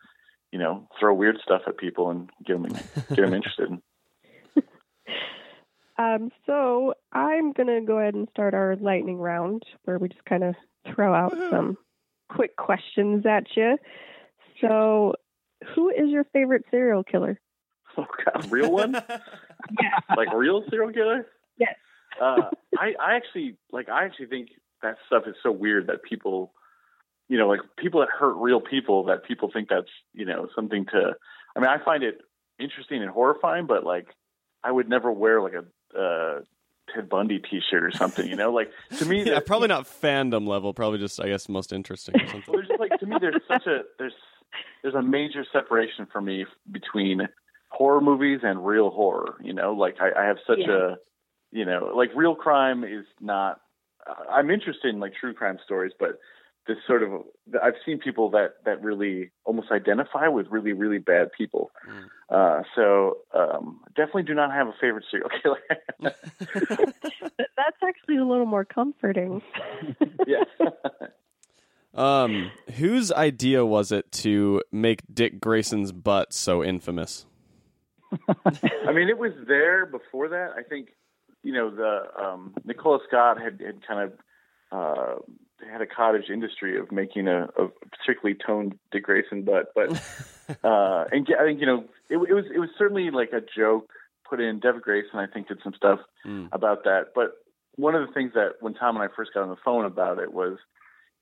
you 0.58 0.64
know 0.64 0.88
throw 0.99 1.14
weird 1.14 1.38
stuff 1.43 1.62
at 1.68 1.78
people 1.78 2.10
and 2.10 2.32
get 2.43 2.53
them 2.62 2.74
get 3.10 3.18
them 3.18 3.34
interested. 3.34 3.70
Um, 5.99 6.30
so 6.45 6.93
I'm 7.12 7.53
gonna 7.53 7.82
go 7.82 7.97
ahead 7.97 8.14
and 8.14 8.30
start 8.30 8.53
our 8.53 8.76
lightning 8.76 9.18
round, 9.18 9.64
where 9.86 9.97
we 9.97 10.10
just 10.10 10.24
kind 10.26 10.43
of 10.43 10.53
throw 10.93 11.12
out 11.12 11.36
some 11.49 11.76
quick 12.30 12.55
questions 12.55 13.26
at 13.26 13.45
you. 13.55 13.80
So, 14.62 15.16
who 15.74 15.89
is 15.89 16.10
your 16.10 16.24
favorite 16.26 16.66
serial 16.70 17.03
killer? 17.03 17.39
Oh 17.99 18.05
God, 18.24 18.51
real 18.51 18.72
one? 18.72 18.93
yeah, 18.93 19.99
like 20.16 20.32
real 20.32 20.64
serial 20.70 20.93
killer? 20.93 21.26
Yes. 21.58 21.74
Uh, 22.22 22.51
I 22.78 22.93
I 23.01 23.16
actually 23.16 23.58
like 23.72 23.89
I 23.89 24.05
actually 24.05 24.28
think 24.28 24.49
that 24.84 24.97
stuff 25.08 25.24
is 25.26 25.34
so 25.41 25.51
weird 25.51 25.88
that 25.88 26.03
people, 26.03 26.53
you 27.30 27.38
know, 27.38 27.47
like 27.47 27.61
people 27.78 27.99
that 28.01 28.09
hurt 28.09 28.36
real 28.36 28.61
people 28.61 29.05
that 29.05 29.23
people 29.25 29.49
think 29.51 29.69
that's 29.69 29.89
you 30.13 30.25
know 30.25 30.47
something 30.55 30.86
to. 30.88 31.13
I 31.55 31.59
mean, 31.59 31.69
I 31.69 31.84
find 31.84 32.03
it 32.03 32.21
interesting 32.59 33.01
and 33.01 33.11
horrifying, 33.11 33.65
but 33.65 33.84
like 33.84 34.07
I 34.63 34.71
would 34.71 34.89
never 34.89 35.11
wear 35.11 35.41
like 35.41 35.53
a 35.53 35.99
uh, 35.99 36.41
Ted 36.93 37.09
Bundy 37.09 37.39
T-shirt 37.39 37.84
or 37.84 37.91
something. 37.91 38.28
You 38.28 38.36
know, 38.36 38.51
like 38.51 38.71
to 38.97 39.05
me, 39.05 39.23
yeah, 39.25 39.39
probably 39.39 39.67
not 39.67 39.86
fandom 39.86 40.47
level. 40.47 40.73
Probably 40.73 40.99
just, 40.99 41.19
I 41.21 41.28
guess, 41.28 41.49
most 41.49 41.73
interesting 41.73 42.15
or 42.15 42.28
something. 42.28 42.53
there's 42.53 42.80
like 42.80 42.99
to 42.99 43.05
me 43.05 43.17
there's 43.19 43.41
such 43.47 43.67
a 43.67 43.82
there's 43.99 44.13
there's 44.82 44.95
a 44.95 45.01
major 45.01 45.45
separation 45.51 46.07
for 46.11 46.21
me 46.21 46.45
between 46.71 47.28
horror 47.69 48.01
movies 48.01 48.39
and 48.43 48.65
real 48.65 48.89
horror 48.89 49.36
you 49.43 49.53
know 49.53 49.73
like 49.73 49.97
i, 49.99 50.21
I 50.21 50.25
have 50.25 50.38
such 50.47 50.59
a 50.59 50.97
you 51.51 51.65
know 51.65 51.91
like 51.95 52.09
real 52.15 52.36
crime 52.36 52.84
is 52.84 53.05
not 53.19 53.59
i'm 54.32 54.49
interested 54.49 54.93
in 54.93 54.99
like 54.99 55.13
true 55.19 55.34
crime 55.34 55.57
stories 55.63 55.91
but 55.99 56.19
this 56.68 56.78
sort 56.86 57.03
of 57.03 57.11
i've 57.63 57.76
seen 57.86 57.97
people 57.97 58.30
that 58.30 58.55
that 58.65 58.82
really 58.82 59.32
almost 59.45 59.72
identify 59.72 60.28
with 60.28 60.47
really 60.49 60.74
really 60.74 60.97
bad 60.99 61.32
people 61.38 61.72
uh 62.30 62.61
so 62.76 63.18
um 63.34 63.80
definitely 63.95 64.24
do 64.24 64.34
not 64.34 64.51
have 64.51 64.68
a 64.68 64.74
favorite 64.82 65.05
serial 65.09 65.30
killer 65.41 65.59
That's 67.57 67.78
actually 67.84 68.18
a 68.18 68.26
little 68.26 68.45
more 68.45 68.65
comforting. 68.65 69.41
yeah 70.28 70.43
Um, 71.93 72.51
whose 72.76 73.11
idea 73.11 73.65
was 73.65 73.91
it 73.91 74.11
to 74.11 74.61
make 74.72 75.01
Dick 75.11 75.41
Grayson's 75.41 75.91
butt 75.91 76.32
so 76.32 76.63
infamous? 76.63 77.26
I 78.45 78.91
mean, 78.93 79.09
it 79.09 79.18
was 79.18 79.32
there 79.47 79.88
before 79.88 80.30
that. 80.30 80.51
I 80.55 80.61
think, 80.61 80.89
you 81.41 81.53
know, 81.53 81.72
the 81.72 82.03
um, 82.24 82.53
Nicola 82.63 82.99
Scott 83.07 83.41
had, 83.41 83.59
had 83.65 83.86
kind 83.86 84.11
of 84.11 84.13
uh, 84.72 85.15
had 85.72 85.82
a 85.82 85.88
cottage 85.88 86.30
industry 86.30 86.78
of 86.78 86.91
making 86.91 87.28
a, 87.28 87.45
a 87.58 87.68
particularly 87.91 88.38
toned 88.45 88.78
Dick 88.91 89.03
Grayson 89.03 89.43
butt, 89.43 89.72
but 89.76 89.89
uh, 90.64 91.05
and 91.12 91.28
I 91.39 91.43
think 91.45 91.60
you 91.60 91.66
know 91.66 91.84
it, 92.10 92.18
it 92.18 92.34
was 92.34 92.45
it 92.53 92.60
was 92.60 92.70
certainly 92.78 93.10
like 93.12 93.32
a 93.34 93.41
joke 93.41 93.89
put 94.30 94.39
in. 94.39 94.60
Dev 94.60 94.82
Grayson, 94.82 95.20
I 95.20 95.28
think, 95.28 95.47
did 95.47 95.60
some 95.64 95.74
stuff 95.74 95.99
Mm. 96.26 96.49
about 96.51 96.84
that. 96.84 97.14
But 97.16 97.32
one 97.76 97.95
of 97.95 98.05
the 98.05 98.14
things 98.14 98.34
that 98.34 98.53
when 98.60 98.74
Tom 98.74 98.95
and 98.97 99.03
I 99.03 99.14
first 99.16 99.34
got 99.34 99.43
on 99.43 99.49
the 99.49 99.55
phone 99.64 99.86
about 99.86 100.20
it 100.20 100.34
was, 100.34 100.58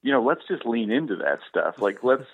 you 0.02 0.12
know, 0.12 0.24
let's 0.24 0.42
just 0.48 0.66
lean 0.66 0.90
into 0.92 1.16
that 1.18 1.40
stuff. 1.50 1.76
Like 1.80 2.00
let's 2.04 2.26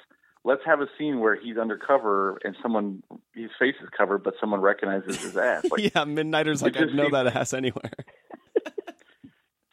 let's 0.43 0.61
have 0.65 0.79
a 0.81 0.87
scene 0.97 1.19
where 1.19 1.35
he's 1.35 1.57
undercover 1.57 2.39
and 2.43 2.55
someone 2.61 3.03
his 3.35 3.51
face 3.59 3.75
is 3.83 3.89
covered, 3.95 4.23
but 4.23 4.33
someone 4.39 4.61
recognizes 4.61 5.17
his 5.21 5.35
ass. 5.37 5.65
Like 5.69 5.81
yeah, 5.95 6.05
Midnighter's 6.05 6.61
like, 6.61 6.77
I 6.77 6.85
know 6.85 7.09
that 7.11 7.27
ass 7.35 7.53
anywhere. 7.53 7.91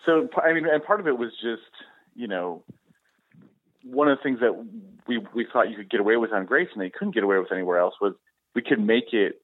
so 0.05 0.29
I 0.43 0.53
mean, 0.53 0.67
and 0.67 0.83
part 0.83 1.01
of 1.01 1.07
it 1.07 1.17
was 1.19 1.31
just 1.43 1.63
you 2.19 2.27
know 2.29 2.63
one 3.85 4.09
of 4.09 4.19
the 4.19 4.23
things 4.23 4.41
that 4.41 4.53
we 5.07 5.19
we 5.35 5.47
thought 5.51 5.71
you 5.71 5.77
could 5.77 5.89
get 5.91 6.01
away 6.01 6.17
with 6.17 6.33
on 6.33 6.45
Grayson 6.45 6.79
they 6.79 6.91
couldn't 6.91 7.15
get 7.15 7.23
away 7.25 7.39
with 7.39 7.53
anywhere 7.53 7.79
else 7.79 7.95
was 8.01 8.15
we 8.55 8.63
could 8.63 8.81
make 8.81 9.13
it 9.13 9.41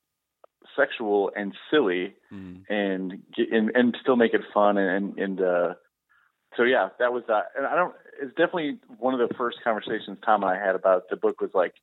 sexual 0.77 1.31
and 1.37 1.55
silly 1.70 2.14
Mm. 2.33 2.62
and 2.68 3.12
get, 3.37 3.53
and 3.53 3.70
and 3.77 3.97
still 4.03 4.16
make 4.16 4.35
it 4.35 4.41
fun 4.53 4.77
and 4.77 5.16
and 5.18 5.41
uh, 5.41 5.75
so 6.57 6.64
yeah 6.64 6.89
that 6.99 7.12
was 7.12 7.22
that 7.29 7.45
and 7.57 7.64
I 7.64 7.77
don't 7.77 7.95
it's 8.20 8.31
definitely 8.31 8.79
one 8.99 9.14
of 9.18 9.29
the 9.29 9.33
first 9.37 9.59
conversations 9.62 10.18
Tom 10.27 10.43
and 10.43 10.51
I 10.51 10.59
had 10.59 10.75
about 10.75 11.05
the 11.11 11.16
book 11.16 11.41
was 11.41 11.51
like 11.55 11.75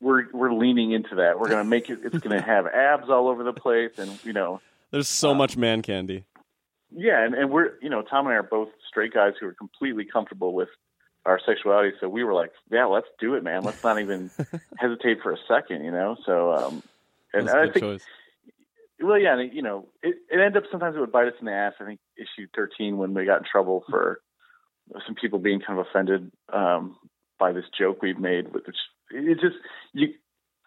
we're 0.00 0.30
we're 0.32 0.52
leaning 0.54 0.92
into 0.92 1.16
that 1.16 1.38
we're 1.38 1.48
gonna 1.50 1.64
make 1.64 1.90
it 1.90 1.98
it's 2.04 2.18
gonna 2.20 2.40
have 2.54 2.66
abs 2.66 3.10
all 3.10 3.28
over 3.28 3.44
the 3.44 3.52
place 3.52 3.90
and 3.98 4.10
you 4.24 4.32
know 4.32 4.60
There's 4.92 5.08
so 5.08 5.34
much 5.34 5.56
man 5.58 5.82
candy. 5.82 6.24
Yeah, 6.90 7.24
and, 7.24 7.34
and 7.34 7.50
we're 7.50 7.72
you 7.82 7.90
know 7.90 8.02
Tom 8.02 8.26
and 8.26 8.34
I 8.34 8.38
are 8.38 8.42
both 8.42 8.68
straight 8.88 9.12
guys 9.12 9.34
who 9.40 9.46
are 9.46 9.54
completely 9.54 10.04
comfortable 10.04 10.54
with 10.54 10.68
our 11.26 11.40
sexuality, 11.44 11.92
so 12.00 12.08
we 12.08 12.24
were 12.24 12.34
like, 12.34 12.52
yeah, 12.70 12.86
let's 12.86 13.08
do 13.20 13.34
it, 13.34 13.44
man. 13.44 13.62
Let's 13.62 13.82
not 13.84 14.00
even 14.00 14.30
hesitate 14.78 15.18
for 15.22 15.32
a 15.32 15.36
second, 15.46 15.84
you 15.84 15.90
know. 15.90 16.16
So, 16.24 16.52
um, 16.52 16.82
and 17.34 17.50
I 17.50 17.64
think, 17.64 17.80
choice. 17.80 18.04
well, 19.00 19.18
yeah, 19.18 19.38
and, 19.38 19.52
you 19.52 19.60
know, 19.60 19.86
it, 20.02 20.16
it 20.30 20.40
ended 20.40 20.56
up 20.56 20.70
sometimes 20.70 20.96
it 20.96 21.00
would 21.00 21.12
bite 21.12 21.28
us 21.28 21.34
in 21.40 21.46
the 21.46 21.52
ass. 21.52 21.74
I 21.80 21.84
think 21.84 22.00
issue 22.16 22.48
thirteen 22.54 22.96
when 22.96 23.12
we 23.12 23.26
got 23.26 23.38
in 23.38 23.44
trouble 23.50 23.84
for 23.90 24.20
some 25.06 25.14
people 25.14 25.38
being 25.38 25.60
kind 25.60 25.78
of 25.78 25.86
offended 25.86 26.32
um, 26.52 26.96
by 27.38 27.52
this 27.52 27.66
joke 27.78 28.00
we've 28.00 28.18
made, 28.18 28.52
which 28.52 28.64
it 29.10 29.40
just 29.40 29.56
you. 29.92 30.14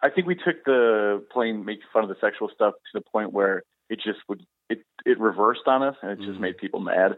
I 0.00 0.10
think 0.10 0.26
we 0.26 0.34
took 0.34 0.64
the 0.64 1.24
playing 1.32 1.64
making 1.64 1.84
fun 1.92 2.02
of 2.02 2.08
the 2.08 2.16
sexual 2.20 2.48
stuff 2.54 2.74
to 2.74 3.00
the 3.00 3.04
point 3.12 3.32
where 3.32 3.62
it 3.88 3.96
just 3.96 4.18
would 4.28 4.44
it 4.68 4.84
it 5.04 5.18
reversed 5.20 5.66
on 5.66 5.82
us 5.82 5.96
and 6.02 6.12
it 6.12 6.18
just 6.24 6.38
Mhm. 6.38 6.40
made 6.40 6.56
people 6.58 6.80
mad. 6.80 7.16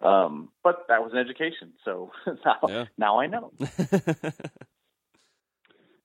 Um, 0.00 0.48
but 0.64 0.86
that 0.88 1.02
was 1.02 1.12
an 1.12 1.18
education, 1.18 1.72
so 1.84 2.10
now 2.44 2.58
Yeah. 2.68 2.84
now 2.98 3.18
I 3.20 3.26
know. 3.26 3.52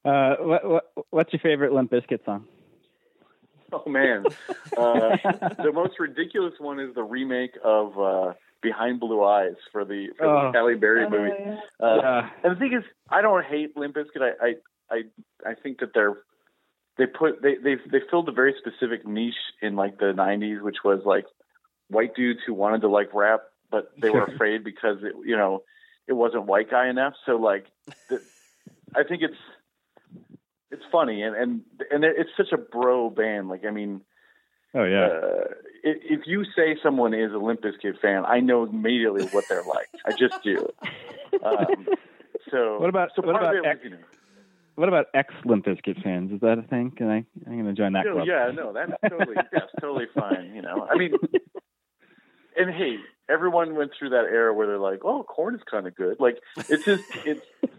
Uh, 0.06 0.36
what, 0.40 0.70
what 0.70 0.84
what's 1.10 1.34
your 1.34 1.40
favorite 1.42 1.74
Limp 1.74 1.92
Bizkit 1.92 2.24
song? 2.24 2.46
Oh 3.74 3.84
man, 3.90 4.26
uh, 4.78 5.12
the 5.64 5.72
most 5.74 6.00
ridiculous 6.00 6.54
one 6.60 6.80
is 6.80 6.96
the 6.96 7.04
remake 7.04 7.58
of 7.62 8.00
uh, 8.00 8.34
Behind 8.62 9.02
Blue 9.02 9.22
Eyes 9.24 9.56
for 9.72 9.84
the 9.84 10.08
for 10.18 10.28
Oh. 10.28 10.52
the 10.52 10.58
Halle 10.58 10.76
Berry 10.76 11.10
movie. 11.10 11.34
Uh, 11.82 11.86
Uh, 11.86 12.30
and 12.44 12.56
the 12.56 12.60
thing 12.60 12.72
is, 12.74 12.84
I 13.10 13.22
don't 13.22 13.44
hate 13.44 13.76
Limp 13.76 13.96
Bizkit. 13.96 14.22
I 14.22 14.46
I 14.48 14.54
I, 14.90 15.50
I 15.52 15.54
think 15.56 15.80
that 15.80 15.90
they're 15.94 16.16
they 16.98 17.06
put 17.06 17.42
they 17.42 17.56
they 17.56 17.76
they 17.92 18.00
filled 18.10 18.30
a 18.30 18.32
very 18.32 18.56
specific 18.58 19.06
niche 19.08 19.34
in 19.62 19.76
like 19.76 19.98
the 20.00 20.14
'90s, 20.14 20.62
which 20.62 20.78
was 20.84 21.02
like 21.06 21.26
white 21.90 22.16
dudes 22.16 22.40
who 22.46 22.54
wanted 22.54 22.82
to 22.82 22.90
like 22.90 23.14
rap, 23.14 23.42
but 23.72 23.92
they 24.02 24.10
were 24.10 24.24
afraid 24.34 24.64
because 24.64 24.98
it 25.04 25.14
you 25.26 25.36
know 25.38 25.64
it 26.08 26.14
wasn't 26.14 26.46
white 26.46 26.70
guy 26.72 26.90
enough. 26.90 27.14
So 27.26 27.34
like, 27.36 27.66
the, 28.10 28.22
I 28.96 29.04
think 29.04 29.22
it's 29.22 29.36
it's 30.72 30.84
funny 30.92 31.22
and 31.24 31.36
and 31.36 31.62
and 31.92 32.04
it's 32.04 32.30
such 32.36 32.52
a 32.52 32.58
bro 32.58 33.10
band. 33.10 33.50
Like 33.50 33.66
I 33.66 33.72
mean, 33.72 34.02
oh 34.74 34.84
yeah. 34.84 35.06
uh, 35.08 35.44
if, 35.84 35.98
if 36.20 36.22
you 36.28 36.44
say 36.56 36.78
someone 36.84 37.14
is 37.14 37.32
a 37.34 37.38
Limp 37.38 37.62
Bizkit 37.62 38.00
fan, 38.02 38.26
I 38.26 38.40
know 38.40 38.64
immediately 38.66 39.24
what 39.32 39.46
they're 39.50 39.64
like. 39.64 39.88
I 40.06 40.12
just 40.12 40.36
do. 40.44 40.68
Um, 41.44 41.88
so 42.50 42.80
What 42.80 42.90
about- 42.90 43.10
so 43.16 43.22
what 43.22 43.36
about 43.36 43.56
of 43.56 43.58
it 43.58 43.68
was, 43.68 43.76
X- 43.76 43.80
you 43.84 43.90
know, 43.92 43.98
What 44.78 44.90
about 44.90 45.08
ex 45.16 45.34
Limp 45.44 45.66
Bizkit 45.66 46.04
fans? 46.04 46.32
Is 46.32 46.40
that 46.42 46.60
a 46.60 46.62
thing? 46.62 46.92
Can 46.96 47.10
I? 47.10 47.26
I'm 47.48 47.64
going 47.64 47.66
to 47.66 47.74
join 47.74 47.94
that 47.94 48.06
no, 48.06 48.14
club. 48.14 48.28
yeah, 48.28 48.52
no, 48.54 48.72
that's 48.72 48.92
totally 49.10 49.36
that's 49.52 49.72
totally 49.82 50.06
fine. 50.14 50.54
You 50.54 50.62
know, 50.62 50.88
I 50.88 50.96
mean, 50.96 51.14
and 52.56 52.70
hey, 52.70 52.98
everyone 53.30 53.76
went 53.76 53.92
through 53.98 54.10
that 54.10 54.26
era 54.26 54.54
where 54.54 54.68
they're 54.68 54.80
like, 54.80 55.00
"Oh, 55.04 55.24
Korn 55.24 55.56
is 55.56 55.62
kind 55.70 55.88
of 55.88 55.96
good." 55.96 56.20
Like 56.20 56.40
it's 56.70 56.86
just 56.86 57.04
it's 57.26 57.46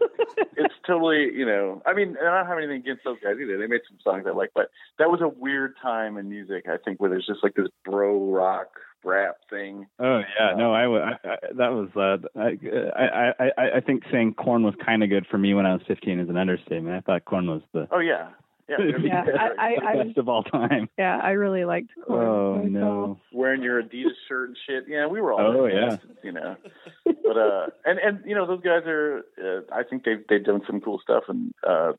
it's 0.57 0.73
totally 0.85 1.31
you 1.33 1.45
know. 1.45 1.81
I 1.85 1.93
mean, 1.93 2.09
and 2.19 2.27
I 2.27 2.37
don't 2.37 2.47
have 2.47 2.57
anything 2.57 2.77
against 2.77 3.03
those 3.03 3.17
guys 3.23 3.35
either. 3.41 3.57
They 3.57 3.67
made 3.67 3.81
some 3.87 3.97
songs 4.03 4.25
I 4.27 4.31
like, 4.31 4.51
but 4.53 4.69
that 4.97 5.09
was 5.09 5.21
a 5.21 5.27
weird 5.27 5.75
time 5.81 6.17
in 6.17 6.29
music. 6.29 6.65
I 6.69 6.77
think 6.77 6.99
where 6.99 7.09
there's 7.09 7.27
just 7.27 7.43
like 7.43 7.55
this 7.55 7.67
bro 7.85 8.31
rock 8.31 8.67
rap 9.03 9.37
thing. 9.49 9.87
Oh 9.99 10.21
yeah, 10.39 10.55
no, 10.55 10.73
I, 10.73 10.81
w- 10.83 11.01
I, 11.01 11.11
I 11.23 11.35
that 11.57 11.69
was 11.69 11.89
uh, 11.95 12.17
I, 12.39 12.57
I 12.95 13.33
I 13.39 13.51
I 13.57 13.77
I 13.77 13.79
think 13.81 14.03
saying 14.11 14.33
Korn 14.35 14.63
was 14.63 14.75
kind 14.85 15.03
of 15.03 15.09
good 15.09 15.25
for 15.29 15.37
me 15.37 15.53
when 15.53 15.65
I 15.65 15.73
was 15.73 15.81
15 15.87 16.19
is 16.19 16.29
an 16.29 16.37
understatement. 16.37 16.95
I 16.95 17.01
thought 17.01 17.25
Korn 17.25 17.47
was 17.47 17.61
the 17.73 17.87
Oh 17.91 17.99
yeah, 17.99 18.29
yeah. 18.69 18.77
Yeah, 19.03 19.23
I- 19.57 19.75
I- 19.83 19.97
the 19.97 20.03
best 20.05 20.17
of 20.17 20.29
all 20.29 20.43
time. 20.43 20.89
Yeah, 20.97 21.17
I 21.21 21.31
really 21.31 21.65
liked 21.65 21.91
Korn. 22.05 22.21
Oh 22.25 22.55
myself. 22.55 22.71
no. 22.71 23.19
wearing 23.31 23.61
your 23.63 23.81
Adidas 23.81 24.11
shirt 24.27 24.49
and 24.49 24.57
shit. 24.67 24.83
Yeah, 24.87 25.07
we 25.07 25.19
were 25.21 25.33
all. 25.33 25.39
Oh, 25.41 25.63
there, 25.63 25.71
yeah. 25.71 25.97
you 26.23 26.31
know. 26.31 26.55
But 27.05 27.37
uh, 27.37 27.67
and 27.85 27.99
and 27.99 28.19
you 28.25 28.35
know 28.35 28.45
those 28.47 28.61
guys 28.61 28.83
are. 28.85 29.23
Uh, 29.41 29.61
I 29.73 29.83
think 29.83 30.03
they've 30.03 30.23
they've 30.29 30.43
done 30.43 30.61
some 30.67 30.81
cool 30.81 30.99
stuff, 31.03 31.23
and 31.27 31.53
uh, 31.67 31.93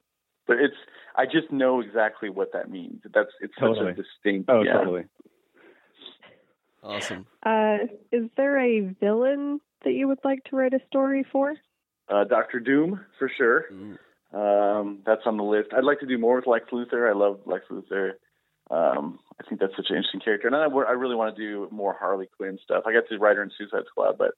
but 0.47 0.59
it's. 0.59 0.77
I 1.17 1.25
just 1.27 1.51
know 1.51 1.81
exactly 1.81 2.31
what 2.31 2.53
that 2.53 2.71
means. 2.71 3.03
That's 3.13 3.31
it's 3.41 3.55
Totally. 3.59 3.93
such 3.93 3.99
a 3.99 4.03
distinct. 4.03 4.49
Oh 4.51 4.63
yeah. 4.63 4.75
totally. 4.75 5.05
awesome. 6.83 7.27
Uh, 7.45 7.79
is 8.13 8.29
there 8.37 8.59
a 8.59 8.81
villain 9.01 9.61
that 9.85 9.93
you 9.93 10.09
would 10.09 10.21
like 10.25 10.45
to 10.45 10.57
write 10.57 10.75
a 10.75 10.81
story 10.87 11.25
for? 11.31 11.55
Uh, 12.09 12.25
Doctor 12.25 12.61
Doom 12.61 13.01
for 13.19 13.31
sure. 13.37 13.67
Ooh. 13.73 13.99
Um, 14.33 15.01
that's 15.05 15.23
on 15.27 15.37
the 15.37 15.43
list. 15.45 15.71
I'd 15.77 15.85
like 15.85 16.01
to 16.01 16.07
do 16.07 16.19
more 16.19 16.37
with 16.37 16.47
Lex 16.47 16.67
Luthor. 16.73 17.09
I 17.09 17.17
love 17.19 17.41
Lex 17.47 17.65
Luthor. 17.71 18.13
Um, 18.71 19.19
I 19.41 19.49
think 19.49 19.61
that's 19.61 19.75
such 19.75 19.87
an 19.91 19.97
interesting 19.97 20.21
character, 20.21 20.47
and 20.47 20.55
I, 20.55 20.67
I 20.67 20.93
really 20.93 21.17
want 21.17 21.35
to 21.35 21.43
do 21.43 21.67
more 21.73 21.97
Harley 21.99 22.29
Quinn 22.37 22.57
stuff. 22.63 22.85
I 22.87 22.93
got 22.93 23.09
to 23.09 23.19
write 23.19 23.37
her 23.37 23.43
in 23.43 23.51
Suicide 23.59 23.83
Squad, 23.91 24.17
but 24.19 24.33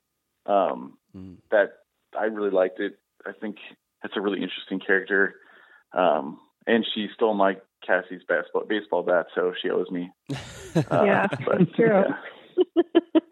um, 0.50 0.96
Mm. 1.14 1.36
that 1.50 1.72
I 2.18 2.24
really 2.24 2.48
liked 2.50 2.80
it. 2.80 2.98
I 3.26 3.32
think 3.38 3.56
that's 4.02 4.16
a 4.16 4.20
really 4.22 4.42
interesting 4.42 4.80
character, 4.80 5.34
um, 5.92 6.38
and 6.66 6.86
she 6.94 7.08
stole 7.14 7.34
my 7.34 7.56
Cassie's 7.86 8.22
baseball 8.26 8.64
baseball 8.66 9.02
bat, 9.02 9.26
so 9.34 9.52
she 9.60 9.68
owes 9.68 9.90
me. 9.90 10.10
Uh, 10.74 11.02
Yeah, 11.04 11.26
but, 11.44 11.74
true. 11.74 12.04
yeah. 12.56 13.20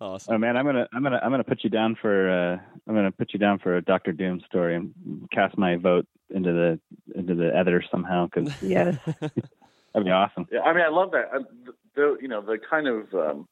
awesome. 0.00 0.34
Oh 0.34 0.38
man, 0.38 0.56
I'm 0.56 0.64
gonna 0.64 0.88
I'm 0.92 1.02
gonna 1.02 1.20
I'm 1.22 1.30
gonna 1.30 1.44
put 1.44 1.64
you 1.64 1.70
down 1.70 1.96
for 2.00 2.30
uh 2.30 2.58
I'm 2.86 2.94
gonna 2.94 3.12
put 3.12 3.32
you 3.32 3.38
down 3.38 3.58
for 3.58 3.76
a 3.76 3.82
Doctor 3.82 4.12
Doom 4.12 4.40
story 4.46 4.76
and 4.76 4.92
cast 5.32 5.56
my 5.58 5.76
vote 5.76 6.06
into 6.30 6.52
the 6.52 6.80
into 7.14 7.34
the 7.34 7.54
editor 7.54 7.82
somehow 7.90 8.26
because 8.26 8.52
Yes. 8.62 8.96
that'd 9.04 10.04
be 10.04 10.10
awesome. 10.10 10.46
Yeah, 10.50 10.60
I 10.60 10.72
mean, 10.72 10.84
I 10.84 10.88
love 10.88 11.10
that. 11.12 11.30
Uh, 11.34 11.38
the, 11.64 11.72
the 11.94 12.16
you 12.20 12.28
know 12.28 12.40
the 12.40 12.58
kind 12.58 12.86
of 12.86 13.12
um, 13.14 13.48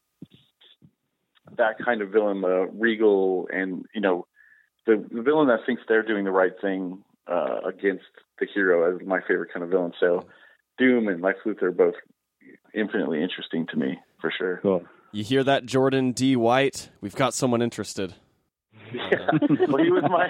that 1.56 1.78
kind 1.84 2.02
of 2.02 2.10
villain, 2.10 2.40
the 2.40 2.68
regal, 2.72 3.48
and 3.52 3.86
you 3.94 4.00
know 4.00 4.26
the, 4.86 5.04
the 5.10 5.22
villain 5.22 5.48
that 5.48 5.60
thinks 5.66 5.82
they're 5.88 6.02
doing 6.02 6.24
the 6.24 6.30
right 6.30 6.52
thing 6.60 7.02
uh, 7.26 7.60
against 7.66 8.04
the 8.38 8.46
hero 8.52 8.94
is 8.94 9.06
my 9.06 9.20
favorite 9.26 9.52
kind 9.52 9.64
of 9.64 9.70
villain. 9.70 9.92
So 9.98 10.26
Doom 10.78 11.08
and 11.08 11.22
Lex 11.22 11.40
Luthor 11.44 11.64
are 11.64 11.72
both 11.72 11.94
infinitely 12.74 13.22
interesting 13.22 13.66
to 13.68 13.76
me 13.76 13.98
for 14.20 14.32
sure. 14.36 14.60
Cool. 14.62 14.84
You 15.12 15.24
hear 15.24 15.42
that, 15.44 15.64
Jordan 15.66 16.12
D. 16.12 16.36
White? 16.36 16.90
We've 17.00 17.14
got 17.14 17.32
someone 17.34 17.62
interested. 17.62 18.14
Yeah. 18.92 19.26
well, 19.68 19.82
he 19.82 19.90
was 19.90 20.04
my 20.08 20.28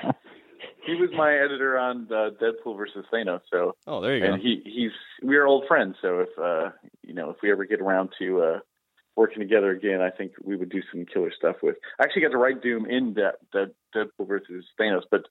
he 0.87 0.95
was 0.95 1.11
my 1.17 1.35
editor 1.35 1.77
on 1.79 2.07
uh, 2.11 2.31
Deadpool 2.41 2.77
versus 2.77 3.05
Thanos. 3.13 3.41
So 3.53 3.75
Oh, 3.87 4.01
there 4.01 4.17
you 4.17 4.25
go. 4.27 4.33
and 4.35 4.43
he 4.43 4.63
he's 4.65 4.93
we 5.23 5.37
are 5.37 5.47
old 5.47 5.65
friends. 5.67 5.97
So 6.01 6.21
if 6.21 6.29
uh, 6.39 6.71
you 7.03 7.15
know 7.15 7.31
if 7.31 7.37
we 7.43 7.51
ever 7.51 7.65
get 7.65 7.81
around 7.81 8.11
to 8.21 8.43
uh, 8.43 8.59
working 9.17 9.41
together 9.41 9.71
again, 9.71 10.01
I 10.01 10.11
think 10.11 10.33
we 10.43 10.57
would 10.57 10.71
do 10.71 10.83
some 10.93 11.05
killer 11.05 11.33
stuff 11.37 11.57
with. 11.63 11.77
I 12.01 12.05
actually 12.05 12.23
got 12.23 12.31
to 12.33 12.39
write 12.39 12.63
Doom 12.63 12.87
in 12.87 13.15
De- 13.15 13.33
De- 13.53 13.71
Deadpool 13.95 14.29
versus 14.29 14.65
Thanos, 14.81 15.03
but 15.11 15.23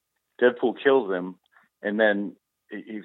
Deadpool 0.41 0.75
kills 0.83 1.09
him, 1.11 1.35
and 1.81 1.99
then 1.99 2.35
he. 2.69 3.01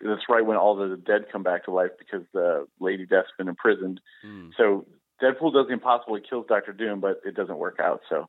that's 0.00 0.22
right 0.28 0.46
when 0.46 0.56
all 0.56 0.76
the 0.76 0.96
dead 0.96 1.26
come 1.32 1.42
back 1.42 1.64
to 1.64 1.72
life 1.72 1.90
because 1.98 2.22
the 2.32 2.66
Lady 2.78 3.04
Death's 3.04 3.32
been 3.36 3.48
imprisoned. 3.48 4.00
Mm. 4.24 4.50
So 4.56 4.86
Deadpool 5.22 5.52
does 5.52 5.66
the 5.66 5.72
impossible. 5.72 6.16
He 6.16 6.22
kills 6.28 6.46
Doctor 6.48 6.72
Doom, 6.72 7.00
but 7.00 7.20
it 7.24 7.34
doesn't 7.34 7.58
work 7.58 7.78
out. 7.80 8.02
So 8.08 8.28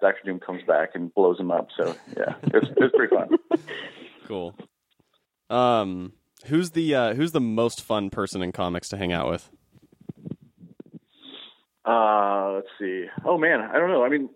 Doctor 0.00 0.20
Doom 0.24 0.40
comes 0.40 0.62
back 0.64 0.90
and 0.94 1.12
blows 1.14 1.38
him 1.38 1.50
up. 1.50 1.68
So 1.76 1.94
yeah, 2.16 2.34
it's 2.42 2.68
it's 2.76 2.94
pretty 2.96 3.14
fun. 3.14 3.38
Cool. 4.26 4.54
Um, 5.50 6.12
who's 6.46 6.70
the 6.70 6.94
uh, 6.94 7.14
who's 7.14 7.32
the 7.32 7.40
most 7.40 7.82
fun 7.82 8.08
person 8.08 8.40
in 8.40 8.52
comics 8.52 8.88
to 8.90 8.96
hang 8.96 9.12
out 9.12 9.28
with? 9.28 9.50
Uh, 11.84 12.52
let's 12.52 12.68
see. 12.78 13.06
Oh 13.24 13.36
man, 13.36 13.60
I 13.60 13.78
don't 13.78 13.90
know. 13.90 14.04
I 14.04 14.08
mean, 14.08 14.30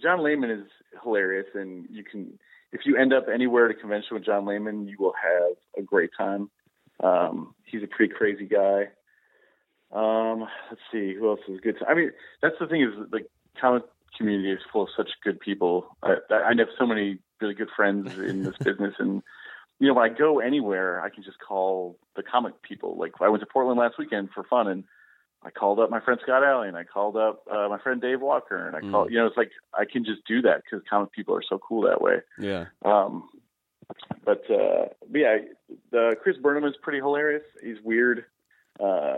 John 0.00 0.22
Layman 0.22 0.50
is 0.50 0.64
hilarious, 1.02 1.46
and 1.54 1.86
you 1.90 2.04
can 2.04 2.38
if 2.72 2.82
you 2.86 2.96
end 2.96 3.12
up 3.12 3.26
anywhere 3.32 3.66
at 3.66 3.76
a 3.76 3.78
convention 3.78 4.14
with 4.14 4.24
John 4.24 4.46
Layman, 4.46 4.86
you 4.86 4.96
will 4.98 5.14
have 5.22 5.56
a 5.76 5.82
great 5.82 6.10
time. 6.16 6.50
Um, 7.02 7.54
he's 7.64 7.82
a 7.82 7.88
pretty 7.88 8.14
crazy 8.14 8.46
guy. 8.46 8.88
Um, 9.92 10.46
let's 10.70 10.82
see 10.90 11.14
who 11.14 11.28
else 11.28 11.40
is 11.48 11.60
good. 11.60 11.76
I 11.86 11.94
mean, 11.94 12.10
that's 12.40 12.54
the 12.58 12.66
thing 12.66 12.82
is 12.82 13.10
the 13.10 13.20
comic 13.60 13.82
community 14.16 14.50
is 14.50 14.60
full 14.72 14.84
of 14.84 14.88
such 14.96 15.10
good 15.22 15.38
people. 15.40 15.96
I, 16.02 16.16
I 16.30 16.52
have 16.56 16.68
so 16.78 16.86
many 16.86 17.18
really 17.40 17.54
good 17.54 17.68
friends 17.74 18.18
in 18.18 18.42
this 18.42 18.56
business, 18.64 18.94
and 18.98 19.22
you 19.78 19.88
know, 19.88 19.94
when 19.94 20.10
I 20.10 20.14
go 20.14 20.38
anywhere, 20.38 21.02
I 21.02 21.10
can 21.10 21.22
just 21.22 21.38
call 21.40 21.98
the 22.16 22.22
comic 22.22 22.62
people. 22.62 22.96
Like 22.96 23.12
I 23.20 23.28
went 23.28 23.40
to 23.40 23.46
Portland 23.46 23.78
last 23.78 23.98
weekend 23.98 24.30
for 24.34 24.44
fun, 24.44 24.68
and 24.68 24.84
I 25.42 25.50
called 25.50 25.80
up 25.80 25.90
my 25.90 26.00
friend 26.00 26.20
Scott 26.22 26.44
Allie, 26.44 26.68
and 26.68 26.76
I 26.76 26.84
called 26.84 27.16
up 27.16 27.42
uh, 27.50 27.68
my 27.68 27.78
friend 27.78 28.00
Dave 28.00 28.20
Walker, 28.20 28.66
and 28.66 28.76
I 28.76 28.80
called. 28.90 29.10
You 29.10 29.18
know, 29.18 29.26
it's 29.26 29.36
like 29.36 29.50
I 29.74 29.84
can 29.84 30.04
just 30.04 30.24
do 30.26 30.40
that 30.42 30.62
because 30.64 30.84
comic 30.88 31.12
people 31.12 31.34
are 31.34 31.42
so 31.46 31.58
cool 31.58 31.82
that 31.82 32.00
way. 32.00 32.18
Yeah. 32.38 32.66
Um, 32.84 33.28
but, 34.24 34.42
uh, 34.50 34.86
but 35.10 35.18
yeah, 35.18 35.38
the 35.90 36.14
Chris 36.22 36.36
Burnham 36.36 36.64
is 36.64 36.74
pretty 36.80 36.98
hilarious. 36.98 37.42
He's 37.62 37.76
weird. 37.82 38.24
Uh, 38.80 39.16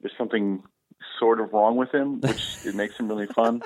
there's 0.00 0.12
something 0.18 0.62
sort 1.18 1.40
of 1.40 1.52
wrong 1.52 1.76
with 1.76 1.92
him, 1.94 2.20
which 2.20 2.58
it 2.66 2.74
makes 2.74 2.96
him 2.98 3.08
really 3.08 3.26
fun. 3.26 3.62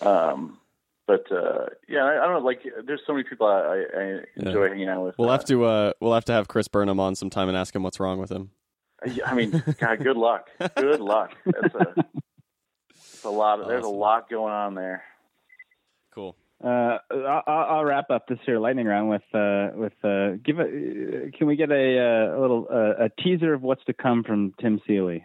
Um, 0.00 0.58
but 1.06 1.30
uh, 1.32 1.66
yeah, 1.88 2.04
I, 2.04 2.22
I 2.22 2.26
don't 2.26 2.34
know. 2.40 2.46
Like, 2.46 2.62
there's 2.86 3.00
so 3.06 3.12
many 3.14 3.24
people 3.24 3.46
I, 3.46 3.84
I 3.96 4.20
enjoy 4.36 4.68
hanging 4.68 4.88
out 4.88 5.04
with. 5.04 5.14
We'll 5.18 5.30
Uh, 5.30 5.32
have 5.32 5.44
to 5.46 5.64
uh, 5.64 5.92
we'll 6.00 6.14
have 6.14 6.26
to 6.26 6.32
have 6.32 6.48
Chris 6.48 6.68
Burnham 6.68 7.00
on 7.00 7.14
sometime 7.14 7.48
and 7.48 7.56
ask 7.56 7.74
him 7.74 7.82
what's 7.82 7.98
wrong 7.98 8.18
with 8.18 8.30
him. 8.30 8.50
I 9.24 9.34
mean, 9.34 9.62
God, 9.78 10.00
good 10.00 10.16
luck. 10.16 10.48
Good 10.76 10.98
luck. 11.00 11.32
That's 11.46 11.74
a, 11.76 11.94
that's 11.94 13.24
a 13.24 13.30
lot. 13.30 13.60
Of, 13.60 13.68
There's 13.68 13.84
a 13.84 13.88
lot 13.88 14.28
going 14.28 14.52
on 14.52 14.74
there. 14.74 15.04
Cool. 16.12 16.34
Uh, 16.62 16.98
I'll, 17.10 17.42
I'll 17.46 17.84
wrap 17.84 18.10
up 18.10 18.26
this 18.26 18.38
here 18.44 18.58
lightning 18.58 18.86
round 18.86 19.08
with 19.08 19.22
uh, 19.32 19.68
with 19.74 19.92
uh, 20.02 20.36
give 20.44 20.58
a. 20.58 21.30
Can 21.36 21.46
we 21.46 21.54
get 21.54 21.70
a, 21.70 21.98
uh, 21.98 22.36
a 22.36 22.40
little 22.40 22.66
uh, 22.70 23.04
a 23.04 23.08
teaser 23.22 23.54
of 23.54 23.62
what's 23.62 23.84
to 23.84 23.92
come 23.92 24.24
from 24.24 24.54
Tim 24.60 24.80
Seeley? 24.86 25.24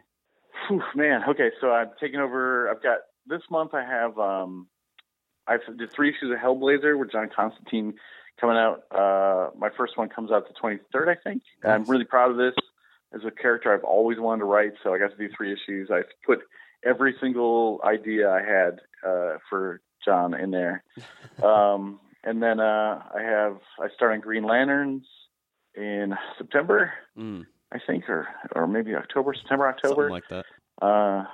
Whew, 0.68 0.84
man. 0.96 1.22
Okay, 1.28 1.50
so 1.60 1.72
I'm 1.72 1.90
taking 2.00 2.20
over. 2.20 2.70
I've 2.70 2.84
got 2.84 3.00
this 3.26 3.42
month. 3.50 3.74
I 3.74 3.84
have 3.84 4.20
um, 4.20 4.68
I 5.48 5.58
did 5.78 5.92
three 5.92 6.10
issues 6.10 6.32
of 6.32 6.38
Hellblazer 6.38 6.98
with 6.98 7.12
John 7.12 7.30
Constantine 7.36 7.96
coming 8.40 8.58
out. 8.58 8.84
Uh, 8.92 9.50
my 9.58 9.70
first 9.76 9.98
one 9.98 10.10
comes 10.10 10.32
out 10.32 10.48
the 10.48 10.54
23rd, 10.54 11.08
I 11.10 11.16
think. 11.16 11.44
I'm 11.64 11.84
really 11.86 12.06
proud 12.06 12.32
of 12.32 12.38
this. 12.38 12.54
As 13.14 13.22
a 13.26 13.32
character 13.32 13.74
I've 13.74 13.84
always 13.84 14.20
wanted 14.20 14.40
to 14.40 14.46
write, 14.46 14.74
so 14.84 14.94
I 14.94 14.98
got 14.98 15.12
to 15.12 15.18
do 15.18 15.30
three 15.36 15.54
issues. 15.54 15.90
I've 15.92 16.10
put 16.26 16.40
every 16.84 17.16
single 17.22 17.80
idea 17.84 18.30
I 18.30 18.42
had 18.42 18.80
uh, 19.08 19.38
for 19.50 19.82
John 20.06 20.34
in 20.34 20.52
there. 20.52 20.84
um, 21.44 22.00
and 22.24 22.42
then 22.42 22.60
uh, 22.60 23.02
I 23.16 23.22
have 23.22 23.58
I 23.80 23.90
start 23.96 24.14
on 24.14 24.20
Green 24.20 24.44
Lanterns 24.44 25.06
in 25.76 26.14
September, 26.38 26.94
Mm, 27.18 27.46
I 27.72 27.80
think, 27.86 28.10
or 28.10 28.28
or 28.56 28.68
maybe 28.68 28.96
October, 28.96 29.34
September, 29.34 29.68
October. 29.68 30.10
something 30.10 30.12
like 30.12 30.30
that. 30.30 30.46
Uh, 30.86 31.26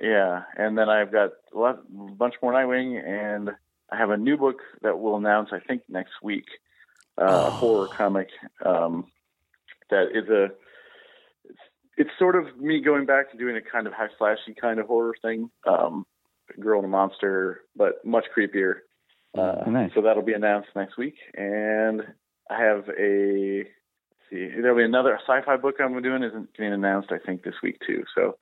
yeah, 0.00 0.42
and 0.56 0.76
then 0.76 0.88
I've 0.88 1.12
got 1.12 1.30
a 1.54 1.58
lot, 1.58 1.78
a 1.78 2.12
bunch 2.12 2.34
more 2.42 2.52
Nightwing, 2.52 3.02
and 3.04 3.50
I 3.90 3.96
have 3.96 4.10
a 4.10 4.16
new 4.16 4.36
book 4.36 4.58
that 4.82 4.98
we'll 4.98 5.16
announce, 5.16 5.50
I 5.52 5.60
think, 5.60 5.82
next 5.88 6.12
week. 6.22 6.46
Uh, 7.16 7.24
Oh. 7.26 7.46
A 7.46 7.50
horror 7.50 7.88
comic 7.88 8.28
um, 8.64 9.06
that 9.90 10.08
is 10.14 10.28
a. 10.28 10.44
It's, 11.44 11.58
it's 11.96 12.10
sort 12.18 12.36
of 12.36 12.56
me 12.60 12.80
going 12.80 13.06
back 13.06 13.32
to 13.32 13.36
doing 13.38 13.56
a 13.56 13.60
kind 13.60 13.86
of 13.88 13.92
high 13.92 14.08
flashy 14.18 14.54
kind 14.60 14.78
of 14.78 14.86
horror 14.86 15.14
thing, 15.20 15.50
um, 15.66 16.06
girl 16.60 16.78
and 16.78 16.86
a 16.86 16.88
monster, 16.88 17.62
but 17.76 18.04
much 18.04 18.24
creepier. 18.36 18.74
Uh, 19.36 19.68
Nice. 19.68 19.90
So 19.94 20.02
that'll 20.02 20.22
be 20.22 20.32
announced 20.32 20.68
next 20.74 20.96
week, 20.96 21.16
and 21.34 22.02
I 22.50 22.62
have 22.62 22.88
a. 22.88 23.58
let's 23.58 24.30
see, 24.30 24.48
there'll 24.60 24.76
be 24.76 24.84
another 24.84 25.18
sci-fi 25.26 25.56
book 25.56 25.76
I'm 25.80 26.00
doing 26.02 26.22
isn't 26.22 26.56
getting 26.56 26.72
announced, 26.72 27.10
I 27.12 27.18
think, 27.24 27.42
this 27.44 27.54
week 27.62 27.78
too. 27.86 28.04
So 28.14 28.36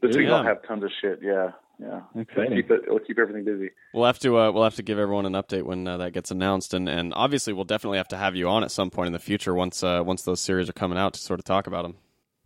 this 0.00 0.16
week 0.16 0.28
I'll 0.28 0.42
have 0.42 0.66
tons 0.66 0.82
of 0.82 0.90
shit. 1.00 1.20
Yeah, 1.22 1.52
yeah. 1.78 2.00
It'll 2.14 2.46
keep, 2.56 2.70
it, 2.70 2.80
it'll 2.86 2.98
keep 2.98 3.18
everything 3.18 3.44
busy. 3.44 3.70
We'll 3.94 4.06
have 4.06 4.18
to 4.20 4.36
uh, 4.38 4.50
we'll 4.50 4.64
have 4.64 4.74
to 4.76 4.82
give 4.82 4.98
everyone 4.98 5.26
an 5.26 5.34
update 5.34 5.62
when 5.62 5.86
uh, 5.86 5.96
that 5.98 6.12
gets 6.12 6.30
announced, 6.30 6.74
and, 6.74 6.88
and 6.88 7.12
obviously 7.14 7.52
we'll 7.52 7.64
definitely 7.64 7.98
have 7.98 8.08
to 8.08 8.16
have 8.16 8.34
you 8.34 8.48
on 8.48 8.64
at 8.64 8.72
some 8.72 8.90
point 8.90 9.06
in 9.06 9.12
the 9.12 9.18
future 9.20 9.54
once 9.54 9.82
uh, 9.84 10.02
once 10.04 10.22
those 10.22 10.40
series 10.40 10.68
are 10.68 10.74
coming 10.74 10.98
out 10.98 11.14
to 11.14 11.20
sort 11.20 11.38
of 11.38 11.44
talk 11.44 11.66
about 11.66 11.82
them. 11.82 11.94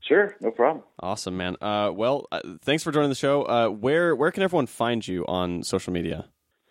Sure, 0.06 0.36
no 0.40 0.50
problem. 0.50 0.84
Awesome, 1.00 1.36
man. 1.36 1.56
Uh, 1.60 1.90
well, 1.92 2.26
uh, 2.30 2.40
thanks 2.62 2.84
for 2.84 2.92
joining 2.92 3.08
the 3.08 3.16
show. 3.16 3.42
Uh, 3.42 3.68
where 3.68 4.14
where 4.14 4.30
can 4.30 4.42
everyone 4.42 4.66
find 4.66 5.06
you 5.06 5.24
on 5.26 5.62
social 5.62 5.92
media? 5.92 6.26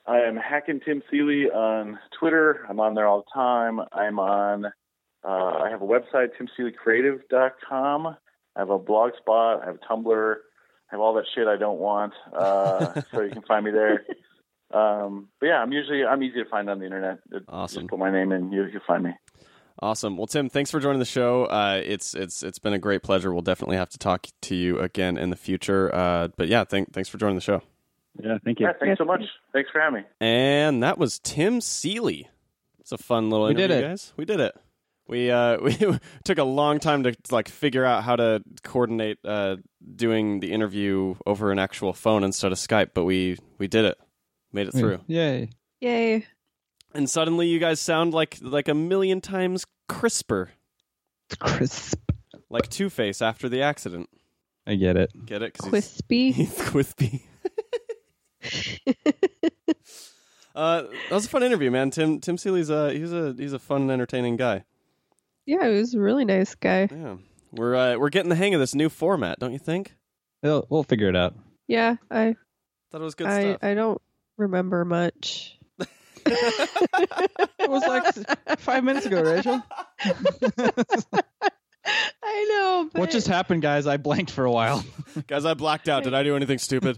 I 0.08 0.20
am 0.20 0.38
hacking 0.38 0.80
Tim 0.86 1.02
Seeley 1.10 1.46
on 1.50 2.00
Twitter. 2.18 2.66
I'm 2.70 2.80
on 2.80 2.94
there 2.94 3.08
all 3.08 3.26
the 3.26 3.32
time. 3.34 3.80
I'm 3.92 4.20
on. 4.20 4.66
Uh, 5.24 5.28
I 5.28 5.70
have 5.70 5.82
a 5.82 5.86
website, 5.86 6.30
timseeleycreative.com. 6.40 8.08
I 8.08 8.60
have 8.60 8.70
a 8.70 8.78
blog 8.78 9.12
spot. 9.18 9.64
I 9.64 9.66
have 9.66 9.76
a 9.76 9.94
Tumblr. 9.94 10.36
I 10.36 10.94
have 10.94 11.02
all 11.02 11.16
that 11.16 11.26
shit 11.34 11.48
I 11.48 11.58
don't 11.58 11.80
want. 11.80 12.14
Uh, 12.32 13.02
so 13.12 13.22
you 13.22 13.32
can 13.32 13.42
find 13.42 13.66
me 13.66 13.72
there. 13.72 14.06
Um, 14.72 15.30
but 15.40 15.48
yeah, 15.48 15.58
I'm 15.58 15.72
usually 15.72 16.06
I'm 16.06 16.22
easy 16.22 16.44
to 16.44 16.50
find 16.50 16.70
on 16.70 16.80
the 16.80 16.86
internet. 16.86 17.20
Awesome. 17.48 17.84
Just 17.84 17.90
put 17.90 18.00
my 18.00 18.12
name 18.12 18.32
in, 18.32 18.52
you 18.52 18.66
you'll 18.66 18.82
find 18.86 19.04
me. 19.04 19.12
Awesome. 19.82 20.16
Well, 20.18 20.28
Tim, 20.28 20.48
thanks 20.50 20.72
for 20.72 20.80
joining 20.80 21.00
the 21.00 21.06
show. 21.06 21.46
Uh, 21.46 21.82
it's 21.84 22.14
it's 22.14 22.44
it's 22.44 22.60
been 22.60 22.74
a 22.74 22.80
great 22.80 23.04
pleasure. 23.04 23.34
We'll 23.34 23.42
definitely 23.42 23.76
have 23.78 23.90
to 23.90 23.98
talk 23.98 24.28
to 24.44 24.56
you 24.56 24.80
again 24.80 25.18
in 25.18 25.30
the 25.32 25.36
future. 25.36 25.94
Uh, 25.94 26.30
but 26.38 26.48
yeah, 26.48 26.64
thank, 26.64 26.94
thanks 26.94 27.10
for 27.10 27.18
joining 27.18 27.36
the 27.36 27.42
show. 27.42 27.62
Yeah, 28.24 28.38
thank 28.46 28.62
you. 28.62 28.68
Yeah, 28.68 28.74
thanks 28.80 28.98
so 28.98 29.04
much. 29.06 29.22
Thanks 29.52 29.70
for 29.72 29.82
having 29.82 30.02
me. 30.02 30.08
And 30.22 30.82
that 30.82 30.98
was 30.98 31.20
Tim 31.20 31.60
Seeley. 31.60 32.30
It's 32.80 32.94
a 32.94 32.98
fun 32.98 33.30
little 33.30 33.48
We 33.48 33.52
interview, 33.52 33.68
did 33.68 33.84
it. 33.84 33.88
guys. 33.90 34.14
We 34.16 34.24
did 34.26 34.40
it. 34.40 34.56
We 35.08 35.30
uh 35.30 35.58
we 35.62 36.00
took 36.24 36.38
a 36.38 36.44
long 36.46 36.80
time 36.80 37.04
to 37.04 37.14
like 37.30 37.50
figure 37.50 37.84
out 37.84 38.04
how 38.06 38.16
to 38.16 38.42
coordinate 38.64 39.18
uh 39.26 39.58
doing 39.96 40.40
the 40.40 40.52
interview 40.54 41.16
over 41.26 41.52
an 41.52 41.60
actual 41.60 41.92
phone 41.92 42.24
instead 42.24 42.54
of 42.54 42.58
Skype, 42.58 42.92
but 42.94 43.04
we 43.04 43.38
we 43.58 43.68
did 43.68 43.84
it. 43.84 43.98
Made 44.54 44.68
it 44.70 44.72
through. 44.72 45.02
Yay. 45.08 45.50
Yay. 45.82 46.26
And 46.96 47.10
suddenly 47.10 47.48
you 47.48 47.60
guys 47.60 47.80
sound 47.80 48.14
like 48.14 48.38
like 48.42 48.68
a 48.68 48.74
million 48.74 49.22
times 49.22 49.66
crisper, 49.90 50.50
Crisp. 51.40 52.00
like 52.50 52.70
Two-Face 52.70 53.22
after 53.22 53.50
the 53.50 53.62
accident. 53.62 54.10
I 54.66 54.76
get 54.76 54.96
it. 54.98 55.12
Get 55.26 55.42
it? 55.44 55.54
'Cause 55.54 55.70
he's- 55.72 56.02
Quispy. 56.02 56.34
He's 56.36 56.58
Quispy. 56.58 57.22
uh, 60.56 60.82
that 60.84 61.12
was 61.12 61.26
a 61.26 61.30
fun 61.30 61.44
interview, 61.44 61.70
man. 61.72 61.92
Tim 61.92 62.20
Tim 62.20 62.38
Seeley's 62.38 62.70
a 62.70 62.94
he's 62.94 63.12
a 63.12 63.34
he's 63.38 63.54
a 63.54 63.60
fun, 63.60 63.90
entertaining 63.92 64.38
guy. 64.38 64.64
yeah, 65.46 65.68
he 65.70 65.76
was 65.78 65.94
a 65.94 66.00
really 66.00 66.26
nice 66.26 66.56
guy. 66.56 66.88
Yeah, 66.92 67.18
we're 67.52 67.76
uh, 67.76 67.98
we're 67.98 68.10
getting 68.10 68.30
the 68.30 68.36
hang 68.36 68.54
of 68.54 68.60
this 68.60 68.76
new 68.76 68.90
format, 68.90 69.40
don't 69.40 69.52
you 69.54 69.60
think? 69.60 69.96
We'll, 70.44 70.66
we'll 70.70 70.84
figure 70.84 71.10
it 71.10 71.16
out. 71.16 71.34
Yeah, 71.68 71.96
I 72.12 72.36
Thought 72.92 73.02
it 73.02 73.04
was 73.04 73.16
good 73.16 73.28
I, 73.28 73.42
stuff. 73.42 73.64
I 73.64 73.74
don't 73.74 74.02
remember 74.38 74.86
much. 74.86 75.58
It 76.26 77.70
was 77.70 77.84
like 77.88 78.60
five 78.60 78.84
minutes 78.84 79.06
ago, 79.06 79.22
Rachel. 79.22 79.62
I 82.24 82.46
know. 82.50 82.90
But 82.92 83.00
what 83.00 83.12
just 83.12 83.28
happened, 83.28 83.62
guys? 83.62 83.86
I 83.88 83.98
blanked 83.98 84.32
for 84.32 84.46
a 84.46 84.52
while. 84.52 84.84
Guys, 85.28 85.46
I 85.46 85.54
blacked 85.54 85.88
out. 85.88 86.04
Did 86.04 86.14
I 86.14 86.24
do 86.24 86.36
anything 86.36 86.58
stupid? 86.58 86.98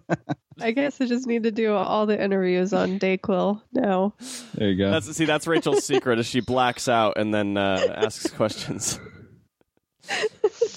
I 0.60 0.70
guess 0.70 1.00
I 1.00 1.06
just 1.06 1.26
need 1.26 1.42
to 1.42 1.50
do 1.50 1.74
all 1.74 2.06
the 2.06 2.22
interviews 2.22 2.72
on 2.72 2.98
Dayquil 3.00 3.62
now. 3.72 4.14
There 4.54 4.68
you 4.68 4.76
go. 4.76 4.90
That's 4.92 5.16
see, 5.16 5.24
that's 5.24 5.46
Rachel's 5.46 5.84
secret 5.84 6.20
is 6.20 6.26
she 6.26 6.40
blacks 6.40 6.88
out 6.88 7.14
and 7.16 7.34
then 7.34 7.56
uh, 7.56 7.94
asks 7.96 8.30
questions. 8.30 9.00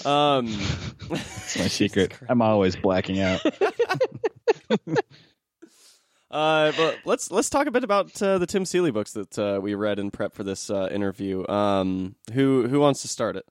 Um, 0.04 0.46
That's 1.08 1.58
my 1.58 1.68
secret. 1.68 2.14
I'm 2.28 2.42
always 2.42 2.74
blacking 2.76 3.20
out. 3.20 3.40
Uh, 6.32 6.72
but 6.78 6.98
let's 7.04 7.30
let's 7.30 7.50
talk 7.50 7.66
a 7.66 7.70
bit 7.70 7.84
about 7.84 8.20
uh, 8.22 8.38
the 8.38 8.46
Tim 8.46 8.64
Seeley 8.64 8.90
books 8.90 9.12
that 9.12 9.38
uh, 9.38 9.60
we 9.62 9.74
read 9.74 9.98
in 9.98 10.10
prep 10.10 10.32
for 10.32 10.42
this 10.42 10.70
uh, 10.70 10.88
interview. 10.90 11.46
Um, 11.46 12.14
who 12.32 12.66
who 12.66 12.80
wants 12.80 13.02
to 13.02 13.08
start 13.08 13.36
it? 13.36 13.44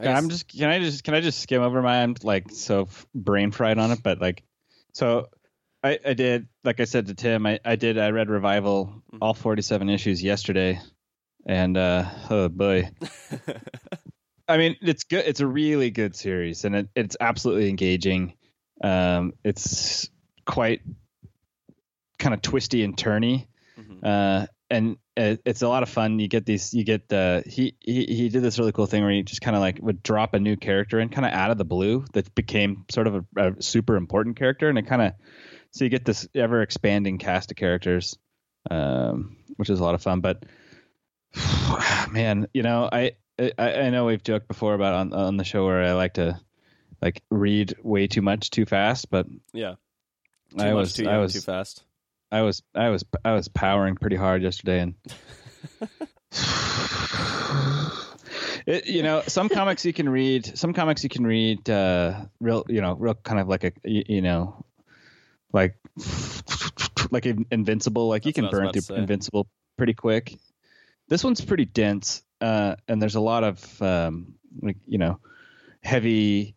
I 0.00 0.08
I'm 0.08 0.30
just 0.30 0.48
can 0.48 0.70
I 0.70 0.78
just 0.78 1.04
can 1.04 1.14
I 1.14 1.20
just 1.20 1.40
skim 1.40 1.60
over 1.60 1.82
mine 1.82 2.16
like 2.22 2.50
so 2.50 2.82
f- 2.82 3.06
brain 3.14 3.50
fried 3.50 3.78
on 3.78 3.90
it, 3.90 4.02
but 4.02 4.22
like 4.22 4.42
so 4.94 5.28
I 5.82 5.98
I 6.04 6.14
did 6.14 6.48
like 6.64 6.80
I 6.80 6.84
said 6.84 7.06
to 7.08 7.14
Tim 7.14 7.44
I 7.44 7.60
I 7.62 7.76
did 7.76 7.98
I 7.98 8.10
read 8.10 8.30
Revival 8.30 9.02
all 9.20 9.34
47 9.34 9.90
issues 9.90 10.22
yesterday, 10.22 10.80
and 11.46 11.76
uh 11.76 12.06
oh 12.30 12.48
boy 12.48 12.90
I 14.48 14.56
mean 14.56 14.76
it's 14.80 15.04
good 15.04 15.24
it's 15.26 15.40
a 15.40 15.46
really 15.46 15.90
good 15.90 16.16
series 16.16 16.64
and 16.64 16.74
it, 16.74 16.88
it's 16.94 17.16
absolutely 17.20 17.68
engaging. 17.68 18.32
Um, 18.82 19.34
it's 19.44 20.08
quite 20.46 20.80
kind 22.18 22.34
of 22.34 22.42
twisty 22.42 22.82
and 22.84 22.96
turny 22.96 23.46
Mhm. 23.78 24.04
uh, 24.04 24.46
and 24.70 24.96
it, 25.16 25.42
it's 25.44 25.62
a 25.62 25.68
lot 25.68 25.82
of 25.82 25.88
fun. 25.88 26.18
You 26.18 26.28
get 26.28 26.46
these, 26.46 26.72
you 26.72 26.84
get 26.84 27.08
the 27.08 27.42
he 27.46 27.74
he 27.80 28.06
he 28.06 28.28
did 28.28 28.42
this 28.42 28.58
really 28.58 28.72
cool 28.72 28.86
thing 28.86 29.02
where 29.02 29.12
he 29.12 29.22
just 29.22 29.40
kind 29.40 29.56
of 29.56 29.60
like 29.60 29.78
would 29.82 30.02
drop 30.02 30.34
a 30.34 30.40
new 30.40 30.56
character 30.56 31.00
in 31.00 31.08
kind 31.08 31.26
of 31.26 31.32
out 31.32 31.50
of 31.50 31.58
the 31.58 31.64
blue 31.64 32.04
that 32.12 32.32
became 32.34 32.84
sort 32.90 33.06
of 33.06 33.26
a, 33.36 33.48
a 33.50 33.62
super 33.62 33.96
important 33.96 34.36
character, 34.36 34.68
and 34.68 34.78
it 34.78 34.86
kind 34.86 35.02
of 35.02 35.12
so 35.72 35.84
you 35.84 35.90
get 35.90 36.04
this 36.04 36.26
ever 36.34 36.62
expanding 36.62 37.18
cast 37.18 37.50
of 37.50 37.56
characters, 37.56 38.16
um, 38.70 39.36
which 39.56 39.70
is 39.70 39.80
a 39.80 39.82
lot 39.84 39.94
of 39.94 40.02
fun. 40.02 40.20
But 40.20 40.44
man, 42.10 42.46
you 42.54 42.62
know, 42.62 42.88
I, 42.90 43.12
I 43.38 43.52
I 43.58 43.90
know 43.90 44.06
we've 44.06 44.22
joked 44.22 44.48
before 44.48 44.74
about 44.74 44.94
on 44.94 45.12
on 45.12 45.36
the 45.36 45.44
show 45.44 45.64
where 45.66 45.82
I 45.82 45.92
like 45.92 46.14
to 46.14 46.40
like 47.02 47.22
read 47.30 47.74
way 47.82 48.06
too 48.06 48.22
much 48.22 48.50
too 48.50 48.66
fast, 48.66 49.10
but 49.10 49.26
yeah, 49.52 49.74
too 50.56 50.64
I 50.64 50.74
was 50.74 50.94
too 50.94 51.08
I 51.08 51.18
was 51.18 51.32
too 51.32 51.40
fast. 51.40 51.84
I 52.30 52.42
was 52.42 52.62
I 52.74 52.88
was 52.88 53.04
I 53.24 53.32
was 53.32 53.48
powering 53.48 53.96
pretty 53.96 54.16
hard 54.16 54.42
yesterday 54.42 54.80
and 54.80 54.94
it, 58.66 58.86
you 58.86 59.02
know 59.02 59.22
some 59.26 59.48
comics 59.48 59.84
you 59.84 59.92
can 59.92 60.08
read 60.08 60.58
some 60.58 60.72
comics 60.72 61.02
you 61.02 61.10
can 61.10 61.26
read 61.26 61.68
uh 61.70 62.24
real 62.40 62.64
you 62.68 62.80
know 62.80 62.94
real 62.94 63.14
kind 63.14 63.40
of 63.40 63.48
like 63.48 63.64
a 63.64 63.72
you, 63.84 64.04
you 64.08 64.22
know 64.22 64.64
like 65.52 65.76
like 67.10 67.26
invincible 67.50 68.08
like 68.08 68.26
you 68.26 68.32
can 68.32 68.44
what 68.44 68.54
I 68.54 68.66
was 68.66 68.72
burn 68.72 68.82
through 68.82 68.96
invincible 68.96 69.46
pretty 69.76 69.94
quick. 69.94 70.36
This 71.08 71.22
one's 71.22 71.40
pretty 71.40 71.64
dense 71.64 72.22
uh 72.40 72.76
and 72.88 73.00
there's 73.00 73.14
a 73.14 73.20
lot 73.20 73.44
of 73.44 73.82
um 73.82 74.34
like 74.60 74.76
you 74.86 74.98
know 74.98 75.20
heavy 75.82 76.56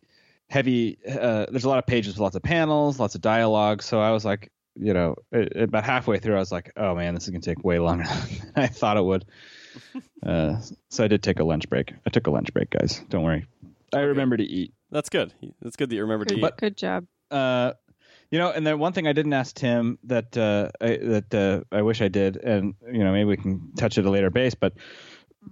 heavy 0.50 0.98
uh 1.08 1.46
there's 1.50 1.64
a 1.64 1.68
lot 1.68 1.78
of 1.78 1.86
pages 1.86 2.14
with 2.14 2.20
lots 2.20 2.34
of 2.34 2.42
panels 2.42 2.98
lots 2.98 3.14
of 3.14 3.20
dialogue. 3.20 3.82
So 3.82 4.00
i 4.00 4.10
was 4.10 4.24
like 4.24 4.50
you 4.80 4.94
know 4.94 5.14
a- 5.32 5.62
about 5.64 5.84
halfway 5.84 6.18
through 6.18 6.36
i 6.36 6.38
was 6.38 6.52
like 6.52 6.72
oh 6.76 6.94
man 6.94 7.14
this 7.14 7.24
is 7.24 7.30
going 7.30 7.40
to 7.40 7.54
take 7.54 7.64
way 7.64 7.78
longer 7.78 8.04
than 8.54 8.64
i 8.64 8.66
thought 8.66 8.96
it 8.96 9.04
would 9.04 9.24
uh 10.26 10.60
so 10.90 11.04
i 11.04 11.08
did 11.08 11.22
take 11.22 11.38
a 11.40 11.44
lunch 11.44 11.68
break 11.68 11.92
i 12.06 12.10
took 12.10 12.26
a 12.26 12.30
lunch 12.30 12.52
break 12.52 12.70
guys 12.70 13.02
don't 13.08 13.22
worry 13.24 13.46
i 13.92 14.00
remember 14.00 14.36
to 14.36 14.44
eat 14.44 14.72
That's 14.90 15.08
good. 15.08 15.32
That's 15.62 15.76
good 15.76 15.90
that 15.90 15.94
you 15.96 16.02
remembered 16.02 16.28
to 16.28 16.34
Good, 16.34 16.44
eat. 16.44 16.56
good 16.58 16.76
job. 16.76 17.06
uh 17.30 17.72
you 18.30 18.38
know 18.38 18.50
and 18.50 18.66
then 18.66 18.78
one 18.78 18.92
thing 18.92 19.06
i 19.06 19.12
didn't 19.12 19.32
ask 19.32 19.54
tim 19.54 19.98
that 20.04 20.36
uh 20.36 20.70
I, 20.80 20.96
that 20.96 21.34
uh, 21.34 21.76
i 21.76 21.82
wish 21.82 22.00
i 22.02 22.08
did 22.08 22.36
and 22.36 22.74
you 22.90 23.02
know 23.04 23.12
maybe 23.12 23.24
we 23.24 23.36
can 23.36 23.72
touch 23.76 23.96
it 23.98 24.00
at 24.02 24.06
a 24.06 24.10
later 24.10 24.30
base 24.30 24.54
but 24.54 24.74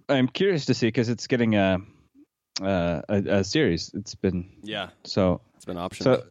i'm 0.09 0.29
curious 0.29 0.67
to 0.67 0.75
see 0.75 0.87
because 0.89 1.09
it's 1.09 1.27
getting 1.27 1.55
a, 1.55 1.79
uh, 2.63 3.01
a 3.09 3.17
a 3.39 3.45
series 3.45 3.91
it's 3.95 4.15
been 4.15 4.51
yeah, 4.63 4.89
so 5.05 5.41
it's 5.57 5.65
been 5.65 5.79
optional. 5.79 6.17
so 6.17 6.25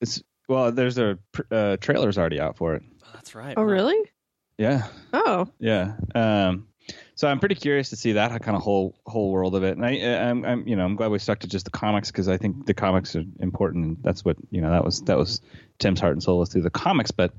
it's 0.00 0.22
well 0.48 0.72
there's 0.72 0.98
a 0.98 1.18
uh, 1.50 1.76
trailer's 1.76 2.18
already 2.18 2.40
out 2.40 2.56
for 2.56 2.74
it 2.74 2.82
Oh, 3.04 3.10
that's 3.14 3.34
right. 3.34 3.54
Oh, 3.56 3.62
wow. 3.62 3.68
really? 3.68 4.10
Yeah, 4.58 4.88
Oh, 5.12 5.48
yeah. 5.60 5.94
Um, 6.14 6.66
so 7.14 7.28
I'm 7.28 7.38
pretty 7.40 7.54
curious 7.54 7.90
to 7.90 7.96
see 7.96 8.12
that 8.12 8.42
kind 8.42 8.56
of 8.56 8.62
whole 8.62 8.94
whole 9.06 9.30
world 9.30 9.54
of 9.54 9.62
it, 9.62 9.76
and 9.76 9.84
I, 9.84 9.90
I'm, 10.28 10.44
I'm 10.44 10.66
you 10.66 10.76
know 10.76 10.84
I'm 10.84 10.96
glad 10.96 11.10
we 11.10 11.18
stuck 11.18 11.40
to 11.40 11.48
just 11.48 11.64
the 11.64 11.70
comics 11.70 12.10
because 12.10 12.28
I 12.28 12.36
think 12.38 12.66
the 12.66 12.74
comics 12.74 13.14
are 13.16 13.24
important, 13.40 13.84
and 13.84 13.96
that's 14.02 14.24
what 14.24 14.36
you 14.50 14.60
know 14.60 14.70
that 14.70 14.84
was 14.84 15.02
that 15.02 15.18
was 15.18 15.40
Tim's 15.78 16.00
heart 16.00 16.12
and 16.12 16.22
soul 16.22 16.38
was 16.38 16.48
through 16.50 16.62
the 16.62 16.70
comics, 16.70 17.10
but. 17.10 17.32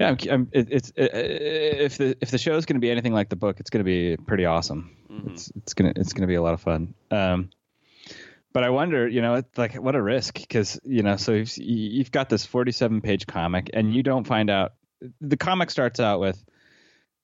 Yeah, 0.00 0.08
I'm, 0.08 0.16
I'm, 0.30 0.48
it, 0.52 0.68
it's 0.70 0.92
it, 0.96 1.10
if 1.14 1.96
the 1.96 2.16
if 2.20 2.30
the 2.30 2.38
show 2.38 2.56
is 2.56 2.66
going 2.66 2.74
to 2.74 2.80
be 2.80 2.90
anything 2.90 3.12
like 3.12 3.28
the 3.28 3.36
book, 3.36 3.60
it's 3.60 3.70
going 3.70 3.84
to 3.84 3.84
be 3.84 4.16
pretty 4.16 4.44
awesome. 4.44 4.96
Mm-hmm. 5.10 5.30
It's 5.30 5.52
it's 5.56 5.74
gonna 5.74 5.92
it's 5.94 6.12
gonna 6.12 6.26
be 6.26 6.34
a 6.34 6.42
lot 6.42 6.54
of 6.54 6.60
fun. 6.60 6.92
Um, 7.10 7.50
but 8.52 8.64
I 8.64 8.70
wonder, 8.70 9.06
you 9.06 9.20
know, 9.20 9.42
like 9.56 9.74
what 9.74 9.94
a 9.94 10.02
risk 10.02 10.34
because 10.34 10.80
you 10.84 11.02
know, 11.02 11.16
so 11.16 11.32
you've, 11.32 11.56
you've 11.58 12.10
got 12.10 12.28
this 12.28 12.46
47 12.46 13.00
page 13.00 13.26
comic, 13.26 13.70
and 13.74 13.94
you 13.94 14.02
don't 14.02 14.26
find 14.26 14.50
out. 14.50 14.72
The 15.20 15.36
comic 15.36 15.70
starts 15.70 16.00
out 16.00 16.20
with, 16.20 16.42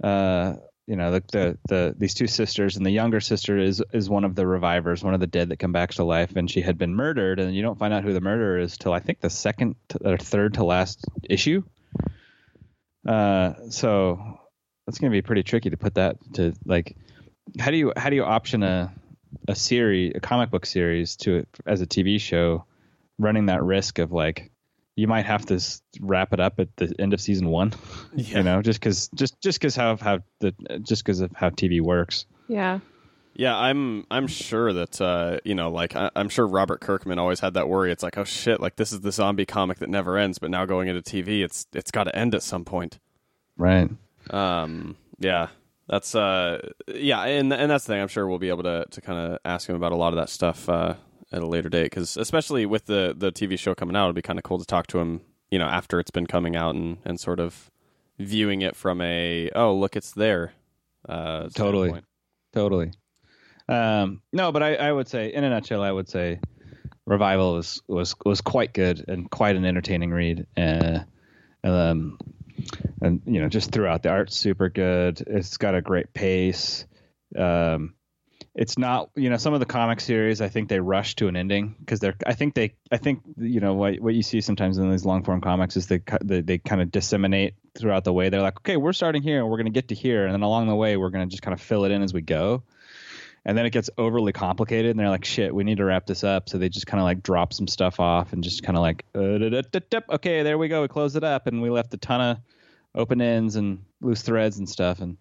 uh, 0.04 0.54
you 0.86 0.96
know, 0.96 1.12
the, 1.12 1.24
the 1.32 1.58
the 1.68 1.94
these 1.96 2.14
two 2.14 2.26
sisters, 2.26 2.76
and 2.76 2.84
the 2.84 2.90
younger 2.90 3.20
sister 3.20 3.58
is 3.58 3.82
is 3.92 4.10
one 4.10 4.24
of 4.24 4.34
the 4.34 4.46
revivers, 4.46 5.02
one 5.02 5.14
of 5.14 5.20
the 5.20 5.26
dead 5.26 5.48
that 5.48 5.58
come 5.58 5.72
back 5.72 5.92
to 5.94 6.04
life, 6.04 6.36
and 6.36 6.50
she 6.50 6.60
had 6.60 6.76
been 6.76 6.94
murdered, 6.94 7.40
and 7.40 7.54
you 7.54 7.62
don't 7.62 7.78
find 7.78 7.94
out 7.94 8.04
who 8.04 8.12
the 8.12 8.20
murderer 8.20 8.58
is 8.58 8.76
till 8.76 8.92
I 8.92 9.00
think 9.00 9.20
the 9.20 9.30
second 9.30 9.76
or 10.04 10.18
third 10.18 10.54
to 10.54 10.64
last 10.64 11.04
issue. 11.28 11.62
Uh, 13.08 13.54
so 13.70 14.38
that's 14.86 14.98
going 14.98 15.10
to 15.10 15.16
be 15.16 15.22
pretty 15.22 15.42
tricky 15.42 15.70
to 15.70 15.76
put 15.76 15.94
that 15.94 16.16
to 16.34 16.52
like 16.64 16.96
how 17.58 17.70
do 17.70 17.76
you 17.76 17.92
how 17.96 18.10
do 18.10 18.16
you 18.16 18.24
option 18.24 18.62
a 18.62 18.92
a 19.48 19.54
series 19.54 20.12
a 20.14 20.20
comic 20.20 20.50
book 20.50 20.66
series 20.66 21.16
to 21.16 21.46
as 21.66 21.80
a 21.80 21.86
TV 21.86 22.20
show 22.20 22.64
running 23.18 23.46
that 23.46 23.62
risk 23.62 23.98
of 23.98 24.12
like 24.12 24.50
you 24.96 25.06
might 25.08 25.24
have 25.24 25.46
to 25.46 25.58
wrap 26.00 26.32
it 26.32 26.40
up 26.40 26.60
at 26.60 26.68
the 26.76 26.94
end 26.98 27.14
of 27.14 27.20
season 27.20 27.48
1 27.48 27.72
Yeah. 28.14 28.38
you 28.38 28.42
know 28.44 28.62
just 28.62 28.80
cuz 28.80 29.08
just 29.14 29.40
just 29.40 29.60
cuz 29.60 29.74
how 29.74 29.96
how 29.96 30.20
the 30.40 30.54
just 30.82 31.04
cuz 31.04 31.20
of 31.20 31.30
how 31.34 31.50
TV 31.50 31.80
works 31.80 32.26
yeah. 32.48 32.80
Yeah, 33.34 33.56
I'm 33.56 34.04
I'm 34.10 34.26
sure 34.26 34.74
that 34.74 35.00
uh, 35.00 35.38
you 35.42 35.54
know, 35.54 35.70
like 35.70 35.96
I, 35.96 36.10
I'm 36.14 36.28
sure 36.28 36.46
Robert 36.46 36.82
Kirkman 36.82 37.18
always 37.18 37.40
had 37.40 37.54
that 37.54 37.66
worry. 37.66 37.90
It's 37.90 38.02
like, 38.02 38.18
oh 38.18 38.24
shit, 38.24 38.60
like 38.60 38.76
this 38.76 38.92
is 38.92 39.00
the 39.00 39.10
zombie 39.10 39.46
comic 39.46 39.78
that 39.78 39.88
never 39.88 40.18
ends, 40.18 40.38
but 40.38 40.50
now 40.50 40.66
going 40.66 40.88
into 40.88 41.00
TV, 41.00 41.42
it's 41.42 41.66
it's 41.72 41.90
got 41.90 42.04
to 42.04 42.14
end 42.14 42.34
at 42.34 42.42
some 42.42 42.66
point. 42.66 42.98
right 43.56 43.88
Um, 44.28 44.96
yeah, 45.18 45.48
that's 45.88 46.14
uh, 46.14 46.70
yeah, 46.88 47.22
and 47.24 47.52
and 47.52 47.70
that's 47.70 47.84
the 47.84 47.92
thing. 47.94 48.02
I'm 48.02 48.08
sure 48.08 48.26
we'll 48.26 48.38
be 48.38 48.48
able 48.48 48.62
to 48.64 48.86
to 48.90 49.00
kind 49.00 49.18
of 49.18 49.38
ask 49.44 49.68
him 49.68 49.76
about 49.76 49.92
a 49.92 49.96
lot 49.96 50.12
of 50.12 50.16
that 50.16 50.28
stuff 50.28 50.68
uh, 50.68 50.94
at 51.32 51.42
a 51.42 51.46
later 51.46 51.68
date 51.68 51.84
because 51.84 52.16
especially 52.16 52.66
with 52.66 52.86
the 52.86 53.14
the 53.16 53.32
TV 53.32 53.58
show 53.58 53.74
coming 53.74 53.96
out, 53.96 54.06
it'd 54.06 54.16
be 54.16 54.22
kind 54.22 54.38
of 54.38 54.44
cool 54.44 54.58
to 54.58 54.64
talk 54.64 54.86
to 54.88 54.98
him, 54.98 55.20
you 55.50 55.58
know, 55.58 55.66
after 55.66 55.98
it's 55.98 56.10
been 56.10 56.26
coming 56.26 56.56
out 56.56 56.74
and 56.74 56.98
and 57.04 57.18
sort 57.18 57.40
of 57.40 57.70
viewing 58.18 58.62
it 58.62 58.76
from 58.76 59.00
a 59.00 59.50
oh 59.54 59.74
look, 59.74 59.96
it's 59.96 60.12
there. 60.12 60.52
Uh, 61.08 61.48
Totally. 61.54 62.00
Totally. 62.52 62.92
Um, 63.68 64.22
no, 64.32 64.52
but 64.52 64.62
I, 64.62 64.74
I 64.74 64.92
would 64.92 65.08
say, 65.08 65.32
in 65.32 65.44
a 65.44 65.50
nutshell, 65.50 65.82
I 65.82 65.90
would 65.90 66.08
say, 66.08 66.40
Revival 67.06 67.54
was 67.54 67.82
was 67.88 68.14
was 68.24 68.40
quite 68.40 68.74
good 68.74 69.04
and 69.08 69.30
quite 69.30 69.56
an 69.56 69.64
entertaining 69.64 70.10
read. 70.10 70.46
Uh, 70.56 71.00
um, 71.64 72.18
and 73.00 73.22
you 73.26 73.40
know, 73.40 73.48
just 73.48 73.70
throughout 73.70 74.02
the 74.02 74.10
art's 74.10 74.36
super 74.36 74.68
good. 74.68 75.22
It's 75.26 75.56
got 75.56 75.74
a 75.74 75.82
great 75.82 76.12
pace. 76.12 76.86
Um, 77.36 77.94
it's 78.54 78.76
not, 78.76 79.08
you 79.16 79.30
know, 79.30 79.38
some 79.38 79.54
of 79.54 79.60
the 79.60 79.66
comic 79.66 80.00
series. 80.00 80.42
I 80.42 80.48
think 80.48 80.68
they 80.68 80.78
rush 80.78 81.14
to 81.16 81.28
an 81.28 81.36
ending 81.36 81.74
because 81.78 82.00
they're. 82.00 82.14
I 82.26 82.34
think 82.34 82.54
they. 82.54 82.74
I 82.90 82.98
think 82.98 83.22
you 83.38 83.60
know 83.60 83.74
what 83.74 83.98
what 84.00 84.14
you 84.14 84.22
see 84.22 84.40
sometimes 84.40 84.76
in 84.76 84.90
these 84.90 85.06
long 85.06 85.24
form 85.24 85.40
comics 85.40 85.76
is 85.76 85.86
they 85.86 86.00
they, 86.22 86.42
they 86.42 86.58
kind 86.58 86.82
of 86.82 86.90
disseminate 86.90 87.54
throughout 87.78 88.04
the 88.04 88.12
way. 88.12 88.28
They're 88.28 88.42
like, 88.42 88.58
okay, 88.58 88.76
we're 88.76 88.92
starting 88.92 89.22
here 89.22 89.40
and 89.40 89.48
we're 89.48 89.56
going 89.56 89.66
to 89.66 89.72
get 89.72 89.88
to 89.88 89.94
here, 89.94 90.26
and 90.26 90.34
then 90.34 90.42
along 90.42 90.68
the 90.68 90.76
way 90.76 90.96
we're 90.96 91.10
going 91.10 91.26
to 91.26 91.30
just 91.30 91.42
kind 91.42 91.54
of 91.54 91.60
fill 91.60 91.84
it 91.84 91.92
in 91.92 92.02
as 92.02 92.12
we 92.12 92.20
go 92.20 92.62
and 93.45 93.59
then 93.59 93.66
it 93.66 93.70
gets 93.70 93.90
overly 93.99 94.32
complicated 94.32 94.93
and 94.93 95.01
they're 95.01 95.09
like 95.09 95.24
shit 95.24 95.55
we 95.55 95.64
need 95.64 95.78
to 95.78 95.84
wrap 95.84 96.07
this 96.07 96.24
up. 96.24 96.49
So 96.49 96.59
they 96.59 96.68
just 96.68 96.86
kind 96.86 97.01
of 97.01 97.05
like 97.05 97.22
drop 97.22 97.53
some 97.53 97.66
stuff 97.66 98.01
off 98.01 98.32
and 98.32 98.43
just 98.43 98.62
kind 98.62 98.76
of 98.76 98.82
like 98.82 99.05
uh, 99.14 100.14
okay 100.14 100.43
there 100.43 100.59
we 100.59 100.68
go 100.68 100.82
we 100.82 100.88
close 100.88 101.16
it 101.16 101.24
up 101.24 101.47
and 101.47 101.61
we 101.62 101.70
left 101.70 101.95
a 101.95 101.99
ton 101.99 102.20
of 102.20 102.38
open 102.95 103.20
ends 103.20 103.57
and 103.57 103.82
loose 104.01 104.22
threads 104.22 104.59
and 104.59 104.68
stuff 104.68 105.01
and 105.01 105.16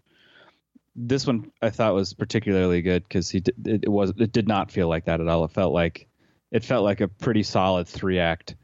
this 0.93 1.25
one 1.25 1.49
i 1.61 1.69
thought 1.69 1.93
was 1.93 2.13
particularly 2.13 2.81
good 2.81 3.01
because 3.03 3.29
he 3.29 3.39
did, 3.39 3.55
it, 3.65 3.83
it 3.85 3.89
was 3.89 4.11
it 4.17 4.33
did 4.33 4.47
not 4.47 4.69
feel 4.69 4.89
like 4.89 5.05
that 5.05 5.21
at 5.21 5.27
all. 5.27 5.45
It 5.45 5.51
felt 5.51 5.73
like 5.73 6.07
it 6.51 6.65
felt 6.65 6.83
like 6.83 7.01
a 7.01 7.07
pretty 7.07 7.43
solid 7.43 7.87
three 7.87 8.19
act 8.19 8.55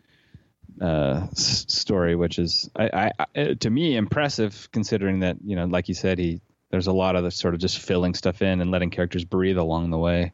uh, 0.81 1.27
s- 1.31 1.65
story, 1.69 2.15
which 2.15 2.37
is 2.37 2.69
I, 2.75 3.11
I, 3.17 3.25
I, 3.35 3.53
to 3.53 3.69
me 3.69 3.95
impressive 3.95 4.69
considering 4.71 5.21
that 5.21 5.37
you 5.43 5.55
know, 5.55 5.65
like 5.65 5.87
you 5.87 5.95
said, 5.95 6.19
he 6.19 6.41
there's 6.69 6.87
a 6.87 6.91
lot 6.93 7.15
of 7.15 7.23
the 7.23 7.31
sort 7.31 7.53
of 7.53 7.59
just 7.59 7.79
filling 7.79 8.13
stuff 8.13 8.41
in 8.41 8.61
and 8.61 8.71
letting 8.71 8.89
characters 8.89 9.23
breathe 9.25 9.57
along 9.57 9.89
the 9.89 9.97
way. 9.97 10.33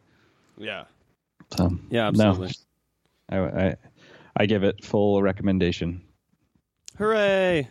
Yeah, 0.57 0.85
So 1.57 1.77
yeah, 1.89 2.09
no, 2.11 2.29
absolutely. 2.29 2.53
I, 3.29 3.37
I 3.37 3.75
I 4.35 4.45
give 4.45 4.63
it 4.63 4.83
full 4.83 5.21
recommendation. 5.21 6.01
Hooray! 6.97 7.67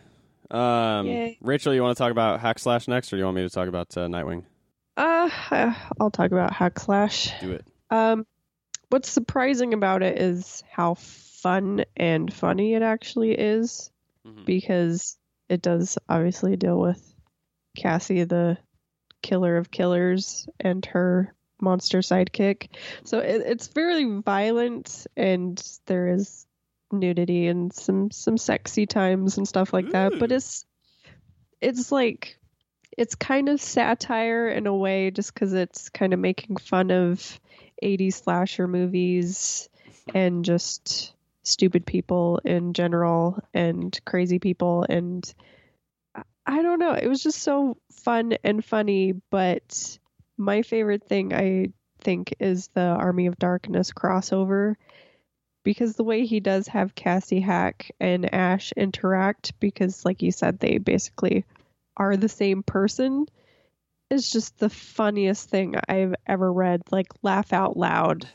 Um, 0.50 1.06
Yay. 1.06 1.38
Rachel, 1.40 1.72
you 1.74 1.82
want 1.82 1.96
to 1.96 2.02
talk 2.02 2.10
about 2.10 2.40
Hack 2.40 2.58
Slash 2.58 2.88
next, 2.88 3.12
or 3.12 3.16
do 3.16 3.18
you 3.20 3.24
want 3.24 3.36
me 3.36 3.42
to 3.42 3.50
talk 3.50 3.68
about 3.68 3.96
uh, 3.96 4.06
Nightwing? 4.06 4.44
Uh, 4.96 5.30
I'll 6.00 6.10
talk 6.10 6.30
about 6.32 6.52
Hack 6.52 6.78
Slash. 6.78 7.30
Do 7.40 7.52
it. 7.52 7.64
Um, 7.90 8.26
what's 8.90 9.08
surprising 9.10 9.74
about 9.74 10.02
it 10.02 10.20
is 10.20 10.62
how 10.70 10.94
fun 10.94 11.84
and 11.96 12.32
funny 12.32 12.74
it 12.74 12.82
actually 12.82 13.32
is, 13.32 13.90
Mhm. 14.26 14.44
because 14.44 15.16
it 15.48 15.62
does 15.62 15.98
obviously 16.08 16.56
deal 16.56 16.78
with 16.78 17.00
Cassie, 17.76 18.24
the 18.24 18.58
killer 19.22 19.56
of 19.56 19.70
killers, 19.70 20.48
and 20.60 20.84
her 20.86 21.34
monster 21.60 21.98
sidekick. 21.98 22.68
So 23.04 23.18
it, 23.18 23.42
it's 23.46 23.66
fairly 23.66 24.04
violent, 24.20 25.06
and 25.16 25.62
there 25.86 26.08
is 26.08 26.46
nudity 26.90 27.46
and 27.46 27.72
some 27.72 28.10
some 28.10 28.36
sexy 28.36 28.86
times 28.86 29.38
and 29.38 29.48
stuff 29.48 29.72
like 29.72 29.90
that. 29.90 30.18
But 30.18 30.32
it's 30.32 30.64
it's 31.60 31.92
like 31.92 32.38
it's 32.98 33.14
kind 33.14 33.48
of 33.48 33.60
satire 33.60 34.48
in 34.48 34.66
a 34.66 34.76
way, 34.76 35.10
just 35.10 35.32
because 35.32 35.54
it's 35.54 35.88
kind 35.88 36.12
of 36.12 36.18
making 36.18 36.56
fun 36.56 36.90
of 36.90 37.40
80s 37.82 38.22
slasher 38.22 38.68
movies 38.68 39.68
and 40.14 40.44
just 40.44 41.14
stupid 41.42 41.84
people 41.86 42.40
in 42.44 42.72
general 42.72 43.42
and 43.52 43.98
crazy 44.04 44.38
people 44.38 44.84
and 44.88 45.34
I- 46.46 46.62
don't 46.62 46.78
know 46.78 46.92
it 46.92 47.08
was 47.08 47.22
just 47.22 47.40
so 47.40 47.76
fun 47.90 48.34
and 48.44 48.64
funny 48.64 49.12
but 49.30 49.98
my 50.38 50.62
favorite 50.62 51.04
thing 51.04 51.34
I 51.34 51.68
think 52.00 52.34
is 52.40 52.68
the 52.68 52.80
Army 52.80 53.26
of 53.26 53.38
Darkness 53.38 53.92
crossover 53.92 54.74
because 55.64 55.94
the 55.94 56.04
way 56.04 56.26
he 56.26 56.40
does 56.40 56.66
have 56.68 56.94
Cassie 56.94 57.40
Hack 57.40 57.90
and 58.00 58.32
Ash 58.32 58.72
interact 58.72 59.58
because 59.60 60.04
like 60.04 60.22
you 60.22 60.32
said 60.32 60.58
they 60.58 60.78
basically 60.78 61.44
are 61.96 62.16
the 62.16 62.28
same 62.28 62.62
person 62.62 63.26
is 64.10 64.30
just 64.30 64.58
the 64.58 64.68
funniest 64.68 65.48
thing 65.48 65.74
I've 65.88 66.14
ever 66.26 66.52
read. 66.52 66.82
Like 66.90 67.08
laugh 67.22 67.52
out 67.52 67.76
loud, 67.76 68.28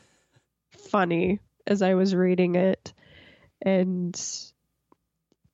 funny 0.72 1.38
as 1.66 1.82
I 1.82 1.94
was 1.94 2.14
reading 2.14 2.56
it, 2.56 2.92
and 3.62 4.20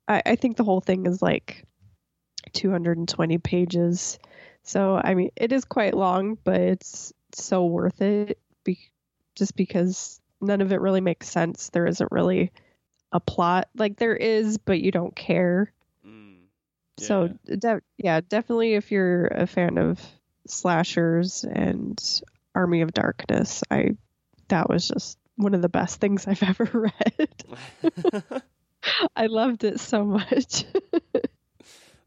I, 0.08 0.22
I 0.24 0.36
think 0.36 0.56
the 0.56 0.64
whole 0.64 0.80
thing 0.80 1.06
is 1.06 1.20
like 1.20 1.64
220 2.54 3.38
pages. 3.38 4.18
So 4.62 5.00
I 5.02 5.14
mean, 5.14 5.30
it 5.36 5.52
is 5.52 5.64
quite 5.64 5.94
long, 5.94 6.38
but 6.42 6.60
it's 6.60 7.12
so 7.32 7.66
worth 7.66 8.00
it. 8.00 8.38
Be- 8.64 8.90
just 9.34 9.56
because 9.56 10.20
none 10.40 10.60
of 10.60 10.72
it 10.72 10.80
really 10.80 11.00
makes 11.00 11.28
sense. 11.28 11.70
There 11.70 11.86
isn't 11.86 12.12
really 12.12 12.52
a 13.12 13.20
plot. 13.20 13.68
Like 13.76 13.96
there 13.96 14.16
is, 14.16 14.58
but 14.58 14.80
you 14.80 14.90
don't 14.90 15.14
care. 15.14 15.72
Mm. 16.06 16.36
So 16.98 17.34
de- 17.44 17.82
yeah, 17.98 18.20
definitely 18.20 18.74
if 18.74 18.90
you're 18.92 19.26
a 19.26 19.46
fan 19.46 19.78
of 19.78 20.00
slashers 20.46 21.44
and 21.44 22.00
Army 22.54 22.82
of 22.82 22.94
Darkness, 22.94 23.62
I 23.70 23.96
that 24.48 24.68
was 24.68 24.88
just 24.88 25.18
one 25.36 25.54
of 25.54 25.62
the 25.62 25.68
best 25.68 26.00
things 26.00 26.26
I've 26.26 26.42
ever 26.48 26.68
read. 26.72 28.42
I 29.16 29.26
loved 29.26 29.64
it 29.64 29.80
so 29.80 30.04
much. 30.04 30.64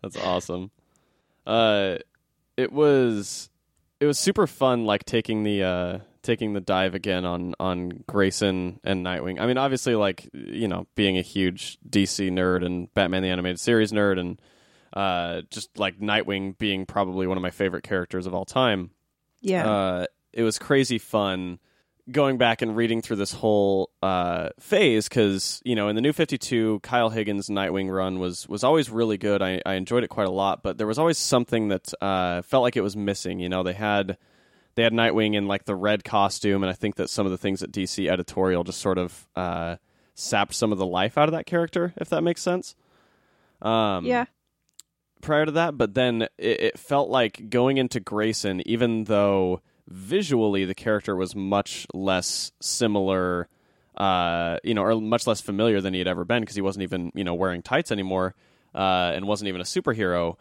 That's 0.02 0.18
awesome. 0.18 0.72
Uh, 1.46 1.98
it 2.56 2.72
was 2.72 3.50
it 4.00 4.06
was 4.06 4.18
super 4.20 4.48
fun, 4.48 4.86
like 4.86 5.06
taking 5.06 5.44
the 5.44 5.64
uh, 5.64 6.00
taking 6.22 6.54
the 6.54 6.62
dive 6.62 6.96
again 6.96 7.26
on 7.26 7.56
on 7.60 8.04
Grayson 8.08 8.80
and 8.84 9.06
Nightwing. 9.06 9.40
I 9.40 9.48
mean, 9.48 9.58
obviously, 9.58 9.96
like 9.96 10.30
you 10.34 10.68
know, 10.68 10.88
being 10.96 11.18
a 11.18 11.22
huge 11.22 11.78
DC 11.90 12.30
nerd 12.32 12.66
and 12.66 12.94
Batman 12.94 13.24
the 13.24 13.30
Animated 13.30 13.60
Series 13.60 13.92
nerd, 13.92 14.20
and 14.20 14.42
uh, 14.94 15.42
just 15.50 15.78
like 15.80 16.00
Nightwing 16.00 16.58
being 16.58 16.86
probably 16.86 17.28
one 17.28 17.38
of 17.38 17.42
my 17.44 17.52
favorite 17.52 17.84
characters 17.84 18.28
of 18.28 18.34
all 18.34 18.46
time. 18.46 18.92
yeah. 19.42 19.70
Uh, 19.70 20.06
it 20.34 20.44
was 20.44 20.60
crazy 20.60 21.00
fun 21.00 21.58
going 22.10 22.38
back 22.38 22.62
and 22.62 22.76
reading 22.76 23.02
through 23.02 23.18
this 23.18 23.34
whole 23.34 23.92
uh, 24.02 24.50
phase 24.60 25.10
because 25.10 25.62
you 25.66 25.76
know 25.76 25.88
in 25.88 25.96
the 25.96 26.02
New 26.02 26.14
Fifty 26.14 26.38
Two, 26.38 26.80
Kyle 26.82 27.10
Higgins' 27.10 27.50
Nightwing 27.50 27.94
run 27.94 28.20
was 28.20 28.48
was 28.48 28.64
always 28.64 28.90
really 28.90 29.18
good. 29.18 29.42
I, 29.42 29.62
I 29.66 29.74
enjoyed 29.74 30.04
it 30.04 30.10
quite 30.10 30.28
a 30.28 30.32
lot, 30.32 30.64
but 30.64 30.78
there 30.78 30.88
was 30.88 31.00
always 31.00 31.18
something 31.18 31.70
that 31.70 31.94
uh, 32.02 32.42
felt 32.44 32.64
like 32.64 32.78
it 32.78 32.82
was 32.82 32.96
missing. 32.96 33.40
You 33.40 33.50
know, 33.50 33.64
they 33.64 33.74
had 33.74 34.18
they 34.76 34.84
had 34.84 34.94
Nightwing 34.94 35.36
in 35.36 35.48
like 35.48 35.66
the 35.66 35.76
red 35.76 36.04
costume, 36.04 36.64
and 36.64 36.70
I 36.70 36.74
think 36.74 36.96
that 36.96 37.10
some 37.10 37.26
of 37.26 37.32
the 37.32 37.38
things 37.38 37.64
at 37.64 37.72
DC 37.72 38.10
editorial 38.10 38.64
just 38.64 38.80
sort 38.80 38.98
of 38.98 39.28
uh, 39.36 39.78
sapped 40.14 40.54
some 40.54 40.72
of 40.72 40.78
the 40.78 40.86
life 40.86 41.18
out 41.18 41.28
of 41.28 41.34
that 41.34 41.46
character, 41.46 41.94
if 41.98 42.10
that 42.10 42.22
makes 42.22 42.42
sense. 42.42 42.76
Um, 43.62 44.06
yeah. 44.06 44.26
prior 45.22 45.46
to 45.46 45.52
that, 45.54 45.80
but 45.80 45.96
then 45.96 46.24
it, 46.38 46.62
it 46.62 46.80
felt 46.80 47.10
like 47.10 47.50
going 47.50 47.78
into 47.78 48.00
Grayson, 48.00 48.62
even 48.68 49.06
though 49.06 49.62
visually 49.88 50.66
the 50.66 50.76
character 50.76 51.16
was 51.16 51.36
much 51.36 51.88
less 51.94 52.52
similar, 52.62 53.48
uh, 53.96 54.58
you 54.64 54.74
know, 54.74 54.84
or 54.84 55.00
much 55.00 55.28
less 55.28 55.42
familiar 55.42 55.82
than 55.82 55.94
he 55.94 56.00
had 56.00 56.08
ever 56.08 56.26
been 56.26 56.42
because 56.42 56.56
he 56.56 56.62
wasn't 56.62 56.84
even, 56.84 57.12
you 57.16 57.24
know, 57.24 57.34
wearing 57.34 57.62
tights 57.62 57.92
anymore 57.92 58.36
uh, 58.76 59.12
and 59.16 59.28
wasn't 59.28 59.48
even 59.48 59.62
a 59.62 59.66
superhero. 59.66 60.36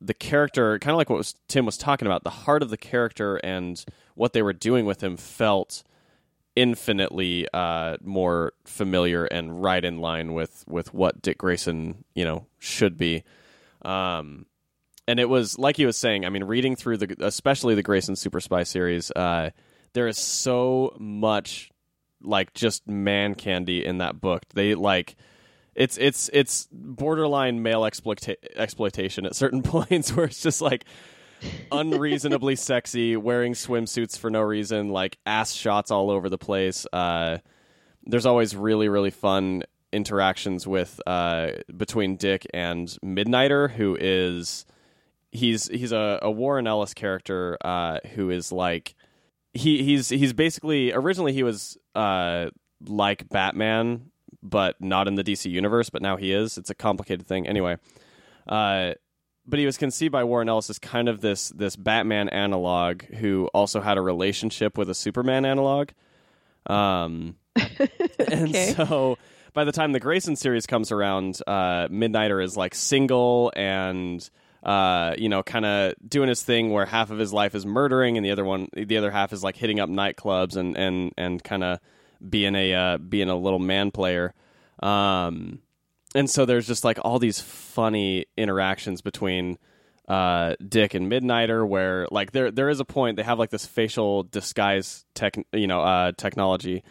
The 0.00 0.14
character, 0.14 0.78
kind 0.78 0.92
of 0.92 0.98
like 0.98 1.10
what 1.10 1.18
was, 1.18 1.34
Tim 1.48 1.66
was 1.66 1.76
talking 1.76 2.06
about, 2.06 2.24
the 2.24 2.30
heart 2.30 2.62
of 2.62 2.70
the 2.70 2.76
character 2.76 3.36
and 3.36 3.84
what 4.14 4.32
they 4.32 4.42
were 4.42 4.52
doing 4.52 4.86
with 4.86 5.02
him 5.02 5.16
felt 5.16 5.84
infinitely 6.54 7.46
uh, 7.52 7.96
more 8.02 8.52
familiar 8.64 9.24
and 9.24 9.62
right 9.62 9.84
in 9.84 9.98
line 9.98 10.34
with 10.34 10.64
with 10.68 10.92
what 10.92 11.22
Dick 11.22 11.38
Grayson, 11.38 12.04
you 12.14 12.24
know, 12.24 12.46
should 12.58 12.98
be. 12.98 13.24
Um, 13.82 14.46
and 15.08 15.18
it 15.18 15.28
was 15.28 15.58
like 15.58 15.76
he 15.76 15.86
was 15.86 15.96
saying. 15.96 16.24
I 16.24 16.30
mean, 16.30 16.44
reading 16.44 16.76
through 16.76 16.98
the, 16.98 17.16
especially 17.20 17.74
the 17.74 17.82
Grayson 17.82 18.16
Super 18.16 18.40
Spy 18.40 18.62
series, 18.62 19.10
uh, 19.12 19.50
there 19.94 20.06
is 20.08 20.18
so 20.18 20.96
much 20.98 21.70
like 22.22 22.54
just 22.54 22.86
man 22.88 23.34
candy 23.34 23.84
in 23.84 23.98
that 23.98 24.20
book. 24.20 24.42
They 24.54 24.74
like 24.74 25.16
it's 25.74 25.98
it's 25.98 26.30
it's 26.32 26.68
borderline 26.70 27.62
male 27.62 27.82
exploita- 27.82 28.36
exploitation 28.56 29.26
at 29.26 29.34
certain 29.34 29.62
points 29.62 30.14
where 30.14 30.26
it's 30.26 30.42
just 30.42 30.60
like 30.60 30.84
unreasonably 31.70 32.56
sexy, 32.56 33.16
wearing 33.16 33.54
swimsuits 33.54 34.18
for 34.18 34.30
no 34.30 34.40
reason, 34.40 34.90
like 34.90 35.18
ass 35.26 35.52
shots 35.52 35.90
all 35.90 36.10
over 36.10 36.28
the 36.28 36.38
place. 36.38 36.86
Uh, 36.92 37.38
there's 38.04 38.26
always 38.26 38.54
really 38.54 38.88
really 38.88 39.10
fun 39.10 39.64
interactions 39.92 40.66
with 40.66 41.00
uh, 41.06 41.50
between 41.76 42.16
Dick 42.16 42.46
and 42.54 42.88
Midnighter, 43.04 43.70
who 43.70 43.96
is 44.00 44.64
he's 45.32 45.66
he's 45.68 45.92
a, 45.92 46.20
a 46.22 46.30
Warren 46.30 46.66
Ellis 46.66 46.94
character 46.94 47.58
uh, 47.64 47.98
who 48.14 48.30
is 48.30 48.52
like 48.52 48.94
he 49.52 49.82
he's 49.82 50.08
he's 50.08 50.32
basically 50.32 50.92
originally 50.92 51.32
he 51.32 51.42
was 51.42 51.76
uh, 51.94 52.50
like 52.86 53.28
Batman, 53.28 54.10
but 54.42 54.80
not 54.80 55.08
in 55.08 55.16
the 55.16 55.24
DC 55.24 55.50
universe. 55.50 55.90
But 55.90 56.02
now 56.02 56.16
he 56.16 56.32
is. 56.32 56.58
It's 56.58 56.70
a 56.70 56.74
complicated 56.74 57.26
thing. 57.26 57.46
Anyway, 57.48 57.78
uh, 58.46 58.92
but 59.46 59.58
he 59.58 59.66
was 59.66 59.76
conceived 59.76 60.12
by 60.12 60.24
Warren 60.24 60.48
Ellis 60.48 60.70
as 60.70 60.78
kind 60.78 61.08
of 61.08 61.20
this 61.20 61.48
this 61.48 61.76
Batman 61.76 62.28
analog 62.28 63.02
who 63.02 63.48
also 63.52 63.80
had 63.80 63.98
a 63.98 64.02
relationship 64.02 64.78
with 64.78 64.88
a 64.88 64.94
Superman 64.94 65.44
analog. 65.44 65.90
Um, 66.66 67.36
and 68.30 68.54
so 68.54 69.18
by 69.52 69.64
the 69.64 69.72
time 69.72 69.92
the 69.92 70.00
Grayson 70.00 70.36
series 70.36 70.66
comes 70.66 70.92
around, 70.92 71.40
uh, 71.46 71.88
Midnighter 71.88 72.42
is 72.42 72.56
like 72.56 72.74
single 72.74 73.52
and 73.56 74.28
uh, 74.62 75.14
you 75.18 75.28
know, 75.28 75.42
kind 75.42 75.64
of 75.64 75.94
doing 76.06 76.28
his 76.28 76.42
thing 76.42 76.70
where 76.70 76.86
half 76.86 77.10
of 77.10 77.18
his 77.18 77.32
life 77.32 77.54
is 77.54 77.66
murdering 77.66 78.16
and 78.16 78.24
the 78.24 78.30
other 78.30 78.44
one, 78.44 78.68
the 78.72 78.96
other 78.96 79.10
half 79.10 79.32
is 79.32 79.42
like 79.42 79.56
hitting 79.56 79.80
up 79.80 79.88
nightclubs 79.88 80.56
and 80.56 80.76
and 80.76 81.12
and 81.16 81.42
kind 81.42 81.64
of 81.64 81.80
being 82.28 82.54
a 82.54 82.74
uh, 82.74 82.98
being 82.98 83.28
a 83.28 83.36
little 83.36 83.58
man 83.58 83.90
player. 83.90 84.34
Um, 84.82 85.60
and 86.14 86.28
so 86.28 86.44
there's 86.44 86.66
just 86.66 86.84
like 86.84 86.98
all 87.02 87.18
these 87.18 87.40
funny 87.40 88.26
interactions 88.36 89.00
between 89.00 89.58
uh, 90.08 90.56
Dick 90.66 90.94
and 90.94 91.10
Midnighter, 91.10 91.66
where 91.66 92.06
like 92.10 92.32
there 92.32 92.50
there 92.50 92.68
is 92.68 92.80
a 92.80 92.84
point 92.84 93.16
they 93.16 93.22
have 93.22 93.38
like 93.38 93.50
this 93.50 93.66
facial 93.66 94.24
disguise 94.24 95.04
tech, 95.14 95.36
you 95.52 95.66
know, 95.66 95.80
uh, 95.80 96.12
technology, 96.16 96.84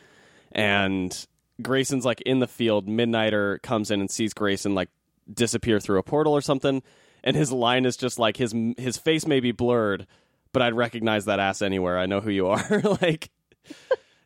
and 0.52 1.26
Grayson's 1.62 2.06
like 2.06 2.22
in 2.22 2.40
the 2.40 2.48
field. 2.48 2.88
Midnighter 2.88 3.62
comes 3.62 3.92
in 3.92 4.00
and 4.02 4.10
sees 4.10 4.34
Grayson 4.34 4.76
like 4.76 4.90
disappear 5.32 5.80
through 5.80 6.00
a 6.00 6.04
portal 6.04 6.34
or 6.34 6.42
something, 6.42 6.82
and 7.24 7.36
his 7.36 7.52
line 7.52 7.86
is 7.86 7.98
just 7.98 8.20
like 8.20 8.38
his 8.38 8.54
his 8.78 8.98
face 8.98 9.26
may 9.28 9.40
be 9.40 9.52
blurred, 9.52 10.08
but 10.54 10.62
I'd 10.62 10.74
recognize 10.74 11.26
that 11.26 11.40
ass 11.40 11.62
anywhere. 11.62 11.98
I 11.98 12.06
know 12.06 12.22
who 12.22 12.32
you 12.32 12.48
are. 12.48 12.82
like 13.02 13.30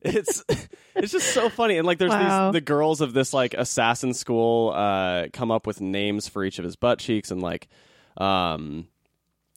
it's 0.01 0.43
it's 0.95 1.11
just 1.11 1.34
so 1.34 1.49
funny 1.49 1.77
and 1.77 1.85
like 1.85 1.97
there's 1.97 2.11
Wow. 2.11 2.51
these 2.51 2.53
the 2.53 2.61
girls 2.61 3.01
of 3.01 3.13
this 3.13 3.34
like 3.34 3.53
assassin 3.53 4.13
school 4.13 4.72
uh 4.76 5.27
come 5.34 5.51
up 5.51 5.65
with 5.67 5.81
names 5.81 6.27
for 6.27 6.43
each 6.43 6.59
of 6.59 6.65
his 6.65 6.76
butt 6.76 6.99
cheeks 6.99 7.31
and 7.31 7.41
like 7.41 7.67
um 8.17 8.88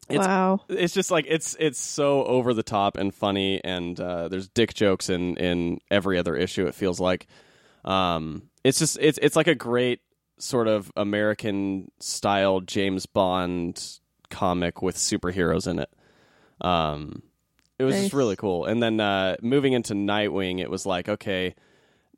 it's 0.09 0.27
wow. 0.27 0.63
it's 0.71 0.95
just 0.95 1.11
like 1.11 1.27
it's 1.29 1.55
it's 1.61 1.79
so 1.79 2.25
over 2.25 2.55
the 2.55 2.63
top 2.63 2.97
and 2.97 3.15
funny 3.15 3.63
and 3.63 4.01
uh 4.01 4.29
there's 4.29 4.49
dick 4.49 4.73
jokes 4.73 5.11
in 5.11 5.37
in 5.37 5.81
every 5.91 6.19
other 6.19 6.35
issue 6.35 6.67
it 6.67 6.75
feels 6.75 6.99
like 6.99 7.27
um 7.85 8.43
it's 8.65 8.79
just 8.79 8.97
it's 9.01 9.19
it's 9.21 9.37
like 9.37 9.49
a 9.49 9.55
great 9.55 10.01
sort 10.39 10.69
of 10.69 10.91
american 10.97 11.91
style 12.01 12.61
james 12.61 13.07
bond 13.07 13.99
comic 14.31 14.83
with 14.83 14.97
superheroes 14.97 15.67
in 15.67 15.79
it 15.79 15.91
um 16.61 17.23
it 17.79 17.85
was 17.85 17.95
Nice. 17.95 18.05
just 18.05 18.15
really 18.15 18.37
cool 18.37 18.65
and 18.67 18.83
then 18.83 19.01
uh 19.01 19.37
moving 19.43 19.73
into 19.73 19.95
nightwing 19.95 20.61
it 20.61 20.71
was 20.71 20.85
like 20.87 21.09
okay 21.09 21.55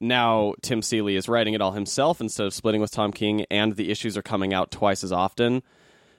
now 0.02 0.55
Tim 0.62 0.80
Seeley 0.80 1.14
is 1.16 1.28
writing 1.28 1.52
it 1.52 1.60
all 1.60 1.72
himself 1.72 2.22
instead 2.22 2.47
of 2.47 2.55
splitting 2.55 2.80
with 2.80 2.90
Tom 2.90 3.12
King, 3.12 3.44
and 3.51 3.76
the 3.76 3.90
issues 3.90 4.16
are 4.16 4.22
coming 4.22 4.55
out 4.55 4.70
twice 4.70 5.05
as 5.05 5.12
often. 5.12 5.62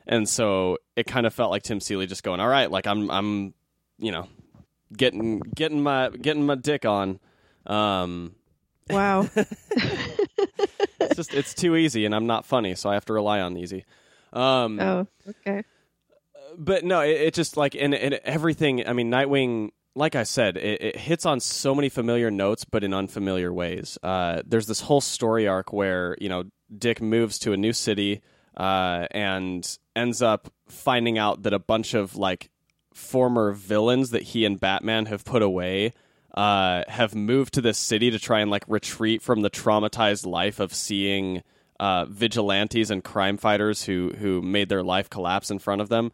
And 0.06 0.30
so 0.30 0.78
it 0.96 1.08
kind 1.08 1.26
of 1.26 1.34
felt 1.34 1.50
like 1.50 1.64
Tim 1.64 1.80
Seeley 1.80 2.06
just 2.06 2.22
going, 2.22 2.40
"All 2.40 2.48
right, 2.48 2.70
like 2.70 2.86
I'm, 2.86 3.10
I'm, 3.10 3.56
you 3.98 4.12
know, 4.12 4.28
getting 4.96 5.40
getting 5.40 5.82
my 5.82 6.10
getting 6.10 6.46
my 6.46 6.54
dick 6.54 6.86
on." 6.86 7.20
Um, 7.66 8.36
Wow. 8.88 9.28
it's 11.12 11.18
just 11.18 11.34
it's 11.34 11.54
too 11.54 11.76
easy, 11.76 12.06
and 12.06 12.16
I'm 12.16 12.28
not 12.28 12.46
funny, 12.46 12.76
so 12.76 12.90
I 12.90 12.94
have 12.94 13.06
to 13.06 13.14
rely 13.14 13.42
on 13.42 13.58
easy. 13.58 13.86
Um, 14.34 14.80
oh, 14.80 15.08
okay. 15.28 15.64
but 16.58 16.84
no, 16.86 17.02
it, 17.02 17.22
it 17.22 17.34
just 17.34 17.58
like 17.58 17.76
and, 17.76 17.94
and 17.94 18.16
everything. 18.24 18.88
I 18.88 18.94
mean, 18.94 19.12
Nightwing, 19.12 19.72
like 19.96 20.16
I 20.16 20.24
said, 20.24 20.58
it, 20.58 20.82
it 20.82 20.98
hits 20.98 21.26
on 21.26 21.40
so 21.40 21.76
many 21.76 21.90
familiar 21.90 22.32
notes, 22.32 22.66
but 22.66 22.84
in 22.84 22.94
unfamiliar 22.94 23.54
ways. 23.54 23.98
Uh, 24.02 24.42
there's 24.46 24.68
this 24.68 24.82
whole 24.82 25.02
story 25.02 25.48
arc 25.48 25.74
where 25.74 26.16
you 26.20 26.30
know 26.30 26.46
Dick 26.76 27.02
moves 27.02 27.40
to 27.40 27.54
a 27.54 27.58
new 27.58 27.74
city 27.74 28.22
uh, 28.56 29.08
and 29.12 29.78
ends 29.96 30.22
up 30.22 30.52
finding 30.68 31.18
out 31.18 31.44
that 31.44 31.54
a 31.54 31.60
bunch 31.60 31.94
of 31.94 32.16
like 32.16 32.50
former 32.94 33.52
villains 33.52 34.12
that 34.12 34.24
he 34.24 34.46
and 34.46 34.60
Batman 34.60 35.06
have 35.08 35.24
put 35.24 35.42
away 35.42 35.94
uh, 36.36 36.84
have 36.88 37.14
moved 37.14 37.54
to 37.56 37.62
this 37.62 37.78
city 37.78 38.12
to 38.12 38.20
try 38.20 38.40
and 38.40 38.50
like 38.50 38.64
retreat 38.68 39.22
from 39.22 39.42
the 39.42 39.50
traumatized 39.50 40.26
life 40.26 40.60
of 40.60 40.74
seeing 40.74 41.44
uh, 41.80 42.06
vigilantes 42.06 42.92
and 42.92 43.04
crime 43.04 43.38
fighters 43.38 43.84
who 43.84 44.12
who 44.18 44.42
made 44.42 44.70
their 44.70 44.84
life 44.84 45.10
collapse 45.10 45.52
in 45.52 45.60
front 45.60 45.82
of 45.82 45.90
them. 45.90 46.12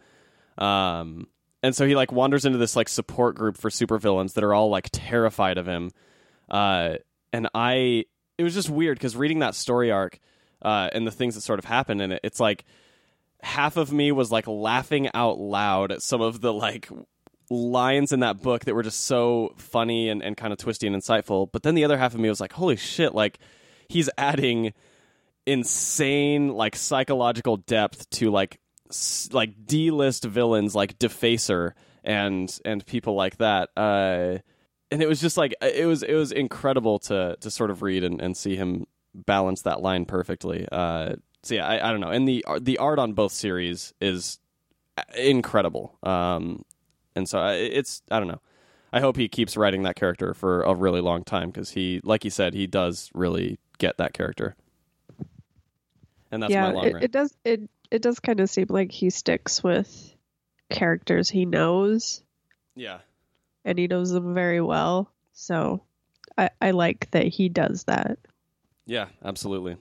Um, 0.57 1.27
and 1.61 1.75
so 1.75 1.85
he 1.85 1.95
like 1.95 2.11
wanders 2.11 2.45
into 2.45 2.57
this 2.57 2.75
like 2.75 2.89
support 2.89 3.35
group 3.35 3.57
for 3.57 3.69
supervillains 3.69 4.33
that 4.33 4.43
are 4.43 4.53
all 4.53 4.69
like 4.69 4.89
terrified 4.91 5.57
of 5.57 5.67
him. 5.67 5.91
Uh, 6.49 6.95
and 7.33 7.49
I, 7.53 8.05
it 8.37 8.43
was 8.43 8.53
just 8.53 8.69
weird 8.69 8.97
because 8.97 9.15
reading 9.15 9.39
that 9.39 9.55
story 9.55 9.91
arc 9.91 10.19
uh, 10.61 10.89
and 10.93 11.05
the 11.05 11.11
things 11.11 11.35
that 11.35 11.41
sort 11.41 11.59
of 11.59 11.65
happen 11.65 11.99
in 11.99 12.11
it, 12.11 12.21
it's 12.23 12.39
like 12.39 12.63
half 13.41 13.77
of 13.77 13.91
me 13.91 14.11
was 14.11 14.31
like 14.31 14.47
laughing 14.47 15.09
out 15.13 15.39
loud 15.39 15.91
at 15.91 16.01
some 16.01 16.21
of 16.21 16.41
the 16.41 16.53
like 16.53 16.89
lines 17.49 18.11
in 18.11 18.19
that 18.21 18.41
book 18.41 18.65
that 18.65 18.75
were 18.75 18.83
just 18.83 19.05
so 19.05 19.53
funny 19.57 20.09
and, 20.09 20.21
and 20.21 20.35
kind 20.35 20.51
of 20.51 20.59
twisty 20.59 20.87
and 20.87 20.95
insightful. 20.95 21.49
But 21.51 21.63
then 21.63 21.75
the 21.75 21.83
other 21.85 21.97
half 21.97 22.13
of 22.13 22.19
me 22.19 22.29
was 22.29 22.41
like, 22.41 22.53
holy 22.53 22.75
shit, 22.75 23.15
like 23.15 23.39
he's 23.87 24.09
adding 24.17 24.73
insane 25.45 26.49
like 26.49 26.75
psychological 26.75 27.57
depth 27.57 28.09
to 28.09 28.29
like 28.29 28.59
s- 28.89 29.29
like 29.31 29.65
D-list 29.65 30.25
villains 30.25 30.75
like 30.75 30.99
Defacer 30.99 31.71
and 32.03 32.59
and 32.65 32.85
people 32.85 33.15
like 33.15 33.37
that. 33.37 33.69
Uh 33.77 34.39
and 34.91 35.01
it 35.01 35.07
was 35.07 35.21
just 35.21 35.37
like 35.37 35.55
it 35.61 35.85
was 35.85 36.03
it 36.03 36.13
was 36.15 36.31
incredible 36.33 36.99
to 36.99 37.37
to 37.39 37.49
sort 37.49 37.71
of 37.71 37.81
read 37.81 38.03
and, 38.03 38.21
and 38.21 38.35
see 38.35 38.55
him 38.57 38.87
balance 39.15 39.61
that 39.61 39.81
line 39.81 40.05
perfectly. 40.05 40.67
Uh 40.69 41.15
so 41.43 41.55
yeah, 41.55 41.65
I, 41.65 41.87
I 41.87 41.91
don't 41.91 42.01
know. 42.01 42.09
And 42.11 42.27
the 42.27 42.43
the 42.59 42.77
art 42.79 42.99
on 42.99 43.13
both 43.13 43.31
series 43.31 43.93
is 44.01 44.39
incredible. 45.15 45.97
Um 46.03 46.63
and 47.17 47.27
so 47.27 47.39
I- 47.39 47.53
it's 47.55 48.01
I 48.11 48.19
don't 48.19 48.27
know. 48.27 48.41
I 48.93 49.01
hope 49.01 49.17
he 49.17 49.27
keeps 49.27 49.57
writing 49.57 49.83
that 49.83 49.95
character 49.97 50.33
for 50.33 50.61
a 50.61 50.73
really 50.73 51.01
long 51.01 51.23
time 51.25 51.49
because 51.49 51.71
he, 51.71 51.99
like 52.05 52.23
he 52.23 52.29
said, 52.29 52.53
he 52.53 52.67
does 52.67 53.09
really 53.13 53.59
get 53.79 53.97
that 53.97 54.13
character. 54.13 54.55
And 56.31 56.41
that's 56.41 56.51
yeah, 56.51 56.69
my 56.69 56.73
long 56.73 56.85
it, 56.85 56.93
rant. 56.93 57.05
it 57.05 57.11
does. 57.11 57.33
It 57.43 57.69
it 57.91 58.01
does 58.01 58.19
kind 58.19 58.39
of 58.39 58.49
seem 58.49 58.67
like 58.69 58.91
he 58.91 59.09
sticks 59.09 59.63
with 59.63 60.13
characters 60.69 61.29
he 61.29 61.45
knows, 61.45 62.21
yeah, 62.75 62.99
and 63.65 63.77
he 63.77 63.87
knows 63.87 64.11
them 64.11 64.33
very 64.33 64.61
well. 64.61 65.11
So 65.33 65.83
I, 66.37 66.49
I 66.61 66.71
like 66.71 67.11
that 67.11 67.27
he 67.27 67.49
does 67.49 67.85
that. 67.85 68.19
Yeah, 68.85 69.07
absolutely. 69.23 69.77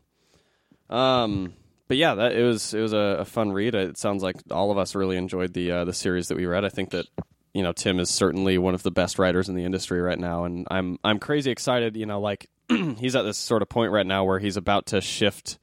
Um, 0.90 1.54
but 1.88 1.96
yeah, 1.96 2.14
that 2.14 2.32
it 2.32 2.42
was 2.42 2.74
it 2.74 2.80
was 2.80 2.92
a, 2.92 3.18
a 3.20 3.24
fun 3.24 3.52
read. 3.52 3.74
It 3.74 3.96
sounds 3.98 4.22
like 4.22 4.36
all 4.50 4.70
of 4.70 4.78
us 4.78 4.94
really 4.94 5.16
enjoyed 5.16 5.52
the 5.54 5.70
uh, 5.70 5.84
the 5.84 5.92
series 5.92 6.28
that 6.28 6.36
we 6.36 6.46
read. 6.46 6.64
I 6.64 6.68
think 6.68 6.90
that 6.90 7.06
you 7.54 7.62
know 7.62 7.72
Tim 7.72 7.98
is 8.00 8.10
certainly 8.10 8.58
one 8.58 8.74
of 8.74 8.82
the 8.82 8.90
best 8.90 9.18
writers 9.18 9.48
in 9.48 9.54
the 9.54 9.64
industry 9.64 10.00
right 10.00 10.18
now, 10.18 10.44
and 10.44 10.66
I'm 10.70 10.98
I'm 11.04 11.18
crazy 11.18 11.50
excited. 11.50 11.96
You 11.96 12.06
know, 12.06 12.20
like 12.20 12.48
he's 12.68 13.14
at 13.16 13.22
this 13.22 13.38
sort 13.38 13.62
of 13.62 13.68
point 13.68 13.92
right 13.92 14.06
now 14.06 14.24
where 14.24 14.38
he's 14.38 14.56
about 14.56 14.86
to 14.86 15.00
shift 15.00 15.58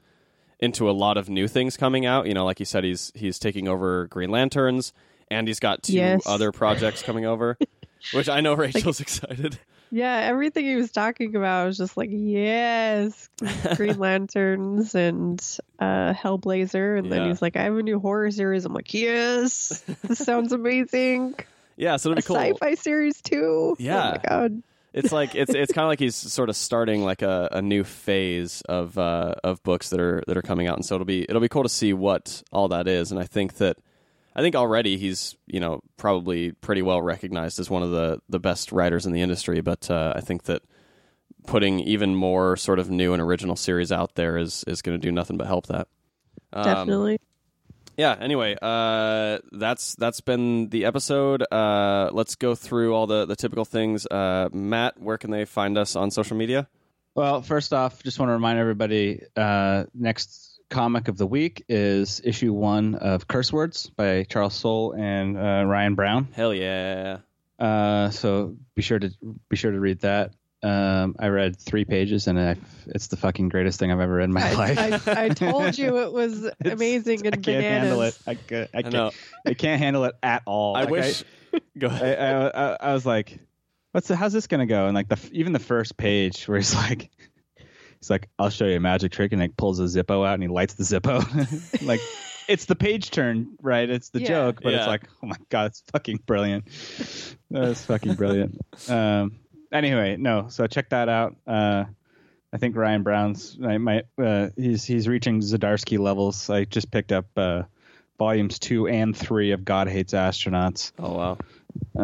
into 0.60 0.90
a 0.90 0.94
lot 0.94 1.18
of 1.18 1.28
new 1.30 1.48
things 1.48 1.76
coming 1.76 2.06
out. 2.06 2.26
You 2.28 2.34
know, 2.34 2.46
like 2.46 2.60
you 2.60 2.66
said, 2.66 2.84
he's 2.84 3.12
he's 3.16 3.38
taking 3.40 3.68
over 3.68 4.08
Green 4.08 4.30
Lanterns, 4.30 4.94
and 5.30 5.48
he's 5.48 5.60
got 5.60 5.84
two 5.84 5.94
Yes. 5.94 6.24
other 6.26 6.52
projects 6.52 7.02
coming 7.04 7.26
over, 7.26 7.58
which 8.14 8.30
I 8.30 8.40
know 8.42 8.54
Rachel's 8.54 9.00
excited. 9.02 9.60
Yeah, 9.96 10.16
everything 10.16 10.66
he 10.66 10.76
was 10.76 10.92
talking 10.92 11.36
about 11.36 11.68
was 11.68 11.78
just 11.78 11.96
like, 11.98 12.10
yes, 12.12 13.30
Green 13.76 14.00
Lanterns 14.00 14.96
and 14.96 15.40
uh, 15.78 16.14
Hellblazer. 16.14 16.98
And 16.98 17.06
Yeah. 17.08 17.20
then 17.20 17.28
he's 17.28 17.44
like, 17.44 17.56
I 17.56 17.64
have 17.66 17.76
a 17.78 17.84
new 17.84 18.00
horror 18.00 18.32
series. 18.32 18.66
I'm 18.66 18.74
like, 18.74 18.92
yes, 18.92 19.84
this 20.08 20.18
sounds 20.18 20.52
amazing. 20.60 21.36
Yeah, 21.78 21.98
so 21.98 22.10
it'll 22.10 22.16
be 22.16 22.22
cool. 22.24 22.38
sci-fi 22.38 22.74
series 22.74 23.22
too. 23.22 23.76
Yeah. 23.78 23.98
Oh 23.98 24.12
my 24.12 24.18
god. 24.28 24.64
it's 24.94 25.12
like 25.12 25.36
it's 25.36 25.54
it's 25.54 25.72
kind 25.74 25.86
of 25.86 25.90
like 25.90 26.00
he's 26.00 26.16
sort 26.16 26.50
of 26.50 26.56
starting 26.56 27.04
like 27.04 27.22
a, 27.22 27.50
a 27.52 27.62
new 27.62 27.84
phase 27.84 28.62
of 28.70 28.98
uh, 28.98 29.36
of 29.44 29.62
books 29.62 29.90
that 29.92 30.00
are 30.00 30.24
that 30.28 30.38
are 30.38 30.42
coming 30.42 30.66
out, 30.68 30.76
and 30.76 30.86
so 30.86 30.96
it'll 30.96 31.06
be 31.06 31.22
it'll 31.24 31.40
be 31.42 31.50
cool 31.50 31.64
to 31.64 31.70
see 31.70 31.94
what 31.94 32.42
all 32.52 32.68
that 32.70 32.88
is. 32.88 33.12
And 33.12 33.20
I 33.20 33.26
think 33.26 33.56
that 33.56 33.78
I 34.36 34.42
think 34.42 34.56
already 34.56 34.98
he's 34.98 35.36
you 35.46 35.60
know 35.60 35.82
probably 35.98 36.52
pretty 36.52 36.82
well 36.82 37.02
recognized 37.02 37.60
as 37.60 37.70
one 37.70 37.84
of 37.84 37.92
the 37.92 38.20
the 38.30 38.40
best 38.40 38.72
writers 38.72 39.06
in 39.06 39.12
the 39.12 39.22
industry. 39.22 39.62
But 39.62 39.90
uh, 39.92 40.14
I 40.16 40.22
think 40.22 40.44
that 40.44 40.62
putting 41.46 41.80
even 41.82 42.16
more 42.16 42.56
sort 42.56 42.80
of 42.80 42.90
new 42.90 43.14
and 43.14 43.22
original 43.22 43.56
series 43.56 43.92
out 43.92 44.16
there 44.16 44.38
is 44.38 44.64
is 44.68 44.82
going 44.82 45.00
to 45.00 45.08
do 45.08 45.12
nothing 45.12 45.38
but 45.38 45.48
help 45.48 45.68
that. 45.68 45.88
Um, 46.54 46.64
Definitely. 46.64 47.20
yeah 47.98 48.16
anyway 48.20 48.56
uh 48.62 49.40
that's 49.54 49.96
that's 49.96 50.22
been 50.22 50.70
the 50.70 50.86
episode 50.86 51.44
uh 51.52 52.12
let's 52.14 52.36
go 52.36 52.54
through 52.54 52.94
all 52.94 53.08
the 53.08 53.26
the 53.26 53.36
typical 53.36 53.66
things 53.66 54.06
uh 54.06 54.50
matt 54.54 55.00
where 55.02 55.18
can 55.18 55.32
they 55.32 55.46
find 55.46 55.80
us 55.80 55.96
on 55.96 56.12
social 56.12 56.38
media 56.38 56.68
Well, 57.16 57.42
first 57.42 57.74
off, 57.74 58.02
just 58.04 58.20
want 58.20 58.30
to 58.30 58.34
remind 58.34 58.58
everybody 58.60 59.22
uh, 59.36 59.86
next 59.94 60.53
comic 60.70 61.08
of 61.08 61.18
the 61.18 61.28
week 61.28 61.64
is 61.70 62.22
issue 62.24 62.54
one 62.54 62.96
of 62.96 63.28
Curse 63.28 63.54
Words 63.54 63.90
by 63.96 64.24
Charles 64.24 64.54
Soule 64.56 64.94
and 64.94 65.38
uh, 65.38 65.64
Ryan 65.66 65.96
Browne. 65.96 66.28
hell 66.34 66.54
yeah 66.54 67.18
Uh, 67.60 68.10
so 68.10 68.56
be 68.76 68.82
sure 68.82 69.00
to 69.00 69.12
be 69.50 69.56
sure 69.56 69.72
to 69.72 69.80
read 69.80 70.00
that. 70.02 70.32
Um, 70.64 71.16
I 71.20 71.28
read 71.28 71.60
three 71.60 71.84
pages 71.86 72.28
and 72.28 72.40
I, 72.40 72.56
it's 72.88 73.08
the 73.08 73.18
fucking 73.18 73.50
greatest 73.50 73.80
thing 73.80 73.92
I've 73.92 74.00
ever 74.00 74.14
read 74.16 74.24
in 74.26 74.34
my 74.34 74.50
I, 74.50 74.54
life. 74.54 75.08
I, 75.10 75.26
I 75.26 75.30
told 75.46 75.78
you 75.78 75.98
it 76.00 76.14
was 76.14 76.46
It's- 76.46 76.74
amazing 76.74 77.20
I 77.26 77.32
and 77.34 77.44
can't 77.44 77.46
bananas. 77.46 77.80
handle 77.90 78.02
it. 78.04 78.18
I, 78.26 78.36
ca- 78.36 78.68
I 78.74 78.78
i 78.78 78.82
can't. 78.82 78.94
know 78.94 79.12
I 79.46 79.54
can't 79.56 79.80
handle 79.82 80.06
it 80.06 80.16
at 80.24 80.42
all. 80.46 80.76
i 80.78 80.82
Like, 80.84 80.90
wish 80.90 81.24
go 81.78 81.88
I, 81.88 81.92
ahead 81.92 82.52
I, 82.56 82.62
I, 82.72 82.78
I 82.90 82.94
was 82.94 83.06
like, 83.06 83.40
"What's 83.92 84.08
the, 84.08 84.16
how's 84.16 84.32
this 84.34 84.48
gonna 84.48 84.66
go?" 84.66 84.86
And 84.88 84.96
like 84.96 85.10
the 85.10 85.20
even 85.34 85.52
the 85.54 85.60
first 85.60 85.98
page 85.98 86.48
where 86.48 86.58
he's 86.58 86.74
like, 86.74 87.10
he's 88.04 88.10
like, 88.10 88.28
"I'll 88.38 88.50
show 88.50 88.66
you 88.66 88.76
a 88.78 88.80
magic 88.80 89.12
trick," 89.12 89.32
and 89.32 89.42
like 89.42 89.56
pulls 89.58 89.80
a 89.80 89.84
Zippo 89.84 90.26
out 90.28 90.34
and 90.36 90.44
he 90.44 90.50
lights 90.50 90.74
the 90.76 90.84
Zippo. 90.84 91.82
like 91.88 92.02
it's 92.48 92.66
the 92.66 92.76
page 92.76 93.12
turn, 93.12 93.56
right? 93.62 93.90
It's 93.90 94.10
the 94.10 94.20
Yeah. 94.22 94.28
joke, 94.28 94.60
but 94.62 94.72
Yeah. 94.74 94.80
it's 94.80 94.88
like, 94.88 95.04
oh 95.24 95.28
my 95.28 95.38
god, 95.50 95.68
it's 95.68 95.82
fucking 95.92 96.20
brilliant. 96.26 96.66
That's 97.50 97.84
fucking 97.86 98.16
brilliant. 98.16 98.60
Um. 98.90 99.40
Anyway, 99.72 100.18
no. 100.18 100.48
So 100.50 100.68
check 100.68 100.90
that 100.90 101.10
out. 101.10 101.36
Uh. 101.48 101.86
I 102.52 102.58
think 102.58 102.76
Ryan 102.76 103.02
Browne's 103.02 103.58
I 103.66 103.80
might 103.80 104.04
uh, 104.22 104.50
he's 104.56 104.84
he's 104.84 105.08
reaching 105.08 105.40
Zdarsky 105.42 105.98
levels. 105.98 106.52
I 106.52 106.66
just 106.66 106.92
picked 106.92 107.12
up 107.12 107.26
uh, 107.36 107.64
volumes 108.20 108.60
two 108.60 108.88
and 108.88 109.18
three 109.18 109.52
of 109.54 109.66
God 109.66 109.88
Hates 109.88 110.14
Astronauts. 110.14 110.92
oh 111.00 111.14
wow 111.16 111.38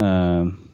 Um, 0.01 0.68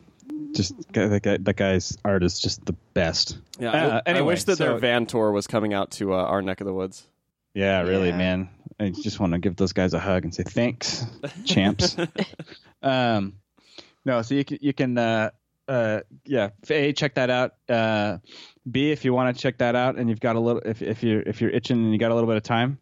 just 0.56 0.74
that 0.94 1.22
guy, 1.22 1.38
that 1.38 1.56
guy's 1.56 1.98
art 2.04 2.24
is 2.24 2.40
just 2.40 2.66
the 2.66 2.74
best. 2.94 3.38
yeah 3.60 3.72
Uh, 3.72 4.02
I, 4.06 4.12
I 4.14 4.22
wish 4.22 4.44
that 4.46 4.58
their 4.58 4.78
van 4.78 5.06
tour 5.06 5.32
was 5.32 5.46
coming 5.48 5.74
out 5.74 5.92
to 5.92 6.14
uh, 6.14 6.18
our 6.18 6.42
neck 6.42 6.62
of 6.62 6.66
the 6.68 6.74
woods 6.74 7.06
Yeah, 7.54 7.82
really, 7.82 8.10
Yeah. 8.10 8.18
man. 8.18 8.50
I 8.80 8.90
just 8.90 9.20
want 9.20 9.34
to 9.34 9.40
give 9.40 9.56
those 9.56 9.72
guys 9.74 9.94
a 9.94 10.00
hug 10.00 10.24
and 10.26 10.34
say 10.36 10.44
thanks, 10.44 11.06
champs. 11.46 11.96
um, 12.84 13.34
no, 14.04 14.22
so 14.22 14.36
you 14.36 14.44
can 14.44 14.58
you 14.62 14.74
can 14.74 14.98
uh, 14.98 15.30
uh, 15.68 16.02
yeah, 16.26 16.50
a 16.70 16.92
check 16.94 17.16
that 17.16 17.30
out. 17.30 17.54
Uh, 17.70 18.18
B 18.70 18.92
if 18.92 19.06
you 19.06 19.14
want 19.14 19.36
to 19.36 19.42
check 19.42 19.58
that 19.60 19.76
out 19.76 19.96
and 19.98 20.10
you've 20.10 20.20
got 20.20 20.36
a 20.36 20.40
little 20.40 20.62
if 20.66 20.82
if 20.82 21.04
you're 21.04 21.22
if 21.22 21.40
you're 21.42 21.50
itching 21.52 21.78
and 21.78 21.94
you 21.94 21.98
got 22.00 22.12
a 22.12 22.14
little 22.16 22.28
bit 22.28 22.38
of 22.38 22.44
time. 22.44 22.78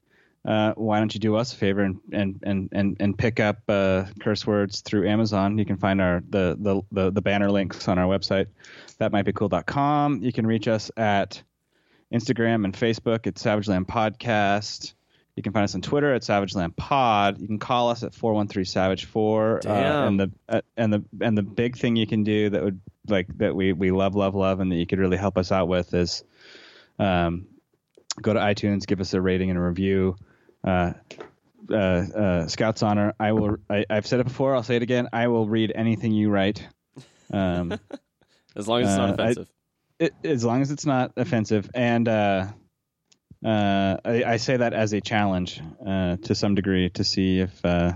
Uh, 0.46 0.74
why 0.74 1.00
don't 1.00 1.14
you 1.14 1.22
do 1.22 1.36
us 1.36 1.54
a 1.54 1.56
favor 1.56 1.82
and 1.82 2.00
and 2.12 2.40
and 2.44 2.70
and, 2.74 2.98
and 3.00 3.18
pick 3.18 3.40
up 3.40 3.60
uh, 3.70 4.06
curse 4.20 4.46
words 4.46 4.82
through 4.82 5.08
Amazon? 5.08 5.58
You 5.58 5.66
can 5.66 5.78
find 5.78 6.02
our 6.02 6.22
the, 6.30 6.58
the 6.60 6.82
the 6.92 7.12
the 7.12 7.22
banner 7.22 7.50
links 7.50 7.88
on 7.88 7.98
our 7.98 8.08
website, 8.08 8.48
thatmightbecool.com. 9.00 10.22
You 10.22 10.34
can 10.34 10.46
reach 10.46 10.68
us 10.68 10.92
at 10.98 11.42
Instagram 12.14 12.66
and 12.66 12.74
Facebook 12.74 13.26
at 13.26 13.40
Savage 13.40 13.70
Land 13.70 13.88
Podcast. 13.88 14.94
You 15.36 15.42
can 15.42 15.52
find 15.52 15.64
us 15.64 15.74
on 15.74 15.82
Twitter 15.82 16.14
at 16.14 16.24
Savage 16.24 16.54
Land 16.54 16.76
Pod. 16.76 17.40
You 17.40 17.48
can 17.48 17.58
call 17.58 17.90
us 17.90 18.04
at 18.04 18.14
four 18.14 18.34
one 18.34 18.48
three 18.48 18.66
Savage 18.66 19.06
four. 19.06 19.62
Damn. 19.64 20.08
and 20.08 20.20
the 20.20 20.32
uh, 20.50 20.62
and 20.78 20.94
the 20.94 21.04
and 21.22 21.38
the 21.38 21.42
big 21.42 21.78
thing 21.78 21.96
you 21.96 22.06
can 22.06 22.24
do 22.24 22.50
that 22.50 22.64
would 22.64 22.80
like 23.08 23.28
that 23.38 23.56
we 23.56 23.74
we 23.74 23.92
love 23.92 24.16
love 24.16 24.36
love 24.36 24.60
and 24.60 24.72
that 24.72 24.76
you 24.76 24.86
could 24.86 25.00
really 25.00 25.18
help 25.18 25.38
us 25.38 25.52
out 25.52 25.68
with 25.68 25.94
is, 25.94 26.24
um, 27.00 27.48
go 28.22 28.34
to 28.34 28.40
iTunes, 28.40 28.86
give 28.86 29.02
us 29.02 29.14
a 29.14 29.22
rating 29.22 29.50
and 29.50 29.58
a 29.58 29.62
review. 29.62 30.16
Uh, 30.64 30.94
uh, 31.70 31.74
uh, 31.76 32.48
Scout's 32.48 32.84
honor. 32.84 33.14
I 33.20 33.32
will. 33.32 33.58
I, 33.70 33.86
I've 33.90 34.06
said 34.08 34.20
it 34.20 34.26
before. 34.26 34.56
I'll 34.56 34.64
say 34.64 34.76
it 34.76 34.84
again. 34.84 35.08
I 35.14 35.28
will 35.28 35.48
read 35.48 35.72
anything 35.74 36.12
you 36.12 36.30
write. 36.30 36.66
Um, 37.32 37.80
as 38.56 38.68
long 38.68 38.82
as 38.82 38.90
it's 38.90 38.98
not 38.98 39.20
Uh, 39.20 39.24
I- 39.24 39.26
offensive 39.26 39.48
it, 40.00 40.14
as 40.24 40.44
long 40.44 40.62
as 40.62 40.72
it's 40.72 40.86
not 40.86 41.14
offensive 41.18 41.70
and 41.74 42.08
uh, 42.08 42.48
uh, 43.46 43.98
I, 44.04 44.24
I 44.24 44.38
say 44.38 44.58
that 44.58 44.74
as 44.74 44.94
a 44.94 45.02
challenge 45.02 45.62
uh, 45.86 46.18
to 46.18 46.36
some 46.36 46.56
degree 46.56 46.90
to 46.92 47.04
see 47.04 47.40
if 47.40 47.64
uh, 47.66 47.94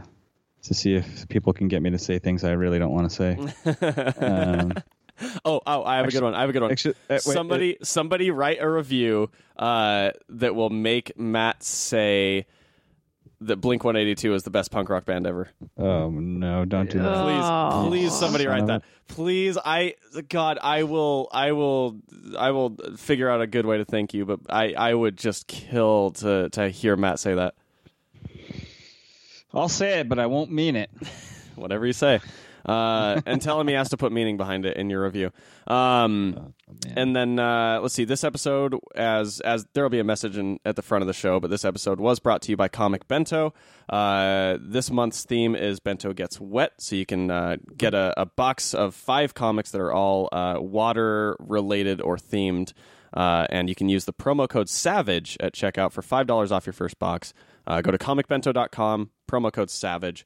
to 0.63 0.73
see 0.73 0.95
if 0.95 1.27
people 1.27 1.53
can 1.53 1.67
get 1.67 1.81
me 1.81 1.89
to 1.91 1.97
say 1.97 2.19
things 2.19 2.43
I 2.43 2.51
really 2.51 2.79
don't 2.79 2.91
want 2.91 3.09
to 3.09 3.15
say. 3.15 4.17
Um, 4.19 4.73
oh 5.45 5.59
oh 5.65 5.83
i 5.83 5.97
have 5.97 6.07
a 6.07 6.11
good 6.11 6.21
one 6.21 6.35
i 6.35 6.41
have 6.41 6.49
a 6.51 6.53
good 6.53 6.61
one 6.61 6.71
actually, 6.71 6.93
uh, 7.09 7.13
wait, 7.13 7.21
somebody 7.21 7.77
somebody 7.81 8.29
write 8.29 8.61
a 8.61 8.69
review 8.69 9.31
uh, 9.57 10.11
that 10.29 10.53
will 10.53 10.69
make 10.69 11.17
Matt 11.17 11.63
say 11.63 12.45
that 13.41 13.57
Blink 13.57 13.83
182 13.83 14.33
is 14.33 14.43
the 14.43 14.49
best 14.49 14.71
punk 14.71 14.89
rock 14.89 15.05
band 15.05 15.27
ever. 15.27 15.49
oh 15.77 16.09
no! 16.09 16.65
Don't 16.65 16.89
do 16.89 16.99
that. 16.99 17.23
Please, 17.23 17.43
Oh. 17.43 17.85
please, 17.89 18.13
somebody 18.13 18.47
write 18.47 18.65
that. 18.67 18.83
Please, 19.07 19.57
I 19.63 19.95
God, 20.29 20.57
I 20.61 20.83
will, 20.83 21.29
I 21.31 21.51
will, 21.53 21.97
I 22.37 22.51
will 22.51 22.75
figure 22.97 23.29
out 23.29 23.41
a 23.41 23.47
good 23.47 23.65
way 23.65 23.77
to 23.77 23.85
thank 23.85 24.13
you. 24.13 24.25
But 24.25 24.39
I, 24.49 24.73
I 24.73 24.93
would 24.93 25.17
just 25.17 25.47
kill 25.47 26.11
to 26.11 26.49
to 26.49 26.69
hear 26.69 26.95
Matt 26.95 27.19
say 27.19 27.35
that. 27.35 27.53
I'll 29.53 29.69
say 29.69 29.99
it, 30.01 30.09
but 30.09 30.19
I 30.19 30.25
won't 30.25 30.51
mean 30.51 30.75
it. 30.75 30.89
Whatever 31.55 31.85
you 31.87 31.93
say. 31.93 32.19
Uh, 32.67 33.21
and 33.25 33.41
tell 33.41 33.59
him 33.59 33.67
he 33.67 33.73
has 33.73 33.89
to 33.89 33.97
put 33.97 34.11
meaning 34.11 34.37
behind 34.37 34.65
it 34.65 34.77
in 34.77 34.89
your 34.89 35.03
review. 35.03 35.31
Um, 35.67 36.53
and 36.95 37.15
then 37.15 37.39
uh, 37.39 37.79
let's 37.81 37.93
see. 37.93 38.03
This 38.03 38.23
episode, 38.23 38.75
as 38.95 39.39
as 39.39 39.65
there 39.73 39.83
will 39.83 39.89
be 39.89 39.99
a 39.99 40.03
message 40.03 40.37
in, 40.37 40.59
at 40.65 40.75
the 40.75 40.81
front 40.81 41.01
of 41.01 41.07
the 41.07 41.13
show, 41.13 41.39
but 41.39 41.49
this 41.49 41.63
episode 41.63 41.99
was 41.99 42.19
brought 42.19 42.41
to 42.43 42.51
you 42.51 42.57
by 42.57 42.67
Comic 42.67 43.07
Bento. 43.07 43.53
Uh, 43.89 44.57
this 44.59 44.91
month's 44.91 45.23
theme 45.23 45.55
is 45.55 45.79
Bento 45.79 46.13
Gets 46.13 46.41
Wet, 46.41 46.73
so 46.77 46.95
you 46.95 47.05
can 47.05 47.31
uh, 47.31 47.57
get 47.77 47.93
a, 47.93 48.13
a 48.17 48.25
box 48.25 48.73
of 48.73 48.93
five 48.93 49.33
comics 49.33 49.71
that 49.71 49.79
are 49.79 49.93
all 49.93 50.27
uh, 50.31 50.57
water 50.59 51.37
related 51.39 52.01
or 52.01 52.17
themed. 52.17 52.73
Uh, 53.13 53.47
and 53.49 53.69
you 53.69 53.75
can 53.75 53.87
use 53.87 54.05
the 54.05 54.13
promo 54.13 54.47
code 54.49 54.67
SAVAGE 54.67 55.37
at 55.39 55.53
checkout 55.53 55.91
for 55.93 56.01
$5 56.01 56.51
off 56.51 56.65
your 56.65 56.73
first 56.73 56.99
box. 56.99 57.33
Uh, 57.65 57.81
go 57.81 57.89
to 57.89 57.97
comicbento.com, 57.97 59.11
promo 59.29 59.51
code 59.51 59.69
SAVAGE. 59.69 60.25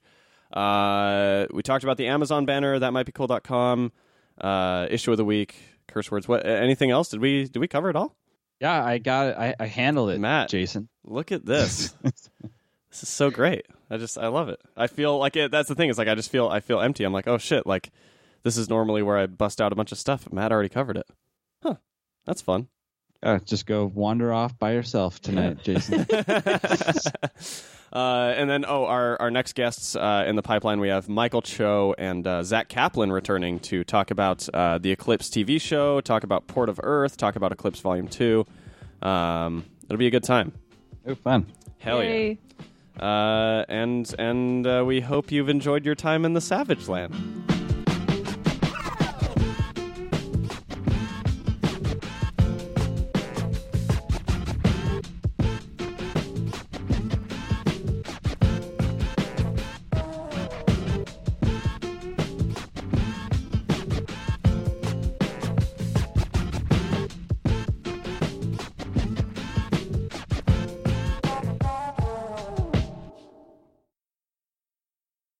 Uh, 0.52 1.46
we 1.52 1.62
talked 1.62 1.84
about 1.84 1.96
the 1.96 2.08
Amazon 2.08 2.44
banner, 2.46 2.78
that 2.78 2.92
might 2.92 3.06
be 3.06 3.12
cool.com, 3.12 3.92
uh, 4.40 4.86
issue 4.90 5.10
of 5.10 5.16
the 5.16 5.24
week, 5.24 5.56
curse 5.88 6.10
words. 6.10 6.28
What, 6.28 6.46
anything 6.46 6.90
else? 6.90 7.08
Did 7.08 7.20
we, 7.20 7.44
did 7.44 7.58
we 7.58 7.68
cover 7.68 7.90
it 7.90 7.96
all? 7.96 8.16
Yeah, 8.60 8.84
I 8.84 8.98
got 8.98 9.28
it. 9.28 9.36
I, 9.36 9.54
I 9.58 9.66
handled 9.66 10.10
it, 10.10 10.20
Matt. 10.20 10.48
Jason. 10.48 10.88
Look 11.04 11.32
at 11.32 11.44
this. 11.44 11.88
this 12.02 13.02
is 13.02 13.08
so 13.08 13.30
great. 13.30 13.66
I 13.90 13.96
just, 13.96 14.18
I 14.18 14.28
love 14.28 14.48
it. 14.48 14.60
I 14.76 14.86
feel 14.86 15.18
like 15.18 15.36
it, 15.36 15.50
that's 15.50 15.68
the 15.68 15.74
thing. 15.74 15.90
It's 15.90 15.98
like, 15.98 16.08
I 16.08 16.14
just 16.14 16.30
feel, 16.30 16.48
I 16.48 16.60
feel 16.60 16.80
empty. 16.80 17.04
I'm 17.04 17.12
like, 17.12 17.26
oh 17.26 17.38
shit. 17.38 17.66
Like 17.66 17.90
this 18.42 18.56
is 18.56 18.68
normally 18.68 19.02
where 19.02 19.18
I 19.18 19.26
bust 19.26 19.60
out 19.60 19.72
a 19.72 19.76
bunch 19.76 19.92
of 19.92 19.98
stuff, 19.98 20.32
Matt 20.32 20.52
already 20.52 20.68
covered 20.68 20.96
it. 20.96 21.06
Huh. 21.62 21.76
That's 22.24 22.42
fun. 22.42 22.68
Uh, 23.22 23.38
just 23.40 23.66
go 23.66 23.86
wander 23.86 24.32
off 24.32 24.58
by 24.58 24.72
yourself 24.72 25.20
tonight, 25.20 25.62
Jason. 25.62 26.06
Uh, 27.92 28.32
and 28.38 28.48
then, 28.48 28.64
oh, 28.66 28.86
our, 28.86 29.20
our 29.20 29.30
next 29.30 29.54
guests 29.54 29.94
uh, 29.96 30.24
in 30.26 30.34
the 30.34 30.40
pipeline, 30.42 30.80
we 30.80 30.88
have 30.88 31.10
Michael 31.10 31.42
Cho 31.42 31.94
and 31.98 32.26
uh, 32.26 32.42
Zack 32.42 32.68
Kaplan 32.68 33.12
returning 33.12 33.58
to 33.60 33.84
talk 33.84 34.10
about 34.10 34.48
uh, 34.54 34.78
the 34.78 34.90
Eclipse 34.90 35.28
TV 35.28 35.60
show, 35.60 36.00
talk 36.00 36.24
about 36.24 36.46
Port 36.46 36.70
of 36.70 36.80
Earth, 36.82 37.18
talk 37.18 37.36
about 37.36 37.52
Eclipse 37.52 37.80
Volume 37.80 38.08
2. 38.08 38.46
Um, 39.02 39.66
it'll 39.84 39.98
be 39.98 40.06
a 40.06 40.10
good 40.10 40.24
time. 40.24 40.52
oh, 41.06 41.14
fun. 41.14 41.52
Hell 41.80 42.02
Yay. 42.02 42.38
yeah. 42.98 43.04
Uh, 43.04 43.64
and 43.68 44.14
and 44.18 44.66
uh, 44.66 44.82
we 44.86 45.00
hope 45.00 45.30
you've 45.30 45.48
enjoyed 45.50 45.84
your 45.84 45.94
time 45.94 46.24
in 46.24 46.32
the 46.32 46.40
Savage 46.40 46.88
Land. 46.88 47.61